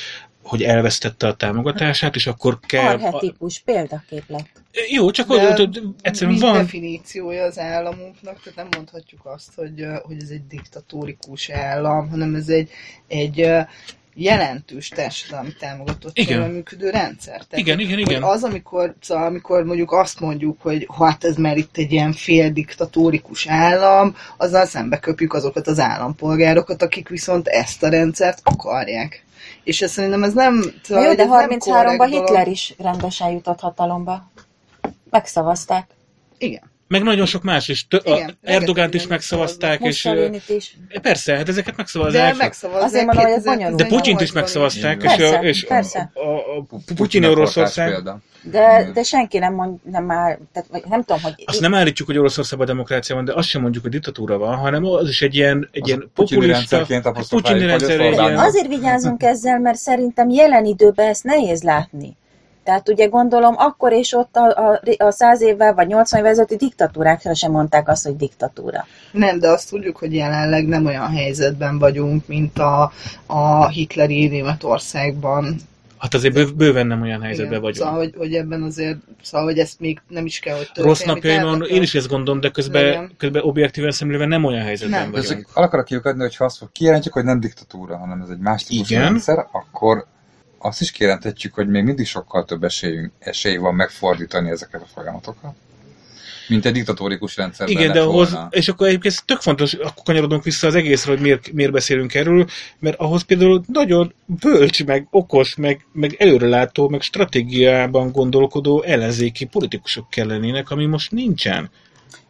hogy 0.43 0.63
elvesztette 0.63 1.27
a 1.27 1.35
támogatását, 1.35 2.15
és 2.15 2.27
akkor 2.27 2.59
kell... 2.59 2.85
Arhetikus 2.85 3.59
példaképlet. 3.59 4.49
Jó, 4.89 5.11
csak 5.11 5.27
De 5.27 5.53
hogy 5.53 5.81
egyszerűen 6.01 6.39
van... 6.39 6.53
definíciója 6.53 7.43
az 7.43 7.59
államunknak, 7.59 8.41
tehát 8.43 8.55
nem 8.55 8.67
mondhatjuk 8.75 9.25
azt, 9.25 9.49
hogy, 9.55 9.85
hogy 10.03 10.21
ez 10.21 10.29
egy 10.29 10.47
diktatórikus 10.47 11.49
állam, 11.49 12.09
hanem 12.09 12.35
ez 12.35 12.49
egy, 12.49 12.69
egy 13.07 13.49
jelentős 14.15 14.87
társadalmi 14.87 15.53
támogatottsággal 15.59 16.47
működő 16.47 16.89
rendszer. 16.89 17.35
Tehát, 17.35 17.57
igen, 17.57 17.79
igen, 17.79 17.99
igen. 17.99 18.23
Az, 18.23 18.43
amikor, 18.43 18.95
szóval, 19.01 19.25
amikor 19.25 19.63
mondjuk 19.63 19.91
azt 19.91 20.19
mondjuk, 20.19 20.61
hogy 20.61 20.87
hát 20.97 21.23
ez 21.23 21.35
már 21.35 21.57
itt 21.57 21.77
egy 21.77 21.91
ilyen 21.91 22.13
fél 22.13 22.49
diktatórikus 22.49 23.47
állam, 23.47 24.15
azzal 24.37 24.65
szembe 24.65 24.99
köpjük 24.99 25.33
azokat 25.33 25.67
az 25.67 25.79
állampolgárokat, 25.79 26.81
akik 26.81 27.09
viszont 27.09 27.47
ezt 27.47 27.83
a 27.83 27.89
rendszert 27.89 28.39
akarják. 28.43 29.25
És 29.63 29.81
ez 29.81 29.91
szerintem 29.91 30.23
ez 30.23 30.33
nem... 30.33 30.63
Szóval, 30.83 31.03
jó, 31.03 31.13
de 31.13 31.27
33-ban 31.29 32.07
Hitler 32.09 32.47
is 32.47 32.75
rendesen 32.77 33.29
jutott 33.29 33.59
hatalomba. 33.59 34.31
Megszavazták. 35.09 35.89
Igen. 36.37 36.72
Meg 36.93 37.03
nagyon 37.03 37.25
sok 37.25 37.43
más 37.43 37.67
is. 37.67 37.87
Tö- 37.87 38.05
Igen, 38.07 38.37
Erdogánt 38.41 38.93
is 38.93 39.07
megszavazták, 39.07 39.81
és... 39.81 40.09
is. 40.47 40.77
Persze, 41.01 41.35
hát 41.35 41.49
ezeket 41.49 41.75
De 41.75 42.33
megszavazzák. 42.37 42.83
Azért 42.83 43.05
mondom, 43.05 43.23
hogy 43.23 43.33
ez 43.33 43.43
2018-ban 43.43 43.45
bonyolult. 43.45 43.77
De 43.77 43.85
Putyint 43.85 44.21
is 44.21 44.31
megszavazták, 44.31 45.03
és, 45.03 45.15
Persze, 45.15 45.39
és 45.41 45.65
persze. 45.65 46.11
a, 46.13 46.19
a, 46.19 46.65
a 46.69 46.93
Putyin 46.95 47.23
Oroszország. 47.23 48.03
De, 48.51 48.91
de 48.93 49.03
senki 49.03 49.37
nem 49.37 49.53
mond, 49.53 49.79
nem 49.83 50.03
már, 50.03 50.39
tehát 50.53 50.69
vagy 50.71 50.83
nem 50.89 51.03
tudom, 51.03 51.21
hogy... 51.21 51.43
Azt 51.45 51.59
nem 51.59 51.73
állítjuk, 51.73 52.07
hogy 52.07 52.17
Oroszországban 52.17 52.67
demokrácia 52.67 53.15
van, 53.15 53.25
de 53.25 53.33
azt 53.33 53.47
sem 53.47 53.61
mondjuk, 53.61 53.83
hogy 53.83 53.91
diktatúra 53.91 54.37
van, 54.37 54.55
hanem 54.55 54.85
az 54.85 55.09
is 55.09 55.21
egy 55.21 55.35
ilyen, 55.35 55.69
egy 55.71 55.81
Az 55.81 55.87
ilyen 55.87 56.11
populista, 56.13 56.85
putyini 57.29 57.65
rendszer 57.65 57.99
egy 57.99 58.13
ilyen, 58.13 58.37
Azért 58.37 58.67
vigyázzunk 58.67 59.23
ezzel, 59.23 59.59
mert 59.59 59.77
szerintem 59.77 60.29
jelen 60.29 60.65
időben 60.65 61.07
ezt 61.07 61.23
nehéz 61.23 61.63
látni. 61.63 62.17
Tehát 62.63 62.89
ugye 62.89 63.05
gondolom, 63.05 63.55
akkor 63.57 63.91
és 63.91 64.13
ott 64.13 64.35
a, 64.35 64.71
a, 64.71 64.81
a 64.97 65.11
100 65.11 65.41
évvel 65.41 65.73
vagy 65.73 65.87
80 65.87 66.19
évvel 66.19 66.31
ezelőtti 66.31 66.55
diktatúrákra 66.55 67.35
sem 67.35 67.51
mondták 67.51 67.89
azt, 67.89 68.05
hogy 68.05 68.15
diktatúra. 68.15 68.85
Nem, 69.11 69.39
de 69.39 69.49
azt 69.49 69.69
tudjuk, 69.69 69.97
hogy 69.97 70.13
jelenleg 70.13 70.67
nem 70.67 70.85
olyan 70.85 71.09
helyzetben 71.09 71.79
vagyunk, 71.79 72.27
mint 72.27 72.59
a, 72.59 72.91
a 73.25 73.67
hitleri 73.67 74.27
Németországban. 74.27 75.55
hát 75.97 76.13
azért 76.13 76.33
bő, 76.33 76.45
bőven 76.55 76.87
nem 76.87 77.01
olyan 77.01 77.21
helyzetben 77.21 77.61
vagyunk. 77.61 77.87
Szóval, 77.87 77.93
hogy, 77.93 78.13
hogy 78.17 78.33
ebben 78.33 78.63
azért, 78.63 78.97
szóval, 79.21 79.47
hogy 79.47 79.57
ezt 79.57 79.79
még 79.79 80.01
nem 80.07 80.25
is 80.25 80.39
kell, 80.39 80.55
hogy 80.55 80.65
történjen. 80.65 80.89
Rossz 80.93 81.03
napjaimon 81.03 81.61
én 81.61 81.81
is 81.81 81.95
ezt 81.95 82.07
gondolom, 82.07 82.39
de 82.41 82.49
közben, 82.49 82.87
Igen. 82.87 83.11
közben 83.17 83.41
objektíven 83.41 83.91
szemlélve 83.91 84.25
nem 84.25 84.43
olyan 84.43 84.63
helyzetben 84.63 85.01
Nem. 85.01 85.11
Vagyunk. 85.11 85.27
csak 85.27 85.57
el 85.57 85.63
akarok 85.63 85.85
kiukadni, 85.85 86.21
hogy 86.21 86.35
ha 86.35 86.45
azt 86.45 86.69
kijelentjük, 86.71 87.13
hogy 87.13 87.23
nem 87.23 87.39
diktatúra, 87.39 87.97
hanem 87.97 88.21
ez 88.21 88.29
egy 88.29 88.39
más 88.39 88.63
típusú 88.63 88.93
Igen. 88.93 89.03
rendszer, 89.03 89.47
akkor 89.51 90.05
azt 90.63 90.81
is 90.81 90.91
kijelentetjük, 90.91 91.53
hogy 91.53 91.67
még 91.67 91.83
mindig 91.83 92.05
sokkal 92.05 92.45
több 92.45 92.63
esélyünk, 92.63 93.11
esély 93.19 93.57
van 93.57 93.75
megfordítani 93.75 94.49
ezeket 94.49 94.81
a 94.81 94.85
folyamatokat, 94.93 95.53
mint 96.47 96.65
egy 96.65 96.73
diktatórikus 96.73 97.37
rendszerben 97.37 97.75
Igen, 97.75 97.91
de 97.91 98.01
ahhoz, 98.01 98.31
volna. 98.31 98.47
és 98.51 98.67
akkor 98.67 98.87
egyébként 98.87 99.13
ez 99.13 99.21
tök 99.25 99.41
fontos, 99.41 99.73
akkor 99.73 100.03
kanyarodunk 100.03 100.43
vissza 100.43 100.67
az 100.67 100.75
egészre, 100.75 101.11
hogy 101.11 101.21
miért, 101.21 101.51
miért 101.51 101.71
beszélünk 101.71 102.13
erről, 102.13 102.47
mert 102.79 102.99
ahhoz 102.99 103.23
például 103.23 103.63
nagyon 103.67 104.13
bölcs, 104.25 104.85
meg 104.85 105.07
okos, 105.11 105.55
meg, 105.55 105.85
meg 105.91 106.15
előrelátó, 106.19 106.89
meg 106.89 107.01
stratégiában 107.01 108.11
gondolkodó 108.11 108.81
ellenzéki 108.81 109.45
politikusok 109.45 110.09
kellenének, 110.09 110.69
ami 110.69 110.85
most 110.85 111.11
nincsen. 111.11 111.69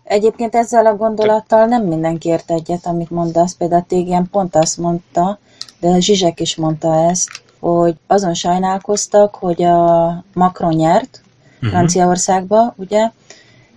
Egyébként 0.03 0.55
ezzel 0.55 0.85
a 0.85 0.95
gondolattal 0.95 1.65
nem 1.65 1.83
mindenki 1.83 2.29
ért 2.29 2.51
egyet, 2.51 2.85
amit 2.85 3.09
mondasz. 3.09 3.55
Például 3.55 3.85
TGM 3.87 4.23
pont 4.31 4.55
azt 4.55 4.77
mondta, 4.77 5.39
de 5.79 5.87
a 5.87 5.99
Zsizsek 5.99 6.39
is 6.39 6.55
mondta 6.55 7.09
ezt, 7.09 7.42
hogy 7.71 7.95
azon 8.07 8.33
sajnálkoztak, 8.33 9.35
hogy 9.35 9.63
a 9.63 10.23
Macron 10.33 10.73
nyert 10.73 11.23
Mhm. 11.63 11.71
Franciaországba, 11.71 12.73
ugye, 12.77 13.09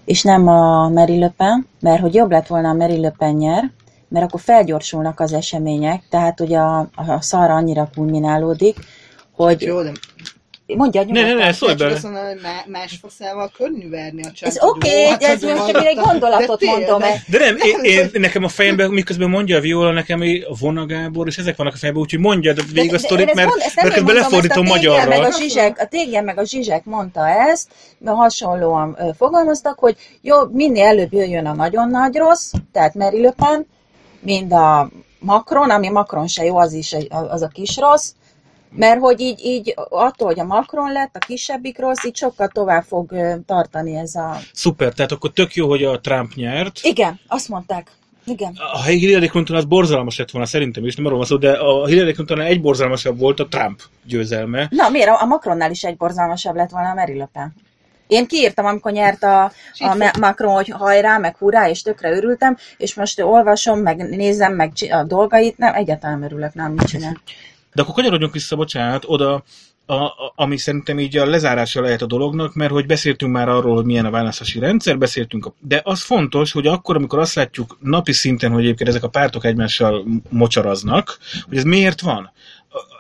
és 0.05 0.23
nem 0.23 0.49
a 0.49 0.89
Mary 0.89 1.19
Le 1.19 1.33
Pen, 1.37 1.67
mert 1.81 2.01
hogy 2.01 2.15
jobb 2.15 2.31
lett 2.31 2.47
volna 2.47 2.69
a 2.69 2.75
Mary 2.75 3.01
Le 3.01 3.11
Pen 3.11 3.35
nyer, 3.35 3.71
mert 4.09 4.25
akkor 4.25 4.41
felgyorsulnak 4.41 5.21
az 5.21 5.33
események, 5.33 6.03
tehát 6.11 6.41
ugye 6.41 6.59
a, 6.59 6.79
a 6.95 7.21
szar 7.21 7.51
annyira 7.51 7.91
kulminálódik, 7.95 8.77
hogy 9.33 9.63
Jó, 9.63 9.83
de 9.83 9.93
mondja 10.67 11.05
Ne, 11.05 11.13
ne, 11.13 11.21
nyugodtan. 11.21 11.47
ne, 11.47 11.53
szólj 11.53 11.75
bele. 11.75 11.93
azt 11.93 12.03
hogy 12.03 12.41
má- 12.43 12.67
más 12.67 12.99
faszával 13.03 13.51
könnyű 13.57 13.89
verni 13.91 14.23
a 14.23 14.27
Ez 14.27 14.33
csátot. 14.33 14.71
oké, 14.71 15.03
Jó, 15.03 15.09
hát 15.09 15.21
de 15.21 15.27
ez 15.29 15.43
most 15.43 15.67
csak 15.71 15.85
egy 15.85 15.97
gondolatot 15.97 16.61
De 16.61 16.67
mondom. 16.67 17.01
De 17.27 17.39
nem, 17.39 17.57
én, 17.57 17.79
én, 17.83 18.11
nekem 18.13 18.45
a 18.45 18.49
fejemben, 18.49 18.91
miközben 18.91 19.31
mondja 19.31 19.57
a 19.57 19.61
Viola, 19.61 19.93
nekem 19.93 20.21
a 20.21 20.57
Vona 20.61 20.87
Gábor, 20.87 21.27
és 21.27 21.39
ezek 21.39 21.57
vannak 21.57 21.75
a 21.75 21.77
fejemben, 21.77 22.05
úgyhogy 22.05 22.21
mondjad 22.21 22.73
végig 22.73 22.89
a 22.89 22.97
De- 22.97 22.99
de 23.01 23.07
sztorit, 23.07 23.35
mert, 23.35 23.49
mond- 23.49 23.63
mert 23.83 23.95
közben 23.95 24.15
lefordítom 24.15 24.71
a 24.71 24.77
TGM 24.79 24.93
Meg 24.95 24.99
magyarra. 25.09 25.27
a, 25.27 25.31
Zsizsek, 25.41 25.79
a 25.81 25.87
TGM 25.91 26.25
meg 26.25 26.39
a 26.39 26.45
Zsizsek 26.45 26.85
mondta 26.85 27.29
ezt, 27.29 27.69
mert 27.99 28.17
hasonlóan 28.17 28.97
fogalmaztak, 29.17 29.79
hogy 29.79 29.97
jó, 30.21 30.37
minél 30.53 30.85
előbb 30.87 31.13
jöjjön 31.13 31.47
a 31.47 31.55
nagyon 31.55 31.89
nagy 31.91 32.17
rossz, 32.17 32.53
tehát 32.73 32.95
Mary 32.95 33.31
mind 34.21 34.53
a 34.53 34.91
Macron, 35.19 35.71
ami 35.71 35.89
Macron 35.89 36.27
se 36.27 36.45
jó, 36.45 36.57
az 36.57 36.73
is 36.73 36.97
az 37.09 37.43
a 37.43 37.49
kis 37.49 37.77
rossz, 37.77 38.11
mert 38.77 39.01
hogy 39.01 39.21
így, 39.21 39.45
így 39.45 39.75
attól, 39.89 40.27
hogy 40.27 40.41
a 40.41 40.45
Macron 40.45 40.93
lett, 40.93 41.17
a 41.17 41.27
kisebbik 41.27 41.79
rossz, 41.79 42.05
így 42.05 42.17
sokkal 42.17 42.49
tovább 42.49 42.83
fog 42.83 43.15
tartani 43.47 43.97
ez 43.97 44.15
a... 44.15 44.37
Szuper, 44.53 44.93
tehát 44.93 45.13
akkor 45.13 45.31
tök 45.31 45.55
jó, 45.55 45.69
hogy 45.69 45.85
a 45.85 46.01
Trump 46.01 46.35
nyert. 46.35 46.81
Igen, 46.83 47.21
azt 47.27 47.49
mondták. 47.49 47.91
Igen. 48.27 48.59
A 48.73 48.83
Hillary 48.83 49.27
Clinton 49.27 49.57
az 49.57 49.65
borzalmas 49.65 50.19
lett 50.19 50.31
volna 50.31 50.47
szerintem 50.47 50.85
is, 50.85 50.97
nem 50.97 51.07
arról 51.07 51.19
van 51.19 51.27
szó, 51.27 51.37
de 51.37 51.53
a 51.53 51.87
Hillary 51.87 52.13
Clinton 52.13 52.41
egy 52.41 52.61
borzalmasabb 52.61 53.19
volt 53.19 53.41
a 53.41 53.49
Trump 53.49 53.81
győzelme. 54.05 54.67
Na, 54.71 54.89
miért? 54.89 55.09
A 55.09 55.25
Macronnál 55.25 55.71
is 55.71 55.85
egy 55.85 55.97
borzalmasabb 55.97 56.55
lett 56.55 56.71
volna 56.71 56.91
a 56.91 56.95
Mary 56.95 57.17
Le 57.17 57.29
Pen. 57.33 57.55
Én 58.07 58.27
kiírtam, 58.27 58.67
amikor 58.67 58.93
nyert 58.93 59.23
a, 59.23 59.45
a 59.79 59.95
Ma- 59.95 60.19
Macron, 60.21 60.55
hogy 60.55 60.69
hajrá, 60.69 61.19
meg 61.19 61.37
hurrá, 61.37 61.69
és 61.69 61.83
tökre 61.83 62.11
örültem, 62.11 62.57
és 62.77 62.95
most 62.95 63.21
olvasom, 63.21 63.79
meg 63.79 63.97
nézem, 63.97 64.55
meg 64.55 64.73
a 64.91 65.03
dolgait, 65.03 65.59
nem, 65.59 65.75
egyáltalán 65.75 66.19
nem 66.19 66.29
örülök, 66.29 66.55
nem, 66.55 66.73
mit 66.73 66.87
csinál. 66.87 67.21
De 67.77 67.83
akkor 67.83 67.95
kanyarodjunk 67.95 68.33
vissza, 68.33 68.57
bocsánat, 68.57 69.05
oda, 69.07 69.45
a, 69.87 70.13
ami 70.35 70.57
szerintem 70.57 70.99
így 70.99 71.17
a 71.17 71.27
lezárása 71.27 71.81
lehet 71.81 72.03
a 72.03 72.07
dolognak, 72.07 72.55
mert 72.55 72.71
hogy 72.71 72.87
beszéltünk 72.87 73.33
már 73.33 73.49
arról, 73.49 73.75
hogy 73.75 73.85
milyen 73.85 74.05
a 74.05 74.11
választási 74.11 74.59
rendszer, 74.59 74.99
beszéltünk, 74.99 75.47
a, 75.47 75.55
de 75.61 75.81
az 75.85 76.03
fontos, 76.03 76.53
hogy 76.53 76.67
akkor, 76.67 76.97
amikor 76.97 77.19
azt 77.19 77.35
látjuk 77.35 77.79
napi 77.81 78.13
szinten, 78.13 78.53
hogy 78.53 78.63
egyébként 78.65 78.89
ezek 78.89 79.03
a 79.03 79.09
pártok 79.09 79.45
egymással 79.45 80.05
mocsaraznak, 80.29 81.19
hogy 81.49 81.57
ez 81.57 81.65
miért 81.65 82.01
van? 82.01 82.33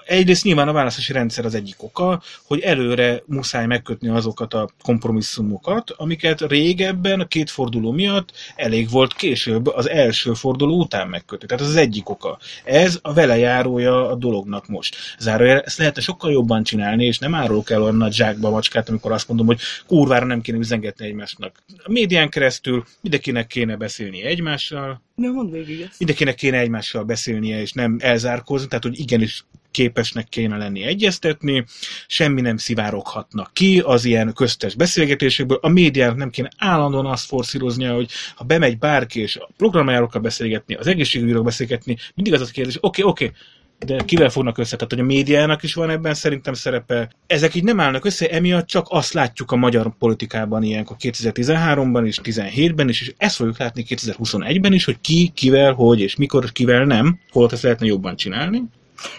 Egyrészt 0.06 0.44
nyilván 0.44 0.68
a 0.68 0.72
választási 0.72 1.12
rendszer 1.12 1.44
az 1.44 1.54
egyik 1.54 1.82
oka, 1.82 2.22
hogy 2.44 2.60
előre 2.60 3.22
muszáj 3.26 3.66
megkötni 3.66 4.08
azokat 4.08 4.54
a 4.54 4.68
kompromisszumokat, 4.82 5.90
amiket 5.90 6.40
régebben 6.40 7.20
a 7.20 7.26
két 7.26 7.50
forduló 7.50 7.90
miatt 7.90 8.32
elég 8.56 8.90
volt 8.90 9.14
később 9.14 9.66
az 9.66 9.88
első 9.88 10.32
forduló 10.32 10.78
után 10.78 11.08
megkötni. 11.08 11.46
Tehát 11.46 11.62
ez 11.62 11.68
az 11.68 11.76
egyik 11.76 12.08
oka. 12.08 12.38
Ez 12.64 12.98
a 13.02 13.12
velejárója 13.12 14.08
a 14.10 14.14
dolognak 14.14 14.66
most. 14.68 14.96
Zárójel, 15.18 15.60
ezt 15.60 15.78
lehetne 15.78 16.00
sokkal 16.00 16.32
jobban 16.32 16.62
csinálni, 16.62 17.04
és 17.04 17.18
nem 17.18 17.34
árulok 17.34 17.70
el 17.70 17.82
olyan 17.82 17.96
nagy 17.96 18.12
zsákba 18.12 18.48
a 18.48 18.50
macskát, 18.50 18.88
amikor 18.88 19.12
azt 19.12 19.28
mondom, 19.28 19.46
hogy 19.46 19.60
kurvára 19.86 20.26
nem 20.26 20.40
kéne 20.40 20.58
üzengetni 20.58 21.06
egymásnak. 21.06 21.62
A 21.84 21.90
médián 21.90 22.28
keresztül 22.28 22.84
mindenkinek 23.00 23.46
kéne 23.46 23.76
beszélni 23.76 24.22
egymással, 24.22 25.02
Nem 25.14 25.32
mondd 25.32 25.50
végig 25.50 25.80
ezt. 25.80 25.98
mindenkinek 25.98 26.34
kéne 26.34 26.58
egymással 26.58 27.04
beszélnie, 27.04 27.60
és 27.60 27.72
nem 27.72 27.96
elzárkózni, 28.00 28.68
tehát 28.68 28.84
hogy 28.84 28.98
igenis 29.00 29.44
képesnek 29.76 30.28
kéne 30.28 30.56
lenni 30.56 30.82
egyeztetni, 30.82 31.64
semmi 32.06 32.40
nem 32.40 32.56
szivároghatna 32.56 33.50
ki 33.52 33.82
az 33.84 34.04
ilyen 34.04 34.32
köztes 34.32 34.74
beszélgetésekből, 34.74 35.58
a 35.60 35.68
médiának 35.68 36.16
nem 36.16 36.30
kéne 36.30 36.50
állandóan 36.58 37.06
azt 37.06 37.26
forszíroznia, 37.26 37.94
hogy 37.94 38.10
ha 38.34 38.44
bemegy 38.44 38.78
bárki 38.78 39.20
és 39.20 39.36
a 39.36 39.48
programjárokkal 39.56 40.20
beszélgetni, 40.20 40.74
az 40.74 40.86
egészségügyről 40.86 41.42
beszélgetni, 41.42 41.96
mindig 42.14 42.34
az 42.34 42.40
a 42.40 42.52
kérdés, 42.52 42.78
oké, 42.80 43.02
oké, 43.02 43.32
de 43.78 44.02
kivel 44.04 44.28
fognak 44.28 44.58
össze? 44.58 44.76
Tehát, 44.76 44.92
hogy 44.92 45.00
a 45.00 45.04
médiának 45.04 45.62
is 45.62 45.74
van 45.74 45.90
ebben 45.90 46.14
szerintem 46.14 46.54
szerepe. 46.54 47.10
Ezek 47.26 47.54
így 47.54 47.64
nem 47.64 47.80
állnak 47.80 48.04
össze, 48.04 48.28
emiatt 48.28 48.66
csak 48.66 48.86
azt 48.88 49.12
látjuk 49.12 49.50
a 49.50 49.56
magyar 49.56 49.92
politikában 49.98 50.62
ilyenkor 50.62 50.96
2013-ban 51.00 52.06
és 52.06 52.20
2017-ben 52.22 52.88
is, 52.88 53.00
és 53.00 53.14
ezt 53.16 53.36
fogjuk 53.36 53.58
látni 53.58 53.84
2021-ben 53.88 54.72
is, 54.72 54.84
hogy 54.84 55.00
ki, 55.00 55.30
kivel, 55.34 55.72
hogy 55.72 56.00
és 56.00 56.16
mikor, 56.16 56.44
és 56.44 56.52
kivel 56.52 56.84
nem, 56.84 57.18
holott 57.30 57.52
ezt 57.52 57.62
lehetne 57.62 57.86
jobban 57.86 58.16
csinálni. 58.16 58.62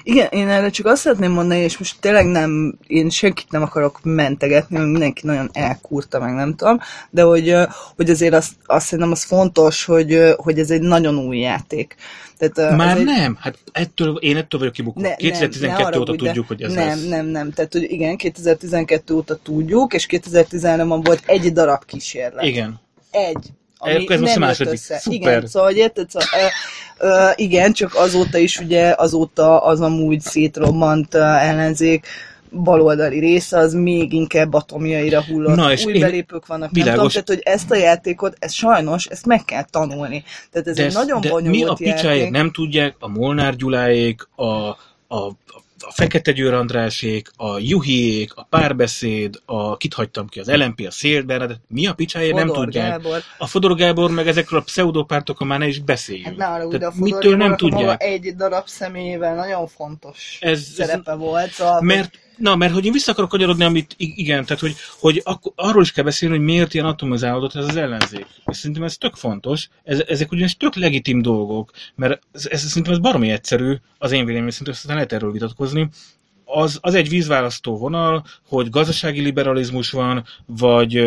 Igen, 0.04 0.28
én 0.32 0.48
erre 0.48 0.70
csak 0.70 0.86
azt 0.86 1.02
szeretném 1.02 1.32
mondani, 1.32 1.60
és 1.60 1.78
most 1.78 2.00
tényleg 2.00 2.26
nem, 2.26 2.78
én 2.88 3.10
senkit 3.10 3.52
nem 3.52 3.62
akarok 3.62 4.00
mentegetni, 4.04 4.78
mert 4.78 4.90
mindenki 4.90 5.22
nagyon 5.26 5.50
elkúrta, 5.54 6.20
meg 6.20 6.34
nem 6.34 6.56
tudom, 6.56 6.80
de 7.10 7.22
hogy, 7.22 7.56
hogy 7.96 8.10
azért 8.10 8.34
azt, 8.34 8.52
azt 8.66 8.86
szerintem 8.86 9.12
az 9.12 9.24
fontos, 9.24 9.86
hogy, 9.86 10.34
hogy 10.38 10.60
ez 10.60 10.72
egy 10.72 10.82
nagyon 10.82 11.18
új 11.18 11.38
játék. 11.38 11.96
Tehát, 12.38 12.78
Már 12.78 12.98
egy, 12.98 13.04
nem, 13.04 13.38
hát 13.40 13.58
ettől, 13.72 14.16
én 14.16 14.38
ettől 14.38 14.60
vagyok 14.60 14.74
kibukva. 14.74 15.02
Ne- 15.02 15.08
nem, 15.08 15.18
2012 15.18 15.90
ne 15.90 16.00
óta 16.00 16.12
de- 16.12 16.18
tudjuk, 16.18 16.48
hogy 16.48 16.62
ez 16.62 16.74
Nem, 16.74 16.88
lesz. 16.88 17.08
nem, 17.08 17.26
nem. 17.26 17.52
Tehát, 17.52 17.74
hogy 17.74 17.92
igen, 17.92 18.18
2012 18.18 19.14
óta 19.14 19.36
tudjuk, 19.36 19.94
és 19.94 20.06
2013-ban 20.10 21.00
volt 21.04 21.24
egy 21.26 21.54
darab 21.54 21.86
kísérlet. 21.86 22.46
Igen. 22.46 22.80
Egy. 23.12 23.52
Ami 23.78 24.06
Ez 24.14 24.20
most 24.20 24.36
a 24.36 24.40
nem 24.40 24.48
második. 24.48 24.74
össze. 24.74 24.98
Szuper. 24.98 25.20
Igen, 25.20 25.48
szóval, 25.48 25.68
hogy 25.68 25.78
érted? 25.78 26.10
Szóval, 26.10 26.28
ö, 27.00 27.08
ö, 27.08 27.30
igen, 27.36 27.74
csak 27.74 27.96
azóta 27.96 28.38
is 28.38 28.60
ugye, 28.60 28.94
azóta 28.98 29.60
az 29.64 29.82
amúgy 29.82 30.20
szétrobbant 30.22 31.16
ellenzék 31.16 32.06
baloldali 32.52 33.20
része, 33.20 33.58
az 33.58 33.74
még 33.74 34.14
inkább 34.14 34.54
atomjaira 34.54 35.24
hullott. 35.24 35.56
Na, 35.56 35.72
és 35.72 35.86
Új 35.86 35.94
én- 35.94 36.00
belépők 36.02 36.46
vannak, 36.46 36.72
nem 36.72 36.84
Világos. 36.84 37.14
tudom, 37.14 37.26
tehát, 37.26 37.44
hogy 37.44 37.54
ezt 37.54 37.72
a 37.72 37.76
játékot, 37.76 38.36
ez 38.40 38.54
sajnos, 38.54 39.06
ezt 39.06 39.26
meg 39.26 39.46
kell 39.46 39.64
tanulni. 39.64 40.24
Tehát 40.52 40.68
ez 40.68 40.76
De, 40.76 40.82
egy 40.82 40.88
ez, 40.88 40.94
nagyon 40.94 41.22
de 41.22 41.30
bonyolult 41.30 41.80
mi 41.80 41.90
a 41.90 41.94
picsáig 41.94 42.18
játék. 42.18 42.32
nem 42.34 42.52
tudják, 42.52 42.96
a 43.00 43.08
Molnár 43.08 43.56
Gyuláék, 43.56 44.28
a, 44.36 44.44
a, 44.44 44.78
a 45.08 45.28
Fekete 45.92 46.32
Győr 46.32 46.54
Andrásék, 46.54 47.32
a 47.36 47.60
Juhiék, 47.60 48.34
a 48.36 48.44
Párbeszéd, 48.50 49.42
a 49.46 49.78
kit 49.78 49.94
hagytam 49.94 50.28
ki, 50.28 50.40
az 50.40 50.52
LMP, 50.52 50.86
a 50.88 50.92
Szél 50.92 51.22
Bernadett, 51.24 51.62
mi 51.68 51.88
a 51.88 51.94
picsáig 51.94 52.34
nem 52.34 52.48
tudják. 52.48 52.90
Gábor. 52.90 53.22
A 53.38 53.48
Fodor 53.48 53.76
Gábor 53.76 54.12
meg 54.12 54.28
ezekről 54.28 54.60
a 54.60 54.64
pseudopártokon 54.64 55.48
már 55.48 55.60
ne 55.60 55.68
is 55.68 55.80
beszéljünk. 55.80 56.42
Hát 56.42 56.56
arra, 56.56 56.68
a 56.68 56.78
Tehát 56.78 56.94
Fodor 56.94 57.10
mitől 57.10 57.36
nem 57.38 57.52
a 57.52 57.56
tudják? 57.56 58.04
egy 58.04 58.36
darab 58.36 58.68
személyével 58.68 59.36
nagyon 59.36 59.68
fontos 59.68 60.38
Ez- 60.42 60.74
szerepe 60.74 61.14
volt. 61.14 61.50
Szóval, 61.52 61.82
Mert 61.82 62.20
Na, 62.38 62.56
mert 62.56 62.74
hogy 62.74 62.86
én 62.86 62.92
vissza 62.92 63.12
akarok 63.12 63.30
kanyarodni, 63.30 63.64
amit 63.64 63.96
igen, 63.98 64.46
tehát 64.46 64.62
hogy, 64.62 64.76
hogy 65.00 65.22
akkor, 65.26 65.52
arról 65.56 65.82
is 65.82 65.92
kell 65.92 66.04
beszélni, 66.04 66.36
hogy 66.36 66.46
miért 66.46 66.74
ilyen 66.74 66.86
atomizálódott 66.86 67.56
ez 67.56 67.68
az 67.68 67.76
ellenzék. 67.76 68.26
És 68.46 68.58
szerintem 68.58 68.84
ez 68.84 68.98
tök 68.98 69.16
fontos, 69.16 69.70
ez, 69.84 70.04
ezek 70.08 70.32
ugyanis 70.32 70.58
tök 70.58 70.76
legitim 70.76 71.22
dolgok, 71.22 71.72
mert 71.96 72.22
ez, 72.32 72.46
ez 72.46 72.64
szerintem 72.64 72.94
ez 72.94 73.00
baromi 73.00 73.30
egyszerű, 73.30 73.76
az 73.98 74.12
én 74.12 74.26
véleményem 74.26 74.50
szerintem 74.50 74.74
aztán 74.74 74.96
lehet 74.96 75.14
erről 75.14 75.32
vitatkozni, 75.32 75.90
az, 76.48 76.78
az 76.82 76.94
egy 76.94 77.10
vízválasztó 77.10 77.78
vonal, 77.78 78.24
hogy 78.48 78.70
gazdasági 78.70 79.22
liberalizmus 79.22 79.92
van, 79.92 80.24
vagy, 80.46 81.04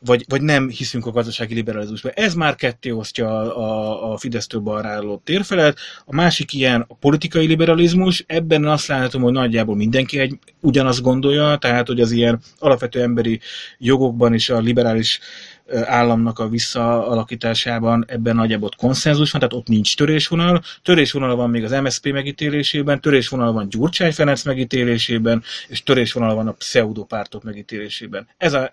vagy, 0.00 0.24
vagy 0.28 0.42
nem 0.42 0.68
hiszünk 0.68 1.06
a 1.06 1.10
gazdasági 1.10 1.54
liberalizmusban. 1.54 2.12
Ez 2.14 2.34
már 2.34 2.54
ketté 2.54 2.90
osztja 2.90 3.56
a, 3.56 4.12
a 4.12 4.16
Fidesztől 4.16 4.60
balra 4.60 4.88
álló 4.88 5.20
térfelet. 5.24 5.78
A 6.04 6.14
másik 6.14 6.52
ilyen 6.52 6.84
a 6.88 6.94
politikai 6.94 7.46
liberalizmus, 7.46 8.24
ebben 8.26 8.64
azt 8.64 8.86
látom, 8.86 9.22
hogy 9.22 9.32
nagyjából 9.32 9.76
mindenki 9.76 10.18
egy, 10.18 10.38
ugyanazt 10.60 11.02
gondolja, 11.02 11.56
tehát 11.56 11.86
hogy 11.86 12.00
az 12.00 12.10
ilyen 12.10 12.40
alapvető 12.58 13.02
emberi 13.02 13.40
jogokban 13.78 14.34
is 14.34 14.50
a 14.50 14.58
liberális 14.58 15.20
államnak 15.84 16.38
a 16.38 16.48
visszaalakításában 16.48 18.04
ebben 18.08 18.36
nagyjából 18.36 18.70
konszenzus 18.76 19.30
van, 19.30 19.40
tehát 19.40 19.56
ott 19.56 19.68
nincs 19.68 19.96
törésvonal. 19.96 20.62
Törésvonal 20.82 21.36
van 21.36 21.50
még 21.50 21.64
az 21.64 21.70
MSZP 21.70 22.12
megítélésében, 22.12 23.00
törésvonal 23.00 23.52
van 23.52 23.68
Gyurcsány 23.68 24.12
Ferenc 24.12 24.42
megítélésében, 24.42 25.42
és 25.68 25.82
törésvonal 25.82 26.34
van 26.34 26.48
a 26.48 26.52
pseudopártok 26.52 27.42
megítélésében. 27.42 28.28
Ez 28.36 28.52
a 28.52 28.72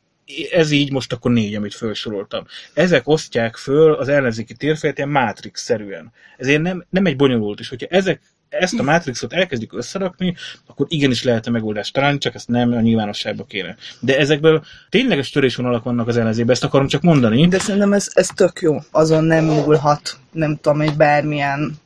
ez 0.52 0.72
így 0.72 0.92
most 0.92 1.14
akkor 1.14 1.32
négy, 1.32 1.56
amit 1.56 1.74
felsoroltam. 1.74 2.46
Ezek 2.74 3.08
osztják 3.08 3.56
föl 3.56 3.94
az 3.94 4.08
ellenzéki 4.08 4.54
térfélet 4.54 4.98
ilyen 4.98 5.10
Matrix-szerűen. 5.10 6.12
Ezért 6.38 6.62
nem, 6.62 6.86
nem 6.90 7.06
egy 7.06 7.16
bonyolult, 7.16 7.60
és 7.60 7.70
hogyha 7.70 7.88
ezek 7.90 8.22
ezt 8.60 8.80
a 8.80 8.84
Matrixot 8.84 9.34
elkezdjük 9.34 9.74
összerakni, 9.74 10.36
akkor 10.68 10.86
igenis 10.90 11.24
lehet 11.24 11.48
a 11.48 11.52
megoldást 11.52 11.94
találni, 11.94 12.18
csak 12.18 12.36
ezt 12.36 12.48
nem 12.48 12.72
a 12.72 12.82
nyilvánosságba 12.82 13.44
kéne. 13.44 13.76
De 14.00 14.18
ezekből 14.18 14.64
tényleges 14.90 15.30
törésvonalak 15.30 15.84
vannak 15.84 16.08
az 16.08 16.18
ellenzébe, 16.18 16.52
ezt 16.52 16.64
akarom 16.64 16.88
csak 16.88 17.02
mondani. 17.02 17.48
De 17.48 17.60
szerintem 17.60 17.94
ez, 17.94 18.12
ez 18.14 18.28
tök 18.28 18.60
jó. 18.62 18.78
Azon 18.92 19.24
nem 19.24 19.46
múlhat, 19.46 20.18
nem 20.32 20.58
tudom, 20.62 20.82
egy 20.82 20.96
bármilyen 20.96 21.78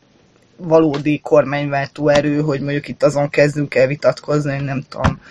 valódi 0.58 1.20
kormányváltó 1.20 2.08
erő, 2.08 2.42
hogy 2.42 2.62
mondjuk 2.62 2.88
itt 2.88 3.04
azon 3.04 3.30
kezdünk 3.30 3.76
el 3.76 3.88
vitatkozni, 3.88 4.58
nem 4.58 4.84
tudom, 4.90 5.22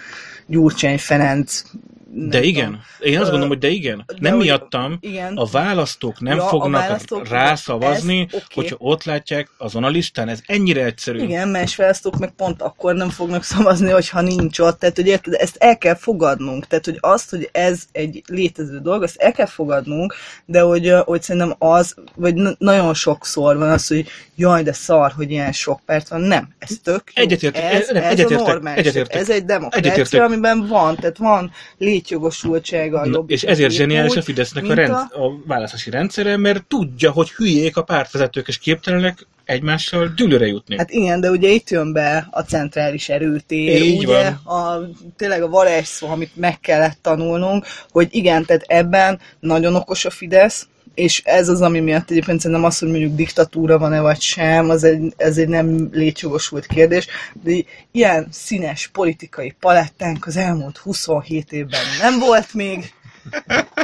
Gyurcsány 0.47 0.99
Ferenc 0.99 1.63
de 2.11 2.43
igen, 2.43 2.67
tudom. 2.67 3.13
én 3.13 3.17
azt 3.19 3.25
gondolom, 3.25 3.49
hogy 3.49 3.59
de 3.59 3.69
igen. 3.69 4.05
De 4.07 4.15
nem 4.21 4.33
hogy, 4.33 4.45
miattam, 4.45 4.99
igen. 5.01 5.37
a 5.37 5.45
választók 5.45 6.21
nem 6.21 6.37
ja, 6.37 6.43
fognak 6.43 6.81
választók 6.81 7.29
rászavazni, 7.29 8.19
ez, 8.19 8.27
okay. 8.27 8.41
hogyha 8.55 8.77
ott 8.79 9.05
látják 9.05 9.51
azon 9.59 9.85
a 9.85 9.89
listán. 9.89 10.29
Ez 10.29 10.41
ennyire 10.47 10.85
egyszerű. 10.85 11.23
Igen, 11.23 11.49
más 11.49 11.77
választók 11.77 12.19
meg 12.19 12.31
pont 12.31 12.63
akkor 12.63 12.95
nem 12.95 13.11
fognak 13.11 13.43
szavazni, 13.43 13.91
hogyha 13.91 14.21
nincs 14.21 14.59
ott. 14.59 14.79
Tehát, 14.79 14.97
hogy 14.97 15.07
érted, 15.07 15.35
ezt 15.35 15.57
el 15.57 15.79
kell 15.79 15.95
fogadnunk. 15.95 16.67
Tehát, 16.67 16.85
hogy 16.85 16.99
azt, 17.01 17.31
hogy 17.31 17.49
ez 17.53 17.83
egy 17.93 18.23
létező 18.27 18.79
dolog, 18.79 19.03
ezt 19.03 19.17
el 19.17 19.33
kell 19.33 19.47
fogadnunk, 19.47 20.15
de 20.45 20.61
hogy, 20.61 20.93
hogy 21.05 21.23
szerintem 21.23 21.55
az, 21.59 21.95
vagy 22.15 22.35
nagyon 22.59 22.95
sokszor 22.95 23.57
van 23.57 23.71
az, 23.71 23.87
hogy 23.87 24.07
jaj, 24.37 24.63
de 24.63 24.73
szar, 24.73 25.13
hogy 25.17 25.31
ilyen 25.31 25.53
sok 25.53 25.81
perc 25.87 26.09
van. 26.09 26.21
Nem, 26.21 26.49
ez 26.59 26.77
tök 26.83 27.03
jó. 27.15 27.23
Egyetértek, 27.23 27.63
ez, 27.63 27.89
ez, 27.89 28.19
ez 28.19 28.31
a 28.31 28.35
normális. 28.35 28.81
Egyetértek. 28.81 29.21
Ez 29.21 29.31
egy 29.31 29.45
demokrácia, 29.45 30.25
amiben 30.25 30.67
van, 30.67 30.97
tehát 30.97 31.17
van 31.17 31.51
létjogosultsága 31.99 33.01
a 33.01 33.07
jobb. 33.07 33.31
És 33.31 33.43
ezért 33.43 33.73
zseniális 33.73 34.17
a 34.17 34.23
Fidesznek 34.23 34.65
a, 34.69 34.75
rend, 34.75 34.91
a... 34.91 35.25
a 35.25 35.41
választási 35.47 35.91
rendszere, 35.91 36.37
mert 36.37 36.65
tudja, 36.67 37.11
hogy 37.11 37.31
hülyék 37.31 37.77
a 37.77 37.83
pártvezetők, 37.83 38.49
és 38.49 38.59
képtelenek 38.59 39.27
egymással 39.45 40.13
dűlőre 40.17 40.47
jutni. 40.47 40.77
Hát 40.77 40.91
igen, 40.91 41.21
de 41.21 41.31
ugye 41.31 41.49
itt 41.49 41.71
jön 41.71 41.93
be 41.93 42.29
a 42.31 42.41
centrális 42.41 43.09
erőtér, 43.09 43.83
Így 43.83 44.05
ugye 44.05 44.33
van. 44.45 44.57
A, 44.57 44.89
tényleg 45.17 45.43
a 45.43 45.49
varázsszó, 45.49 46.09
amit 46.09 46.37
meg 46.37 46.61
kellett 46.61 46.99
tanulnunk, 47.03 47.67
hogy 47.91 48.09
igen, 48.11 48.45
tehát 48.45 48.65
ebben 48.67 49.21
nagyon 49.41 49.75
okos 49.75 50.05
a 50.05 50.11
Fidesz, 50.11 50.67
és 50.99 51.23
ez 51.25 51.49
az, 51.49 51.61
ami 51.61 51.81
miatt 51.81 52.11
egyébként 52.11 52.41
szerintem 52.41 52.67
az, 52.67 52.79
hogy 52.79 52.89
mondjuk 52.89 53.15
diktatúra 53.15 53.79
van-e 53.79 54.01
vagy 54.01 54.21
sem, 54.21 54.71
az 54.71 54.85
egy, 54.85 55.13
ez 55.17 55.39
egy 55.39 55.49
nem 55.49 55.89
létjogosult 55.93 56.67
kérdés, 56.67 57.07
de 57.43 57.53
ilyen 57.93 58.29
színes 58.31 58.87
politikai 58.87 59.55
palettánk 59.61 60.27
az 60.27 60.37
elmúlt 60.37 60.77
27 60.77 61.53
évben 61.53 61.81
nem 62.01 62.19
volt 62.19 62.55
még, 62.55 62.93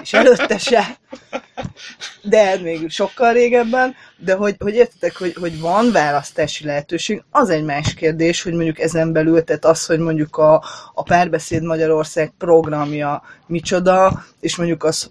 és 0.02 0.12
előtte 0.12 0.58
se, 0.58 0.98
de 2.22 2.56
még 2.62 2.90
sokkal 2.90 3.32
régebben, 3.32 3.94
de 4.16 4.34
hogy, 4.34 4.56
hogy 4.58 4.74
értetek, 4.74 5.16
hogy, 5.16 5.34
hogy 5.40 5.60
van 5.60 5.92
választási 5.92 6.64
lehetőség, 6.64 7.22
az 7.30 7.50
egy 7.50 7.64
más 7.64 7.94
kérdés, 7.94 8.42
hogy 8.42 8.52
mondjuk 8.52 8.80
ezen 8.80 9.12
belül, 9.12 9.44
tehát 9.44 9.64
az, 9.64 9.86
hogy 9.86 9.98
mondjuk 9.98 10.36
a, 10.36 10.64
a 10.94 11.02
Párbeszéd 11.02 11.62
Magyarország 11.62 12.32
programja 12.38 13.22
micsoda, 13.46 14.24
és 14.40 14.56
mondjuk 14.56 14.84
az, 14.84 15.10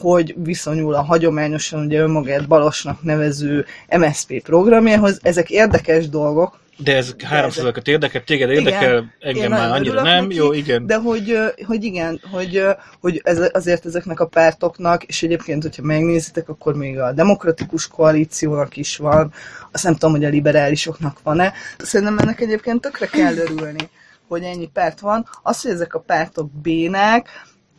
hogy 0.00 0.34
viszonyul 0.36 0.94
a 0.94 1.02
hagyományosan 1.02 1.84
ugye 1.84 2.00
önmagát 2.00 2.48
Balosnak 2.48 3.02
nevező 3.02 3.64
MSP 3.98 4.42
programjához, 4.42 5.18
ezek 5.22 5.50
érdekes 5.50 6.08
dolgok, 6.08 6.60
de 6.76 6.96
ez 6.96 7.14
300 7.22 7.64
ezek... 7.64 7.86
érdekel, 7.86 8.24
téged 8.24 8.50
érdekel, 8.50 8.92
igen, 8.92 9.12
engem 9.20 9.50
már 9.50 9.70
annyira 9.70 10.02
nem, 10.02 10.22
neki, 10.22 10.34
jó, 10.34 10.52
igen. 10.52 10.86
De 10.86 10.96
hogy, 10.96 11.38
hogy 11.66 11.84
igen, 11.84 12.20
hogy, 12.30 12.64
hogy 13.00 13.20
ez, 13.24 13.50
azért 13.52 13.86
ezeknek 13.86 14.20
a 14.20 14.26
pártoknak, 14.26 15.04
és 15.04 15.22
egyébként, 15.22 15.62
hogyha 15.62 15.82
megnézitek, 15.82 16.48
akkor 16.48 16.74
még 16.74 16.98
a 16.98 17.12
demokratikus 17.12 17.88
koalíciónak 17.88 18.76
is 18.76 18.96
van, 18.96 19.32
azt 19.72 19.84
nem 19.84 19.92
tudom, 19.92 20.10
hogy 20.10 20.24
a 20.24 20.28
liberálisoknak 20.28 21.18
van-e. 21.22 21.52
Szerintem 21.78 22.18
ennek 22.18 22.40
egyébként 22.40 22.80
tökre 22.80 23.06
kell 23.06 23.36
örülni, 23.36 23.88
hogy 24.28 24.42
ennyi 24.42 24.70
párt 24.72 25.00
van. 25.00 25.28
Az, 25.42 25.62
hogy 25.62 25.70
ezek 25.70 25.94
a 25.94 26.00
pártok 26.00 26.50
bének, 26.62 27.28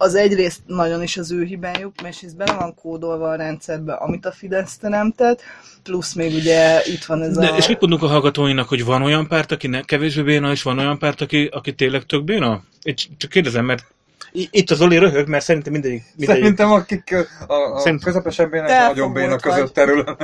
az 0.04 0.16
egyrészt 0.16 0.62
nagyon 0.66 1.04
is 1.04 1.18
az 1.18 1.32
ő 1.32 1.44
hibájuk, 1.44 2.02
mert 2.02 2.24
ez 2.24 2.34
bele 2.34 2.54
van 2.54 2.76
kódolva 2.76 3.30
a 3.30 3.36
rendszerbe, 3.36 3.94
amit 3.94 4.26
a 4.26 4.32
Fidesz 4.32 4.78
teremtett, 4.78 5.42
plusz 5.84 6.14
még 6.14 6.34
ugye 6.34 6.82
itt 6.86 7.06
van 7.06 7.22
ez 7.22 7.38
De, 7.38 7.48
a... 7.48 7.58
És 7.58 7.68
mit 7.68 7.80
mondunk 7.80 8.04
a 8.04 8.08
hallgatóinak, 8.08 8.68
hogy 8.68 8.86
van 8.86 9.02
olyan 9.02 9.28
párt, 9.28 9.52
aki 9.52 9.68
ne, 9.68 9.82
kevésbé 9.82 10.22
béna, 10.22 10.52
és 10.52 10.64
van 10.64 10.80
olyan 10.80 11.00
párt, 11.00 11.22
aki, 11.22 11.50
aki 11.52 11.74
tényleg 11.74 12.04
tök 12.04 12.24
béna? 12.24 12.64
Én 12.82 12.96
csak 13.18 13.30
kérdezem, 13.30 13.66
mert 13.66 13.93
itt 14.32 14.72
az 14.72 14.82
Oli 14.82 14.98
röhög, 14.98 15.28
mert 15.28 15.44
szerintem 15.44 15.72
mindegyik... 15.72 16.04
mindegyik... 16.16 16.42
Szerintem 16.42 16.72
akik 16.72 17.16
a, 17.48 17.54
a 17.54 17.80
Szerint... 17.80 18.04
közepesen 18.04 18.50
bének, 18.50 18.70
nagyon 18.70 19.14
béna 19.14 19.36
között 19.36 19.74
terül. 19.74 20.04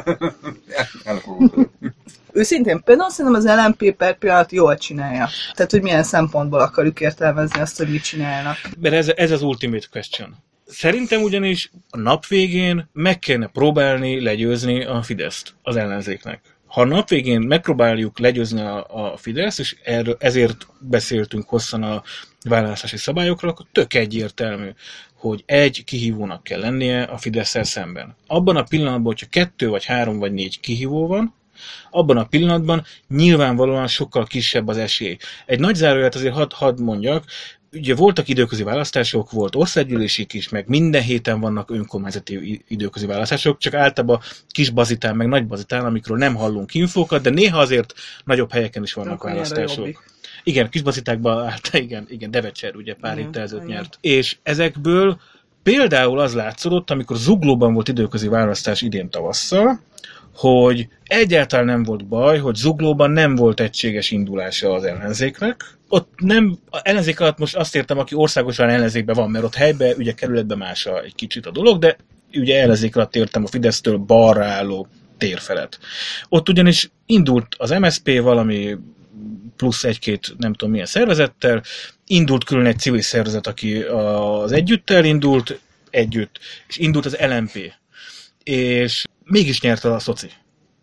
Őszintén 2.32 2.82
például 2.84 3.10
szerintem 3.10 3.42
az 3.42 3.66
LMP 3.66 3.96
per 3.96 4.18
pillanat 4.18 4.52
jól 4.52 4.78
csinálja. 4.78 5.30
Tehát, 5.54 5.72
hogy 5.72 5.82
milyen 5.82 6.04
szempontból 6.04 6.60
akarjuk 6.60 7.00
értelmezni 7.00 7.60
azt, 7.60 7.78
hogy 7.78 7.90
mit 7.90 8.04
csinálnak. 8.04 8.58
Mert 8.80 8.96
ez, 8.96 9.08
ez 9.16 9.32
az 9.32 9.42
ultimate 9.42 9.86
question. 9.92 10.36
Szerintem 10.68 11.22
ugyanis 11.22 11.72
a 11.90 11.98
nap 11.98 12.28
végén 12.28 12.90
meg 12.94 13.20
kellene 13.20 13.48
próbálni 13.48 14.22
legyőzni 14.22 14.84
a 14.84 15.02
Fideszt 15.02 15.54
az 15.62 15.76
ellenzéknek. 15.76 16.42
Ha 16.70 16.82
a 16.82 16.86
nap 16.86 17.10
végén 17.10 17.42
megpróbáljuk 17.42 18.20
legyőzni 18.20 18.62
a, 18.62 18.86
a 18.90 19.18
Fidesz, 19.18 19.60
és 19.60 19.76
erről, 19.84 20.16
ezért 20.20 20.68
beszéltünk 20.80 21.50
hosszan 21.50 21.84
a 21.84 22.04
választási 22.44 22.98
szabályokról, 22.98 23.52
akkor 23.52 23.66
tök 23.72 23.94
egyértelmű, 23.94 24.70
hogy 25.14 25.44
egy 25.46 25.84
kihívónak 25.84 26.44
kell 26.44 26.60
lennie 26.60 27.04
a 27.04 27.18
fidesz 27.18 27.68
szemben. 27.68 28.16
Abban 28.28 28.56
a 28.56 28.64
pillanatban, 28.64 29.06
hogyha 29.06 29.26
kettő, 29.30 29.70
vagy 29.70 29.86
három, 29.86 30.20
vagy 30.20 30.34
négy 30.34 30.60
kihívó 30.60 31.08
van, 31.08 31.34
abban 31.92 32.18
a 32.18 32.26
pillanatban 32.26 32.84
nyilvánvalóan 33.08 33.88
sokkal 33.88 34.26
kisebb 34.26 34.68
az 34.68 34.78
esély. 34.78 35.18
Egy 35.46 35.60
nagy 35.60 35.76
záróját 35.76 36.16
azért 36.16 36.34
hadd 36.34 36.54
had 36.54 36.80
mondjak, 36.80 37.26
ugye 37.74 37.96
voltak 37.96 38.28
időközi 38.28 38.64
választások, 38.64 39.32
volt 39.32 39.56
országgyűlésik 39.56 40.34
is, 40.34 40.50
meg 40.50 40.68
minden 40.68 41.02
héten 41.02 41.40
vannak 41.40 41.72
önkormányzati 41.72 42.64
időközi 42.68 43.06
választások, 43.06 43.58
csak 43.58 43.74
általában 43.74 44.20
kis 44.48 44.70
bazitán, 44.70 45.16
meg 45.16 45.28
nagy 45.28 45.48
bazitán, 45.48 45.86
amikről 45.86 46.18
nem 46.18 46.36
hallunk 46.36 46.74
infókat, 46.74 47.22
de 47.22 47.30
néha 47.30 47.60
azért 47.60 47.94
nagyobb 48.24 48.52
helyeken 48.52 48.84
is 48.84 48.94
vannak 48.94 49.14
Akkor 49.14 49.32
választások. 49.32 50.04
Igen, 50.44 50.70
kis 50.70 50.82
bazitákban 50.82 51.44
állt, 51.50 51.70
igen, 51.74 52.06
igen, 52.10 52.32
Devecser 52.32 52.76
ugye 52.76 52.94
pár 52.94 53.18
héttel 53.18 53.42
ezelőtt 53.42 53.68
nyert. 53.68 53.98
És 54.02 54.38
ezekből 54.44 55.20
például 55.64 56.20
az 56.20 56.34
látszott, 56.34 56.90
amikor 56.90 57.18
Zuglóban 57.18 57.74
volt 57.74 57.88
időközi 57.88 58.28
választás 58.28 58.82
idén 58.82 59.10
tavasszal, 59.10 59.80
hogy 60.36 60.88
egyáltalán 61.04 61.66
nem 61.66 61.84
volt 61.84 62.08
baj, 62.08 62.38
hogy 62.38 62.56
Zuglóban 62.56 63.12
nem 63.12 63.36
volt 63.36 63.60
egységes 63.60 64.12
indulása 64.12 64.74
az 64.74 64.84
ellenzéknek. 64.84 65.79
Ott 65.92 66.10
nem, 66.18 66.58
a 66.70 66.80
ellenzék 66.84 67.20
alatt 67.20 67.38
most 67.38 67.56
azt 67.56 67.76
értem, 67.76 67.98
aki 67.98 68.16
országosan 68.16 68.70
ellenzékben 68.70 69.16
van, 69.16 69.32
mert 69.32 69.44
ott 69.44 69.56
helyben, 69.56 69.96
ugye 69.98 70.14
kerületben 70.14 70.58
más 70.58 70.86
a, 70.86 71.04
egy 71.04 71.16
kicsit 71.16 71.46
a 71.46 71.52
dolog, 71.52 71.80
de 71.80 71.98
ugye 72.34 72.62
ellenzék 72.62 72.96
alatt 72.96 73.16
értem 73.16 73.44
a 73.44 73.48
Fidesztől 73.48 73.98
balra 73.98 74.46
álló 74.46 74.88
tér 75.18 75.40
felett. 75.40 75.80
Ott 76.30 76.50
ugyanis 76.50 76.90
indult 77.06 77.56
az 77.58 77.70
MSP 77.70 78.22
valami 78.22 78.78
plusz 79.56 79.84
egy-két 79.84 80.34
nem 80.38 80.54
tudom 80.54 80.72
milyen 80.72 80.86
szervezettel, 80.86 81.64
indult 82.08 82.44
külön 82.44 82.66
egy 82.66 82.80
civil 82.80 83.02
szervezet, 83.02 83.48
aki 83.48 83.82
az 83.82 84.52
együttel 84.52 85.06
indult, 85.06 85.60
együtt, 85.90 86.40
és 86.68 86.78
indult 86.78 87.06
az 87.06 87.18
LMP. 87.20 87.74
És 88.44 89.04
mégis 89.24 89.62
nyerte 89.62 89.94
a 89.94 90.00
szoci. 90.00 90.30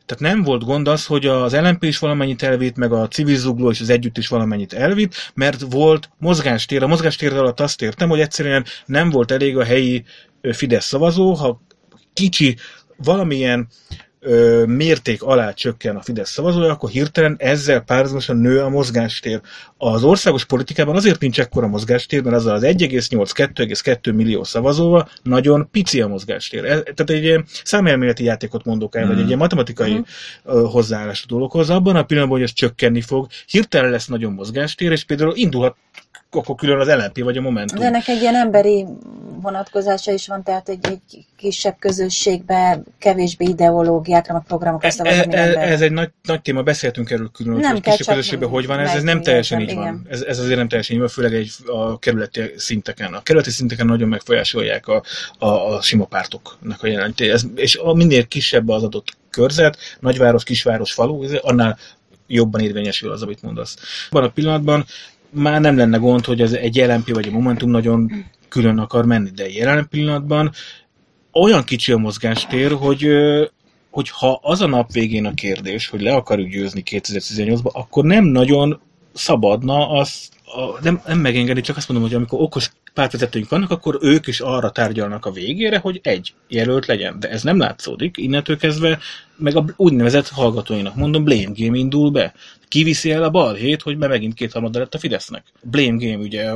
Tehát 0.07 0.35
nem 0.35 0.43
volt 0.43 0.65
gond 0.65 0.89
az, 0.89 1.07
hogy 1.07 1.27
az 1.27 1.55
LNP 1.55 1.85
is 1.85 1.99
valamennyit 1.99 2.43
elvitt, 2.43 2.77
meg 2.77 2.93
a 2.93 3.09
civil 3.09 3.37
zugló 3.37 3.71
és 3.71 3.81
az 3.81 3.91
együtt 3.91 4.19
is 4.19 4.29
valamennyit 4.29 4.73
elvitt, 4.73 5.33
mert 5.35 5.61
volt 5.71 6.11
mozgástér. 6.19 6.83
A 6.83 6.87
mozgástér 6.87 7.33
alatt 7.33 7.61
azt 7.61 7.83
értem, 7.83 8.09
hogy 8.09 8.21
egyszerűen 8.21 8.65
nem 8.87 9.11
volt 9.11 9.31
elég 9.31 9.57
a 9.57 9.65
helyi 9.65 10.05
Fidesz 10.43 10.87
szavazó, 10.87 11.35
ha 11.35 11.63
kicsi 12.13 12.57
valamilyen 12.97 13.69
ö, 14.27 14.65
mérték 14.67 15.23
alá 15.23 15.53
csökken 15.53 15.97
a 15.97 16.03
Fidesz 16.03 16.31
szavazója, 16.31 16.73
akkor 16.73 16.91
hirtelen 16.91 17.37
ezzel 17.39 17.81
párhuzamosan 17.81 18.37
nő 18.37 18.61
a 18.61 18.69
mozgástér. 18.69 19.41
Az 19.79 20.05
országos 20.05 20.45
politikában 20.45 20.97
azért 20.97 21.21
nincs 21.21 21.41
ekkora 21.41 21.67
mozgástér, 21.67 22.23
mert 22.23 22.37
azzal 22.37 22.55
az 22.55 22.63
1,8-2,2 22.63 24.15
millió 24.15 24.45
szavazóval 24.45 25.09
nagyon 25.23 25.69
pici 25.71 26.01
a 26.01 26.07
mozgástér. 26.09 26.65
Ez, 26.65 26.81
tehát 26.83 27.11
egy 27.11 27.25
ilyen 27.25 27.45
számelméleti 27.65 28.25
játékot 28.25 28.65
mondok 28.65 28.97
el, 28.97 29.05
mm. 29.05 29.09
vagy 29.09 29.19
egy 29.19 29.27
ilyen 29.27 29.39
matematikai 29.39 29.93
mm. 29.93 30.65
hozzáállás 30.65 31.23
a 31.23 31.27
dologhoz. 31.29 31.71
Abban 31.71 31.97
a 31.97 32.05
pillanatban, 32.05 32.39
hogy 32.39 32.49
ez 32.49 32.55
csökkenni 32.55 33.01
fog, 33.01 33.27
hirtelen 33.47 33.91
lesz 33.91 34.07
nagyon 34.07 34.33
mozgástér, 34.33 34.93
és 34.93 35.05
például 35.05 35.33
indulhat 35.35 35.77
akkor 36.31 36.55
külön 36.55 36.81
az 36.81 36.89
LNP 36.89 37.23
vagy 37.23 37.37
a 37.37 37.41
Momentum. 37.41 37.79
De 37.79 37.85
ennek 37.85 38.09
egy 38.09 38.21
ilyen 38.21 38.35
emberi 38.35 38.87
vonatkozása 39.41 40.13
is 40.13 40.27
van, 40.27 40.43
tehát 40.43 40.69
egy, 40.69 40.87
egy 40.87 41.25
kisebb 41.37 41.77
közösségbe 41.79 42.83
kevésbé 42.99 43.45
ideológiákra, 43.45 44.33
meg 44.33 44.43
programokra 44.47 44.91
szavazó, 44.91 45.31
e, 45.31 45.39
e, 45.39 45.61
Ez 45.61 45.81
egy 45.81 45.93
nagy, 45.93 46.11
nagy 46.23 46.43
téma, 46.43 46.63
beszéltünk 46.63 47.11
erről 47.11 47.31
külön, 47.33 47.57
nem 47.57 47.73
hogy 47.73 47.83
kisebb 47.83 48.07
közösségben 48.07 48.49
hogy 48.49 48.67
van, 48.67 48.79
ez, 48.79 48.95
ez 48.95 49.03
nem 49.03 49.23
teljesen 49.23 49.61
így 49.61 49.75
van. 49.75 50.07
Ez, 50.09 50.21
ez 50.21 50.39
azért 50.39 50.57
nem 50.57 50.69
teljesen 50.69 50.95
így 50.95 51.01
van, 51.01 51.11
főleg 51.11 51.35
egy, 51.35 51.51
a 51.67 51.99
kerületi 51.99 52.41
szinteken. 52.57 53.15
A 53.15 53.23
kerületi 53.23 53.51
szinteken 53.51 53.87
nagyon 53.87 54.09
megfolyásolják 54.09 54.87
a, 54.87 55.03
a, 55.39 55.47
a 55.47 55.83
sima 55.83 56.05
pártoknak 56.05 56.83
a 56.83 56.87
jelentést. 56.87 57.47
És 57.55 57.77
a 57.77 57.95
minél 57.95 58.27
kisebb 58.27 58.69
az 58.69 58.83
adott 58.83 59.17
körzet, 59.31 59.79
nagyváros, 60.01 60.45
kisváros, 60.45 60.93
falu, 60.93 61.25
annál 61.41 61.79
jobban 62.27 62.61
érvényesül 62.61 63.11
az, 63.11 63.23
amit 63.23 63.43
mondasz. 63.43 63.77
Van 64.11 64.25
a 64.25 64.29
pillanatban 64.29 64.85
már 65.31 65.61
nem 65.61 65.77
lenne 65.77 65.97
gond, 65.97 66.25
hogy 66.25 66.41
az 66.41 66.57
egy 66.57 66.77
LMP 66.77 67.15
vagy 67.15 67.29
a 67.29 67.31
Momentum 67.31 67.71
nagyon 67.71 68.25
külön 68.49 68.79
akar 68.79 69.05
menni, 69.05 69.31
de 69.31 69.49
jelen 69.49 69.89
pillanatban 69.89 70.53
olyan 71.33 71.65
kicsi 71.65 71.93
a 71.93 71.97
mozgástér, 71.97 72.73
hogy 72.73 73.09
hogy 73.91 74.11
ha 74.11 74.41
az 74.43 74.61
a 74.61 74.67
nap 74.67 74.93
végén 74.93 75.27
a 75.27 75.35
kérdés, 75.35 75.89
hogy 75.89 76.01
le 76.01 76.15
akarjuk 76.15 76.51
győzni 76.51 76.83
2018-ban, 76.91 77.73
akkor 77.73 78.05
nem 78.05 78.25
nagyon 78.25 78.81
szabadna 79.13 79.91
az, 79.91 80.29
a, 80.47 80.83
nem, 80.83 81.01
nem 81.07 81.19
megengedni, 81.19 81.61
csak 81.61 81.77
azt 81.77 81.89
mondom, 81.89 82.09
hogy 82.09 82.17
amikor 82.17 82.41
okos 82.41 82.71
pártvezetőink 82.95 83.49
vannak, 83.49 83.71
akkor 83.71 83.99
ők 84.01 84.27
is 84.27 84.41
arra 84.41 84.71
tárgyalnak 84.71 85.27
a 85.27 85.31
végére, 85.31 85.79
hogy 85.79 86.01
egy 86.03 86.35
jelölt 86.49 86.87
legyen. 86.87 87.21
De 87.21 87.31
ez 87.31 87.43
nem 87.43 87.59
látszódik, 87.59 88.17
innentől 88.17 88.57
kezdve 88.57 88.99
meg 89.37 89.57
a 89.57 89.65
úgynevezett 89.77 90.29
hallgatóinak 90.29 90.95
mondom, 90.95 91.25
blame 91.25 91.53
game 91.55 91.77
indul 91.79 92.11
be. 92.11 92.35
Kiviszi 92.69 93.11
el 93.11 93.23
a 93.23 93.31
balhét, 93.31 93.83
hogy 93.83 93.99
be 93.99 94.09
megint 94.09 94.35
kétharmada 94.35 94.79
lett 94.79 94.95
a 94.95 94.99
Fidesznek. 94.99 95.45
Blame 95.63 96.07
game, 96.07 96.17
ugye, 96.17 96.53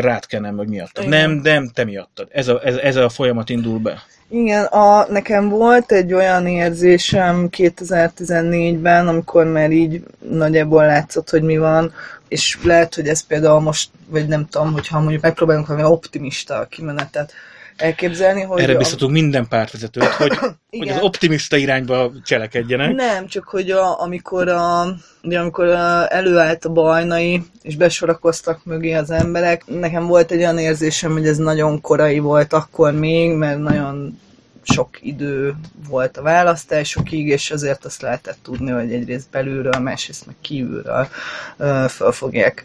rátkenem, 0.00 0.56
vagy 0.56 0.68
miattad. 0.68 1.08
Nem, 1.08 1.30
nem, 1.30 1.68
te 1.68 1.84
miattad. 1.84 2.28
Ez 2.30 2.48
a, 2.48 2.60
ez, 2.64 2.76
ez 2.76 2.96
a 2.96 3.08
folyamat 3.08 3.48
indul 3.50 3.78
be. 3.78 4.02
Igen, 4.34 4.64
a, 4.64 5.06
nekem 5.10 5.48
volt 5.48 5.92
egy 5.92 6.12
olyan 6.12 6.46
érzésem 6.46 7.48
2014-ben, 7.50 9.08
amikor 9.08 9.44
már 9.44 9.70
így 9.70 10.02
nagyjából 10.28 10.86
látszott, 10.86 11.30
hogy 11.30 11.42
mi 11.42 11.58
van, 11.58 11.92
és 12.28 12.58
lehet, 12.62 12.94
hogy 12.94 13.08
ez 13.08 13.26
például 13.26 13.60
most, 13.60 13.90
vagy 14.06 14.26
nem 14.26 14.46
tudom, 14.48 14.72
hogyha 14.72 15.00
mondjuk 15.00 15.22
megpróbálunk 15.22 15.66
valami 15.66 15.86
optimista 15.86 16.66
kimenetet 16.70 17.32
elképzelni, 17.76 18.42
hogy... 18.42 18.62
Erre 18.62 18.76
biztatunk 18.76 19.10
a... 19.10 19.14
minden 19.14 19.48
pártvezetőt, 19.48 20.04
hogy, 20.04 20.38
hogy 20.78 20.88
az 20.88 21.00
optimista 21.00 21.56
irányba 21.56 22.12
cselekedjenek. 22.24 22.94
Nem, 22.94 23.26
csak 23.26 23.44
hogy 23.44 23.70
a, 23.70 24.00
amikor, 24.00 24.48
a, 24.48 24.86
ugye, 25.22 25.38
amikor 25.38 25.66
a, 25.66 26.12
előállt 26.12 26.64
a 26.64 26.68
bajnai, 26.72 27.42
és 27.62 27.76
besorakoztak 27.76 28.64
mögé 28.64 28.92
az 28.92 29.10
emberek, 29.10 29.66
nekem 29.66 30.06
volt 30.06 30.30
egy 30.30 30.38
olyan 30.38 30.58
érzésem, 30.58 31.12
hogy 31.12 31.26
ez 31.26 31.36
nagyon 31.36 31.80
korai 31.80 32.18
volt 32.18 32.52
akkor 32.52 32.92
még, 32.92 33.32
mert 33.32 33.58
nagyon 33.58 34.18
sok 34.66 34.88
idő 35.00 35.54
volt 35.88 36.16
a 36.16 36.22
választásokig, 36.22 37.26
és 37.26 37.50
azért 37.50 37.84
azt 37.84 38.02
lehetett 38.02 38.38
tudni, 38.42 38.70
hogy 38.70 38.92
egyrészt 38.92 39.30
belülről, 39.30 39.80
másrészt 39.80 40.26
meg 40.26 40.34
kívülről 40.40 41.08
uh, 41.56 41.84
fel 41.88 42.12
fogják 42.12 42.62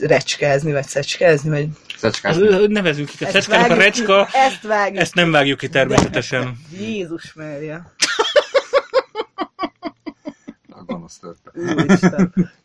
recskázni, 0.00 0.72
vagy 0.72 0.86
szecskázni, 0.86 1.50
vagy... 1.50 1.68
Szecskázni. 1.96 2.66
Nevezünk 2.66 3.08
ki, 3.08 3.24
a 3.24 3.28
szecskának 3.28 3.70
a 3.70 3.74
recska, 3.74 4.24
ki, 4.24 4.36
ezt, 4.36 4.62
vágjuk 4.62 5.00
ezt 5.00 5.14
nem 5.14 5.30
vágjuk 5.30 5.58
ki 5.58 5.68
természetesen. 5.68 6.58
De, 6.70 6.84
Jézus 6.84 7.32
merje. 7.34 7.92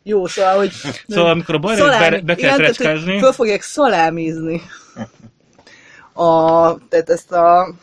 Jó, 0.02 0.26
szóval, 0.26 0.56
hogy... 0.56 0.72
Szóval, 1.08 1.30
amikor 1.30 1.54
a 1.54 1.58
bajra 1.58 1.98
be, 1.98 2.20
be 2.20 2.34
kell 2.34 2.56
recskázni... 2.56 3.18
Föl 3.18 3.32
fogják 3.32 3.62
szalámizni. 3.62 4.62
A, 6.12 6.22
tehát 6.88 7.10
ezt 7.10 7.32
a 7.32 7.74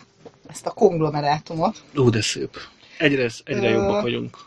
ezt 0.47 0.65
a 0.65 0.71
konglomerátumot. 0.71 1.83
Ó, 1.97 2.09
de 2.09 2.21
szép. 2.21 2.57
Egyre, 2.97 3.29
egyre 3.43 3.69
jobbak 3.69 4.01
vagyunk. 4.01 4.37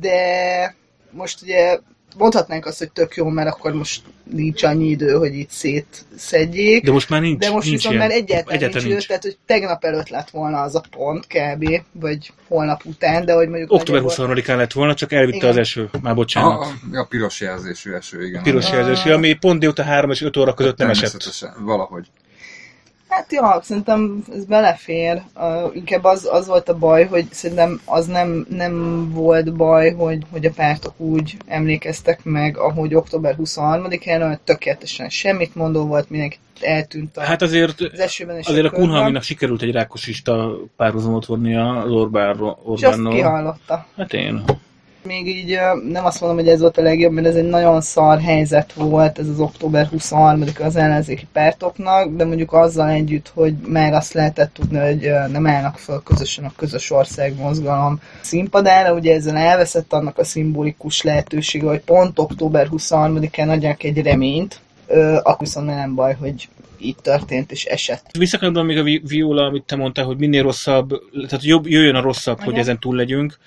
De 0.00 0.74
most 1.10 1.42
ugye 1.42 1.78
mondhatnánk 2.16 2.66
azt, 2.66 2.78
hogy 2.78 2.92
tök 2.92 3.14
jó, 3.16 3.28
mert 3.28 3.48
akkor 3.48 3.72
most 3.72 4.02
nincs 4.30 4.62
annyi 4.62 4.88
idő, 4.88 5.12
hogy 5.12 5.34
itt 5.34 5.50
szétszedjék. 5.50 6.84
De 6.84 6.92
most 6.92 7.08
már 7.08 7.20
nincs. 7.20 7.38
De 7.38 7.50
most 7.50 7.66
nincs 7.66 7.76
viszont 7.76 7.98
már 7.98 8.10
egyáltalán, 8.10 8.56
egyáltalán 8.56 8.86
nincs, 8.86 8.96
nincs. 8.96 9.06
tehát 9.06 9.22
hogy 9.22 9.38
tegnap 9.46 9.84
előtt 9.84 10.08
lett 10.08 10.30
volna 10.30 10.60
az 10.60 10.74
a 10.74 10.82
pont 10.90 11.26
kb. 11.26 11.82
vagy 11.92 12.32
holnap 12.48 12.84
után, 12.84 13.24
de 13.24 13.32
hogy 13.32 13.48
mondjuk... 13.48 13.72
Október 13.72 14.02
23-án 14.04 14.56
lett 14.56 14.72
volna, 14.72 14.94
csak 14.94 15.12
elvitte 15.12 15.36
igen. 15.36 15.48
az 15.48 15.56
eső. 15.56 15.90
Már 16.02 16.14
bocsánat. 16.14 16.72
A, 16.92 16.98
a 16.98 17.04
piros 17.04 17.40
jelzésű 17.40 17.92
eső, 17.92 18.26
igen. 18.26 18.42
Piros 18.42 18.70
jelzésű, 18.70 19.10
ami 19.10 19.32
pont 19.32 19.60
délután 19.60 19.86
3 19.86 20.10
és 20.10 20.22
5 20.22 20.36
óra 20.36 20.54
között 20.54 20.76
nem 20.76 20.90
esett. 20.90 21.52
Valahogy. 21.58 22.06
Hát 23.10 23.32
ja, 23.32 23.60
szerintem 23.62 24.24
ez 24.34 24.44
belefér. 24.44 25.22
Uh, 25.36 25.76
inkább 25.76 26.04
az, 26.04 26.28
az 26.32 26.46
volt 26.46 26.68
a 26.68 26.78
baj, 26.78 27.06
hogy 27.06 27.26
szerintem 27.30 27.80
az 27.84 28.06
nem, 28.06 28.46
nem 28.48 29.04
volt 29.12 29.56
baj, 29.56 29.94
hogy, 29.94 30.22
hogy 30.30 30.46
a 30.46 30.50
pártok 30.50 31.00
úgy 31.00 31.36
emlékeztek 31.46 32.24
meg, 32.24 32.58
ahogy 32.58 32.94
október 32.94 33.36
23-án, 33.38 34.24
hogy 34.28 34.40
tökéletesen 34.40 35.08
semmit 35.08 35.54
mondó 35.54 35.86
volt, 35.86 36.10
mindenki 36.10 36.36
eltűnt 36.60 37.16
a, 37.16 37.20
hát 37.20 37.42
azért, 37.42 37.80
az 37.80 37.98
esőben 37.98 38.36
és 38.36 38.46
azért 38.46 38.64
a, 38.64 38.68
a 38.68 38.70
Kunhalminak 38.70 39.22
sikerült 39.22 39.62
egy 39.62 39.72
rákosista 39.72 40.56
párhuzamot 40.76 41.26
vonni 41.26 41.56
az 41.56 41.90
Orbánról. 41.90 42.58
És 42.76 42.82
azt 42.82 43.08
kihallotta. 43.08 43.86
Hát 43.96 44.12
én 44.12 44.44
még 45.02 45.26
így 45.26 45.58
nem 45.88 46.04
azt 46.04 46.20
mondom, 46.20 46.38
hogy 46.38 46.48
ez 46.48 46.60
volt 46.60 46.78
a 46.78 46.82
legjobb, 46.82 47.12
mert 47.12 47.26
ez 47.26 47.34
egy 47.34 47.48
nagyon 47.48 47.80
szar 47.80 48.20
helyzet 48.20 48.72
volt, 48.72 49.18
ez 49.18 49.28
az 49.28 49.40
október 49.40 49.86
23 49.86 50.44
az 50.58 50.76
ellenzéki 50.76 51.26
pártoknak, 51.32 52.16
de 52.16 52.24
mondjuk 52.24 52.52
azzal 52.52 52.88
együtt, 52.88 53.30
hogy 53.34 53.54
már 53.66 53.92
azt 53.92 54.12
lehetett 54.12 54.54
tudni, 54.54 54.78
hogy 54.78 55.10
nem 55.32 55.46
állnak 55.46 55.78
föl 55.78 56.02
közösen 56.02 56.44
a 56.44 56.52
közös 56.56 56.90
országmozgalom 56.90 58.00
színpadára, 58.20 58.94
ugye 58.94 59.14
ezzel 59.14 59.36
elveszett 59.36 59.92
annak 59.92 60.18
a 60.18 60.24
szimbolikus 60.24 61.02
lehetősége, 61.02 61.66
hogy 61.66 61.80
pont 61.80 62.18
október 62.18 62.68
23-án 62.70 63.48
adják 63.48 63.82
egy 63.82 64.02
reményt, 64.02 64.60
akkor 65.22 65.38
viszont 65.38 65.66
nem 65.66 65.94
baj, 65.94 66.14
hogy 66.20 66.48
így 66.78 66.96
történt 67.02 67.52
és 67.52 67.64
esett. 67.64 68.06
Visszakadom 68.18 68.66
még 68.66 68.78
a 68.78 68.82
Viola, 69.08 69.44
amit 69.44 69.62
te 69.62 69.76
mondtál, 69.76 70.04
hogy 70.04 70.16
minél 70.16 70.42
rosszabb, 70.42 70.88
tehát 71.28 71.44
jobb, 71.44 71.66
jöjjön 71.66 71.94
a 71.94 72.00
rosszabb, 72.00 72.36
Igen. 72.36 72.50
hogy 72.50 72.58
ezen 72.58 72.78
túl 72.78 72.96
legyünk 72.96 73.38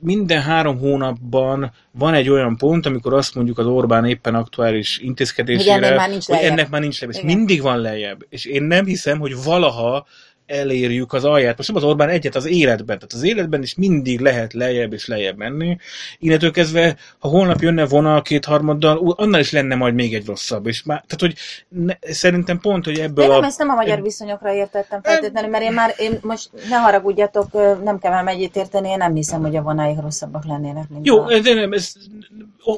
minden 0.00 0.42
három 0.42 0.78
hónapban 0.78 1.72
van 1.90 2.14
egy 2.14 2.28
olyan 2.28 2.56
pont, 2.56 2.86
amikor 2.86 3.14
azt 3.14 3.34
mondjuk 3.34 3.58
az 3.58 3.66
Orbán 3.66 4.04
éppen 4.04 4.34
aktuális 4.34 4.98
intézkedésére, 4.98 5.72
hogy 5.74 5.82
ennek 5.84 5.96
már 5.98 6.08
nincs 6.08 6.28
lejjebb. 6.28 6.70
Már 6.70 6.80
nincs 6.80 7.00
lejjebb. 7.00 7.18
És 7.18 7.34
mindig 7.34 7.62
van 7.62 7.78
lejjebb. 7.78 8.26
És 8.28 8.44
én 8.44 8.62
nem 8.62 8.84
hiszem, 8.84 9.18
hogy 9.18 9.42
valaha 9.44 10.06
elérjük 10.50 11.12
az 11.12 11.24
alját. 11.24 11.56
Most 11.56 11.68
nem 11.68 11.82
az 11.82 11.88
Orbán 11.88 12.08
egyet 12.08 12.34
az 12.34 12.46
életben, 12.46 12.98
tehát 12.98 13.12
az 13.12 13.22
életben 13.22 13.62
is 13.62 13.74
mindig 13.74 14.20
lehet 14.20 14.52
lejjebb 14.52 14.92
és 14.92 15.06
lejjebb 15.06 15.36
menni. 15.36 15.76
Innentől 16.18 16.50
kezdve, 16.50 16.96
ha 17.18 17.28
holnap 17.28 17.60
jönne 17.60 17.86
vonal 17.86 18.22
kétharmaddal, 18.22 19.14
annál 19.16 19.40
is 19.40 19.52
lenne 19.52 19.74
majd 19.74 19.94
még 19.94 20.14
egy 20.14 20.26
rosszabb. 20.26 20.66
És 20.66 20.82
már, 20.82 21.04
tehát, 21.06 21.20
hogy 21.20 21.34
ne, 21.68 21.94
szerintem 22.00 22.60
pont, 22.60 22.84
hogy 22.84 22.98
ebből 22.98 23.26
nem, 23.26 23.42
a... 23.42 23.44
ezt 23.44 23.58
nem 23.58 23.70
a 23.70 23.74
magyar 23.74 24.02
viszonyokra 24.02 24.52
értettem 24.52 25.02
feltétlenül, 25.02 25.50
mert 25.50 25.64
én 25.64 25.72
már, 25.72 25.94
én 25.98 26.18
most 26.22 26.50
ne 26.68 26.76
haragudjatok, 26.76 27.52
nem 27.82 27.98
kell 27.98 28.12
már 28.12 28.24
megyét 28.24 28.56
érteni, 28.56 28.88
én 28.88 28.96
nem 28.96 29.14
hiszem, 29.14 29.40
hogy 29.40 29.56
a 29.56 29.62
vonaik 29.62 30.00
rosszabbak 30.00 30.44
lennének, 30.44 30.88
mint 30.88 31.06
Jó, 31.06 31.22
a... 31.22 31.38
de 31.38 31.54
nem, 31.54 31.72
ez 31.72 31.92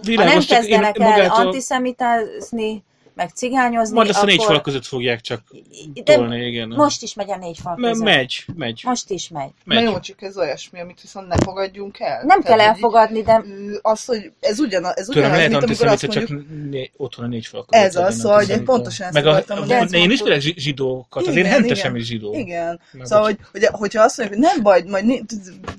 világos, 0.03 0.33
ha 0.33 0.55
nem 0.55 0.61
kezdenek 0.61 0.99
el 0.99 1.09
magától... 1.09 1.47
antiszemitázni, 1.47 2.85
meg 3.15 3.31
cigányozni. 3.31 3.95
Majd 3.95 4.09
azt 4.09 4.19
akkor... 4.19 4.29
a 4.29 4.33
négy 4.33 4.45
fal 4.45 4.61
között 4.61 4.87
fogják 4.87 5.21
csak 5.21 5.41
De 6.05 6.15
tolni, 6.15 6.47
igen. 6.47 6.69
Most 6.69 7.03
is 7.03 7.15
megy 7.15 7.31
a 7.31 7.37
négy 7.37 7.59
fal 7.63 7.75
között. 7.75 8.05
Megy, 8.05 8.45
megy. 8.57 8.81
Most 8.85 9.11
is 9.11 9.29
megy. 9.29 9.51
megy. 9.65 9.83
Na 9.83 9.91
jó, 9.91 10.01
csak 10.01 10.23
ez 10.23 10.39
olyasmi, 10.39 10.81
amit 10.81 11.01
viszont 11.01 11.29
ne 11.29 11.37
fogadjunk 11.37 12.01
el. 12.01 12.23
Nem 12.25 12.43
Tehát 12.43 12.59
kell 12.59 12.69
elfogadni, 12.69 13.23
de... 13.23 13.45
az, 13.83 14.05
hogy 14.05 14.33
ez, 14.41 14.61
ugyan, 14.61 14.85
ez 14.95 15.09
ugyanaz, 15.09 15.31
lehet 15.31 15.51
mint 15.51 15.63
amikor 15.63 15.87
azt 15.87 16.07
mondjuk, 16.07 16.29
csak 16.29 16.47
né, 16.71 16.91
otthon 16.97 17.25
a 17.25 17.29
négy 17.29 17.47
fal 17.47 17.65
között 17.65 17.85
Ez 17.85 17.97
az, 17.97 18.19
szóval, 18.19 18.45
hogy 18.45 18.63
pontosan 18.63 19.07
ezt 19.07 19.15
Meg 19.15 19.27
a, 19.27 19.43
a, 19.49 19.85
én 19.91 20.11
ismerek 20.11 20.41
zsi- 20.41 20.59
zsidókat, 20.59 21.27
azért 21.27 21.47
hentesem 21.47 21.97
is 21.97 22.07
zsidó. 22.07 22.35
Igen. 22.35 22.81
Szóval, 23.03 23.25
hogy, 23.25 23.39
hogy, 23.53 23.69
hogyha 23.73 24.03
azt 24.03 24.19
mondjuk, 24.19 24.41
hogy 24.41 24.49
nem 24.53 24.63
baj, 24.63 24.83
majd 24.87 25.21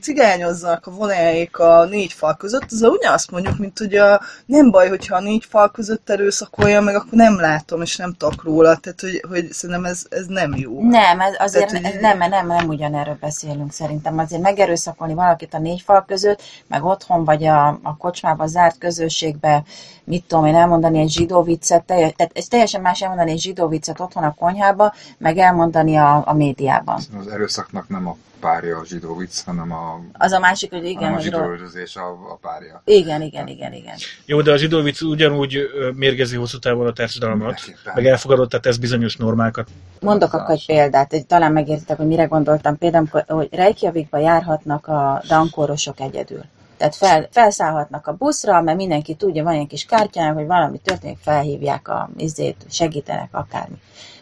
cigányozzanak 0.01 0.88
a 0.88 0.91
vonáik 0.91 1.57
a 1.57 1.85
négy 1.85 2.14
fal 2.14 2.35
között, 2.35 2.72
az 2.72 2.81
ugyanazt 2.81 3.31
mondjuk, 3.31 3.57
mint 3.57 3.77
hogy 3.77 3.95
a, 3.95 4.22
nem 4.45 4.72
baj, 4.72 4.89
hogyha 4.89 5.15
a 5.15 5.22
négy 5.22 5.45
fal 5.45 5.72
között 5.72 6.10
erőszakolja, 6.10 6.81
meg 6.81 6.95
akkor 6.95 7.11
nem 7.23 7.39
látom, 7.39 7.81
és 7.81 7.95
nem 7.95 8.13
tudok 8.17 8.43
róla. 8.43 8.75
Tehát, 8.75 9.01
hogy, 9.01 9.23
hogy 9.29 9.51
szerintem 9.51 9.85
ez, 9.85 10.05
ez 10.09 10.25
nem 10.25 10.53
jó. 10.55 10.89
Nem, 10.89 11.19
ez 11.19 11.35
azért 11.39 11.67
Tehát, 11.69 11.85
hogy- 11.91 12.01
nem, 12.01 12.17
nem, 12.17 12.29
nem, 12.29 12.47
nem 12.47 12.67
ugyanerről 12.67 13.17
beszélünk 13.19 13.71
szerintem. 13.71 14.17
Azért 14.17 14.41
megerőszakolni 14.41 15.13
valakit 15.13 15.53
a 15.53 15.59
négy 15.59 15.81
fal 15.81 16.05
között, 16.07 16.41
meg 16.67 16.83
otthon 16.83 17.23
vagy 17.23 17.43
a, 17.45 17.67
a 17.67 17.97
kocsmában 17.97 18.47
zárt 18.47 18.77
közösségbe, 18.77 19.63
mit 20.03 20.23
tudom 20.27 20.45
én, 20.45 20.55
elmondani 20.55 20.99
egy 20.99 21.11
zsidó 21.11 21.41
viccet, 21.43 21.83
teljes, 21.83 22.11
tehát 22.15 22.37
ez 22.37 22.45
teljesen 22.45 22.81
más 22.81 23.01
elmondani 23.01 23.31
egy 23.31 23.39
zsidó 23.41 23.67
viccet 23.67 23.99
otthon 23.99 24.23
a 24.23 24.33
konyhába, 24.33 24.93
meg 25.17 25.37
elmondani 25.37 25.95
a, 25.95 26.23
a 26.25 26.33
médiában. 26.33 27.01
Az 27.19 27.27
erőszaknak 27.27 27.89
nem 27.89 28.07
a 28.07 28.15
párja 28.43 28.77
a 28.77 28.85
zsidó 28.85 29.15
vicc, 29.15 29.43
hanem 29.45 29.71
a, 29.71 29.99
Az 30.13 30.31
a 30.31 30.39
másik, 30.39 30.71
hogy 30.71 30.85
igen, 30.85 31.11
a 31.11 31.13
hogy 31.13 31.23
zsidó 31.23 31.37
ro- 31.37 31.49
üldözés 31.49 31.95
a, 31.95 32.07
a 32.09 32.37
párja. 32.41 32.81
igen, 32.85 33.21
igen, 33.21 33.47
igen, 33.47 33.73
igen. 33.73 33.95
Jó, 34.25 34.41
de 34.41 34.51
a 34.51 34.57
zsidó 34.57 34.81
vicc 34.81 35.01
ugyanúgy 35.01 35.57
mérgezi 35.95 36.35
hosszú 36.35 36.57
távon 36.57 36.87
a 36.87 36.93
társadalmat, 36.93 37.39
Mindenképpen. 37.55 37.93
meg 37.95 38.05
elfogadott, 38.05 38.49
tehát 38.49 38.65
ez 38.65 38.77
bizonyos 38.77 39.15
normákat. 39.15 39.67
Mondok 39.99 40.33
akkor 40.33 40.51
egy 40.55 40.65
példát, 40.65 41.13
egy, 41.13 41.25
talán 41.25 41.51
megértitek, 41.51 41.97
hogy 41.97 42.07
mire 42.07 42.23
gondoltam. 42.23 42.77
Például, 42.77 43.07
hogy 43.27 43.47
Reykjavikba 43.51 44.17
járhatnak 44.17 44.87
a 44.87 45.21
dankórosok 45.27 45.99
egyedül. 45.99 46.41
Tehát 46.77 46.95
fel, 46.95 47.27
felszállhatnak 47.31 48.07
a 48.07 48.13
buszra, 48.13 48.61
mert 48.61 48.77
mindenki 48.77 49.13
tudja, 49.13 49.43
van 49.43 49.53
egy 49.53 49.67
kis 49.67 49.85
kártyája, 49.85 50.33
hogy 50.33 50.45
valami 50.45 50.77
történik, 50.77 51.17
felhívják 51.21 51.87
a 51.87 52.09
izét, 52.17 52.65
segítenek 52.69 53.29
akármi. 53.31 53.75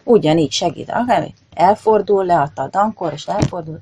Ugyanígy 0.03 0.51
segít 0.51 0.89
akármi. 0.91 1.33
Elfordul, 1.53 2.25
leadta 2.25 2.61
a 2.61 2.67
dankóros, 2.67 3.27
elfordul. 3.27 3.79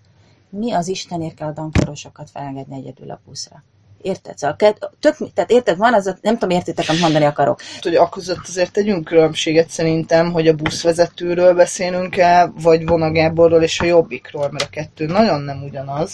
Mi 0.50 0.72
az 0.72 0.88
Istenért 0.88 1.36
kell 1.36 1.48
a 1.48 1.52
dankórosokat 1.52 2.30
felengedni 2.30 2.76
egyedül 2.76 3.12
a 3.12 3.22
buszra? 3.26 3.64
Érted? 4.02 4.38
Szóval, 4.38 4.56
ked- 4.56 4.90
tök, 5.00 5.18
tehát 5.34 5.52
érted, 5.52 5.78
van 5.78 5.94
az, 5.94 6.08
a, 6.08 6.18
nem 6.22 6.34
tudom, 6.34 6.50
értitek, 6.58 6.90
amit 6.90 7.02
mondani 7.02 7.26
akarok. 7.26 7.62
hogy 7.82 7.96
a 7.96 8.10
között 8.10 8.48
azért 8.48 8.72
tegyünk 8.72 9.06
különbséget 9.06 9.70
szerintem, 9.70 10.32
hogy 10.32 10.48
a 10.48 10.54
buszvezetőről 10.54 11.54
beszélünk 11.54 12.18
el, 12.18 12.54
vagy 12.62 12.86
Vona 12.86 13.12
Gáborról 13.12 13.62
és 13.62 13.80
a 13.80 13.86
Jobbikról, 13.86 14.50
mert 14.52 14.64
a 14.64 14.70
kettő 14.70 15.06
nagyon 15.06 15.42
nem 15.42 15.64
ugyanaz. 15.64 16.14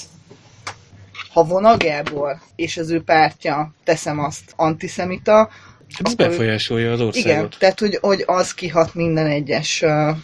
Ha 1.34 1.44
Vona 1.44 1.78
Gábor 1.78 2.38
és 2.56 2.78
az 2.78 2.90
ő 2.90 3.04
pártja, 3.04 3.74
teszem 3.84 4.20
azt, 4.20 4.54
antiszemita, 4.56 5.50
Ez 6.04 6.14
befolyásolja 6.14 6.92
az 6.92 7.00
igen, 7.00 7.08
országot. 7.08 7.56
tehát 7.60 7.80
hogy, 7.80 7.98
hogy 8.02 8.24
az 8.26 8.54
kihat 8.54 8.94
minden 8.94 9.26
egyes 9.26 9.82
uh, 9.82 10.18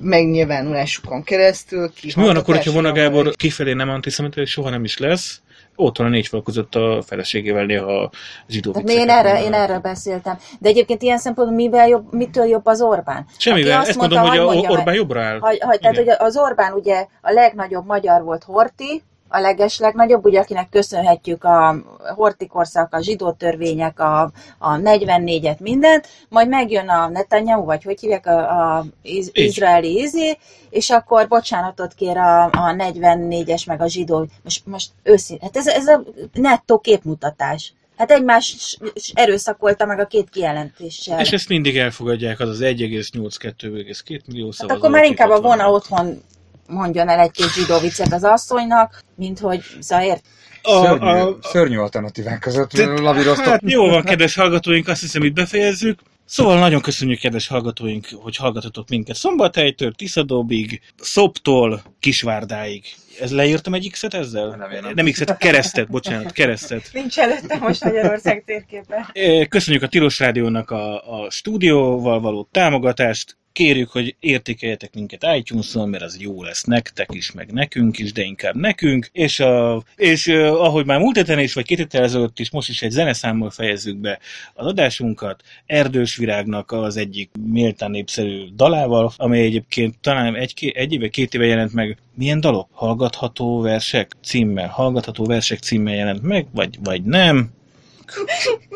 megnyilvánulásukon 0.00 1.22
keresztül. 1.22 1.92
És 2.02 2.14
mi 2.14 2.24
van 2.24 2.36
akkor, 2.36 2.54
hogyha 2.54 2.72
Vona 2.72 2.92
Gábor 2.92 3.34
kifelé 3.36 3.72
nem 3.72 3.88
antiszemita, 3.88 4.40
és 4.40 4.50
soha 4.50 4.70
nem 4.70 4.84
is 4.84 4.98
lesz, 4.98 5.40
ott 5.76 5.98
van 5.98 6.06
a 6.06 6.10
négy 6.10 6.26
fal 6.26 6.42
között 6.42 6.74
a 6.74 7.02
feleségével 7.06 7.64
néha 7.64 8.02
a 8.02 8.10
zsidó 8.48 8.72
Tehát 8.72 8.88
én, 8.88 9.08
erre, 9.08 9.42
én 9.42 9.52
erről 9.52 9.78
beszéltem. 9.78 10.38
De 10.58 10.68
egyébként 10.68 11.02
ilyen 11.02 11.18
szempontból 11.18 11.56
mivel 11.56 11.88
jobb, 11.88 12.12
mitől 12.12 12.44
jobb 12.44 12.66
az 12.66 12.80
Orbán? 12.80 13.26
Semmivel, 13.38 13.84
ezt 13.84 13.98
mondom, 13.98 14.20
hogy 14.20 14.38
a 14.38 14.44
Orbán 14.44 14.94
jobbra 14.94 15.22
áll. 15.22 15.38
Hogy, 15.38 15.58
hogy, 15.60 15.80
tehát, 15.80 15.96
hogy 15.96 16.08
az 16.18 16.36
Orbán 16.36 16.72
ugye 16.72 17.06
a 17.20 17.30
legnagyobb 17.30 17.86
magyar 17.86 18.22
volt 18.22 18.44
Horti, 18.44 19.02
a 19.34 19.40
leges 19.40 19.78
legnagyobb, 19.78 20.24
ugye 20.24 20.40
akinek 20.40 20.68
köszönhetjük 20.68 21.44
a 21.44 21.76
Horti 22.14 22.46
korszak, 22.46 22.94
a 22.94 23.02
zsidó 23.02 23.32
törvények, 23.32 24.00
a, 24.00 24.22
a 24.58 24.76
44-et, 24.76 25.58
mindent, 25.58 26.08
majd 26.28 26.48
megjön 26.48 26.88
a 26.88 27.08
Netanyahu, 27.08 27.64
vagy 27.64 27.82
hogy 27.82 28.00
hívják, 28.00 28.26
a, 28.26 28.76
a 28.76 28.84
iz, 29.02 29.30
izraeli 29.32 29.98
izé, 29.98 30.38
és 30.70 30.90
akkor 30.90 31.28
bocsánatot 31.28 31.94
kér 31.94 32.16
a, 32.16 32.44
a 32.44 32.74
44-es, 32.78 33.66
meg 33.66 33.80
a 33.80 33.88
zsidó, 33.88 34.26
most, 34.42 34.66
most 34.66 34.90
őszintén, 35.02 35.48
hát 35.48 35.56
ez, 35.56 35.66
ez 35.66 35.86
a 35.86 36.02
nettó 36.32 36.78
képmutatás. 36.78 37.72
Hát 37.96 38.10
egymás 38.10 38.78
erőszakolta 39.12 39.86
meg 39.86 39.98
a 39.98 40.06
két 40.06 40.30
kijelentéssel. 40.30 41.20
És 41.20 41.32
ezt 41.32 41.48
mindig 41.48 41.76
elfogadják, 41.76 42.40
az 42.40 42.48
az 42.48 42.60
1,82,2 42.60 44.20
millió 44.26 44.50
szavazó. 44.50 44.68
Hát 44.68 44.76
akkor 44.76 44.90
már 44.90 45.04
inkább 45.04 45.30
a 45.30 45.40
vona 45.40 45.70
otthon 45.70 46.22
mondjon 46.66 47.08
el 47.08 47.20
egy-két 47.20 47.52
zsidó 47.52 47.78
viccet 47.78 48.12
az 48.12 48.24
asszonynak, 48.24 49.02
mint 49.16 49.38
hogy, 49.38 49.62
szóval 49.80 50.04
ért, 50.04 50.24
A, 50.62 50.84
Szörnyű, 50.84 51.06
a, 51.06 51.38
szörnyű 51.42 51.76
alternatívák 51.76 52.38
között 52.38 52.72
lavíroztok. 52.98 53.46
Hát 53.46 53.60
jó 53.64 53.88
van, 53.88 54.02
kedves 54.02 54.34
hallgatóink, 54.34 54.88
azt 54.88 55.00
hiszem 55.00 55.22
itt 55.22 55.34
befejezzük. 55.34 55.98
Szóval 56.26 56.58
nagyon 56.58 56.80
köszönjük, 56.80 57.20
kedves 57.20 57.46
hallgatóink, 57.46 58.06
hogy 58.22 58.36
hallgatotok 58.36 58.88
minket 58.88 59.16
Szombathelytől, 59.16 59.92
Tiszadóbig, 59.92 60.80
Szoptól, 61.00 61.82
Kisvárdáig. 62.00 62.84
Ez 63.20 63.32
leírtam 63.32 63.74
egy 63.74 63.90
X-et 63.90 64.14
ezzel? 64.14 64.48
Nem, 64.48 64.70
nem. 64.82 64.92
nem 64.94 65.06
X-et, 65.06 65.36
keresztet, 65.36 65.90
bocsánat, 65.90 66.32
keresztet. 66.32 66.90
Nincs 66.92 67.18
előtte 67.18 67.58
most 67.58 67.84
Magyarország 67.84 68.42
térképe. 68.46 69.12
Köszönjük 69.48 69.82
a 69.82 69.86
Tilos 69.86 70.18
Rádiónak 70.18 70.70
a, 70.70 70.94
a 71.22 71.30
stúdióval 71.30 72.20
való 72.20 72.48
támogatást. 72.50 73.36
Kérjük, 73.54 73.90
hogy 73.90 74.16
értékeljetek 74.20 74.94
minket 74.94 75.26
iTunes-on, 75.36 75.88
mert 75.88 76.02
az 76.02 76.20
jó 76.20 76.42
lesz 76.42 76.64
nektek 76.64 77.08
is, 77.12 77.32
meg 77.32 77.52
nekünk 77.52 77.98
is, 77.98 78.12
de 78.12 78.22
inkább 78.22 78.54
nekünk. 78.54 79.08
És, 79.12 79.40
a, 79.40 79.82
és 79.96 80.26
ahogy 80.26 80.86
már 80.86 80.98
múlt 80.98 81.16
héten 81.16 81.38
is, 81.38 81.54
vagy 81.54 81.64
két 81.64 81.78
héttel 81.78 82.02
ezelőtt 82.02 82.38
is, 82.38 82.50
most 82.50 82.68
is 82.68 82.82
egy 82.82 82.90
zeneszámmal 82.90 83.50
fejezzük 83.50 83.96
be 83.96 84.18
az 84.54 84.66
adásunkat. 84.66 85.42
Erdős 85.66 86.16
Virágnak 86.16 86.72
az 86.72 86.96
egyik 86.96 87.30
méltán 87.50 87.90
népszerű 87.90 88.44
dalával, 88.56 89.12
amely 89.16 89.42
egyébként 89.42 89.98
talán 90.00 90.34
egy, 90.34 90.72
egy 90.74 90.92
éve, 90.92 91.08
két 91.08 91.34
éve 91.34 91.44
jelent 91.46 91.72
meg. 91.72 91.96
Milyen 92.14 92.40
dalok? 92.40 92.68
Hallgatható 92.72 93.60
versek 93.60 94.16
címmel. 94.22 94.68
Hallgatható 94.68 95.24
versek 95.24 95.58
címmel 95.58 95.94
jelent 95.94 96.22
meg, 96.22 96.46
vagy, 96.52 96.78
vagy 96.82 97.02
nem. 97.02 97.50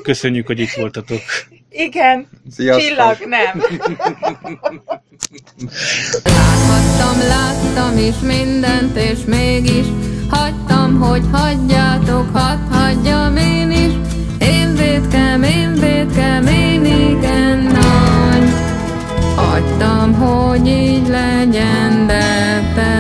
Köszönjük, 0.03 0.47
hogy 0.47 0.59
itt 0.59 0.73
voltatok. 0.73 1.21
Igen, 1.71 2.29
Sziasztok. 2.51 2.87
csillag 2.87 3.17
nem. 3.27 3.63
Láthattam, 6.25 7.29
láttam 7.29 7.99
is 7.99 8.15
mindent, 8.23 8.97
és 8.97 9.19
mégis 9.27 9.87
hagytam, 10.31 11.01
hogy 11.01 11.23
hagyjátok, 11.33 12.37
hadd 12.37 12.59
hagyjam 12.71 13.37
én 13.37 13.71
is. 13.71 13.93
Én 14.39 14.75
védkem, 14.75 15.43
én 15.43 15.73
védkem, 15.73 16.47
én 16.47 16.85
igen 16.85 17.59
nagy. 17.59 18.51
Hagytam, 19.37 20.15
hogy 20.15 20.67
így 20.67 21.09
legyen, 21.09 22.07
de 22.07 22.61
te 22.75 22.98